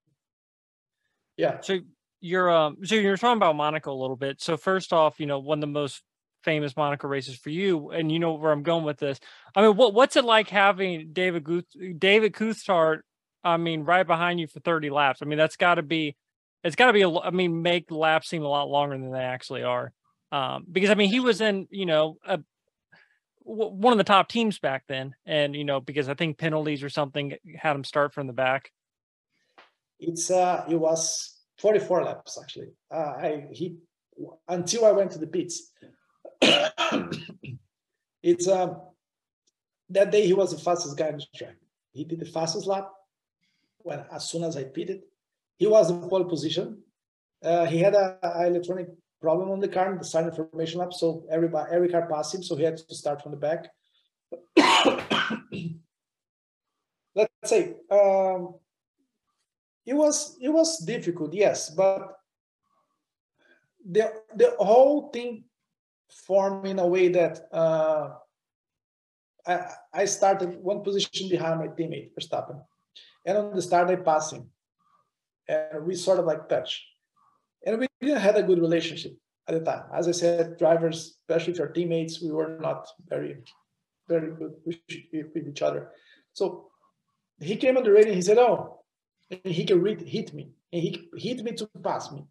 yeah. 1.37 1.61
So 1.61 1.81
you're 2.21 2.51
um 2.51 2.79
so 2.85 2.95
you're 2.95 3.17
talking 3.17 3.37
about 3.37 3.57
Monaco 3.57 3.93
a 3.93 4.01
little 4.01 4.17
bit. 4.17 4.41
So 4.41 4.57
first 4.57 4.93
off, 4.93 5.21
you 5.21 5.27
know, 5.27 5.39
one 5.39 5.59
of 5.59 5.61
the 5.61 5.67
most 5.67 6.03
famous 6.43 6.77
Monaco 6.77 7.09
races 7.09 7.37
for 7.37 7.51
you, 7.51 7.91
and 7.91 8.11
you 8.11 8.19
know 8.19 8.35
where 8.35 8.53
I'm 8.53 8.63
going 8.63 8.85
with 8.85 8.99
this. 8.99 9.19
I 9.55 9.63
mean, 9.63 9.77
what 9.77 9.95
what's 9.95 10.17
it 10.17 10.25
like 10.25 10.49
having 10.49 11.11
David 11.13 11.45
Guth, 11.45 11.67
David 11.99 12.33
Coulthard? 12.33 13.01
I 13.45 13.59
mean, 13.59 13.83
right 13.83 14.07
behind 14.07 14.41
you 14.41 14.49
for 14.49 14.61
30 14.61 14.91
laps. 14.91 15.21
I 15.23 15.25
mean, 15.25 15.39
that's 15.39 15.57
got 15.57 15.77
to 15.77 15.83
be, 15.83 16.17
it's 16.65 16.75
got 16.75 16.87
to 16.87 16.93
be. 16.93 17.03
A, 17.03 17.11
I 17.11 17.31
mean, 17.31 17.63
make 17.63 17.91
laps 17.91 18.29
seem 18.29 18.43
a 18.43 18.49
lot 18.49 18.69
longer 18.69 18.99
than 18.99 19.13
they 19.13 19.21
actually 19.21 19.63
are. 19.63 19.93
Um, 20.33 20.67
because 20.71 20.91
I 20.91 20.95
mean, 20.95 21.11
he 21.11 21.21
was 21.21 21.41
in, 21.41 21.69
you 21.71 21.87
know, 21.87 22.17
a, 22.27 22.41
one 23.45 23.93
of 23.93 23.99
the 23.99 24.05
top 24.05 24.29
teams 24.29 24.59
back 24.59 24.85
then, 24.89 25.15
and 25.25 25.55
you 25.55 25.65
know, 25.65 25.81
because 25.81 26.09
I 26.09 26.15
think 26.15 26.39
penalties 26.39 26.83
or 26.83 26.91
something 26.91 27.37
had 27.57 27.77
him 27.77 27.85
start 27.85 28.13
from 28.13 28.27
the 28.27 28.33
back. 28.33 28.73
It's 30.01 30.31
uh, 30.31 30.65
it 30.69 30.75
was 30.75 31.36
44 31.59 32.05
laps 32.05 32.39
actually. 32.41 32.69
Uh, 32.91 33.15
I 33.19 33.47
he 33.53 33.77
until 34.49 34.85
I 34.85 34.93
went 34.93 35.11
to 35.13 35.19
the 35.19 35.27
pits. 35.27 35.73
it's 38.23 38.49
um 38.49 38.81
that 39.91 40.11
day 40.11 40.27
he 40.27 40.33
was 40.33 40.51
the 40.53 40.59
fastest 40.59 40.97
guy 40.97 41.09
on 41.09 41.19
the 41.19 41.27
track. 41.35 41.57
He 41.93 42.05
did 42.05 42.21
the 42.21 42.27
fastest 42.27 42.67
lap 42.67 42.91
when 43.79 44.05
as 44.13 44.29
soon 44.29 44.45
as 44.45 44.57
I 44.57 44.65
pitted. 44.65 45.03
He 45.59 45.67
was 45.67 45.91
in 45.91 46.09
pole 46.09 46.25
position. 46.25 46.83
Uh, 47.43 47.65
he 47.65 47.79
had 47.79 47.95
a, 47.95 48.19
a, 48.23 48.47
electronic 48.47 48.89
problem 49.23 49.51
on 49.51 49.61
the 49.61 49.69
car, 49.69 49.97
the 49.97 50.05
sign 50.05 50.25
information 50.25 50.81
lap, 50.81 50.93
so 50.93 51.25
everybody 51.31 51.71
every 51.73 51.89
car 51.89 52.07
passed 52.09 52.35
him, 52.35 52.43
so 52.43 52.57
he 52.57 52.65
had 52.65 52.77
to 52.77 52.95
start 52.95 53.23
from 53.23 53.33
the 53.33 53.39
back. 53.39 53.69
Let's 57.15 57.33
say 57.45 57.75
um, 57.91 58.57
it 59.87 59.95
was 59.95 60.37
it 60.41 60.49
was 60.49 60.85
difficult 60.85 61.33
yes 61.33 61.71
but 61.71 62.17
the 63.89 64.13
the 64.35 64.55
whole 64.59 65.11
thing 65.11 65.45
formed 66.11 66.67
in 66.67 66.79
a 66.79 66.87
way 66.87 67.09
that 67.09 67.49
uh, 67.53 68.11
I, 69.47 69.67
I 69.93 70.05
started 70.05 70.59
one 70.63 70.83
position 70.83 71.29
behind 71.29 71.61
my 71.61 71.69
teammate 71.69 72.11
Verstappen, 72.15 72.63
and 73.25 73.39
on 73.39 73.55
the 73.55 73.63
start 73.63 73.91
I 73.91 73.97
passed 73.97 74.33
him, 74.33 74.51
and 75.49 75.85
we 75.85 75.95
sort 75.95 76.19
of 76.19 76.27
like 76.27 76.49
touch, 76.49 76.85
and 77.65 77.79
we 77.79 77.87
didn't 78.01 78.21
have 78.21 78.37
a 78.37 78.43
good 78.43 78.59
relationship 78.59 79.17
at 79.49 79.55
the 79.55 79.65
time. 79.65 79.85
As 79.95 80.09
I 80.09 80.13
said, 80.13 80.59
drivers, 80.59 81.19
especially 81.29 81.55
if 81.55 81.73
teammates, 81.73 82.23
we 82.23 82.33
were 82.33 82.59
not 82.61 82.89
very, 83.09 83.37
very 84.09 84.35
good 84.35 84.55
with, 84.65 84.79
with 85.13 85.49
each 85.49 85.63
other. 85.63 85.91
So 86.33 86.71
he 87.41 87.57
came 87.57 87.77
on 87.77 87.85
the 87.85 87.93
radio 87.93 88.09
and 88.09 88.17
he 88.17 88.23
said, 88.23 88.39
"Oh, 88.39 88.81
and 89.31 89.41
he 89.45 89.65
can 89.65 89.81
read, 89.81 90.01
hit 90.01 90.33
me, 90.33 90.51
and 90.73 90.83
he 90.83 91.09
hit 91.17 91.43
me 91.43 91.53
to 91.53 91.69
pass 91.83 92.13
me. 92.13 92.25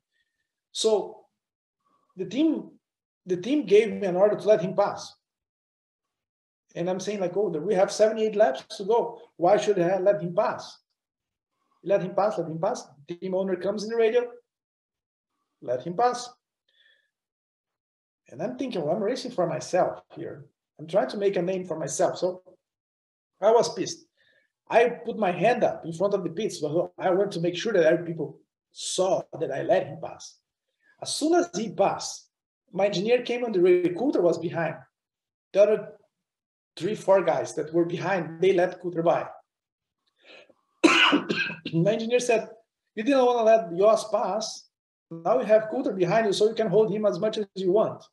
So 0.71 1.25
the 2.15 2.25
team, 2.25 2.71
the 3.25 3.37
team 3.37 3.65
gave 3.65 3.91
me 3.91 4.07
an 4.07 4.15
order 4.15 4.35
to 4.35 4.47
let 4.47 4.61
him 4.61 4.75
pass. 4.75 5.13
And 6.75 6.89
I'm 6.89 6.99
saying 6.99 7.19
like, 7.19 7.35
oh, 7.37 7.49
we 7.49 7.73
have 7.73 7.91
78 7.91 8.35
laps 8.35 8.77
to 8.77 8.83
go. 8.83 9.21
Why 9.37 9.57
should 9.57 9.79
I 9.79 9.97
let 9.99 10.21
him 10.21 10.35
pass? 10.35 10.77
Let 11.83 12.01
him 12.01 12.15
pass, 12.15 12.37
let 12.37 12.47
him 12.47 12.59
pass. 12.59 12.83
Team 13.07 13.35
owner 13.35 13.55
comes 13.55 13.83
in 13.83 13.89
the 13.89 13.95
radio, 13.95 14.23
let 15.61 15.83
him 15.83 15.95
pass. 15.95 16.29
And 18.29 18.41
I'm 18.41 18.57
thinking, 18.57 18.81
well, 18.81 18.95
I'm 18.95 19.03
racing 19.03 19.31
for 19.31 19.47
myself 19.47 20.01
here. 20.15 20.45
I'm 20.79 20.87
trying 20.87 21.09
to 21.09 21.17
make 21.17 21.35
a 21.37 21.41
name 21.41 21.65
for 21.65 21.77
myself. 21.77 22.17
So 22.17 22.41
I 23.41 23.51
was 23.51 23.73
pissed. 23.73 24.05
I 24.69 24.89
put 24.89 25.17
my 25.17 25.31
hand 25.31 25.63
up 25.63 25.85
in 25.85 25.93
front 25.93 26.13
of 26.13 26.23
the 26.23 26.29
pits. 26.29 26.63
I 26.97 27.11
want 27.11 27.31
to 27.33 27.39
make 27.39 27.55
sure 27.55 27.73
that 27.73 27.85
other 27.85 28.03
people 28.03 28.39
saw 28.71 29.21
that 29.39 29.51
I 29.51 29.61
let 29.61 29.87
him 29.87 29.99
pass. 30.03 30.37
As 31.01 31.13
soon 31.13 31.35
as 31.35 31.49
he 31.55 31.69
passed, 31.69 32.29
my 32.73 32.87
engineer 32.87 33.21
came 33.21 33.43
on 33.45 33.51
the 33.51 33.61
radio. 33.61 33.93
Coulter 33.93 34.21
was 34.21 34.37
behind. 34.37 34.75
The 35.53 35.63
other 35.63 35.93
three, 36.75 36.95
four 36.95 37.23
guys 37.23 37.53
that 37.55 37.73
were 37.73 37.85
behind, 37.85 38.41
they 38.41 38.53
let 38.53 38.81
Coulter 38.81 39.03
by. 39.03 39.27
my 41.73 41.91
engineer 41.91 42.19
said, 42.19 42.49
You 42.95 43.03
didn't 43.03 43.25
want 43.25 43.39
to 43.39 43.43
let 43.43 43.77
Jos 43.77 44.09
pass. 44.09 44.67
Now 45.11 45.39
you 45.39 45.45
have 45.45 45.69
Coulter 45.69 45.93
behind 45.93 46.25
you, 46.25 46.33
so 46.33 46.49
you 46.49 46.55
can 46.55 46.67
hold 46.67 46.91
him 46.91 47.05
as 47.05 47.19
much 47.19 47.37
as 47.37 47.45
you 47.55 47.71
want. 47.71 48.03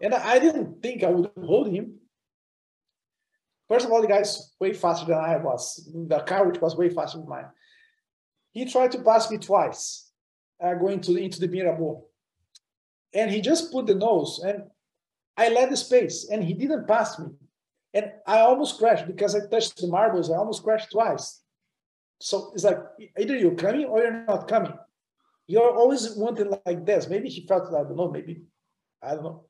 And 0.00 0.14
I 0.14 0.38
didn't 0.38 0.82
think 0.82 1.04
I 1.04 1.10
would 1.10 1.30
hold 1.44 1.68
him. 1.70 2.00
First 3.72 3.86
of 3.86 3.92
all, 3.92 4.02
the 4.02 4.06
guy's 4.06 4.52
way 4.60 4.74
faster 4.74 5.06
than 5.06 5.16
I 5.16 5.38
was. 5.38 5.88
The 5.94 6.20
car, 6.20 6.46
which 6.46 6.60
was 6.60 6.76
way 6.76 6.90
faster 6.90 7.16
than 7.16 7.26
mine. 7.26 7.46
He 8.50 8.66
tried 8.66 8.92
to 8.92 9.02
pass 9.02 9.30
me 9.30 9.38
twice, 9.38 10.10
uh, 10.62 10.74
going 10.74 11.00
to 11.00 11.16
into 11.16 11.40
the 11.40 11.48
Mirabeau. 11.48 12.04
And 13.14 13.30
he 13.30 13.40
just 13.40 13.72
put 13.72 13.86
the 13.86 13.94
nose, 13.94 14.42
and 14.44 14.64
I 15.38 15.48
let 15.48 15.70
the 15.70 15.78
space, 15.78 16.28
and 16.30 16.44
he 16.44 16.52
didn't 16.52 16.86
pass 16.86 17.18
me. 17.18 17.28
And 17.94 18.12
I 18.26 18.40
almost 18.40 18.76
crashed 18.76 19.06
because 19.06 19.34
I 19.34 19.46
touched 19.46 19.78
the 19.78 19.86
marbles. 19.86 20.30
I 20.30 20.36
almost 20.36 20.64
crashed 20.64 20.90
twice. 20.90 21.40
So 22.20 22.52
it's 22.54 22.64
like 22.64 22.78
either 23.18 23.38
you're 23.38 23.54
coming 23.54 23.86
or 23.86 24.02
you're 24.02 24.26
not 24.26 24.48
coming. 24.48 24.74
You're 25.46 25.74
always 25.74 26.14
wanting 26.14 26.52
like 26.66 26.84
this. 26.84 27.08
Maybe 27.08 27.30
he 27.30 27.46
felt, 27.46 27.68
I 27.68 27.84
don't 27.84 27.96
know, 27.96 28.10
maybe, 28.10 28.42
I 29.02 29.14
don't 29.14 29.24
know. 29.24 29.46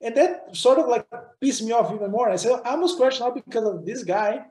And 0.00 0.16
that 0.16 0.56
sort 0.56 0.80
of 0.80 0.88
like 0.88 1.06
pissed 1.40 1.62
me 1.62 1.72
off 1.72 1.92
even 1.92 2.10
more. 2.10 2.30
I 2.30 2.36
said, 2.36 2.60
I 2.64 2.70
almost 2.70 2.98
crashed 2.98 3.20
now 3.20 3.30
because 3.30 3.64
of 3.64 3.84
this 3.84 4.04
guy. 4.04 4.44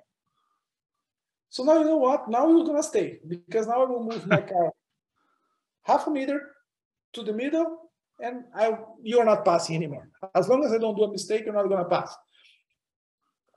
So 1.50 1.64
now 1.64 1.80
you 1.80 1.86
know 1.86 1.98
what? 1.98 2.30
Now 2.30 2.48
you're 2.50 2.66
gonna 2.66 2.84
stay 2.84 3.20
because 3.28 3.68
now 3.68 3.84
I 3.84 3.90
will 3.90 4.04
move 4.04 4.26
my 4.36 4.42
car 4.42 4.72
half 5.84 6.08
a 6.08 6.12
meter 6.12 6.52
to 7.14 7.24
the 7.24 7.34
middle, 7.34 7.90
and 8.22 8.44
I 8.54 8.78
you're 9.02 9.26
not 9.26 9.44
passing 9.46 9.76
anymore. 9.76 10.10
As 10.36 10.48
long 10.48 10.64
as 10.64 10.72
I 10.72 10.78
don't 10.78 10.96
do 10.96 11.04
a 11.04 11.12
mistake, 11.12 11.46
you're 11.46 11.54
not 11.54 11.70
gonna 11.70 11.86
pass. 11.90 12.16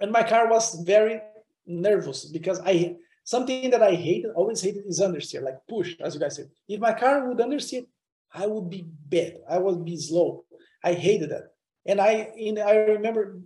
And 0.01 0.11
my 0.11 0.23
car 0.23 0.49
was 0.49 0.83
very 0.83 1.21
nervous 1.67 2.25
because 2.25 2.61
I 2.61 2.97
something 3.25 3.71
that 3.71 3.83
I 3.83 3.95
hated, 3.95 4.33
always 4.35 4.61
hated 4.61 4.85
is 4.87 5.01
understeer, 5.01 5.43
like 5.43 5.59
push, 5.69 5.95
as 6.01 6.15
you 6.15 6.21
guys 6.21 6.37
said. 6.37 6.51
If 6.69 6.81
my 6.81 6.93
car 6.93 7.29
would 7.29 7.39
understeer, 7.39 7.87
I 8.35 8.47
would 8.47 8.71
be 8.71 8.87
bad. 9.09 9.39
I 9.49 9.59
would 9.59 9.85
be 9.85 9.97
slow. 9.97 10.45
I 10.83 10.95
hated 10.95 11.31
that. 11.31 11.53
And 11.87 12.01
I, 12.01 12.31
in, 12.37 12.59
I 12.59 12.77
remember 12.77 13.41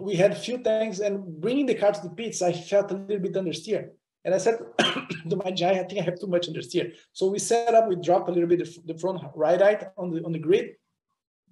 we 0.00 0.16
had 0.16 0.32
a 0.32 0.36
few 0.36 0.58
things 0.58 1.00
and 1.00 1.40
bringing 1.40 1.66
the 1.66 1.74
car 1.74 1.92
to 1.92 2.00
the 2.02 2.10
pits, 2.10 2.42
I 2.42 2.52
felt 2.52 2.90
a 2.90 2.94
little 2.94 3.22
bit 3.22 3.34
understeer. 3.34 3.88
And 4.24 4.34
I 4.34 4.38
said 4.38 4.58
to 4.78 5.36
my 5.36 5.50
guy, 5.52 5.72
I 5.72 5.84
think 5.84 6.00
I 6.00 6.04
have 6.04 6.18
too 6.18 6.26
much 6.26 6.48
understeer. 6.48 6.92
So 7.12 7.28
we 7.28 7.38
set 7.38 7.74
up, 7.74 7.88
we 7.88 7.96
dropped 7.96 8.28
a 8.28 8.32
little 8.32 8.48
bit 8.48 8.68
the 8.86 8.98
front 8.98 9.22
right 9.34 9.60
eye 9.62 9.86
on 9.96 10.10
the 10.10 10.22
on 10.24 10.32
the 10.32 10.38
grid. 10.38 10.70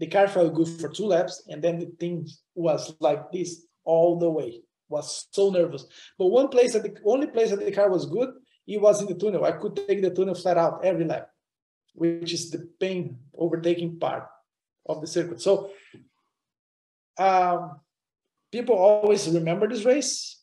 The 0.01 0.09
car 0.09 0.27
felt 0.27 0.55
good 0.55 0.69
for 0.81 0.89
two 0.89 1.07
laps, 1.07 1.45
and 1.49 1.63
then 1.63 1.79
the 1.79 1.87
thing 2.01 2.29
was 2.57 2.97
like 2.99 3.31
this 3.31 3.65
all 3.85 4.19
the 4.19 4.29
way. 4.29 4.61
Was 4.89 5.29
so 5.31 5.51
nervous. 5.51 5.87
But 6.19 6.27
one 6.27 6.49
place 6.49 6.73
that 6.73 6.83
the 6.83 6.97
only 7.07 7.29
place 7.29 7.51
that 7.51 7.65
the 7.65 7.71
car 7.71 7.89
was 7.89 8.07
good, 8.07 8.31
it 8.67 8.81
was 8.81 9.01
in 9.01 9.07
the 9.07 9.15
tunnel. 9.15 9.45
I 9.45 9.53
could 9.53 9.77
take 9.77 10.03
the 10.03 10.11
tunnel 10.11 10.35
flat 10.35 10.59
out 10.59 10.85
every 10.85 11.05
lap, 11.05 11.31
which 11.95 12.33
is 12.33 12.51
the 12.51 12.69
pain 12.81 13.19
overtaking 13.39 14.01
part 14.01 14.25
of 14.87 15.01
the 15.01 15.07
circuit. 15.07 15.41
So 15.41 15.71
um, 17.19 17.81
people 18.53 18.77
always 18.77 19.29
remember 19.29 19.69
this 19.69 19.85
race. 19.85 20.41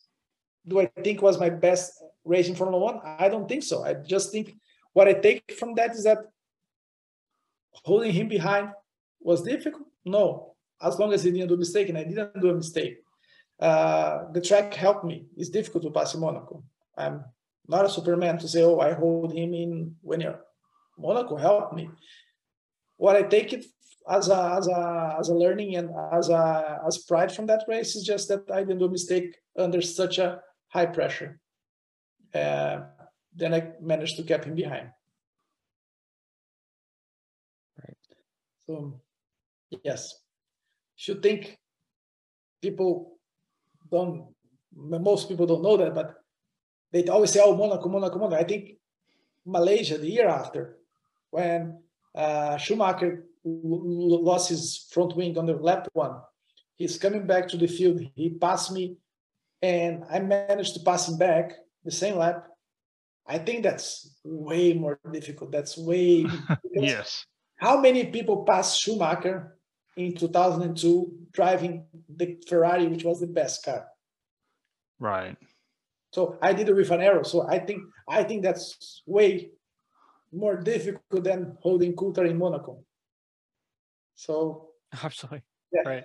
Do 0.66 0.80
I 0.80 0.86
think 1.02 1.22
was 1.22 1.40
my 1.40 1.50
best 1.50 1.92
race 2.24 2.48
in 2.48 2.54
Formula 2.54 2.82
One? 2.82 3.00
I 3.04 3.28
don't 3.28 3.48
think 3.48 3.62
so. 3.62 3.84
I 3.84 3.94
just 3.94 4.30
think 4.30 4.54
what 4.92 5.08
I 5.08 5.14
take 5.14 5.52
from 5.58 5.74
that 5.74 5.94
is 5.94 6.04
that 6.04 6.18
holding 7.72 8.12
him 8.12 8.28
behind 8.28 8.70
was 9.20 9.42
difficult. 9.42 9.84
No, 10.04 10.54
as 10.80 10.98
long 10.98 11.12
as 11.12 11.22
he 11.22 11.30
didn't 11.30 11.48
do 11.48 11.54
a 11.54 11.58
mistake, 11.58 11.88
and 11.88 11.98
I 11.98 12.04
didn't 12.04 12.40
do 12.40 12.50
a 12.50 12.54
mistake. 12.54 12.98
Uh, 13.58 14.24
the 14.32 14.40
track 14.40 14.74
helped 14.74 15.04
me. 15.04 15.26
It's 15.36 15.48
difficult 15.48 15.84
to 15.84 15.90
pass 15.90 16.14
in 16.14 16.20
Monaco. 16.20 16.64
I'm 16.96 17.24
not 17.68 17.84
a 17.84 17.88
Superman 17.88 18.38
to 18.38 18.48
say, 18.48 18.62
oh, 18.62 18.80
I 18.80 18.92
hold 18.92 19.32
him 19.32 19.54
in 19.54 19.96
when 20.02 20.20
you're 20.20 20.40
Monaco 20.98 21.36
helped 21.36 21.74
me. 21.74 21.88
What 22.96 23.16
I 23.16 23.22
take 23.22 23.52
it 23.52 23.64
as 24.08 24.28
a 24.28 24.54
as 24.58 24.68
a 24.68 25.16
as 25.18 25.28
a 25.28 25.34
learning 25.34 25.76
and 25.76 25.90
as 26.12 26.28
a 26.28 26.80
as 26.86 26.98
pride 26.98 27.32
from 27.32 27.46
that 27.46 27.64
race 27.68 27.94
is 27.96 28.04
just 28.04 28.28
that 28.28 28.50
I 28.50 28.60
didn't 28.60 28.78
do 28.78 28.86
a 28.86 28.90
mistake 28.90 29.36
under 29.56 29.80
such 29.80 30.18
a 30.18 30.40
high 30.68 30.86
pressure. 30.86 31.40
Uh, 32.34 32.80
then 33.34 33.54
I 33.54 33.72
managed 33.80 34.16
to 34.16 34.22
keep 34.22 34.44
him 34.44 34.54
behind. 34.54 34.88
Right. 37.78 37.96
So 38.66 39.00
yes, 39.84 40.18
should 40.96 41.22
think 41.22 41.58
people 42.60 43.18
don't 43.90 44.34
most 44.74 45.28
people 45.28 45.46
don't 45.46 45.62
know 45.62 45.76
that, 45.76 45.94
but 45.94 46.14
they 46.92 47.04
always 47.06 47.30
say, 47.30 47.40
"Oh, 47.42 47.56
Monaco, 47.56 47.88
Monaco, 47.88 48.18
Monaco." 48.18 48.40
I 48.40 48.44
think 48.44 48.78
Malaysia 49.44 49.98
the 49.98 50.10
year 50.10 50.28
after, 50.28 50.78
when 51.30 51.82
uh, 52.14 52.56
Schumacher 52.56 53.24
lost 53.44 54.48
his 54.48 54.86
front 54.90 55.16
wing 55.16 55.36
on 55.38 55.46
the 55.46 55.54
lap 55.54 55.88
one. 55.92 56.20
He's 56.76 56.98
coming 56.98 57.26
back 57.26 57.48
to 57.48 57.56
the 57.56 57.66
field. 57.66 58.00
He 58.14 58.30
passed 58.30 58.72
me, 58.72 58.96
and 59.60 60.04
I 60.10 60.20
managed 60.20 60.74
to 60.74 60.80
pass 60.80 61.08
him 61.08 61.18
back 61.18 61.52
the 61.84 61.90
same 61.90 62.16
lap. 62.16 62.46
I 63.26 63.38
think 63.38 63.62
that's 63.62 64.16
way 64.24 64.74
more 64.74 64.98
difficult. 65.12 65.52
That's 65.52 65.78
way 65.78 66.26
yes. 66.72 67.24
How 67.56 67.80
many 67.80 68.06
people 68.06 68.44
passed 68.44 68.80
Schumacher 68.80 69.56
in 69.96 70.16
2002 70.16 71.28
driving 71.32 71.86
the 72.08 72.36
Ferrari, 72.48 72.88
which 72.88 73.04
was 73.04 73.20
the 73.20 73.28
best 73.28 73.64
car? 73.64 73.86
Right. 74.98 75.36
So 76.12 76.38
I 76.42 76.52
did 76.52 76.68
it 76.68 76.74
with 76.74 76.90
an 76.90 77.00
arrow. 77.00 77.22
So 77.22 77.46
I 77.48 77.58
think 77.58 77.82
I 78.08 78.24
think 78.24 78.42
that's 78.42 79.02
way 79.06 79.50
more 80.32 80.56
difficult 80.56 81.24
than 81.24 81.56
holding 81.60 81.94
Coulter 81.94 82.24
in 82.24 82.38
Monaco. 82.38 82.84
So 84.14 84.68
absolutely 85.02 85.42
yeah. 85.72 85.82
right. 85.86 86.04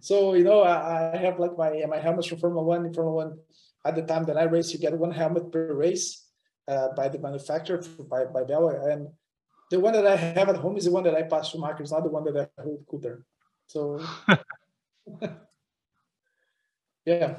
So 0.00 0.34
you 0.34 0.44
know, 0.44 0.62
I, 0.62 1.14
I 1.14 1.16
have 1.16 1.38
like 1.38 1.56
my 1.56 1.84
my 1.88 1.98
helmets 1.98 2.28
from 2.28 2.38
Formula 2.38 2.62
One. 2.62 2.92
Formula 2.92 3.16
One, 3.26 3.38
at 3.84 3.94
the 3.94 4.02
time 4.02 4.24
that 4.24 4.36
I 4.36 4.44
race, 4.44 4.72
you 4.72 4.78
get 4.78 4.96
one 4.96 5.10
helmet 5.10 5.50
per 5.50 5.74
race 5.74 6.26
uh, 6.68 6.88
by 6.96 7.08
the 7.08 7.18
manufacturer 7.18 7.80
by 8.08 8.24
by 8.26 8.44
Bell, 8.44 8.68
and 8.68 9.08
the 9.70 9.80
one 9.80 9.92
that 9.94 10.06
I 10.06 10.16
have 10.16 10.48
at 10.48 10.56
home 10.56 10.76
is 10.76 10.84
the 10.84 10.92
one 10.92 11.04
that 11.04 11.14
I 11.14 11.22
pass 11.22 11.50
Schumacher, 11.50 11.84
not 11.90 12.04
the 12.04 12.10
one 12.10 12.24
that 12.24 12.50
I 12.58 12.62
hold 12.62 12.84
Coulter. 12.88 13.24
So 13.66 14.00
yeah. 17.04 17.38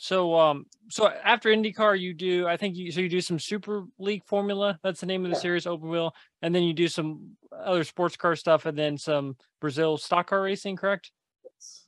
So 0.00 0.34
um 0.34 0.64
so 0.88 1.08
after 1.08 1.50
IndyCar 1.50 2.00
you 2.00 2.14
do 2.14 2.48
I 2.48 2.56
think 2.56 2.74
you 2.74 2.90
so 2.90 3.02
you 3.02 3.08
do 3.10 3.20
some 3.20 3.38
Super 3.38 3.84
League 3.98 4.24
Formula 4.24 4.78
that's 4.82 5.00
the 5.00 5.06
name 5.06 5.26
of 5.26 5.30
the 5.30 5.36
series 5.36 5.66
open 5.66 5.90
wheel 5.90 6.14
and 6.40 6.54
then 6.54 6.62
you 6.62 6.72
do 6.72 6.88
some 6.88 7.36
other 7.52 7.84
sports 7.84 8.16
car 8.16 8.34
stuff 8.34 8.64
and 8.64 8.78
then 8.78 8.96
some 8.96 9.36
Brazil 9.60 9.98
stock 9.98 10.28
car 10.28 10.40
racing 10.40 10.76
correct? 10.76 11.12
Yes. 11.44 11.84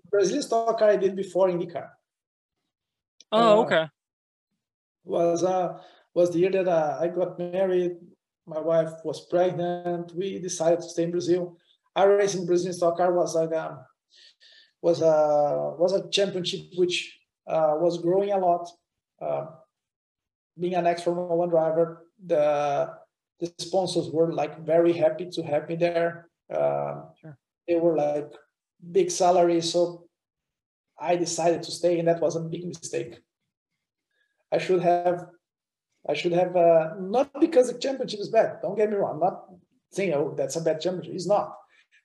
Brazil 0.10 0.42
stock 0.42 0.78
car 0.78 0.88
I 0.88 0.96
did 0.96 1.14
before 1.14 1.48
IndyCar. 1.48 1.90
Oh 3.30 3.60
uh, 3.60 3.62
okay. 3.64 3.86
Was 5.04 5.44
uh 5.44 5.78
was 6.14 6.30
the 6.30 6.38
year 6.38 6.50
that 6.52 6.68
uh, 6.68 6.98
I 7.02 7.08
got 7.08 7.38
married. 7.38 7.96
My 8.46 8.60
wife 8.60 8.92
was 9.04 9.26
pregnant. 9.26 10.14
We 10.14 10.38
decided 10.38 10.80
to 10.80 10.88
stay 10.88 11.02
in 11.04 11.10
Brazil. 11.10 11.58
I 11.94 12.04
raced 12.04 12.36
in 12.36 12.46
Brazil 12.46 12.72
stock 12.72 12.96
car 12.96 13.12
was 13.12 13.34
like 13.34 13.52
um, 13.52 13.80
was 14.82 15.00
a 15.00 15.74
was 15.78 15.92
a 15.92 16.08
championship 16.10 16.62
which 16.76 17.18
uh, 17.46 17.74
was 17.78 18.02
growing 18.02 18.32
a 18.32 18.38
lot. 18.38 18.68
Uh, 19.20 19.46
being 20.58 20.74
an 20.74 20.86
ex 20.86 21.02
Formula 21.02 21.34
One 21.34 21.48
driver, 21.48 22.06
the 22.24 22.92
the 23.40 23.52
sponsors 23.58 24.10
were 24.10 24.32
like 24.32 24.64
very 24.66 24.92
happy 24.92 25.30
to 25.30 25.42
have 25.42 25.68
me 25.68 25.76
there. 25.76 26.28
Uh, 26.52 27.02
sure. 27.20 27.38
They 27.66 27.76
were 27.76 27.96
like 27.96 28.30
big 28.90 29.10
salaries, 29.10 29.72
so 29.72 30.08
I 31.00 31.16
decided 31.16 31.62
to 31.62 31.70
stay, 31.70 31.98
and 31.98 32.08
that 32.08 32.20
was 32.20 32.36
a 32.36 32.40
big 32.40 32.66
mistake. 32.66 33.20
I 34.50 34.58
should 34.58 34.82
have 34.82 35.26
I 36.08 36.14
should 36.14 36.32
have 36.32 36.56
uh, 36.56 36.94
not 36.98 37.30
because 37.40 37.72
the 37.72 37.78
championship 37.78 38.20
is 38.20 38.28
bad. 38.28 38.58
Don't 38.60 38.76
get 38.76 38.90
me 38.90 38.96
wrong. 38.96 39.14
I'm 39.14 39.20
not 39.20 39.44
saying 39.92 40.12
oh 40.12 40.34
that's 40.36 40.56
a 40.56 40.60
bad 40.60 40.80
championship. 40.80 41.14
It's 41.14 41.26
not. 41.26 41.56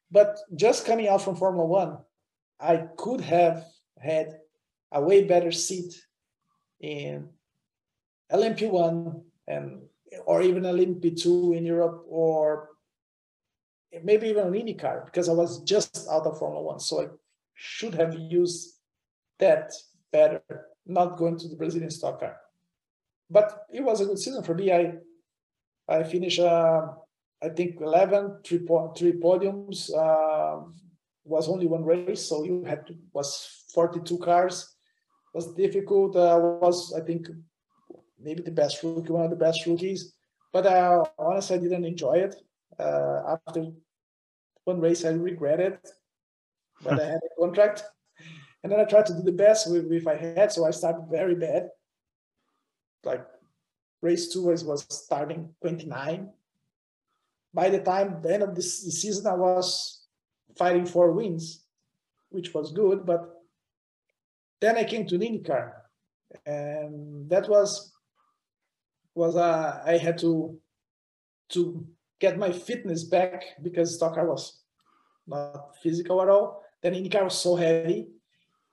But 0.09 0.37
just 0.55 0.85
coming 0.85 1.07
out 1.07 1.21
from 1.21 1.35
Formula 1.35 1.65
One, 1.65 1.97
I 2.59 2.87
could 2.97 3.21
have 3.21 3.65
had 3.99 4.39
a 4.91 5.01
way 5.01 5.23
better 5.23 5.51
seat 5.51 5.93
in 6.79 7.29
LMP1 8.31 9.21
and 9.47 9.81
or 10.25 10.41
even 10.41 10.63
LMP2 10.63 11.57
in 11.57 11.65
Europe 11.65 12.05
or 12.07 12.69
maybe 14.03 14.27
even 14.27 14.47
an 14.47 14.53
IndyCar 14.53 15.05
because 15.05 15.29
I 15.29 15.33
was 15.33 15.61
just 15.63 16.07
out 16.09 16.25
of 16.25 16.39
Formula 16.39 16.63
One. 16.63 16.79
So 16.79 17.01
I 17.01 17.07
should 17.53 17.93
have 17.95 18.15
used 18.15 18.75
that 19.39 19.71
better, 20.11 20.41
not 20.85 21.17
going 21.17 21.37
to 21.39 21.47
the 21.47 21.55
Brazilian 21.55 21.91
stock 21.91 22.19
car. 22.19 22.37
But 23.29 23.65
it 23.71 23.81
was 23.81 24.01
a 24.01 24.05
good 24.05 24.19
season 24.19 24.43
for 24.43 24.55
me. 24.55 24.71
I 24.71 24.93
I 25.87 26.03
finished, 26.03 26.39
uh, 26.39 26.87
I 27.41 27.49
think, 27.49 27.79
11, 27.79 28.39
three, 28.43 28.59
po- 28.59 28.93
three 28.97 29.13
podiums. 29.13 29.89
Uh, 29.93 30.65
was 31.27 31.49
only 31.49 31.67
one 31.67 31.83
race, 31.83 32.27
so 32.27 32.43
you 32.43 32.63
had 32.63 32.87
to, 32.87 32.95
was 33.13 33.65
42 33.73 34.17
cars. 34.19 34.75
It 35.33 35.37
was 35.37 35.53
difficult. 35.53 36.15
Uh, 36.15 36.39
was 36.61 36.93
I 36.93 37.01
think 37.01 37.27
maybe 38.19 38.41
the 38.41 38.51
best 38.51 38.81
rookie, 38.83 39.11
one 39.11 39.25
of 39.25 39.29
the 39.29 39.35
best 39.35 39.65
rookies. 39.65 40.13
But 40.53 40.65
uh, 40.65 41.03
honestly, 41.19 41.57
I 41.57 41.59
didn't 41.59 41.85
enjoy 41.85 42.13
it. 42.13 42.35
Uh, 42.79 43.37
after 43.47 43.67
one 44.63 44.79
race, 44.79 45.05
I 45.05 45.09
regretted, 45.09 45.79
but 46.83 46.99
I 46.99 47.05
had 47.05 47.19
a 47.19 47.39
contract. 47.39 47.83
And 48.63 48.71
then 48.71 48.79
I 48.79 48.85
tried 48.85 49.05
to 49.07 49.13
do 49.13 49.21
the 49.21 49.31
best 49.31 49.71
with 49.71 49.91
if 49.91 50.07
I 50.07 50.15
had. 50.15 50.51
So 50.51 50.65
I 50.65 50.71
started 50.71 51.07
very 51.09 51.35
bad. 51.35 51.69
Like 53.03 53.25
race 54.01 54.33
two 54.33 54.45
was, 54.45 54.63
was 54.63 54.85
starting 54.89 55.53
29. 55.61 56.29
By 57.53 57.69
the 57.69 57.79
time 57.79 58.21
the 58.21 58.33
end 58.33 58.43
of 58.43 58.55
this, 58.55 58.81
season, 59.01 59.27
I 59.27 59.35
was 59.35 59.96
fighting 60.57 60.85
for 60.85 61.11
wins, 61.11 61.63
which 62.29 62.53
was 62.53 62.71
good. 62.71 63.05
But 63.05 63.21
then 64.59 64.77
I 64.77 64.83
came 64.83 65.05
to 65.07 65.17
IndyCar, 65.17 65.71
and 66.45 67.29
that 67.29 67.47
was 67.49 67.93
was 69.15 69.35
uh, 69.35 69.81
I 69.85 69.97
had 69.97 70.17
to 70.19 70.59
to 71.49 71.85
get 72.19 72.37
my 72.37 72.51
fitness 72.51 73.03
back 73.03 73.43
because 73.61 73.95
stock 73.95 74.15
car 74.15 74.27
was 74.27 74.63
not 75.25 75.75
physical 75.81 76.21
at 76.21 76.29
all. 76.29 76.63
Then 76.81 76.93
IndyCar 76.93 77.23
was 77.23 77.39
so 77.39 77.55
heavy, 77.55 78.07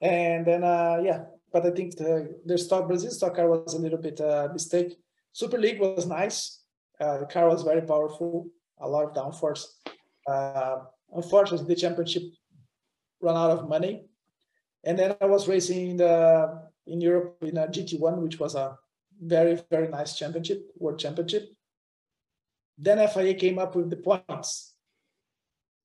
and 0.01 0.47
then 0.47 0.65
uh, 0.65 1.01
yeah. 1.03 1.25
But 1.53 1.67
I 1.67 1.71
think 1.71 1.97
the 1.97 2.41
the 2.45 2.59
stock 2.59 2.89
Brazil 2.89 3.11
stock 3.11 3.37
car 3.37 3.49
was 3.49 3.75
a 3.75 3.79
little 3.79 3.99
bit 3.99 4.21
uh, 4.21 4.49
mistake. 4.53 4.99
Super 5.33 5.59
League 5.59 5.81
was 5.81 6.07
nice. 6.07 6.63
Uh, 7.01 7.19
the 7.19 7.27
car 7.27 7.49
was 7.49 7.63
very 7.63 7.83
powerful, 7.83 8.49
a 8.81 8.89
lot 8.89 9.05
of 9.05 9.15
downforce. 9.15 9.65
Uh, 10.27 10.77
unfortunately, 11.13 11.67
the 11.67 11.81
championship 11.81 12.23
ran 13.21 13.37
out 13.37 13.51
of 13.51 13.69
money, 13.69 14.07
and 14.85 14.99
then 14.99 15.17
I 15.21 15.27
was 15.27 15.49
racing 15.49 15.91
in 15.91 15.97
the 15.97 16.63
in 16.87 17.01
Europe 17.01 17.39
in 17.43 17.57
a 17.57 17.67
GT1, 17.67 18.19
which 18.19 18.39
was 18.39 18.55
a 18.55 18.77
very 19.21 19.61
very 19.71 19.89
nice 19.89 20.17
championship, 20.17 20.71
world 20.79 20.99
championship. 20.99 21.49
Then 22.77 23.07
FIA 23.09 23.35
came 23.35 23.59
up 23.59 23.77
with 23.77 23.91
the 23.91 23.97
points. 23.97 24.75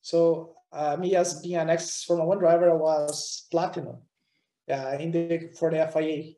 So 0.02 0.56
uh, 0.72 0.98
me 0.98 1.16
as 1.16 1.42
being 1.42 1.56
an 1.56 1.70
ex 1.70 2.04
Formula 2.04 2.28
One 2.28 2.40
driver, 2.40 2.76
was 2.78 3.46
platinum 3.52 3.98
uh, 4.70 4.98
in 5.00 5.12
the 5.12 5.52
for 5.58 5.72
the 5.72 5.88
FIA. 5.92 6.34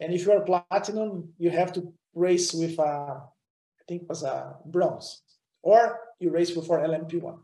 And 0.00 0.14
if 0.14 0.24
you 0.24 0.32
are 0.32 0.40
platinum, 0.40 1.34
you 1.38 1.50
have 1.50 1.72
to 1.74 1.92
race 2.14 2.54
with 2.54 2.78
a, 2.78 2.82
I 2.82 3.82
think 3.86 4.02
it 4.02 4.08
was 4.08 4.22
a 4.22 4.56
bronze, 4.64 5.22
or 5.62 5.98
you 6.18 6.30
race 6.30 6.50
before 6.50 6.80
LMP1. 6.80 7.38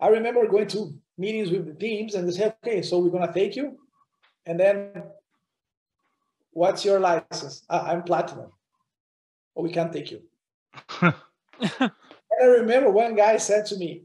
I 0.00 0.08
remember 0.08 0.46
going 0.46 0.68
to 0.68 0.94
meetings 1.18 1.50
with 1.50 1.66
the 1.66 1.74
teams 1.74 2.14
and 2.14 2.28
they 2.28 2.32
said, 2.32 2.54
okay, 2.62 2.82
so 2.82 2.98
we're 2.98 3.10
gonna 3.10 3.32
take 3.32 3.56
you, 3.56 3.78
and 4.44 4.58
then 4.60 5.02
what's 6.52 6.84
your 6.84 7.00
license? 7.00 7.64
Ah, 7.68 7.88
I'm 7.88 8.02
platinum. 8.02 8.50
Well, 9.54 9.64
we 9.64 9.70
can't 9.70 9.92
take 9.92 10.10
you. 10.10 10.22
and 11.00 11.12
I 12.42 12.44
remember 12.44 12.90
one 12.90 13.14
guy 13.14 13.38
said 13.38 13.66
to 13.66 13.76
me, 13.76 14.02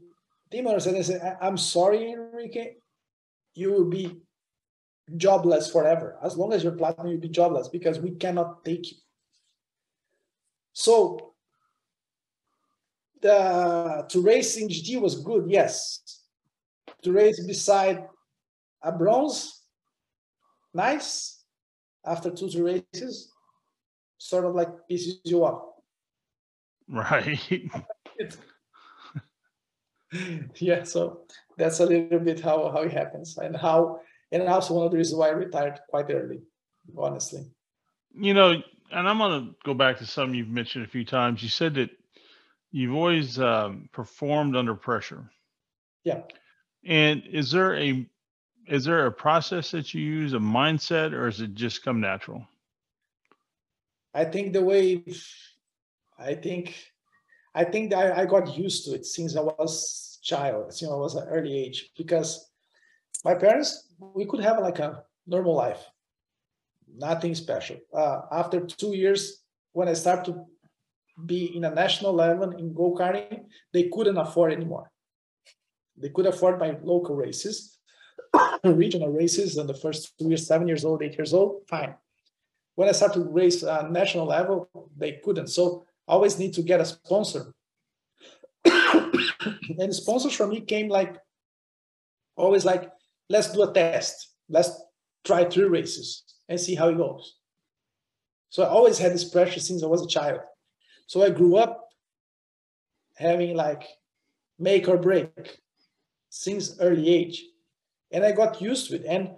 team 0.50 0.66
owner 0.66 0.80
said, 0.80 0.96
I 0.96 1.02
said, 1.02 1.38
I'm 1.40 1.56
sorry, 1.56 2.12
Enrique, 2.12 2.74
you 3.54 3.72
will 3.72 3.88
be 3.88 4.16
jobless 5.16 5.70
forever. 5.70 6.16
As 6.22 6.36
long 6.36 6.52
as 6.52 6.62
you're 6.62 6.72
platinum, 6.72 7.08
you'll 7.08 7.20
be 7.20 7.28
jobless 7.28 7.68
because 7.68 7.98
we 7.98 8.12
cannot 8.12 8.64
take 8.64 8.90
you. 8.90 8.98
So 10.72 11.31
the 13.22 14.04
to 14.08 14.20
race 14.20 14.56
in 14.56 14.68
GT 14.68 15.00
was 15.00 15.22
good, 15.22 15.44
yes. 15.48 16.00
To 17.02 17.12
race 17.12 17.44
beside 17.44 18.04
a 18.82 18.92
bronze, 18.92 19.62
nice. 20.74 21.44
After 22.04 22.30
two, 22.30 22.48
three 22.50 22.82
races, 22.92 23.32
sort 24.18 24.44
of 24.44 24.54
like 24.54 24.68
pieces 24.88 25.20
you 25.24 25.44
off. 25.44 25.62
Right. 26.88 27.38
yeah, 30.56 30.82
so 30.82 31.22
that's 31.56 31.80
a 31.80 31.86
little 31.86 32.18
bit 32.18 32.40
how, 32.40 32.70
how 32.70 32.82
it 32.82 32.92
happens 32.92 33.38
and 33.38 33.56
how 33.56 34.00
and 34.32 34.42
also 34.44 34.74
one 34.74 34.86
of 34.86 34.92
the 34.92 34.98
reasons 34.98 35.18
why 35.18 35.28
I 35.28 35.32
retired 35.32 35.78
quite 35.88 36.10
early, 36.10 36.40
honestly. 36.96 37.44
You 38.14 38.34
know, 38.34 38.62
and 38.90 39.08
I'm 39.08 39.18
going 39.18 39.46
to 39.46 39.54
go 39.64 39.74
back 39.74 39.98
to 39.98 40.06
something 40.06 40.34
you've 40.34 40.48
mentioned 40.48 40.84
a 40.84 40.88
few 40.88 41.04
times. 41.04 41.42
You 41.42 41.48
said 41.50 41.74
that 41.74 41.90
you've 42.72 42.94
always 42.94 43.38
um, 43.38 43.88
performed 43.92 44.56
under 44.56 44.74
pressure. 44.74 45.30
Yeah. 46.04 46.22
And 46.84 47.22
is 47.30 47.50
there 47.50 47.76
a 47.76 48.08
is 48.68 48.84
there 48.84 49.06
a 49.06 49.12
process 49.12 49.70
that 49.72 49.92
you 49.92 50.00
use, 50.00 50.34
a 50.34 50.38
mindset, 50.38 51.12
or 51.12 51.28
is 51.28 51.40
it 51.40 51.54
just 51.54 51.84
come 51.84 52.00
natural? 52.00 52.46
I 54.14 54.24
think 54.24 54.52
the 54.52 54.62
way 54.62 55.04
I 56.18 56.34
think 56.34 56.74
I 57.54 57.64
think 57.64 57.90
that 57.90 58.18
I 58.18 58.24
got 58.24 58.56
used 58.56 58.86
to 58.86 58.94
it 58.94 59.04
since 59.04 59.36
I 59.36 59.42
was 59.42 60.18
child, 60.22 60.72
since 60.72 60.90
I 60.90 60.94
was 60.94 61.14
an 61.14 61.28
early 61.28 61.56
age, 61.56 61.90
because 61.96 62.50
my 63.24 63.34
parents 63.34 63.88
we 63.98 64.24
could 64.26 64.40
have 64.40 64.58
like 64.58 64.78
a 64.78 65.04
normal 65.26 65.54
life, 65.54 65.84
nothing 66.96 67.34
special. 67.34 67.76
Uh, 67.94 68.22
after 68.32 68.64
two 68.66 68.96
years, 68.96 69.42
when 69.72 69.88
I 69.88 69.92
started 69.92 70.32
to 70.32 70.46
be 71.26 71.56
in 71.56 71.64
a 71.64 71.74
national 71.74 72.12
level 72.12 72.50
in 72.50 72.74
go 72.74 72.94
karting, 72.94 73.44
they 73.72 73.88
couldn't 73.92 74.16
afford 74.16 74.52
anymore. 74.52 74.90
They 75.96 76.08
could 76.08 76.26
afford 76.26 76.58
my 76.58 76.76
local 76.82 77.14
races, 77.14 77.78
regional 78.64 79.10
races, 79.10 79.58
and 79.58 79.68
the 79.68 79.74
first 79.74 80.18
two 80.18 80.28
years, 80.28 80.46
seven 80.46 80.66
years 80.66 80.84
old, 80.84 81.02
eight 81.02 81.16
years 81.16 81.34
old, 81.34 81.62
fine. 81.68 81.94
When 82.74 82.88
I 82.88 82.92
started 82.92 83.20
to 83.20 83.28
race 83.28 83.62
uh, 83.62 83.88
national 83.88 84.26
level, 84.26 84.68
they 84.96 85.20
couldn't. 85.22 85.48
So 85.48 85.84
I 86.08 86.12
always 86.12 86.38
need 86.38 86.54
to 86.54 86.62
get 86.62 86.80
a 86.80 86.86
sponsor. 86.86 87.52
and 88.64 89.94
sponsors 89.94 90.32
for 90.32 90.46
me 90.46 90.60
came 90.60 90.88
like 90.88 91.16
always 92.36 92.64
like, 92.64 92.90
let's 93.28 93.52
do 93.52 93.62
a 93.62 93.72
test. 93.72 94.34
Let's 94.48 94.70
try 95.24 95.44
three 95.44 95.64
races 95.64 96.24
and 96.48 96.58
see 96.58 96.74
how 96.74 96.88
it 96.88 96.96
goes. 96.96 97.36
So 98.50 98.62
I 98.62 98.68
always 98.68 98.98
had 98.98 99.12
this 99.12 99.28
pressure 99.28 99.60
since 99.60 99.82
I 99.82 99.86
was 99.86 100.02
a 100.02 100.08
child. 100.08 100.40
So 101.12 101.22
I 101.22 101.28
grew 101.28 101.56
up 101.56 101.90
having 103.18 103.54
like 103.54 103.82
make 104.58 104.88
or 104.88 104.96
break 104.96 105.58
since 106.30 106.80
early 106.80 107.06
age. 107.06 107.44
And 108.10 108.24
I 108.24 108.32
got 108.32 108.62
used 108.62 108.88
to 108.88 108.96
it. 108.96 109.04
And 109.06 109.32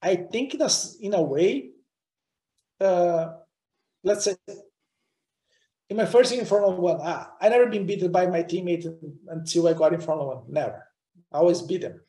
I 0.00 0.16
think 0.16 0.58
that's 0.58 0.96
in 0.96 1.12
a 1.12 1.20
way, 1.20 1.72
uh, 2.80 3.34
let's 4.02 4.24
say, 4.24 4.36
in 5.90 5.98
my 5.98 6.06
first 6.06 6.32
year 6.32 6.40
in 6.40 6.46
Formula 6.46 6.74
One, 6.74 7.02
I, 7.02 7.26
I 7.38 7.50
never 7.50 7.66
been 7.66 7.84
beaten 7.84 8.10
by 8.10 8.26
my 8.26 8.42
teammate 8.42 8.90
until 9.28 9.68
I 9.68 9.74
got 9.74 9.92
in 9.92 10.00
Formula 10.00 10.36
One. 10.36 10.44
Never. 10.48 10.88
I 11.30 11.36
always 11.36 11.60
beat 11.60 11.82
them. 11.82 12.00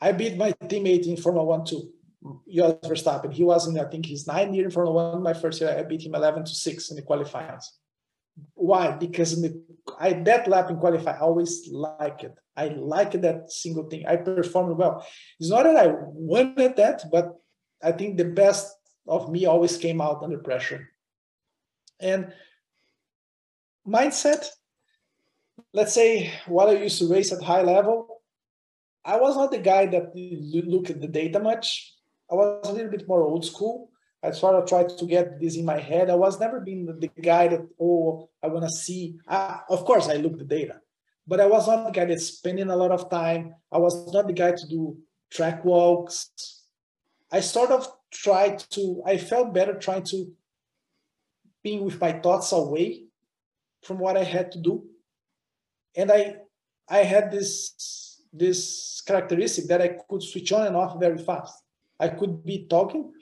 I 0.00 0.12
beat 0.12 0.36
my 0.36 0.52
teammate 0.52 1.08
in 1.08 1.16
Formula 1.16 1.44
One 1.44 1.64
too, 1.64 1.90
Jos 2.48 2.78
Verstappen. 2.84 3.32
He 3.32 3.42
was 3.42 3.66
in, 3.66 3.76
I 3.76 3.86
think, 3.86 4.06
his 4.06 4.24
nine 4.24 4.54
year 4.54 4.66
in 4.66 4.70
Formula 4.70 4.94
One. 4.94 5.20
My 5.20 5.34
first 5.34 5.60
year, 5.60 5.76
I 5.76 5.82
beat 5.82 6.06
him 6.06 6.14
11 6.14 6.44
to 6.44 6.54
6 6.54 6.90
in 6.90 6.96
the 6.96 7.02
qualifiers. 7.02 7.64
Why? 8.54 8.92
Because 8.92 9.32
in 9.32 9.42
the, 9.42 9.62
I 9.98 10.12
that 10.12 10.48
lap 10.48 10.70
in 10.70 10.78
qualify, 10.78 11.12
I 11.12 11.20
always 11.20 11.68
like 11.70 12.24
it. 12.24 12.34
I 12.56 12.68
like 12.68 13.12
that 13.12 13.52
single 13.52 13.88
thing. 13.88 14.04
I 14.06 14.16
performed 14.16 14.76
well. 14.76 15.06
It's 15.38 15.50
not 15.50 15.62
that 15.62 15.76
I 15.76 15.94
wanted 16.02 16.76
that, 16.76 17.04
but 17.10 17.36
I 17.82 17.92
think 17.92 18.16
the 18.16 18.24
best 18.24 18.74
of 19.06 19.30
me 19.30 19.46
always 19.46 19.76
came 19.76 20.00
out 20.00 20.22
under 20.22 20.38
pressure. 20.38 20.88
And 22.00 22.32
mindset, 23.86 24.46
let's 25.72 25.94
say 25.94 26.32
while 26.46 26.68
I 26.68 26.72
used 26.72 26.98
to 26.98 27.08
race 27.08 27.32
at 27.32 27.42
high 27.42 27.62
level, 27.62 28.22
I 29.04 29.16
was 29.16 29.36
not 29.36 29.50
the 29.50 29.58
guy 29.58 29.86
that 29.86 30.12
looked 30.14 30.90
at 30.90 31.00
the 31.00 31.08
data 31.08 31.40
much. 31.40 31.94
I 32.30 32.34
was 32.34 32.68
a 32.68 32.72
little 32.72 32.90
bit 32.90 33.08
more 33.08 33.22
old 33.22 33.44
school. 33.44 33.90
I 34.22 34.32
sort 34.32 34.56
of 34.56 34.68
tried 34.68 34.88
to 34.98 35.06
get 35.06 35.40
this 35.40 35.56
in 35.56 35.64
my 35.64 35.78
head. 35.78 36.10
I 36.10 36.14
was 36.14 36.40
never 36.40 36.60
being 36.60 36.86
the, 36.86 37.08
guy 37.20 37.48
that, 37.48 37.66
oh, 37.80 38.28
I 38.42 38.48
want 38.48 38.64
to 38.64 38.70
see. 38.70 39.16
Uh, 39.26 39.58
of 39.68 39.84
course, 39.84 40.08
I 40.08 40.14
look 40.14 40.38
the 40.38 40.44
data, 40.44 40.80
but 41.26 41.40
I 41.40 41.46
was 41.46 41.68
not 41.68 41.86
the 41.86 41.92
guy 41.92 42.04
that's 42.06 42.26
spending 42.26 42.68
a 42.68 42.76
lot 42.76 42.90
of 42.90 43.08
time. 43.08 43.54
I 43.70 43.78
was 43.78 44.12
not 44.12 44.26
the 44.26 44.32
guy 44.32 44.52
to 44.52 44.66
do 44.68 44.98
track 45.30 45.64
walks. 45.64 46.64
I 47.30 47.40
sort 47.40 47.70
of 47.70 47.86
tried 48.10 48.58
to, 48.70 49.02
I 49.06 49.18
felt 49.18 49.54
better 49.54 49.74
trying 49.74 50.04
to 50.04 50.32
being 51.62 51.84
with 51.84 52.00
my 52.00 52.12
thoughts 52.12 52.52
away 52.52 53.04
from 53.82 53.98
what 53.98 54.16
I 54.16 54.24
had 54.24 54.50
to 54.52 54.58
do. 54.58 54.84
And 55.96 56.10
I 56.10 56.36
I 56.88 56.98
had 56.98 57.30
this 57.30 58.22
this 58.32 59.02
characteristic 59.06 59.66
that 59.68 59.82
I 59.82 59.88
could 60.08 60.22
switch 60.22 60.52
on 60.52 60.66
and 60.66 60.76
off 60.76 60.98
very 61.00 61.18
fast. 61.18 61.62
I 61.98 62.08
could 62.08 62.44
be 62.44 62.66
talking. 62.68 63.12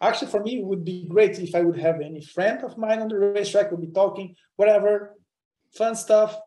Actually, 0.00 0.30
for 0.30 0.42
me, 0.42 0.58
it 0.58 0.64
would 0.64 0.84
be 0.84 1.06
great 1.08 1.38
if 1.38 1.54
I 1.54 1.62
would 1.62 1.78
have 1.78 2.00
any 2.00 2.20
friend 2.20 2.62
of 2.62 2.76
mine 2.76 3.00
on 3.00 3.08
the 3.08 3.18
racetrack 3.18 3.70
would 3.70 3.80
be 3.80 3.92
talking, 3.92 4.34
whatever, 4.56 5.14
fun 5.74 5.96
stuff, 5.96 6.38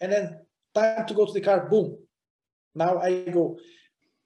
and 0.00 0.12
then 0.12 0.38
time 0.74 1.06
to 1.06 1.14
go 1.14 1.24
to 1.24 1.32
the 1.32 1.40
car. 1.40 1.68
Boom. 1.68 1.96
Now 2.74 2.98
I 2.98 3.24
go. 3.24 3.58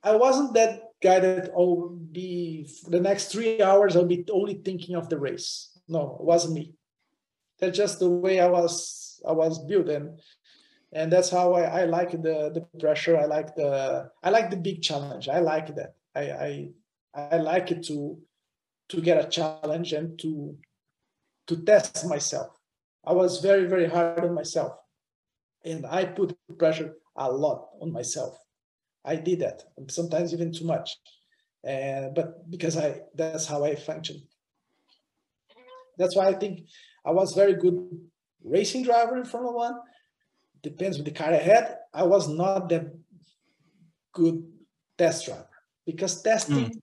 I 0.02 0.16
wasn't 0.16 0.54
that 0.54 0.82
guy 1.02 1.20
that 1.20 1.50
oh 1.56 1.98
be 2.12 2.68
the 2.88 3.00
next 3.00 3.30
three 3.30 3.62
hours 3.62 3.96
I'll 3.96 4.06
be 4.06 4.24
only 4.32 4.54
thinking 4.54 4.96
of 4.96 5.08
the 5.08 5.18
race. 5.18 5.78
No, 5.88 6.16
it 6.20 6.24
wasn't 6.24 6.54
me. 6.54 6.74
That's 7.58 7.76
just 7.76 7.98
the 7.98 8.10
way 8.10 8.40
I 8.40 8.48
was 8.48 9.20
I 9.26 9.32
was 9.32 9.64
built 9.64 9.88
and 9.88 10.18
and 10.92 11.12
that's 11.12 11.30
how 11.30 11.54
I, 11.54 11.82
I 11.82 11.84
like 11.84 12.10
the 12.10 12.50
the 12.54 12.66
pressure. 12.78 13.16
I 13.16 13.24
like 13.24 13.54
the 13.54 14.10
I 14.22 14.30
like 14.30 14.50
the 14.50 14.56
big 14.56 14.82
challenge. 14.82 15.28
I 15.28 15.40
like 15.40 15.74
that. 15.76 15.94
I 16.14 16.20
I, 16.20 16.68
I 17.14 17.36
like 17.38 17.70
it 17.70 17.84
to 17.86 18.18
to 18.88 19.00
get 19.00 19.24
a 19.24 19.28
challenge 19.28 19.92
and 19.92 20.18
to 20.20 20.56
to 21.46 21.56
test 21.64 22.06
myself. 22.06 22.48
I 23.04 23.12
was 23.12 23.40
very 23.40 23.66
very 23.66 23.88
hard 23.88 24.24
on 24.24 24.34
myself, 24.34 24.72
and 25.64 25.86
I 25.86 26.04
put 26.04 26.36
pressure 26.58 26.94
a 27.16 27.30
lot 27.30 27.68
on 27.80 27.92
myself. 27.92 28.38
I 29.04 29.16
did 29.16 29.40
that, 29.40 29.62
sometimes 29.88 30.32
even 30.32 30.52
too 30.52 30.64
much. 30.64 30.96
And 31.62 32.14
but 32.14 32.50
because 32.50 32.76
I 32.76 33.00
that's 33.14 33.46
how 33.46 33.64
I 33.64 33.74
function. 33.74 34.22
That's 35.96 36.16
why 36.16 36.28
I 36.28 36.34
think 36.34 36.68
I 37.06 37.12
was 37.12 37.34
very 37.34 37.54
good 37.54 37.88
racing 38.42 38.84
driver 38.84 39.16
in 39.16 39.24
Formula 39.24 39.54
One. 39.54 39.76
Depends 40.62 40.96
with 40.96 41.06
the 41.06 41.12
car 41.12 41.32
I 41.32 41.36
had. 41.36 41.76
I 41.92 42.04
was 42.04 42.28
not 42.28 42.68
that 42.70 42.86
good 44.12 44.42
test 44.96 45.26
driver 45.26 45.48
because 45.86 46.22
testing. 46.22 46.70
Mm. 46.70 46.80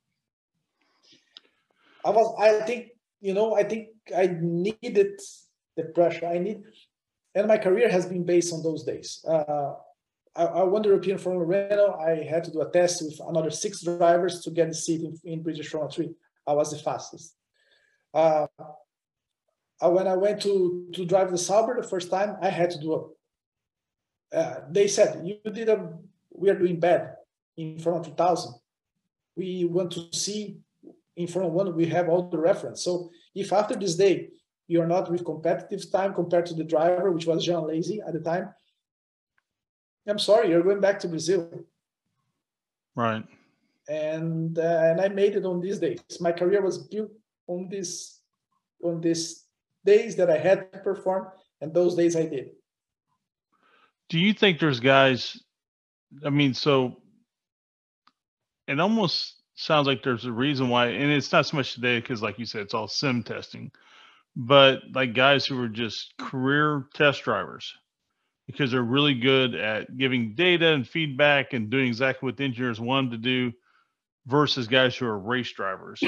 I 2.06 2.10
was. 2.10 2.36
I 2.40 2.66
think 2.66 2.90
you 3.20 3.34
know. 3.34 3.56
I 3.56 3.64
think 3.64 3.90
I 4.16 4.36
needed 4.40 5.20
the 5.76 5.84
pressure. 5.86 6.28
I 6.28 6.38
need, 6.38 6.64
and 7.36 7.48
my 7.48 7.58
career 7.58 7.90
has 7.90 8.06
been 8.06 8.26
based 8.26 8.54
on 8.54 8.64
those 8.64 8.84
days. 8.84 9.24
Uh, 9.28 9.74
I, 10.36 10.44
I 10.44 10.64
won 10.64 10.82
the 10.82 10.90
European 10.90 11.18
Formula 11.18 11.46
Renault. 11.46 12.00
I 12.00 12.24
had 12.24 12.44
to 12.46 12.52
do 12.52 12.62
a 12.62 12.72
test 12.72 13.04
with 13.04 13.20
another 13.28 13.50
six 13.50 13.82
drivers 13.82 14.42
to 14.42 14.52
get 14.52 14.70
the 14.70 14.74
seat 14.74 15.02
in, 15.02 15.20
in 15.24 15.44
British 15.44 15.70
Formula 15.70 15.92
3. 15.92 16.10
I 16.48 16.54
was 16.54 16.72
the 16.72 16.78
fastest. 16.78 17.36
Uh, 18.14 18.48
uh, 19.82 19.90
when 19.90 20.08
I 20.08 20.16
went 20.16 20.42
to, 20.44 20.88
to 20.94 21.06
drive 21.06 21.32
the 21.32 21.38
Sauber 21.38 21.82
the 21.82 21.88
first 21.88 22.10
time, 22.10 22.38
I 22.42 22.50
had 22.50 22.72
to 22.72 22.80
do 22.80 22.94
a. 22.94 24.36
Uh, 24.36 24.62
they 24.70 24.88
said, 24.88 25.26
You 25.26 25.52
did 25.52 25.68
a, 25.68 25.92
we 26.34 26.50
are 26.50 26.58
doing 26.58 26.80
bad 26.80 27.16
in 27.58 27.76
of 27.86 28.06
2000. 28.06 28.54
We 29.36 29.66
want 29.66 29.92
to 29.92 30.08
see 30.14 30.58
in 31.16 31.28
front 31.28 31.48
of 31.48 31.54
one, 31.54 31.76
we 31.76 31.86
have 31.88 32.10
all 32.10 32.30
the 32.30 32.38
reference. 32.38 32.84
So 32.84 33.12
if 33.36 33.52
after 33.54 33.76
this 33.76 33.96
day, 33.96 34.30
you're 34.68 34.88
not 34.88 35.12
with 35.12 35.26
competitive 35.26 35.92
time 35.92 36.14
compared 36.14 36.46
to 36.48 36.54
the 36.54 36.64
driver, 36.64 37.12
which 37.12 37.26
was 37.26 37.46
Jean 37.46 37.56
Alesi 37.56 38.00
at 38.06 38.14
the 38.14 38.20
time, 38.20 38.54
I'm 40.08 40.20
sorry, 40.20 40.50
you're 40.50 40.64
going 40.64 40.82
back 40.82 41.00
to 41.02 41.08
Brazil. 41.08 41.50
Right. 42.96 43.24
And 43.88 44.58
uh, 44.58 44.84
and 44.90 45.02
I 45.02 45.10
made 45.10 45.36
it 45.36 45.46
on 45.46 45.60
these 45.60 45.80
days. 45.80 46.02
My 46.20 46.32
career 46.32 46.62
was 46.62 46.78
built 46.78 47.12
on 47.48 47.68
this 47.70 48.20
on 48.84 49.02
these 49.02 49.46
days 49.86 50.16
that 50.16 50.30
I 50.30 50.38
had 50.38 50.72
to 50.72 50.80
perform, 50.80 51.28
and 51.60 51.74
those 51.74 51.96
days 51.96 52.16
I 52.16 52.26
did. 52.26 52.52
Do 54.10 54.20
you 54.20 54.34
think 54.34 54.60
there's 54.60 54.80
guys? 54.80 55.42
I 56.26 56.30
mean, 56.30 56.54
so 56.54 56.98
it 58.68 58.80
almost 58.80 59.41
sounds 59.62 59.88
like 59.88 60.02
there's 60.02 60.26
a 60.26 60.32
reason 60.32 60.70
why, 60.70 60.88
and 60.88 61.12
it's 61.12 61.32
not 61.32 61.46
so 61.46 61.58
much 61.58 61.76
today 61.76 62.00
because, 62.00 62.22
like 62.22 62.40
you 62.40 62.46
said, 62.46 62.62
it's 62.62 62.74
all 62.74 62.88
sim 62.88 63.24
testing, 63.24 63.72
but 64.36 64.82
like 64.94 65.14
guys 65.14 65.46
who 65.46 65.62
are 65.62 65.70
just 65.70 66.18
career 66.18 66.88
test 66.94 67.24
drivers 67.24 67.74
because 68.48 68.72
they're 68.72 68.82
really 68.82 69.14
good 69.14 69.54
at 69.54 69.98
giving 69.98 70.34
data 70.34 70.74
and 70.74 70.88
feedback 70.88 71.54
and 71.54 71.70
doing 71.70 71.88
exactly 71.88 72.26
what 72.28 72.38
the 72.38 72.44
engineers 72.44 72.80
want 72.80 73.12
them 73.12 73.22
to 73.22 73.24
do 73.24 73.56
versus 74.26 74.68
guys 74.68 74.96
who 74.96 75.06
are 75.06 75.20
race 75.20 75.52
drivers, 75.52 76.02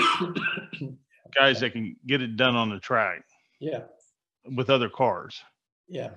guys 1.38 1.60
that 1.60 1.74
can 1.74 1.96
get 2.08 2.22
it 2.22 2.36
done 2.36 2.56
on 2.56 2.70
the 2.70 2.80
track. 2.80 3.24
Yeah. 3.60 3.84
With 4.56 4.70
other 4.70 4.90
cars. 4.90 5.40
Yeah. 5.88 6.10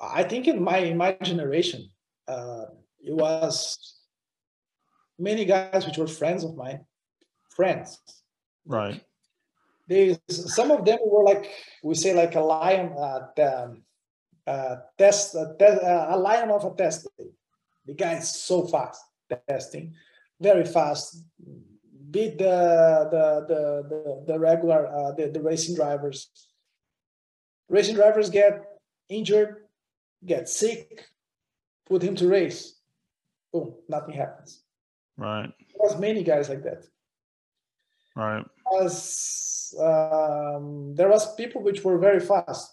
I 0.00 0.22
think 0.22 0.48
in 0.48 0.62
my 0.62 0.78
in 0.78 0.96
my 0.96 1.16
generation, 1.22 1.88
uh, 2.28 2.66
it 3.00 3.14
was 3.14 4.01
many 5.22 5.44
guys 5.44 5.86
which 5.86 5.98
were 5.98 6.06
friends 6.06 6.42
of 6.44 6.56
mine, 6.56 6.84
friends. 7.50 8.00
Right. 8.66 9.00
They 9.88 10.18
some 10.28 10.70
of 10.70 10.84
them 10.84 10.98
were 11.04 11.24
like 11.24 11.50
we 11.82 11.94
say 11.94 12.14
like 12.14 12.34
a 12.34 12.40
lion 12.40 12.94
at 12.98 13.38
um, 13.52 13.82
uh, 14.46 14.76
test, 14.98 15.36
uh, 15.36 15.54
uh, 15.60 16.06
a 16.10 16.18
lion 16.18 16.50
of 16.50 16.64
a 16.64 16.74
test 16.74 17.06
The 17.86 17.94
guy 17.94 18.14
is 18.14 18.30
so 18.30 18.66
fast 18.66 19.02
testing, 19.48 19.94
very 20.40 20.64
fast. 20.64 21.24
Beat 22.10 22.38
the 22.38 23.08
the 23.10 23.24
the 23.48 23.62
the, 23.88 24.24
the 24.32 24.38
regular 24.38 24.86
uh, 24.86 25.12
the, 25.12 25.30
the 25.30 25.40
racing 25.40 25.74
drivers. 25.74 26.28
Racing 27.68 27.96
drivers 27.96 28.28
get 28.28 28.62
injured, 29.08 29.64
get 30.24 30.48
sick, 30.48 31.08
put 31.86 32.02
him 32.02 32.14
to 32.16 32.28
race. 32.28 32.76
Boom, 33.52 33.74
nothing 33.88 34.14
happens. 34.14 34.62
Right. 35.16 35.52
There 35.58 35.78
was 35.78 35.98
many 35.98 36.22
guys 36.22 36.48
like 36.48 36.62
that. 36.64 36.84
Right. 38.16 38.44
As 38.80 39.74
um, 39.80 40.94
there 40.94 41.08
was 41.08 41.34
people 41.34 41.62
which 41.62 41.82
were 41.84 41.98
very 41.98 42.20
fast. 42.20 42.72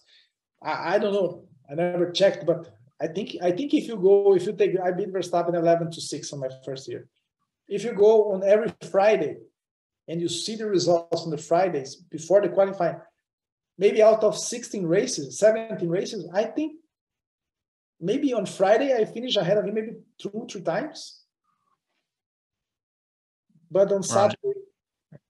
I, 0.61 0.95
I 0.95 0.99
don't 0.99 1.13
know. 1.13 1.45
I 1.69 1.75
never 1.75 2.11
checked, 2.11 2.45
but 2.45 2.69
I 3.01 3.07
think 3.07 3.37
I 3.41 3.51
think 3.51 3.73
if 3.73 3.87
you 3.87 3.97
go, 3.97 4.35
if 4.35 4.45
you 4.45 4.53
take, 4.53 4.79
I 4.79 4.91
beat 4.91 5.13
Verstappen 5.13 5.55
11 5.55 5.91
to 5.91 6.01
six 6.01 6.33
on 6.33 6.39
my 6.39 6.49
first 6.65 6.87
year. 6.87 7.07
If 7.67 7.83
you 7.83 7.93
go 7.93 8.33
on 8.33 8.43
every 8.43 8.73
Friday 8.91 9.37
and 10.07 10.19
you 10.19 10.27
see 10.27 10.55
the 10.55 10.65
results 10.65 11.21
on 11.21 11.29
the 11.29 11.37
Fridays 11.37 11.95
before 11.95 12.41
the 12.41 12.49
qualifying, 12.49 12.97
maybe 13.77 14.01
out 14.01 14.23
of 14.23 14.37
16 14.37 14.85
races, 14.85 15.37
17 15.37 15.87
races, 15.87 16.27
I 16.33 16.43
think 16.45 16.73
maybe 18.01 18.33
on 18.33 18.45
Friday 18.45 18.93
I 18.93 19.05
finish 19.05 19.35
ahead 19.35 19.57
of 19.57 19.65
him 19.65 19.75
maybe 19.75 19.91
two, 20.17 20.47
three 20.51 20.61
times. 20.61 21.18
But 23.71 23.91
on 23.91 24.03
Saturday 24.03 24.59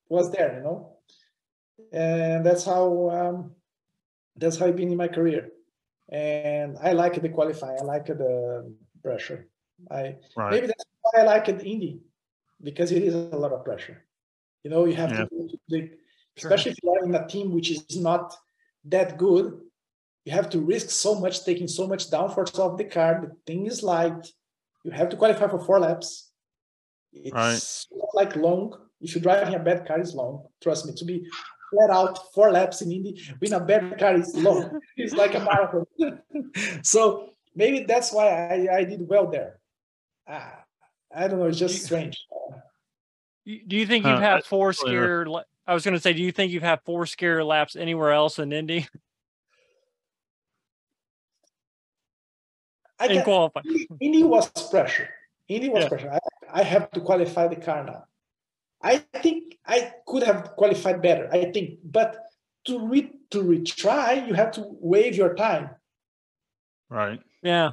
was 0.07 0.31
there, 0.31 0.57
you 0.57 0.63
know, 0.63 0.97
and 1.91 2.45
that's 2.45 2.65
how 2.65 3.09
um, 3.09 3.51
that's 4.35 4.57
how 4.57 4.67
I've 4.67 4.75
been 4.75 4.91
in 4.91 4.97
my 4.97 5.07
career 5.07 5.51
and 6.11 6.77
I 6.81 6.93
like 6.93 7.21
the 7.21 7.29
qualifying. 7.29 7.77
I 7.79 7.83
like 7.83 8.05
the 8.07 8.73
pressure. 9.03 9.47
I 9.89 10.15
right. 10.35 10.51
maybe 10.51 10.67
that's 10.67 10.83
why 11.01 11.21
I 11.21 11.23
like 11.23 11.47
it 11.49 11.63
Indy 11.63 12.01
because 12.61 12.91
it 12.91 13.03
is 13.03 13.13
a 13.13 13.37
lot 13.37 13.53
of 13.53 13.63
pressure. 13.63 14.03
You 14.63 14.71
know, 14.71 14.85
you 14.85 14.95
have 14.95 15.11
yeah. 15.11 15.25
to, 15.25 15.49
the, 15.69 15.89
especially 16.37 16.71
sure. 16.71 16.77
if 16.77 16.83
you 16.83 16.91
are 16.91 17.05
in 17.05 17.15
a 17.15 17.27
team 17.27 17.53
which 17.53 17.71
is 17.71 17.97
not 17.97 18.35
that 18.85 19.17
good. 19.17 19.59
You 20.25 20.33
have 20.33 20.49
to 20.51 20.59
risk 20.59 20.89
so 20.89 21.15
much, 21.15 21.43
taking 21.43 21.67
so 21.67 21.87
much 21.87 22.11
downforce 22.11 22.59
off 22.59 22.77
the 22.77 22.83
car. 22.83 23.21
The 23.21 23.35
thing 23.47 23.65
is 23.65 23.81
light. 23.81 24.27
You 24.83 24.91
have 24.91 25.09
to 25.09 25.17
qualify 25.17 25.47
for 25.47 25.59
four 25.59 25.79
laps. 25.79 26.28
It's 27.13 27.87
right. 27.91 27.99
like 28.13 28.35
long. 28.35 28.75
If 29.01 29.15
you're 29.15 29.21
driving 29.21 29.55
a 29.55 29.59
bad 29.59 29.87
car, 29.87 29.99
it's 29.99 30.13
long. 30.13 30.45
Trust 30.61 30.85
me. 30.85 30.93
To 30.93 31.05
be 31.05 31.25
flat 31.71 31.89
out 31.89 32.33
four 32.33 32.51
laps 32.51 32.81
in 32.81 32.91
Indy 32.91 33.21
with 33.39 33.53
a 33.53 33.59
bad 33.59 33.97
car 33.97 34.15
is 34.15 34.35
long. 34.35 34.79
it's 34.97 35.13
like 35.13 35.35
a 35.35 35.39
marathon. 35.39 35.85
so 36.83 37.29
maybe 37.55 37.85
that's 37.85 38.11
why 38.11 38.27
I, 38.27 38.77
I 38.77 38.83
did 38.83 39.07
well 39.07 39.27
there. 39.27 39.59
Uh, 40.27 40.51
I 41.15 41.27
don't 41.27 41.39
know. 41.39 41.45
It's 41.45 41.57
just 41.57 41.83
strange. 41.83 42.17
Do 43.45 43.75
you 43.75 43.87
think 43.87 44.05
you've 44.05 44.19
had 44.19 44.45
four 44.45 44.73
scare? 44.73 45.25
I 45.65 45.73
was 45.73 45.83
going 45.83 45.95
to 45.95 45.99
say, 45.99 46.13
do 46.13 46.21
you 46.21 46.31
think 46.31 46.51
you've 46.51 46.63
had 46.63 46.81
four 46.85 47.05
scare 47.05 47.43
laps 47.43 47.75
anywhere 47.75 48.11
else 48.11 48.37
in 48.37 48.51
Indy? 48.51 48.87
I 52.99 53.07
can, 53.07 53.23
qualify. 53.23 53.61
Indy 54.01 54.23
was 54.23 54.49
pressure. 54.69 55.09
Indy 55.49 55.69
was 55.69 55.83
yeah. 55.83 55.89
pressure. 55.89 56.11
I, 56.11 56.19
I 56.61 56.63
have 56.63 56.91
to 56.91 57.01
qualify 57.01 57.47
the 57.47 57.55
car 57.55 57.83
now. 57.83 58.05
I 58.81 58.97
think 59.21 59.57
I 59.65 59.91
could 60.07 60.23
have 60.23 60.51
qualified 60.55 61.01
better. 61.01 61.27
I 61.33 61.51
think, 61.51 61.79
but 61.83 62.17
to 62.65 62.87
re 62.87 63.11
to 63.31 63.43
retry, 63.43 64.27
you 64.27 64.33
have 64.35 64.51
to 64.51 64.63
waive 64.79 65.15
your 65.15 65.35
time. 65.35 65.71
Right. 66.89 67.19
Yeah. 67.41 67.71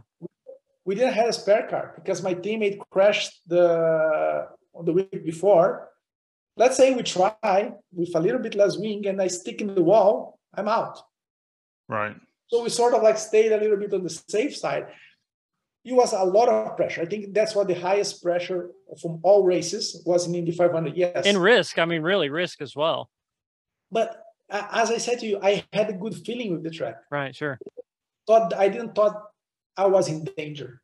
We 0.84 0.94
didn't 0.94 1.14
have 1.14 1.28
a 1.28 1.32
spare 1.32 1.66
car 1.68 1.92
because 1.96 2.22
my 2.22 2.34
teammate 2.34 2.78
crashed 2.90 3.40
the 3.46 4.48
the 4.84 4.92
week 4.92 5.24
before. 5.24 5.88
Let's 6.56 6.76
say 6.76 6.94
we 6.94 7.02
try 7.02 7.72
with 7.92 8.14
a 8.14 8.20
little 8.20 8.40
bit 8.40 8.54
less 8.54 8.78
wing 8.78 9.06
and 9.06 9.20
I 9.20 9.28
stick 9.28 9.60
in 9.60 9.74
the 9.74 9.82
wall, 9.82 10.38
I'm 10.54 10.68
out. 10.68 10.98
Right. 11.88 12.16
So 12.48 12.62
we 12.62 12.70
sort 12.70 12.94
of 12.94 13.02
like 13.02 13.18
stayed 13.18 13.52
a 13.52 13.60
little 13.60 13.76
bit 13.76 13.92
on 13.92 14.02
the 14.02 14.10
safe 14.10 14.56
side. 14.56 14.86
It 15.86 15.94
was 15.94 16.12
a 16.12 16.24
lot 16.24 16.48
of 16.48 16.76
pressure. 16.76 17.02
I 17.02 17.06
think 17.06 17.32
that's 17.32 17.54
what 17.54 17.68
the 17.68 17.74
highest 17.74 18.20
pressure 18.20 18.70
from 19.00 19.20
all 19.22 19.44
races 19.44 20.02
was 20.04 20.26
in 20.26 20.34
Indy 20.34 20.50
500. 20.50 20.96
Yes. 20.96 21.24
And 21.24 21.40
risk. 21.40 21.78
I 21.78 21.84
mean, 21.84 22.02
really 22.02 22.28
risk 22.28 22.60
as 22.60 22.74
well. 22.74 23.08
But 23.92 24.20
uh, 24.50 24.66
as 24.72 24.90
I 24.90 24.98
said 24.98 25.20
to 25.20 25.26
you, 25.26 25.38
I 25.40 25.64
had 25.72 25.88
a 25.88 25.92
good 25.92 26.16
feeling 26.16 26.52
with 26.52 26.64
the 26.64 26.70
track. 26.70 26.96
Right. 27.08 27.34
Sure. 27.34 27.60
Thought 28.26 28.52
I 28.54 28.68
didn't 28.68 28.96
thought 28.96 29.30
I 29.76 29.86
was 29.86 30.08
in 30.08 30.24
danger. 30.36 30.82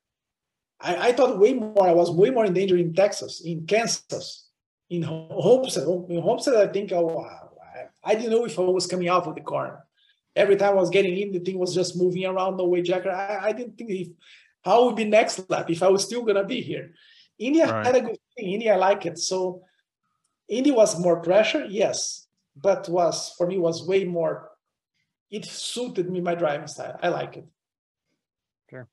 I, 0.81 1.09
I 1.09 1.12
thought 1.12 1.37
way 1.37 1.55
more. 1.55 1.89
I 1.89 1.93
was 1.93 2.09
way 2.12 2.31
more 2.31 2.45
in 2.45 2.55
danger 2.55 2.77
in 2.77 2.95
Texas, 2.95 3.43
in 3.45 3.66
Kansas, 3.66 4.49
in 4.89 5.03
Homestead. 5.03 5.89
In 6.11 6.23
Homestead, 6.23 6.55
I 6.55 6.73
think 6.73 6.93
I, 6.93 7.01
I 8.05 8.15
didn't 8.15 8.31
know 8.31 8.45
if 8.45 8.57
I 8.57 8.62
was 8.62 8.87
coming 8.87 9.09
out 9.09 9.27
of 9.27 9.35
the 9.35 9.41
corner. 9.41 9.85
Every 10.37 10.55
time 10.55 10.70
I 10.70 10.81
was 10.81 10.91
getting 10.91 11.16
in, 11.16 11.33
the 11.33 11.41
thing 11.41 11.59
was 11.59 11.74
just 11.74 11.97
moving 11.97 12.24
around 12.24 12.57
the 12.57 12.65
weight 12.65 12.85
jacker. 12.85 13.11
I, 13.11 13.49
I 13.49 13.53
didn't 13.53 13.77
think 13.77 13.91
if 13.91 14.09
how 14.64 14.86
would 14.86 14.97
be 14.97 15.05
next 15.05 15.48
lap 15.51 15.70
if 15.70 15.82
I 15.82 15.89
was 15.89 16.05
still 16.05 16.22
gonna 16.22 16.44
be 16.44 16.60
here. 16.60 16.94
India 17.39 17.70
right. 17.70 17.86
had 17.86 17.97
a 17.97 18.01
good 18.01 18.18
thing. 18.36 18.52
India 18.52 18.74
I 18.74 18.76
like 18.76 19.06
it. 19.06 19.18
So 19.18 19.62
India 20.48 20.72
was 20.72 20.98
more 20.98 21.20
pressure, 21.20 21.66
yes, 21.68 22.26
but 22.56 22.89
was 22.89 23.34
for 23.36 23.47
me 23.47 23.59
was 23.59 23.86
way 23.86 24.05
more. 24.05 24.51
It 25.30 25.44
suited 25.44 26.10
me 26.10 26.20
my 26.20 26.34
driving 26.34 26.66
style. 26.66 26.98
I 27.02 27.09
like 27.09 27.36
it. 27.36 27.47
Sure. 28.70 28.89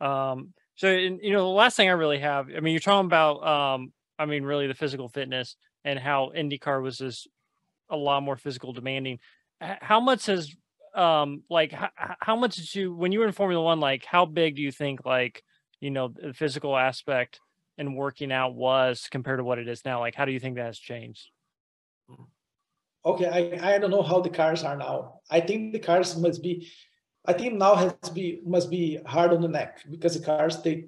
Um. 0.00 0.54
So 0.76 0.88
in, 0.88 1.18
you 1.22 1.32
know, 1.32 1.40
the 1.40 1.48
last 1.48 1.76
thing 1.76 1.88
I 1.88 1.92
really 1.92 2.20
have. 2.20 2.48
I 2.56 2.60
mean, 2.60 2.72
you're 2.72 2.80
talking 2.80 3.06
about. 3.06 3.46
Um. 3.46 3.92
I 4.18 4.26
mean, 4.26 4.44
really 4.44 4.66
the 4.66 4.74
physical 4.74 5.08
fitness 5.08 5.56
and 5.82 5.98
how 5.98 6.30
IndyCar 6.36 6.82
was 6.82 6.98
just 6.98 7.26
a 7.88 7.96
lot 7.96 8.22
more 8.22 8.36
physical 8.36 8.72
demanding. 8.74 9.18
How 9.60 9.98
much 9.98 10.26
has 10.26 10.54
um 10.94 11.42
like 11.48 11.72
how, 11.72 11.90
how 12.20 12.36
much 12.36 12.56
did 12.56 12.74
you 12.74 12.94
when 12.94 13.12
you 13.12 13.20
were 13.20 13.26
in 13.26 13.32
formula 13.32 13.62
one 13.62 13.80
like 13.80 14.04
how 14.04 14.24
big 14.24 14.56
do 14.56 14.62
you 14.62 14.72
think 14.72 15.04
like 15.04 15.42
you 15.80 15.90
know 15.90 16.08
the 16.08 16.34
physical 16.34 16.76
aspect 16.76 17.40
and 17.78 17.96
working 17.96 18.30
out 18.30 18.54
was 18.54 19.08
compared 19.10 19.38
to 19.38 19.44
what 19.44 19.58
it 19.58 19.66
is 19.66 19.84
now? 19.84 20.00
Like 20.00 20.14
how 20.14 20.24
do 20.24 20.32
you 20.32 20.40
think 20.40 20.56
that 20.56 20.66
has 20.66 20.78
changed? 20.78 21.30
Okay 23.04 23.26
i 23.26 23.74
i 23.74 23.78
don't 23.78 23.90
know 23.90 24.02
how 24.02 24.20
the 24.20 24.28
cars 24.28 24.62
are 24.62 24.76
now. 24.76 25.20
I 25.30 25.40
think 25.40 25.72
the 25.72 25.78
cars 25.78 26.16
must 26.16 26.42
be 26.42 26.68
i 27.26 27.32
think 27.32 27.54
now 27.54 27.74
has 27.74 27.94
to 28.02 28.12
be 28.12 28.40
must 28.44 28.70
be 28.70 28.98
hard 29.06 29.32
on 29.32 29.40
the 29.40 29.48
neck 29.48 29.80
because 29.90 30.14
the 30.18 30.24
cars 30.24 30.62
they 30.62 30.86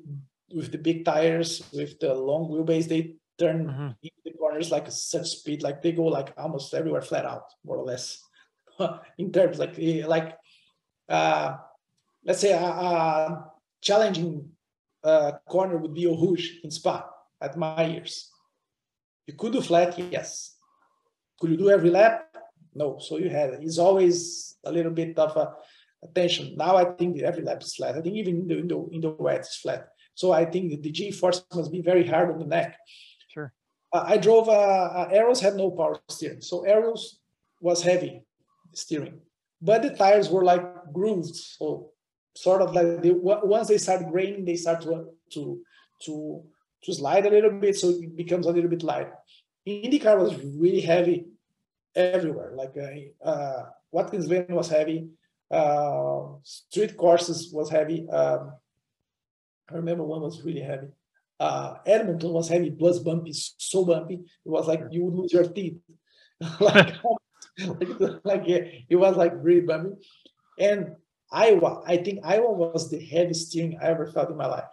with 0.55 0.73
the 0.73 0.79
big 0.79 1.05
tires 1.05 1.63
with 1.73 1.99
the 2.01 2.13
long 2.15 2.49
wheelbase 2.51 2.89
they 2.89 3.15
turn 3.39 3.67
mm-hmm. 3.67 3.89
the 4.25 4.33
corners 4.39 4.71
like 4.71 4.91
such 4.91 5.29
speed 5.29 5.63
like 5.63 5.83
they 5.83 5.93
go 5.93 6.05
like 6.05 6.33
almost 6.37 6.75
everywhere 6.75 7.03
flat 7.03 7.25
out 7.25 7.45
more 7.65 7.77
or 7.77 7.85
less 7.85 8.23
in 9.19 9.33
terms 9.33 9.59
like 9.59 9.79
eh, 9.79 10.07
like 10.07 10.37
uh, 11.09 11.57
let's 12.25 12.41
say 12.41 12.53
a, 12.53 12.63
a 12.63 13.51
challenging 13.81 14.49
uh, 15.05 15.33
corner 15.49 15.77
would 15.77 15.95
be 15.95 16.07
Eau 16.07 16.17
Rouge 16.17 16.63
in 16.63 16.71
Spa 16.71 17.09
at 17.41 17.57
my 17.57 17.85
years. 17.85 18.31
You 19.27 19.35
could 19.35 19.53
do 19.53 19.61
flat, 19.61 19.99
yes. 19.99 20.57
Could 21.41 21.51
you 21.51 21.57
do 21.57 21.71
every 21.71 21.91
lap? 21.91 22.37
No. 22.75 22.99
So 22.99 23.19
you 23.19 23.29
had 23.29 23.51
it's 23.61 23.79
always 23.79 24.57
a 24.65 24.73
little 24.73 24.93
bit 24.93 25.19
of 25.19 25.37
a 25.37 25.55
attention. 26.03 26.57
Now 26.57 26.77
I 26.77 26.85
think 26.85 27.17
the 27.17 27.25
every 27.25 27.43
lap 27.43 27.63
is 27.63 27.75
flat. 27.75 27.97
I 27.97 28.01
think 28.01 28.17
even 28.17 28.41
in 28.43 28.49
the 28.49 28.59
in 28.59 28.69
the, 28.69 28.89
in 28.93 29.01
the 29.01 29.11
wet 29.11 29.41
is 29.41 29.57
flat. 29.57 29.89
So 30.15 30.33
I 30.33 30.45
think 30.45 30.83
the 30.83 30.91
G 30.91 31.11
force 31.11 31.45
must 31.55 31.73
be 31.73 31.81
very 31.83 32.07
hard 32.07 32.31
on 32.31 32.39
the 32.39 32.47
neck. 32.47 32.77
Sure. 33.29 33.53
Uh, 33.93 34.05
I 34.07 34.17
drove 34.19 34.49
uh, 34.49 34.53
uh, 34.53 35.09
Arrows 35.11 35.41
had 35.41 35.55
no 35.55 35.71
power 35.71 35.99
steering, 36.09 36.41
so 36.41 36.65
Arrows 36.65 37.21
was 37.61 37.83
heavy 37.83 38.25
steering. 38.75 39.21
But 39.61 39.83
the 39.83 39.91
tires 39.91 40.29
were 40.29 40.45
like 40.45 40.65
grooved, 40.93 41.35
so 41.37 41.91
sort 42.35 42.63
of 42.63 42.75
like 42.75 43.03
they, 43.03 43.11
once 43.13 43.69
they 43.69 43.79
start 43.79 44.11
graining, 44.11 44.45
they 44.45 44.57
start 44.57 44.83
to 44.83 45.07
to 45.35 45.61
to 46.05 46.43
to 46.85 46.95
slide 46.95 47.27
a 47.27 47.31
little 47.31 47.53
bit, 47.53 47.77
so 47.77 47.91
it 47.91 48.17
becomes 48.17 48.47
a 48.47 48.51
little 48.51 48.71
bit 48.71 48.83
lighter. 48.83 49.15
IndyCar 49.67 50.19
was 50.19 50.37
really 50.45 50.81
heavy 50.81 51.27
everywhere. 51.95 52.53
Like 52.57 52.75
uh, 52.77 53.29
uh, 53.29 53.67
Watkins 53.93 54.27
Glen 54.27 54.47
was 54.49 54.69
heavy, 54.69 55.09
uh, 55.51 56.23
street 56.43 56.97
courses 56.97 57.53
was 57.53 57.71
heavy. 57.71 58.09
Um, 58.09 58.53
I 59.71 59.77
remember 59.77 60.03
one 60.03 60.23
was 60.23 60.43
really 60.43 60.63
heavy. 60.63 60.89
Uh, 61.39 61.77
Edmonton 61.87 62.33
was 62.33 62.49
heavy, 62.49 62.71
plus 62.71 62.99
bumpy, 62.99 63.33
so 63.33 63.85
bumpy. 63.85 64.15
It 64.15 64.49
was 64.49 64.67
like 64.67 64.81
you 64.91 65.05
would 65.05 65.15
lose 65.15 65.33
your 65.33 65.49
teeth. 65.49 65.79
like 66.61 66.95
like 68.25 68.45
it 68.47 68.97
was 68.97 69.17
like 69.17 69.33
really 69.37 69.61
bumpy. 69.61 69.97
And 70.59 70.97
Iowa, 71.31 71.83
I 71.87 71.97
think 71.97 72.21
Iowa 72.25 72.53
was 72.53 72.91
the 72.91 73.01
heaviest 73.01 73.51
steering 73.51 73.79
I 73.81 73.87
ever 73.87 74.07
felt 74.07 74.31
in 74.31 74.37
my 74.37 74.47
life. 74.47 74.65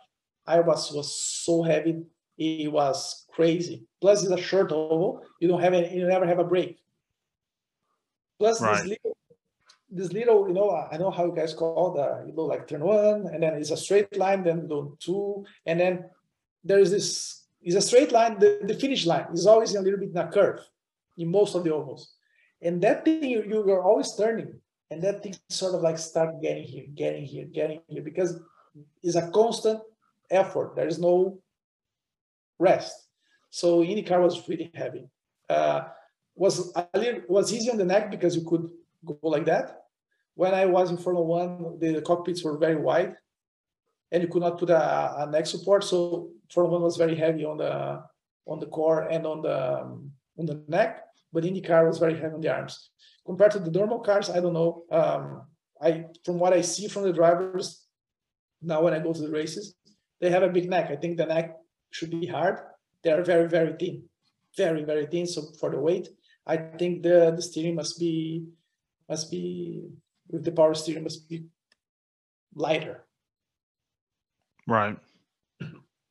Iowa 0.45 0.75
was 0.93 1.21
so 1.21 1.63
heavy, 1.63 2.03
it 2.37 2.71
was 2.71 3.25
crazy. 3.31 3.85
Plus, 4.01 4.23
it's 4.23 4.31
a 4.31 4.41
short 4.41 4.71
oval. 4.71 5.21
You 5.39 5.47
don't 5.47 5.61
have 5.61 5.73
any, 5.73 5.95
you 5.95 6.07
never 6.07 6.25
have 6.25 6.39
a 6.39 6.43
break. 6.43 6.77
Plus, 8.39 8.61
right. 8.61 8.77
this 8.77 8.87
little, 8.87 9.17
this 9.91 10.13
little, 10.13 10.47
you 10.47 10.53
know, 10.53 10.71
I 10.71 10.97
know 10.97 11.11
how 11.11 11.25
you 11.25 11.35
guys 11.35 11.53
call 11.53 11.93
the, 11.93 12.01
uh, 12.01 12.23
you 12.25 12.33
know, 12.33 12.43
like 12.43 12.67
turn 12.67 12.81
one, 12.81 13.27
and 13.27 13.43
then 13.43 13.55
it's 13.55 13.71
a 13.71 13.77
straight 13.77 14.15
line, 14.17 14.43
then 14.43 14.67
do 14.67 14.97
two, 14.99 15.45
and 15.65 15.79
then 15.79 16.05
there's 16.63 16.91
this, 16.91 17.43
it's 17.61 17.75
a 17.75 17.81
straight 17.81 18.11
line. 18.11 18.39
The, 18.39 18.59
the 18.63 18.73
finish 18.73 19.05
line 19.05 19.27
is 19.33 19.45
always 19.45 19.75
a 19.75 19.81
little 19.81 19.99
bit 19.99 20.11
in 20.11 20.17
a 20.17 20.31
curve 20.31 20.61
in 21.17 21.29
most 21.29 21.55
of 21.55 21.63
the 21.63 21.73
ovals. 21.73 22.13
And 22.61 22.81
that 22.81 23.05
thing 23.05 23.23
you, 23.23 23.43
you're 23.47 23.81
always 23.81 24.15
turning, 24.15 24.59
and 24.91 25.01
that 25.01 25.23
thing 25.23 25.35
sort 25.49 25.75
of 25.75 25.81
like 25.81 25.97
start 25.97 26.41
getting 26.41 26.63
here, 26.63 26.85
getting 26.93 27.25
here, 27.25 27.45
getting 27.45 27.81
here, 27.87 28.01
because 28.01 28.39
it's 29.01 29.15
a 29.15 29.29
constant 29.31 29.79
effort. 30.29 30.75
There 30.75 30.87
is 30.87 30.99
no 30.99 31.39
rest. 32.59 33.07
So 33.49 33.81
IndyCar 33.81 34.21
was 34.21 34.47
really 34.47 34.71
heavy. 34.73 35.07
Uh, 35.49 35.85
was 36.35 36.71
a 36.75 36.87
little, 36.93 37.21
was 37.27 37.53
easy 37.53 37.71
on 37.71 37.77
the 37.77 37.85
neck 37.85 38.11
because 38.11 38.35
you 38.35 38.45
could 38.45 38.69
go 39.05 39.17
like 39.23 39.45
that. 39.45 39.83
When 40.35 40.53
I 40.53 40.65
was 40.65 40.91
in 40.91 40.97
Formula 40.97 41.25
One, 41.25 41.79
the 41.79 42.01
cockpits 42.01 42.43
were 42.43 42.57
very 42.57 42.75
wide, 42.75 43.15
and 44.11 44.21
you 44.21 44.29
could 44.29 44.41
not 44.41 44.57
put 44.57 44.69
a, 44.69 45.23
a 45.23 45.27
neck 45.27 45.47
support. 45.47 45.83
So 45.83 46.29
Formula 46.51 46.75
One 46.75 46.83
was 46.83 46.97
very 46.97 47.15
heavy 47.15 47.45
on 47.45 47.57
the 47.57 48.03
on 48.45 48.59
the 48.59 48.65
core 48.67 49.01
and 49.03 49.25
on 49.25 49.41
the 49.41 49.81
um, 49.81 50.11
on 50.37 50.45
the 50.45 50.63
neck 50.67 51.08
but 51.31 51.43
IndyCar 51.43 51.87
was 51.87 51.97
very 51.97 52.15
heavy 52.15 52.35
on 52.35 52.41
the 52.41 52.53
arms. 52.53 52.91
Compared 53.25 53.51
to 53.51 53.59
the 53.59 53.71
normal 53.71 53.99
cars, 53.99 54.29
I 54.29 54.39
don't 54.39 54.53
know. 54.53 54.83
Um, 54.91 55.43
I 55.81 56.05
from 56.25 56.39
what 56.39 56.53
I 56.53 56.61
see 56.61 56.87
from 56.87 57.03
the 57.03 57.13
drivers 57.13 57.85
now 58.61 58.81
when 58.83 58.93
I 58.93 58.99
go 58.99 59.13
to 59.13 59.21
the 59.21 59.29
races, 59.29 59.75
they 60.19 60.29
have 60.29 60.43
a 60.43 60.49
big 60.49 60.69
neck. 60.69 60.89
I 60.91 60.95
think 60.95 61.17
the 61.17 61.25
neck 61.25 61.55
should 61.91 62.11
be 62.11 62.27
hard. 62.27 62.59
They 63.03 63.11
are 63.11 63.23
very 63.23 63.47
very 63.47 63.73
thin, 63.79 64.03
very 64.57 64.83
very 64.83 65.05
thin. 65.05 65.27
So 65.27 65.43
for 65.59 65.69
the 65.69 65.79
weight, 65.79 66.09
I 66.45 66.57
think 66.57 67.03
the 67.03 67.31
the 67.35 67.41
steering 67.41 67.75
must 67.75 67.99
be 67.99 68.45
must 69.07 69.31
be 69.31 69.83
with 70.29 70.43
the 70.43 70.51
power 70.51 70.73
steering 70.73 71.03
must 71.03 71.29
be 71.29 71.45
lighter. 72.55 73.05
Right 74.67 74.97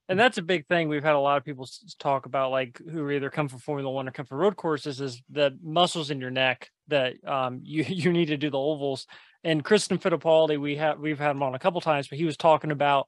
and 0.08 0.18
that's 0.18 0.38
a 0.38 0.42
big 0.42 0.66
thing 0.66 0.88
we've 0.88 1.04
had 1.04 1.14
a 1.14 1.20
lot 1.20 1.36
of 1.36 1.44
people 1.44 1.68
talk 1.98 2.26
about 2.26 2.50
like 2.50 2.80
who 2.90 3.08
either 3.10 3.30
come 3.30 3.48
from 3.48 3.58
formula 3.58 3.90
one 3.90 4.08
or 4.08 4.10
come 4.10 4.26
from 4.26 4.38
road 4.38 4.56
courses 4.56 5.00
is 5.00 5.22
the 5.30 5.56
muscles 5.62 6.10
in 6.10 6.20
your 6.20 6.30
neck 6.30 6.70
that 6.88 7.14
um, 7.26 7.60
you 7.62 7.84
you 7.86 8.12
need 8.12 8.26
to 8.26 8.36
do 8.36 8.50
the 8.50 8.58
ovals. 8.58 9.06
And 9.44 9.64
Christian 9.64 9.98
Fittipaldi 9.98 10.58
we 10.58 10.76
have 10.76 10.98
we've 10.98 11.18
had 11.18 11.32
him 11.32 11.42
on 11.42 11.54
a 11.54 11.58
couple 11.58 11.80
times 11.80 12.08
but 12.08 12.18
he 12.18 12.24
was 12.24 12.36
talking 12.36 12.70
about 12.70 13.06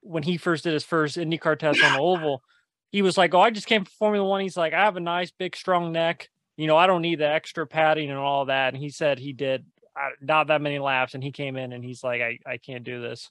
when 0.00 0.22
he 0.22 0.36
first 0.36 0.64
did 0.64 0.72
his 0.72 0.84
first 0.84 1.16
IndyCar 1.16 1.58
test 1.58 1.82
on 1.82 1.94
the 1.94 1.98
oval 1.98 2.42
he 2.90 3.02
was 3.02 3.18
like 3.18 3.34
oh 3.34 3.40
I 3.40 3.50
just 3.50 3.66
came 3.66 3.84
from 3.84 3.92
formula 3.98 4.26
one. 4.26 4.40
He's 4.40 4.56
like 4.56 4.72
I 4.72 4.84
have 4.84 4.96
a 4.96 5.00
nice 5.00 5.30
big 5.30 5.56
strong 5.56 5.92
neck. 5.92 6.28
You 6.56 6.66
know 6.66 6.76
I 6.76 6.86
don't 6.86 7.02
need 7.02 7.18
the 7.18 7.28
extra 7.28 7.66
padding 7.66 8.10
and 8.10 8.18
all 8.18 8.46
that. 8.46 8.72
And 8.72 8.82
he 8.82 8.90
said 8.90 9.18
he 9.18 9.32
did 9.32 9.66
uh, 9.96 10.10
not 10.20 10.46
that 10.46 10.62
many 10.62 10.78
laps 10.78 11.14
and 11.14 11.22
he 11.22 11.32
came 11.32 11.56
in 11.56 11.72
and 11.72 11.84
he's 11.84 12.04
like 12.04 12.22
I, 12.22 12.38
I 12.46 12.56
can't 12.56 12.84
do 12.84 13.02
this 13.02 13.30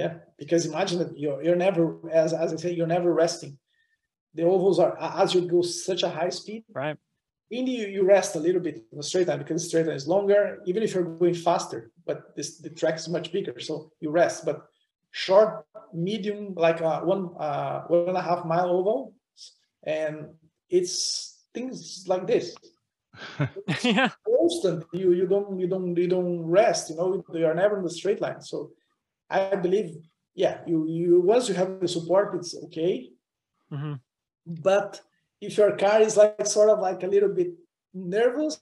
yeah, 0.00 0.14
because 0.38 0.64
imagine 0.64 0.98
that 1.00 1.18
you're, 1.22 1.42
you're 1.44 1.62
never, 1.66 1.82
as, 2.10 2.32
as 2.32 2.54
I 2.54 2.56
say, 2.56 2.72
you're 2.72 2.94
never 2.96 3.12
resting. 3.12 3.58
The 4.34 4.44
ovals 4.44 4.78
are, 4.78 4.96
as 5.22 5.34
you 5.34 5.42
go 5.42 5.60
such 5.60 6.02
a 6.02 6.08
high 6.08 6.30
speed, 6.30 6.64
right? 6.72 6.96
Indy, 7.50 7.72
you, 7.72 7.86
you 7.88 8.02
rest 8.04 8.36
a 8.36 8.40
little 8.46 8.62
bit 8.68 8.76
in 8.92 8.96
the 8.96 9.02
straight 9.02 9.28
line 9.28 9.38
because 9.38 9.62
the 9.62 9.68
straight 9.68 9.86
line 9.86 9.96
is 9.96 10.08
longer, 10.08 10.40
even 10.66 10.82
if 10.82 10.94
you're 10.94 11.04
going 11.04 11.34
faster, 11.34 11.90
but 12.06 12.34
this 12.36 12.58
the 12.58 12.70
track 12.70 12.96
is 12.96 13.08
much 13.08 13.32
bigger, 13.32 13.56
so 13.58 13.92
you 14.00 14.10
rest. 14.10 14.46
But 14.48 14.56
short, 15.10 15.66
medium, 15.92 16.54
like 16.54 16.80
uh, 16.80 17.00
one 17.00 17.22
uh, 17.38 17.82
one 17.88 18.08
and 18.08 18.16
a 18.16 18.22
half 18.22 18.44
mile 18.44 18.70
oval, 18.70 19.14
and 19.82 20.28
it's 20.70 20.94
things 21.52 22.04
like 22.12 22.24
this. 22.26 22.56
yeah. 23.82 24.10
Constant. 24.24 24.84
You 24.92 25.12
you 25.20 25.26
don't 25.26 25.58
you 25.58 25.66
don't 25.66 25.96
you 25.96 26.08
don't 26.16 26.40
rest. 26.60 26.90
You 26.90 26.96
know 26.96 27.24
you 27.34 27.46
are 27.50 27.60
never 27.62 27.76
in 27.78 27.84
the 27.84 27.96
straight 28.00 28.20
line. 28.20 28.40
So 28.40 28.70
I 29.30 29.56
believe 29.56 29.96
yeah 30.34 30.60
you 30.66 30.86
you 30.88 31.20
once 31.20 31.48
you 31.48 31.54
have 31.54 31.80
the 31.80 31.88
support 31.88 32.34
it's 32.34 32.54
okay. 32.64 33.10
hmm 33.70 33.94
But 34.46 35.00
if 35.40 35.56
your 35.56 35.76
car 35.76 36.00
is 36.00 36.16
like 36.16 36.46
sort 36.46 36.70
of 36.70 36.80
like 36.80 37.02
a 37.02 37.06
little 37.06 37.30
bit 37.30 37.54
nervous, 37.94 38.60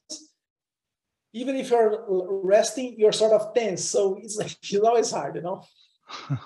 even 1.33 1.57
if 1.57 1.71
you're 1.71 2.05
resting, 2.45 2.95
you're 2.99 3.13
sort 3.13 3.33
of 3.33 3.55
tense. 3.55 3.85
So 3.85 4.19
it's 4.23 4.37
like 4.37 4.53
it's 4.63 4.75
always 4.77 5.11
hard, 5.11 5.37
you 5.37 5.43
know. 5.43 5.65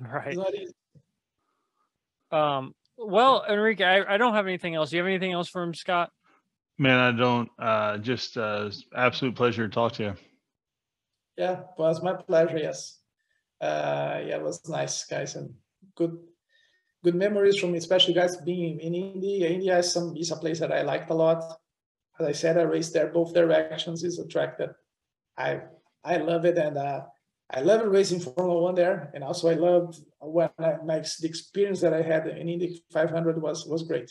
Right. 0.00 0.28
It's 0.28 0.36
not 0.36 0.54
easy. 0.54 0.74
Um, 2.30 2.74
well, 2.96 3.44
Enrique, 3.48 3.84
I, 3.84 4.14
I 4.14 4.16
don't 4.16 4.34
have 4.34 4.46
anything 4.46 4.74
else. 4.74 4.90
Do 4.90 4.96
you 4.96 5.02
have 5.02 5.08
anything 5.08 5.32
else 5.32 5.48
for 5.48 5.62
him, 5.62 5.74
Scott? 5.74 6.10
Man, 6.78 6.98
I 6.98 7.16
don't. 7.16 7.48
Uh, 7.58 7.98
just 7.98 8.36
uh, 8.36 8.70
absolute 8.94 9.34
pleasure 9.34 9.66
to 9.66 9.74
talk 9.74 9.92
to 9.94 10.02
you. 10.04 10.14
Yeah, 11.38 11.60
it 11.60 11.78
was 11.78 12.02
my 12.02 12.14
pleasure. 12.14 12.58
Yes. 12.58 12.98
Uh, 13.60 14.18
yeah, 14.26 14.36
it 14.36 14.42
was 14.42 14.68
nice, 14.68 15.04
guys, 15.04 15.36
and 15.36 15.54
good, 15.94 16.18
good 17.04 17.14
memories 17.14 17.58
from 17.58 17.74
especially 17.74 18.14
guys 18.14 18.36
being 18.38 18.80
in 18.80 18.92
India. 18.94 19.48
India 19.48 19.78
is 19.78 19.92
some 19.92 20.16
is 20.16 20.32
a 20.32 20.36
place 20.36 20.58
that 20.58 20.72
I 20.72 20.82
liked 20.82 21.10
a 21.10 21.14
lot. 21.14 21.38
As 22.18 22.26
I 22.26 22.32
said, 22.32 22.58
I 22.58 22.62
raced 22.62 22.92
there 22.92 23.06
both 23.06 23.34
directions. 23.34 24.02
is 24.02 24.18
a 24.18 24.26
track 24.26 24.58
that 24.58 24.74
I 25.36 25.62
I 26.02 26.16
love 26.16 26.44
it, 26.44 26.58
and 26.58 26.76
uh, 26.76 27.02
I 27.50 27.60
love 27.60 27.86
racing 27.86 28.18
Formula 28.18 28.60
One 28.60 28.74
there, 28.74 29.10
and 29.14 29.22
also 29.22 29.48
I 29.48 29.54
loved 29.54 30.02
when 30.20 30.50
I, 30.58 30.82
my 30.84 30.98
the 31.20 31.28
experience 31.28 31.80
that 31.82 31.94
I 31.94 32.02
had 32.02 32.26
in 32.26 32.48
Indy 32.48 32.82
500 32.92 33.40
was 33.40 33.64
was 33.64 33.84
great. 33.84 34.10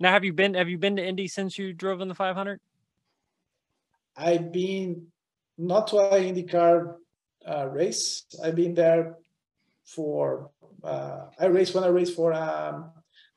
Now, 0.00 0.12
have 0.12 0.24
you 0.24 0.32
been 0.32 0.54
have 0.54 0.70
you 0.70 0.78
been 0.78 0.96
to 0.96 1.04
Indy 1.04 1.28
since 1.28 1.58
you 1.58 1.74
drove 1.74 2.00
in 2.00 2.08
the 2.08 2.14
500? 2.14 2.58
I've 4.16 4.50
been 4.50 5.08
not 5.58 5.86
to 5.88 5.98
an 5.98 6.22
IndyCar 6.34 6.96
uh, 7.48 7.66
race. 7.68 8.24
I've 8.42 8.56
been 8.56 8.74
there 8.74 9.16
for 9.84 10.50
uh, 10.84 11.26
I 11.38 11.46
raced 11.46 11.74
when 11.74 11.84
I 11.84 11.88
raced 11.88 12.14
for 12.14 12.32
um, 12.34 12.90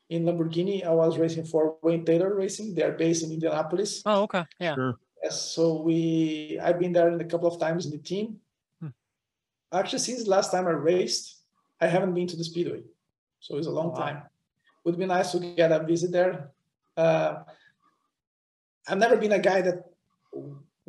in 0.08 0.24
Lamborghini. 0.24 0.84
I 0.84 0.90
was 0.90 1.18
racing 1.18 1.44
for 1.44 1.76
Wayne 1.82 2.04
Taylor 2.04 2.34
Racing. 2.34 2.74
They're 2.74 2.92
based 2.92 3.22
in 3.24 3.30
Indianapolis. 3.32 4.02
Oh, 4.06 4.22
okay. 4.22 4.44
Yeah. 4.58 4.74
Sure. 4.74 4.98
Yes, 5.22 5.40
so 5.40 5.80
we 5.82 6.58
I've 6.62 6.78
been 6.78 6.92
there 6.92 7.14
a 7.14 7.24
couple 7.24 7.48
of 7.48 7.58
times 7.60 7.86
in 7.86 7.92
the 7.92 7.98
team. 7.98 8.36
Hmm. 8.80 8.88
Actually, 9.72 9.98
since 10.00 10.26
last 10.26 10.50
time 10.50 10.66
I 10.66 10.70
raced, 10.70 11.42
I 11.80 11.86
haven't 11.86 12.14
been 12.14 12.26
to 12.28 12.36
the 12.36 12.44
speedway, 12.44 12.82
so 13.40 13.56
it's 13.56 13.66
a 13.66 13.70
long 13.70 13.90
Wow. 13.92 13.96
time. 13.98 14.22
Would 14.84 14.98
be 14.98 15.06
nice 15.06 15.32
to 15.32 15.38
get 15.40 15.72
a 15.72 15.80
visit 15.84 16.10
there. 16.10 16.50
Uh, 16.96 17.42
I've 18.88 18.98
never 18.98 19.16
been 19.16 19.32
a 19.32 19.38
guy 19.38 19.60
that 19.60 19.84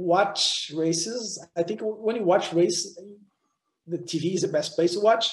watch 0.02 0.72
races. 0.76 1.44
I 1.56 1.64
think 1.64 1.82
when 1.84 2.16
you 2.16 2.24
watch 2.24 2.54
race, 2.54 3.00
the 3.88 3.98
TV 3.98 4.36
is 4.36 4.42
the 4.42 4.48
best 4.48 4.76
place 4.76 4.94
to 4.94 5.00
watch. 5.00 5.32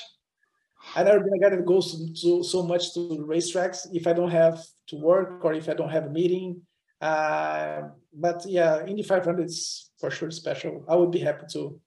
I've 0.94 1.06
never 1.06 1.20
been 1.20 1.34
a 1.34 1.38
guy 1.38 1.56
that 1.56 1.66
goes 1.66 1.92
to, 1.92 2.22
to 2.22 2.44
so 2.44 2.62
much 2.62 2.94
to 2.94 3.00
racetracks 3.28 3.86
if 3.92 4.06
I 4.06 4.12
don't 4.12 4.30
have 4.30 4.62
to 4.88 4.96
work 4.96 5.44
or 5.44 5.52
if 5.54 5.68
I 5.68 5.74
don't 5.74 5.90
have 5.90 6.06
a 6.06 6.10
meeting. 6.10 6.62
Uh, 7.00 7.82
but 8.12 8.44
yeah, 8.46 8.84
Indy 8.86 9.02
500 9.02 9.44
is 9.44 9.90
for 9.98 10.10
sure 10.10 10.30
special. 10.30 10.84
I 10.88 10.96
would 10.96 11.10
be 11.10 11.20
happy 11.20 11.46
to 11.52 11.80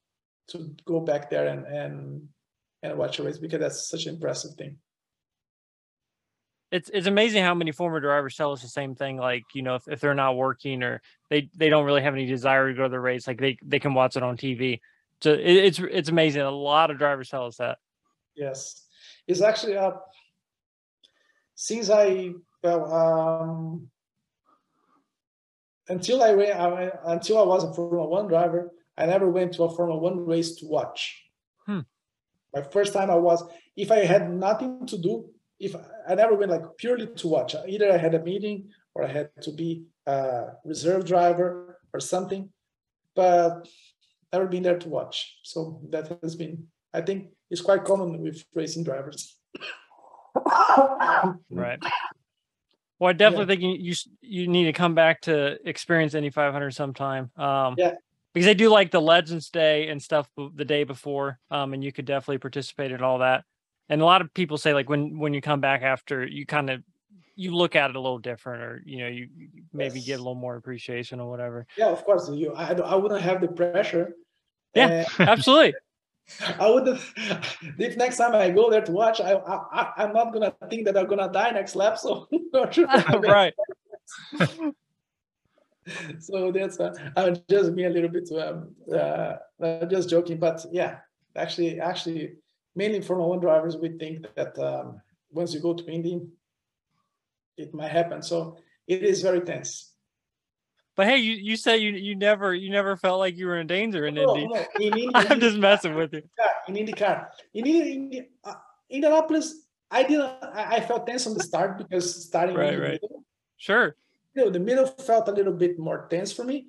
to 0.50 0.76
go 0.86 1.00
back 1.00 1.30
there 1.30 1.48
and 1.48 1.66
and 1.66 2.28
and 2.84 2.98
watch 2.98 3.20
a 3.20 3.24
race 3.24 3.38
because 3.38 3.60
that's 3.60 3.90
such 3.90 4.06
an 4.06 4.16
impressive 4.16 4.56
thing. 4.56 4.78
It's 6.72 6.90
it's 6.94 7.08
amazing 7.08 7.44
how 7.44 7.54
many 7.54 7.72
former 7.72 8.00
drivers 8.00 8.36
tell 8.36 8.54
us 8.54 8.62
the 8.62 8.70
same 8.70 8.96
thing. 8.96 9.18
Like, 9.18 9.44
you 9.54 9.62
know, 9.62 9.76
if, 9.76 9.88
if 9.88 10.00
they're 10.00 10.14
not 10.14 10.38
working 10.38 10.84
or 10.84 11.02
they 11.30 11.50
they 11.56 11.70
don't 11.70 11.86
really 11.86 12.02
have 12.02 12.14
any 12.14 12.26
desire 12.26 12.70
to 12.70 12.74
go 12.74 12.84
to 12.84 12.90
the 12.90 13.00
race, 13.00 13.28
like 13.28 13.40
they 13.40 13.58
they 13.64 13.80
can 13.80 13.94
watch 13.94 14.16
it 14.16 14.24
on 14.24 14.38
TV. 14.38 14.80
So 15.22 15.34
it, 15.34 15.40
it's 15.40 15.80
it's 15.80 16.10
amazing. 16.10 16.42
A 16.42 16.52
lot 16.52 16.90
of 16.90 16.98
drivers 16.98 17.30
tell 17.30 17.46
us 17.46 17.58
that. 17.58 17.78
Yes, 18.36 18.86
it's 19.28 19.42
actually 19.42 19.76
uh, 19.76 19.92
since 21.56 21.90
I 21.90 22.32
well 22.64 22.94
um, 22.94 23.90
until 25.90 26.24
I, 26.24 26.32
ran, 26.32 26.58
I 26.58 26.92
until 27.06 27.38
I 27.38 27.44
was 27.44 27.64
a 27.64 27.74
Formula 27.74 28.08
One 28.08 28.28
driver, 28.28 28.72
I 28.98 29.06
never 29.06 29.30
went 29.30 29.54
to 29.54 29.64
a 29.64 29.76
Formula 29.76 30.00
One 30.00 30.26
race 30.26 30.56
to 30.56 30.68
watch. 30.68 31.22
Hmm. 31.66 31.82
My 32.54 32.62
first 32.62 32.94
time 32.94 33.10
I 33.10 33.16
was, 33.16 33.44
if 33.76 33.92
I 33.92 34.06
had 34.06 34.32
nothing 34.32 34.86
to 34.88 34.98
do, 34.98 35.30
if 35.62 35.76
I 36.08 36.16
never 36.16 36.36
went 36.36 36.52
like 36.52 36.64
purely 36.78 37.08
to 37.08 37.28
watch. 37.28 37.56
Either 37.68 37.92
I 37.92 37.98
had 37.98 38.16
a 38.16 38.24
meeting 38.24 38.70
or 38.96 39.04
I 39.04 39.08
had 39.08 39.30
to 39.44 39.52
be 39.52 39.86
a 40.06 40.48
reserve 40.66 41.06
driver 41.06 41.80
or 41.94 42.00
something, 42.00 42.50
but 43.16 43.68
never 44.34 44.48
been 44.48 44.64
there 44.64 44.80
to 44.80 44.90
watch. 44.90 45.40
So 45.44 45.82
that 45.90 46.20
has 46.24 46.36
been, 46.36 46.68
I 46.94 47.02
think, 47.02 47.30
it's 47.50 47.62
quite 47.62 47.84
common 47.84 48.22
with 48.22 48.44
racing 48.56 48.84
drivers. 48.84 49.38
Right. 51.50 51.80
Well, 53.00 53.10
I 53.10 53.14
definitely 53.14 53.48
think 53.48 53.62
you, 53.62 53.76
you 53.90 53.96
you 54.22 54.48
need 54.48 54.66
to 54.66 54.74
come 54.74 54.94
back 54.94 55.22
to 55.22 55.58
experience 55.68 56.14
Indy 56.14 56.30
500 56.30 56.72
sometime. 56.72 57.32
Um, 57.36 57.76
Yeah. 57.78 57.96
Because 58.34 58.46
they 58.46 58.54
do 58.54 58.70
like 58.70 58.92
the 58.92 59.02
Legends 59.02 59.50
Day 59.50 59.90
and 59.90 60.02
stuff 60.02 60.30
the 60.38 60.64
day 60.64 60.86
before, 60.86 61.38
um, 61.50 61.74
and 61.74 61.84
you 61.84 61.92
could 61.92 62.06
definitely 62.06 62.38
participate 62.38 62.94
in 62.94 63.02
all 63.02 63.18
that. 63.18 63.44
And 63.90 64.02
a 64.02 64.06
lot 64.06 64.22
of 64.22 64.34
people 64.34 64.58
say 64.58 64.74
like 64.74 64.90
when 64.90 65.18
when 65.20 65.34
you 65.34 65.42
come 65.42 65.62
back 65.62 65.82
after, 65.82 66.26
you 66.26 66.46
kind 66.46 66.70
of 66.70 66.82
you 67.36 67.56
look 67.56 67.76
at 67.76 67.90
it 67.90 67.96
a 67.96 68.00
little 68.00 68.20
different, 68.20 68.64
or 68.64 68.82
you 68.86 69.00
know 69.00 69.08
you 69.08 69.30
maybe 69.74 70.02
get 70.02 70.16
a 70.16 70.18
little 70.18 70.36
more 70.36 70.56
appreciation 70.56 71.20
or 71.20 71.30
whatever. 71.30 71.66
Yeah, 71.78 71.88
of 71.88 72.04
course. 72.06 72.30
You, 72.30 72.54
I, 72.54 72.74
I 72.74 72.96
wouldn't 72.96 73.22
have 73.22 73.42
the 73.42 73.48
pressure. 73.48 74.16
Yeah. 74.76 75.06
Uh, 75.20 75.24
Absolutely. 75.24 75.74
I 76.60 76.70
would. 76.70 76.88
If 77.78 77.98
next 77.98 78.18
time 78.18 78.36
I 78.36 78.50
go 78.52 78.70
there 78.70 78.82
to 78.82 78.92
watch, 78.92 79.20
I, 79.22 79.34
I 79.34 79.92
I'm 79.98 80.14
not 80.14 80.34
gonna 80.34 80.54
think 80.70 80.86
that 80.86 80.98
I'm 80.98 81.08
gonna 81.08 81.32
die 81.32 81.52
next 81.52 81.76
lap. 81.76 81.98
So 81.98 82.28
right. 82.54 83.54
so 86.20 86.52
that's 86.52 86.80
uh, 86.80 86.94
I'm 87.18 87.38
just 87.50 87.76
being 87.76 87.88
a 87.88 87.94
little 87.94 88.10
bit 88.10 88.30
um, 88.32 88.76
uh, 88.92 89.36
uh, 89.64 89.86
just 89.86 90.10
joking, 90.10 90.38
but 90.38 90.66
yeah, 90.72 91.00
actually, 91.36 91.80
actually, 91.80 92.36
mainly 92.76 93.02
Formula 93.02 93.30
One 93.30 93.40
drivers, 93.40 93.78
we 93.78 93.90
think 93.98 94.26
that 94.36 94.58
um, 94.60 95.02
once 95.32 95.54
you 95.54 95.60
go 95.60 95.74
to 95.74 95.86
Indy, 95.90 96.22
it 97.58 97.74
might 97.74 97.92
happen. 97.92 98.22
So 98.22 98.58
it 98.88 99.04
is 99.04 99.22
very 99.22 99.42
tense. 99.42 99.94
But 100.96 101.08
hey, 101.08 101.18
you 101.18 101.34
you 101.34 101.56
say 101.56 101.78
you 101.78 101.92
you 101.92 102.16
never 102.16 102.54
you 102.54 102.70
never 102.70 102.98
felt 102.98 103.20
like 103.20 103.38
you 103.38 103.48
were 103.48 103.60
in 103.60 103.68
danger 103.68 104.06
in 104.08 104.16
No, 104.16 104.36
Indy. 104.36 104.48
no, 104.48 104.66
in 104.80 104.94
Indy, 104.98 105.12
I'm 105.16 105.40
just 105.40 105.58
messing 105.58 105.96
with 105.96 106.14
you. 106.14 106.24
in 106.68 106.76
IndyCar. 106.76 107.28
In, 107.54 107.66
Indi- 107.66 107.94
in 108.18 108.26
uh, 108.44 108.54
Indianapolis, 108.90 109.56
I 109.90 110.04
didn't. 110.04 110.26
I, 110.44 110.78
I 110.78 110.80
felt 110.82 111.08
tense 111.08 111.26
on 111.28 111.34
the 111.34 111.44
start 111.44 111.78
because 111.78 112.26
starting 112.28 112.56
Right, 112.56 112.74
in 112.74 112.76
the 112.76 112.82
right. 112.82 113.00
middle, 113.02 113.24
Sure. 113.58 113.96
you 114.36 114.44
know, 114.46 114.50
the 114.52 114.60
middle 114.60 114.86
felt 114.86 115.28
a 115.30 115.32
little 115.32 115.54
bit 115.54 115.80
more 115.80 116.08
tense 116.10 116.34
for 116.34 116.44
me. 116.44 116.68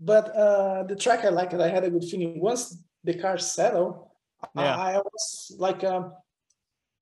But 0.00 0.34
uh, 0.34 0.84
the 0.84 0.96
track, 0.96 1.24
I 1.26 1.28
liked. 1.28 1.52
it. 1.52 1.60
I 1.60 1.68
had 1.68 1.84
a 1.84 1.90
good 1.90 2.04
feeling. 2.04 2.40
Once 2.40 2.82
the 3.04 3.12
car 3.14 3.36
settled, 3.36 4.08
Yeah. 4.54 4.76
I, 4.76 4.96
was 4.98 5.54
like, 5.58 5.84
um, 5.84 6.12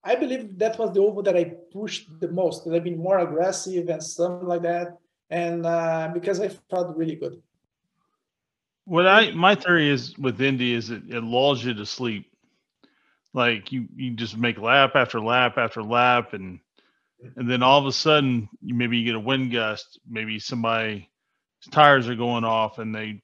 I 0.05 0.15
believe 0.15 0.59
that 0.59 0.79
was 0.79 0.93
the 0.93 1.01
oval 1.01 1.23
that 1.23 1.37
I 1.37 1.45
pushed 1.45 2.09
the 2.21 2.29
most. 2.29 2.65
That 2.65 2.75
I've 2.75 2.85
been 2.85 2.99
more 2.99 3.19
aggressive 3.19 3.89
and 3.89 4.03
something 4.03 4.47
like 4.47 4.63
that. 4.63 4.99
And 5.31 5.67
uh, 5.67 6.11
because 6.15 6.41
I 6.41 6.49
felt 6.49 6.97
really 6.97 7.17
good. 7.17 7.43
What 8.85 9.07
I 9.07 9.33
my 9.33 9.55
theory 9.55 9.91
is 9.91 10.17
with 10.17 10.41
Indy 10.41 10.73
is 10.73 10.89
it, 10.89 11.03
it 11.09 11.23
lulls 11.23 11.63
you 11.63 11.75
to 11.75 11.85
sleep. 11.85 12.31
Like 13.35 13.71
you 13.71 13.87
you 13.95 14.13
just 14.13 14.37
make 14.37 14.59
lap 14.59 14.93
after 14.95 15.21
lap 15.21 15.59
after 15.59 15.83
lap 15.83 16.33
and 16.33 16.61
and 17.37 17.51
then 17.51 17.63
all 17.63 17.79
of 17.79 17.87
a 17.87 17.93
sudden 17.93 18.49
you 18.63 18.75
maybe 18.75 18.97
you 18.97 19.05
get 19.05 19.15
a 19.15 19.21
wind 19.21 19.53
gust, 19.53 20.01
maybe 20.09 20.39
somebody 20.39 21.11
tires 21.71 22.09
are 22.09 22.15
going 22.15 22.45
off 22.45 22.79
and 22.79 22.95
they 22.95 23.21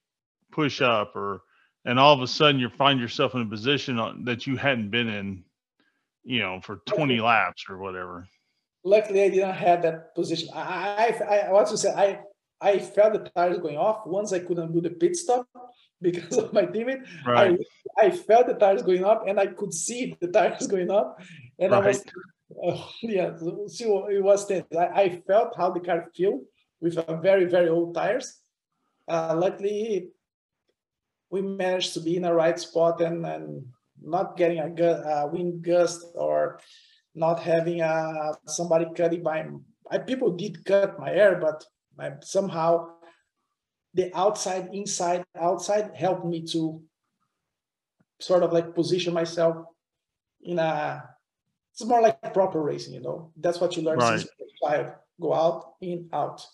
push 0.50 0.82
up 0.82 1.16
or 1.16 1.40
and 1.84 1.98
all 1.98 2.14
of 2.14 2.22
a 2.22 2.26
sudden 2.26 2.60
you 2.60 2.68
find 2.68 3.00
yourself 3.00 3.34
in 3.34 3.42
a 3.42 3.46
position 3.46 4.24
that 4.24 4.46
you 4.46 4.56
hadn't 4.56 4.90
been 4.90 5.08
in, 5.08 5.44
you 6.22 6.40
know, 6.40 6.60
for 6.62 6.76
20 6.86 7.20
laps 7.20 7.64
or 7.68 7.78
whatever. 7.78 8.26
luckily 8.84 9.22
I 9.22 9.28
didn't 9.28 9.54
have 9.54 9.82
that 9.82 10.14
position. 10.14 10.48
I, 10.54 11.14
I, 11.28 11.50
I, 11.52 11.64
to 11.64 11.76
say 11.76 11.92
I, 11.92 12.20
I 12.60 12.78
felt 12.78 13.12
the 13.12 13.30
tires 13.30 13.58
going 13.58 13.76
off 13.76 14.06
once 14.06 14.32
I 14.32 14.38
couldn't 14.38 14.72
do 14.72 14.80
the 14.80 14.90
pit 14.90 15.16
stop 15.16 15.46
because 16.00 16.38
of 16.38 16.52
my 16.52 16.64
teammate. 16.66 17.06
Right. 17.26 17.58
I, 17.98 18.06
I 18.06 18.10
felt 18.10 18.46
the 18.46 18.54
tires 18.54 18.82
going 18.82 19.04
up 19.04 19.24
and 19.26 19.38
I 19.38 19.46
could 19.46 19.74
see 19.74 20.16
the 20.20 20.28
tires 20.28 20.66
going 20.74 20.90
up, 20.90 21.20
and 21.58 21.74
I 21.74 21.86
was, 21.86 22.02
oh, 22.64 22.90
yeah, 23.02 23.36
so, 23.36 23.64
so 23.66 24.06
it 24.08 24.22
was 24.22 24.46
tense. 24.46 24.66
I, 24.76 24.86
I 24.86 25.22
felt 25.26 25.56
how 25.56 25.70
the 25.70 25.80
car 25.80 26.10
feel 26.14 26.40
with 26.80 26.96
a 26.96 27.16
very 27.16 27.44
very 27.44 27.68
old 27.68 27.94
tires. 27.94 28.40
Uh, 29.06 29.34
luckily, 29.36 30.08
we 31.34 31.42
managed 31.42 31.94
to 31.94 32.00
be 32.00 32.14
in 32.16 32.22
the 32.22 32.32
right 32.32 32.58
spot 32.66 33.00
and 33.00 33.26
and 33.26 33.66
not 34.00 34.36
getting 34.36 34.60
a, 34.60 34.70
gu- 34.70 35.02
a 35.14 35.26
wind 35.26 35.62
gust 35.62 36.00
or 36.14 36.60
not 37.14 37.42
having 37.42 37.80
uh, 37.80 38.32
somebody 38.46 38.86
cutting 38.94 39.22
my. 39.22 39.38
I, 39.90 39.98
people 39.98 40.30
did 40.42 40.64
cut 40.64 40.98
my 40.98 41.10
hair, 41.10 41.32
but 41.46 41.64
I, 41.98 42.12
somehow 42.22 42.70
the 43.94 44.06
outside, 44.14 44.68
inside, 44.72 45.24
outside 45.48 45.90
helped 45.94 46.24
me 46.24 46.42
to 46.54 46.82
sort 48.20 48.42
of 48.42 48.52
like 48.52 48.74
position 48.74 49.12
myself 49.14 49.56
in 50.42 50.58
a. 50.58 51.02
It's 51.72 51.84
more 51.84 52.02
like 52.02 52.32
proper 52.32 52.62
racing, 52.62 52.94
you 52.94 53.02
know. 53.02 53.32
That's 53.36 53.60
what 53.60 53.76
you 53.76 53.82
learn 53.82 53.98
Right. 53.98 54.20
since 54.20 54.30
five. 54.62 54.86
Go 55.20 55.34
out, 55.34 55.74
in, 55.80 56.08
out 56.12 56.46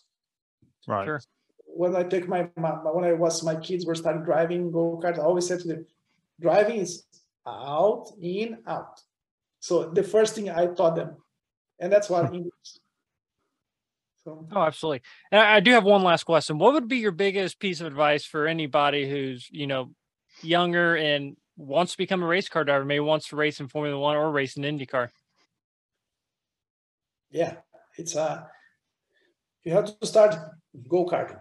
Right. 0.87 1.05
Sure. 1.05 1.21
When 1.81 1.97
I 1.97 2.03
take 2.03 2.29
my, 2.29 2.47
my 2.57 2.73
when 2.97 3.05
I 3.05 3.15
was 3.15 3.43
my 3.43 3.57
kids 3.57 3.87
were 3.87 3.95
starting 3.95 4.23
driving 4.23 4.71
go 4.71 5.01
karts, 5.03 5.19
I 5.19 5.23
always 5.23 5.47
said 5.49 5.61
to 5.61 5.69
them, 5.69 5.87
driving 6.39 6.77
is 6.77 7.05
out, 7.47 8.13
in, 8.21 8.59
out. 8.67 9.01
So 9.61 9.89
the 9.89 10.03
first 10.03 10.35
thing 10.35 10.51
I 10.51 10.67
taught 10.67 10.97
them, 10.97 11.17
and 11.79 11.91
that's 11.91 12.11
what 12.11 12.35
English. 12.35 12.53
So 14.25 14.47
Oh, 14.53 14.61
absolutely. 14.61 15.01
And 15.33 15.41
I 15.41 15.61
do 15.61 15.71
have 15.71 15.85
one 15.85 16.03
last 16.03 16.25
question. 16.25 16.59
What 16.59 16.75
would 16.75 16.87
be 16.87 16.99
your 16.99 17.13
biggest 17.13 17.59
piece 17.59 17.81
of 17.81 17.87
advice 17.87 18.27
for 18.27 18.47
anybody 18.47 19.09
who's, 19.09 19.49
you 19.51 19.67
know, 19.67 19.91
younger 20.43 20.97
and 20.97 21.39
wants 21.57 21.93
to 21.93 21.99
become 21.99 22.23
a 22.23 22.27
race 22.27 22.51
car 22.51 22.65
driver, 22.65 22.85
maybe 22.85 23.01
wants 23.01 23.29
to 23.29 23.37
race 23.37 23.59
in 23.59 23.69
Formula 23.69 23.99
One 23.99 24.17
or 24.17 24.31
race 24.31 24.59
in 24.59 24.65
IndyCar? 24.65 25.09
yeah, 27.31 27.55
it's 27.97 28.17
uh 28.17 28.43
you 29.65 29.73
have 29.73 29.87
to 29.99 30.07
start 30.07 30.35
go 30.87 31.07
karting. 31.07 31.41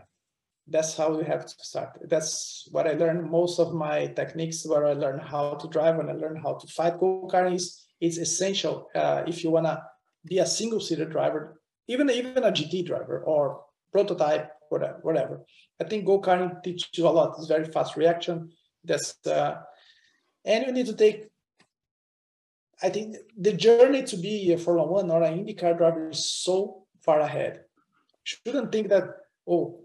That's 0.70 0.96
how 0.96 1.18
you 1.18 1.24
have 1.24 1.46
to 1.46 1.54
start. 1.60 2.00
That's 2.08 2.68
what 2.72 2.88
I 2.88 2.94
learned. 2.94 3.30
Most 3.30 3.60
of 3.60 3.74
my 3.74 4.08
techniques, 4.08 4.66
where 4.66 4.86
I 4.86 4.94
learned 4.94 5.22
how 5.22 5.56
to 5.56 5.68
drive 5.68 6.00
and 6.00 6.10
I 6.10 6.14
learned 6.14 6.42
how 6.42 6.54
to 6.56 6.68
fight 6.68 7.00
go 7.00 7.28
karting, 7.32 7.56
is 7.56 7.86
it's 8.00 8.18
essential 8.18 8.88
uh, 8.96 9.24
if 9.28 9.44
you 9.44 9.52
wanna 9.52 9.84
be 10.26 10.40
a 10.40 10.46
single 10.46 10.80
seater 10.80 11.06
driver, 11.06 11.60
even 11.88 12.10
even 12.10 12.44
a 12.44 12.52
GT 12.52 12.86
driver 12.86 13.24
or 13.24 13.62
prototype, 13.92 14.52
whatever. 14.70 15.00
Whatever. 15.02 15.42
I 15.82 15.86
think 15.86 16.06
go 16.06 16.22
karting 16.22 16.62
teaches 16.64 16.90
you 16.94 17.08
a 17.08 17.10
lot. 17.10 17.36
It's 17.38 17.48
very 17.48 17.66
fast 17.66 17.98
reaction. 17.98 18.52
That's 18.84 19.16
uh, 19.26 19.56
and 20.46 20.66
you 20.66 20.72
need 20.72 20.86
to 20.86 20.96
take 20.96 21.30
I 22.82 22.90
think 22.90 23.18
the 23.38 23.54
journey 23.54 24.04
to 24.04 24.18
be 24.18 24.54
a 24.54 24.58
Formula 24.58 24.88
One 24.88 25.12
or 25.12 25.24
an 25.24 25.46
IndyCar 25.46 25.78
driver 25.78 26.10
is 26.10 26.26
so 26.26 26.86
far 27.02 27.20
ahead. 27.20 27.62
Shouldn't 28.24 28.72
think 28.72 28.90
that, 28.90 29.04
oh, 29.48 29.79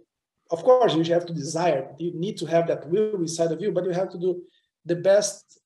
of 0.51 0.63
course, 0.63 0.95
you 0.95 1.05
have 1.15 1.27
to 1.27 1.33
desire, 1.33 1.91
you 1.99 2.13
need 2.15 2.37
to 2.39 2.47
have 2.47 2.67
that 2.69 2.89
will 2.89 3.17
inside 3.17 3.53
of 3.53 3.61
you, 3.61 3.73
but 3.73 3.85
you 3.85 3.91
have 3.93 4.11
to 4.11 4.19
do 4.19 4.43
the 4.85 4.97
best. 4.97 5.61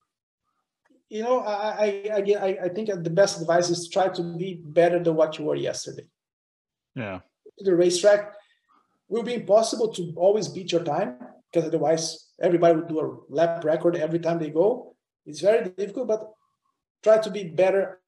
You 1.09 1.23
know, 1.23 1.41
I, 1.41 2.11
I, 2.13 2.13
I, 2.17 2.59
I- 2.65 2.69
think 2.69 2.89
the 2.89 3.11
best 3.11 3.41
advice 3.41 3.71
is 3.71 3.89
try 3.89 4.09
to 4.09 4.23
be 4.37 4.61
better 4.63 5.03
than 5.03 5.15
what 5.17 5.39
you 5.39 5.47
were 5.47 5.57
yesterday. 5.57 6.07
Yeah. 6.95 7.21
The 7.59 7.75
racetrack 7.75 8.35
will 9.09 9.23
be 9.23 9.35
impossible 9.35 9.93
to 9.95 10.13
always 10.17 10.49
beat 10.49 10.71
your 10.71 10.85
time 10.85 11.19
because 11.51 11.67
otherwise 11.69 12.29
everybody 12.41 12.77
would 12.77 12.89
do 12.89 13.01
a 13.01 13.35
lap 13.35 13.65
record 13.65 13.97
every 13.97 14.19
time 14.19 14.39
they 14.39 14.51
go. 14.51 14.95
It's 15.27 15.41
very 15.41 15.69
difficult, 15.71 16.09
but 16.09 16.31
try 17.03 17.19
to 17.19 17.31
be 17.31 17.45
better. 17.45 18.01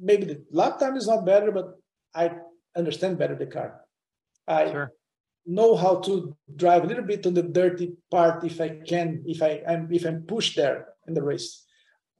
Maybe 0.00 0.24
the 0.24 0.44
lap 0.50 0.78
time 0.78 0.96
is 0.96 1.06
not 1.06 1.24
better, 1.24 1.52
but 1.52 1.74
I 2.14 2.32
understand 2.76 3.18
better 3.18 3.36
the 3.36 3.46
car. 3.46 3.80
I 4.46 4.70
Sure. 4.70 4.92
Know 5.48 5.74
how 5.74 5.96
to 6.00 6.36
drive 6.54 6.84
a 6.84 6.86
little 6.86 7.04
bit 7.04 7.26
on 7.26 7.34
the 7.34 7.42
dirty 7.42 7.94
part 8.10 8.44
if 8.44 8.60
I 8.60 8.80
can, 8.86 9.22
if 9.26 9.42
I 9.42 9.62
am 9.66 9.88
if 9.90 10.04
I'm 10.04 10.22
pushed 10.22 10.56
there 10.56 10.88
in 11.06 11.14
the 11.14 11.22
race. 11.22 11.64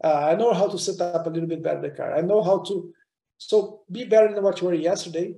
Uh, 0.03 0.31
I 0.31 0.35
know 0.35 0.55
how 0.55 0.69
to 0.69 0.79
set 0.79 1.01
up 1.01 1.27
a 1.27 1.31
little 1.31 1.49
bit 1.49 1.63
better 1.63 1.83
the 1.83 1.91
car. 1.91 2.17
I 2.17 2.23
know 2.23 2.43
how 2.43 2.61
to 2.61 2.93
so 3.37 3.83
be 3.91 4.05
better 4.05 4.33
than 4.33 4.43
what 4.43 4.61
you 4.61 4.67
were 4.69 4.75
yesterday. 4.75 5.35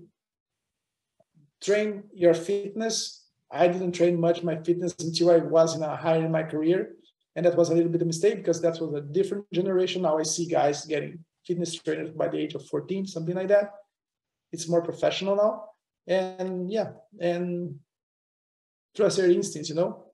Train 1.63 2.05
your 2.15 2.35
fitness. 2.35 3.27
I 3.51 3.69
didn't 3.69 3.93
train 3.93 4.21
much 4.21 4.43
my 4.43 4.57
fitness 4.63 4.95
until 4.99 5.31
I 5.31 5.39
was 5.39 5.77
in 5.77 5.83
a 5.83 5.97
higher 5.97 6.25
in 6.25 6.31
my 6.31 6.45
career. 6.45 6.93
And 7.37 7.45
that 7.47 7.57
was 7.57 7.71
a 7.71 7.75
little 7.75 7.91
bit 7.91 8.01
of 8.01 8.07
a 8.07 8.15
mistake 8.15 8.37
because 8.37 8.61
that 8.63 8.81
was 8.81 8.95
a 8.95 9.01
different 9.01 9.51
generation. 9.53 10.03
Now 10.03 10.19
I 10.19 10.23
see 10.23 10.47
guys 10.47 10.85
getting 10.87 11.25
fitness 11.47 11.75
trainers 11.75 12.11
by 12.11 12.29
the 12.29 12.39
age 12.39 12.55
of 12.55 12.67
14, 12.67 13.07
something 13.07 13.35
like 13.35 13.49
that. 13.49 13.73
It's 14.53 14.69
more 14.69 14.83
professional 14.83 15.37
now. 15.37 15.65
And 16.07 16.71
yeah, 16.71 16.91
and 17.21 17.77
trust 18.97 19.19
your 19.19 19.31
instincts, 19.31 19.69
you 19.69 19.77
know. 19.77 20.05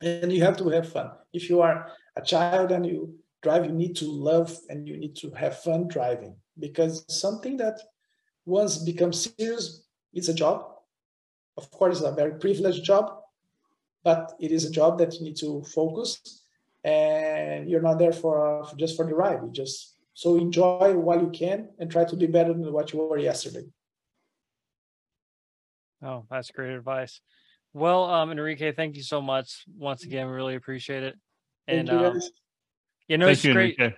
And 0.00 0.32
you 0.32 0.42
have 0.42 0.56
to 0.58 0.68
have 0.68 0.92
fun. 0.92 1.10
If 1.32 1.48
you 1.48 1.60
are 1.62 1.90
a 2.16 2.22
child 2.22 2.70
and 2.70 2.84
you 2.86 3.14
drive, 3.42 3.64
you 3.64 3.72
need 3.72 3.96
to 3.96 4.06
love 4.06 4.56
and 4.68 4.86
you 4.86 4.96
need 4.96 5.16
to 5.16 5.30
have 5.30 5.58
fun 5.60 5.88
driving 5.88 6.36
because 6.58 7.04
something 7.08 7.56
that 7.58 7.80
once 8.44 8.78
becomes 8.78 9.32
serious, 9.36 9.84
it's 10.12 10.28
a 10.28 10.34
job. 10.34 10.64
Of 11.56 11.70
course, 11.70 11.98
it's 11.98 12.06
a 12.06 12.12
very 12.12 12.38
privileged 12.38 12.84
job, 12.84 13.10
but 14.04 14.32
it 14.40 14.52
is 14.52 14.64
a 14.64 14.70
job 14.70 14.98
that 14.98 15.14
you 15.14 15.22
need 15.24 15.36
to 15.36 15.62
focus 15.74 16.42
and 16.84 17.68
you're 17.68 17.82
not 17.82 17.98
there 17.98 18.12
for, 18.12 18.64
for 18.64 18.76
just 18.76 18.96
for 18.96 19.06
the 19.06 19.14
ride. 19.14 19.40
You 19.42 19.50
just 19.52 19.96
so 20.14 20.36
enjoy 20.36 20.94
while 20.94 21.20
you 21.20 21.30
can 21.30 21.68
and 21.78 21.90
try 21.90 22.04
to 22.04 22.16
be 22.16 22.26
better 22.26 22.52
than 22.52 22.72
what 22.72 22.92
you 22.92 23.00
were 23.00 23.18
yesterday. 23.18 23.64
Oh, 26.02 26.24
that's 26.30 26.50
great 26.50 26.74
advice. 26.74 27.20
Well, 27.72 28.04
um, 28.04 28.30
Enrique, 28.30 28.72
thank 28.72 28.96
you 28.96 29.02
so 29.02 29.20
much 29.20 29.64
once 29.76 30.04
again. 30.04 30.26
We 30.26 30.32
really 30.32 30.54
appreciate 30.54 31.02
it. 31.02 31.16
Thank 31.66 31.78
And 31.80 31.88
you 31.88 32.06
um, 32.06 32.20
you 33.08 33.18
know, 33.18 33.26
Thank 33.26 33.38
it's 33.38 33.44
you, 33.44 33.52
great. 33.52 33.76
Enrique. 33.78 33.96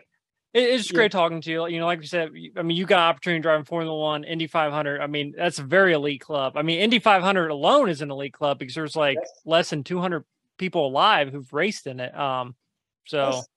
It's 0.54 0.82
just 0.82 0.92
Yeah. 0.92 0.96
great 0.96 1.12
talking 1.12 1.40
to 1.42 1.50
you. 1.50 1.66
You 1.68 1.78
know, 1.78 1.86
like 1.86 2.00
we 2.00 2.06
said, 2.06 2.30
I 2.56 2.62
mean, 2.62 2.76
you 2.76 2.86
got 2.86 3.00
opportunity 3.00 3.40
driving 3.42 3.64
Formula 3.64 3.96
One, 3.96 4.24
Indy 4.24 4.46
500. 4.46 5.00
I 5.00 5.06
mean, 5.06 5.34
that's 5.36 5.58
a 5.58 5.62
very 5.62 5.92
elite 5.92 6.20
club. 6.22 6.56
I 6.56 6.62
mean, 6.62 6.80
Indy 6.80 6.98
500 6.98 7.50
alone 7.50 7.88
is 7.88 8.00
an 8.00 8.10
elite 8.10 8.32
club 8.32 8.58
because 8.58 8.74
there's 8.74 8.96
like 8.96 9.16
Yes. 9.16 9.30
less 9.44 9.70
than 9.70 9.84
200 9.84 10.24
people 10.56 10.86
alive 10.86 11.30
who've 11.30 11.52
raced 11.52 11.86
in 11.86 12.00
it. 12.00 12.16
Um, 12.18 12.54
so 13.06 13.28
Yes. 13.28 13.48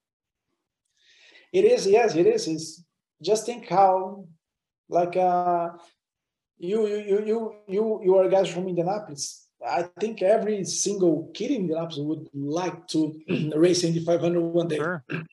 It 1.53 1.65
is, 1.65 1.87
yes, 1.87 2.15
it 2.15 2.27
is. 2.27 2.47
It's 2.47 2.83
just 3.21 3.45
think 3.45 3.67
how 3.67 4.25
like 4.89 5.15
uh 5.17 5.69
you 6.61 6.87
you 6.87 6.99
you 7.09 7.19
you 7.25 7.55
you 7.67 8.01
you 8.03 8.17
are 8.17 8.29
guys 8.29 8.47
from 8.47 8.67
Indianapolis. 8.67 9.47
I 9.67 9.83
think 9.99 10.21
every 10.21 10.63
single 10.63 11.29
kid 11.33 11.51
in 11.51 11.61
Indianapolis 11.61 11.99
would 11.99 12.29
like 12.33 12.87
to 12.89 13.19
race 13.55 13.83
Indy 13.83 14.03
500 14.03 14.39
one 14.41 14.67
day. 14.67 14.77
sure. 14.77 15.03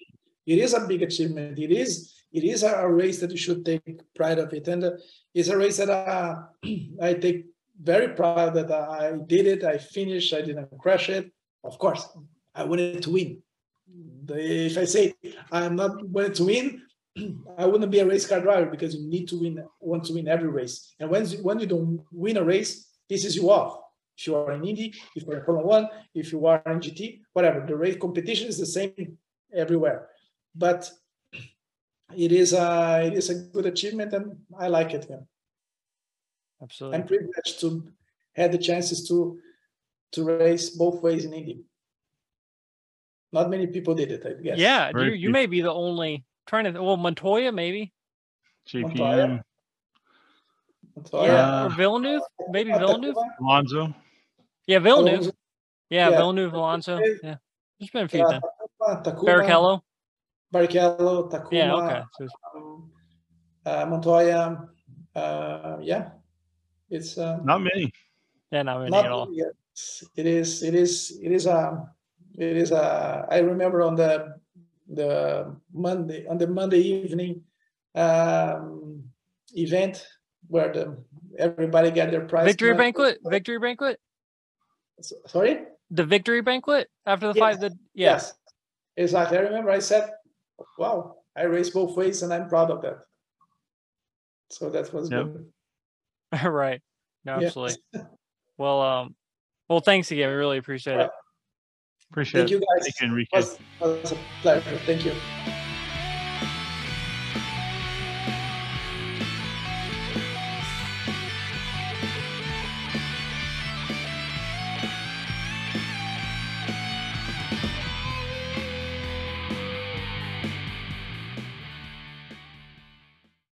It 0.48 0.60
is 0.60 0.72
a 0.72 0.86
big 0.88 1.02
achievement. 1.02 1.58
It 1.58 1.70
is 1.70 2.14
it 2.32 2.42
is 2.42 2.62
a, 2.62 2.88
race 2.88 3.20
that 3.20 3.30
you 3.30 3.36
should 3.36 3.66
take 3.66 3.84
pride 4.14 4.38
of 4.38 4.50
it, 4.54 4.66
and 4.66 4.82
uh, 4.82 4.92
it's 5.34 5.48
a 5.48 5.56
race 5.58 5.76
that 5.76 5.90
uh, 5.90 6.36
I 7.02 7.12
take 7.14 7.46
very 7.80 8.08
proud 8.14 8.54
that 8.54 8.72
I 8.72 9.12
did 9.26 9.46
it. 9.46 9.62
I 9.62 9.76
finished. 9.76 10.32
I 10.32 10.40
didn't 10.40 10.70
crash 10.78 11.10
it. 11.10 11.30
Of 11.62 11.78
course, 11.78 12.08
I 12.54 12.64
wanted 12.64 13.02
to 13.02 13.10
win. 13.10 13.42
If 14.28 14.78
I 14.78 14.84
say 14.84 15.12
I'm 15.52 15.76
not 15.76 16.02
wanting 16.08 16.32
to 16.40 16.44
win, 16.44 16.82
I 17.58 17.66
wouldn't 17.66 17.90
be 17.90 17.98
a 18.00 18.06
race 18.06 18.26
car 18.26 18.40
driver 18.40 18.70
because 18.70 18.94
you 18.94 19.08
need 19.08 19.28
to 19.28 19.40
win, 19.40 19.64
want 19.80 20.04
to 20.04 20.14
win 20.14 20.28
every 20.28 20.48
race. 20.48 20.94
And 21.00 21.10
when 21.10 21.26
you- 21.28 21.42
when 21.42 21.58
you 21.58 21.66
don't 21.66 22.04
win 22.12 22.36
a 22.36 22.44
race, 22.44 22.86
pisses 23.10 23.34
you 23.34 23.50
off. 23.50 23.80
If 24.16 24.26
you 24.26 24.36
are 24.36 24.52
in 24.52 24.64
Indy, 24.64 24.92
if 25.16 25.24
you're 25.24 25.38
in 25.38 25.44
Formula 25.44 25.66
One, 25.66 25.88
if 26.14 26.32
you 26.32 26.44
are 26.46 26.62
in 26.66 26.80
GT, 26.80 27.22
whatever, 27.32 27.64
the 27.66 27.76
race 27.76 27.96
competition 27.96 28.48
is 28.48 28.58
the 28.58 28.66
same 28.66 29.18
everywhere. 29.52 30.08
But 30.54 30.90
it 32.16 32.32
is 32.32 32.52
a 32.52 33.02
it 33.06 33.14
is 33.14 33.30
a 33.30 33.34
good 33.34 33.66
achievement, 33.66 34.12
and 34.12 34.44
I 34.58 34.68
like 34.68 34.92
it. 34.94 35.06
Yeah. 35.08 35.20
Absolutely. 36.62 36.98
I'm 36.98 37.06
privileged 37.06 37.60
to 37.60 37.68
have 38.34 38.50
the 38.52 38.58
chances 38.58 39.06
to 39.08 39.38
to 40.12 40.24
race 40.24 40.70
both 40.70 41.02
ways 41.02 41.24
in 41.24 41.32
Indy. 41.32 41.64
Not 43.32 43.50
many 43.50 43.66
people 43.66 43.94
did 43.94 44.10
it, 44.10 44.24
I 44.26 44.32
guess. 44.42 44.58
Yeah, 44.58 44.90
you, 44.96 45.12
you 45.12 45.30
may 45.30 45.46
be 45.46 45.60
the 45.60 45.72
only 45.72 46.24
trying 46.48 46.64
to, 46.72 46.82
well, 46.82 46.96
Montoya 46.96 47.52
maybe. 47.52 47.92
JPM, 48.68 49.40
So, 51.06 51.24
yeah. 51.24 51.62
Uh, 51.62 51.66
or 51.66 51.70
Villeneuve, 51.70 52.22
maybe 52.50 52.72
uh, 52.72 52.78
Villeneuve. 52.78 53.16
Alonso. 53.40 53.94
Yeah, 54.66 54.80
Villeneuve. 54.80 55.30
Yeah, 55.90 56.10
Yeah. 56.10 56.16
Villeneuve, 56.18 56.52
Alonso. 56.54 56.98
Yeah. 56.98 57.36
There's 57.78 57.90
been 57.92 58.04
a 58.04 58.08
few 58.08 58.24
uh, 58.24 58.30
then. 58.30 58.40
Takuma, 58.42 59.04
Takuma, 59.04 59.24
Barrichello. 59.28 59.80
Barrichello, 60.52 61.30
Takuma, 61.30 61.52
Yeah, 61.52 61.74
okay. 61.74 62.02
So 62.18 62.24
it's- 62.24 62.40
um, 62.56 62.90
uh, 63.64 63.86
Montoya. 63.86 64.68
Uh, 65.14 65.78
yeah, 65.82 66.10
it's 66.90 67.18
uh, 67.18 67.38
Not 67.44 67.58
many. 67.62 67.92
yeah, 68.52 68.62
not 68.62 68.78
many 68.78 68.90
not 68.90 69.04
at 69.06 69.10
all. 69.12 69.28
yet. 69.32 69.48
It 70.16 70.26
is. 70.26 70.62
It 70.62 70.74
is. 70.74 71.18
It 71.22 71.32
is 71.32 71.46
a. 71.46 71.88
It 72.38 72.56
is 72.56 72.70
a. 72.72 73.26
I 73.30 73.38
remember 73.38 73.82
on 73.82 73.94
the 73.96 74.34
the 74.88 75.54
Monday 75.72 76.26
on 76.26 76.38
the 76.38 76.46
Monday 76.46 76.80
evening 76.80 77.42
um, 77.94 79.02
event 79.54 80.06
where 80.48 80.72
the 80.72 80.96
everybody 81.38 81.90
got 81.90 82.10
their 82.10 82.24
prize. 82.26 82.46
Victory 82.46 82.70
money. 82.70 82.78
banquet. 82.78 83.18
Victory 83.24 83.58
banquet. 83.58 84.00
S- 84.98 85.12
Sorry. 85.26 85.64
The 85.90 86.04
victory 86.04 86.40
banquet 86.42 86.88
after 87.06 87.28
the 87.28 87.34
Yes. 87.34 87.40
fight. 87.42 87.60
The 87.60 87.70
yeah. 87.94 88.12
Yes. 88.12 88.34
Exactly. 88.96 89.38
I 89.38 89.42
remember 89.42 89.70
I 89.70 89.78
said, 89.78 90.10
"Wow, 90.78 91.16
I 91.36 91.42
raised 91.44 91.72
both 91.72 91.96
ways, 91.96 92.22
and 92.22 92.32
I'm 92.32 92.48
proud 92.48 92.70
of 92.70 92.82
that." 92.82 92.98
So 94.50 94.70
that 94.70 94.92
was 94.92 95.10
Yep. 95.10 95.24
good. 95.24 95.52
right. 96.50 96.80
No, 97.24 97.38
Yeah. 97.38 97.46
absolutely. 97.46 97.76
Well, 98.56 98.80
um, 98.82 99.14
well, 99.68 99.80
thanks 99.80 100.10
again. 100.10 100.30
We 100.30 100.34
really 100.34 100.58
appreciate 100.58 100.98
it. 100.98 101.10
Appreciate 102.10 102.40
Thank 102.40 102.50
it. 102.50 102.54
you 102.54 102.60
guys. 102.60 102.84
Thank 102.84 103.00
you, 103.00 103.06
Enrique. 103.06 103.36
was, 103.36 103.58
was 103.80 104.12
a 104.12 104.18
pleasure. 104.42 104.78
Thank 104.86 105.04
you. 105.04 105.12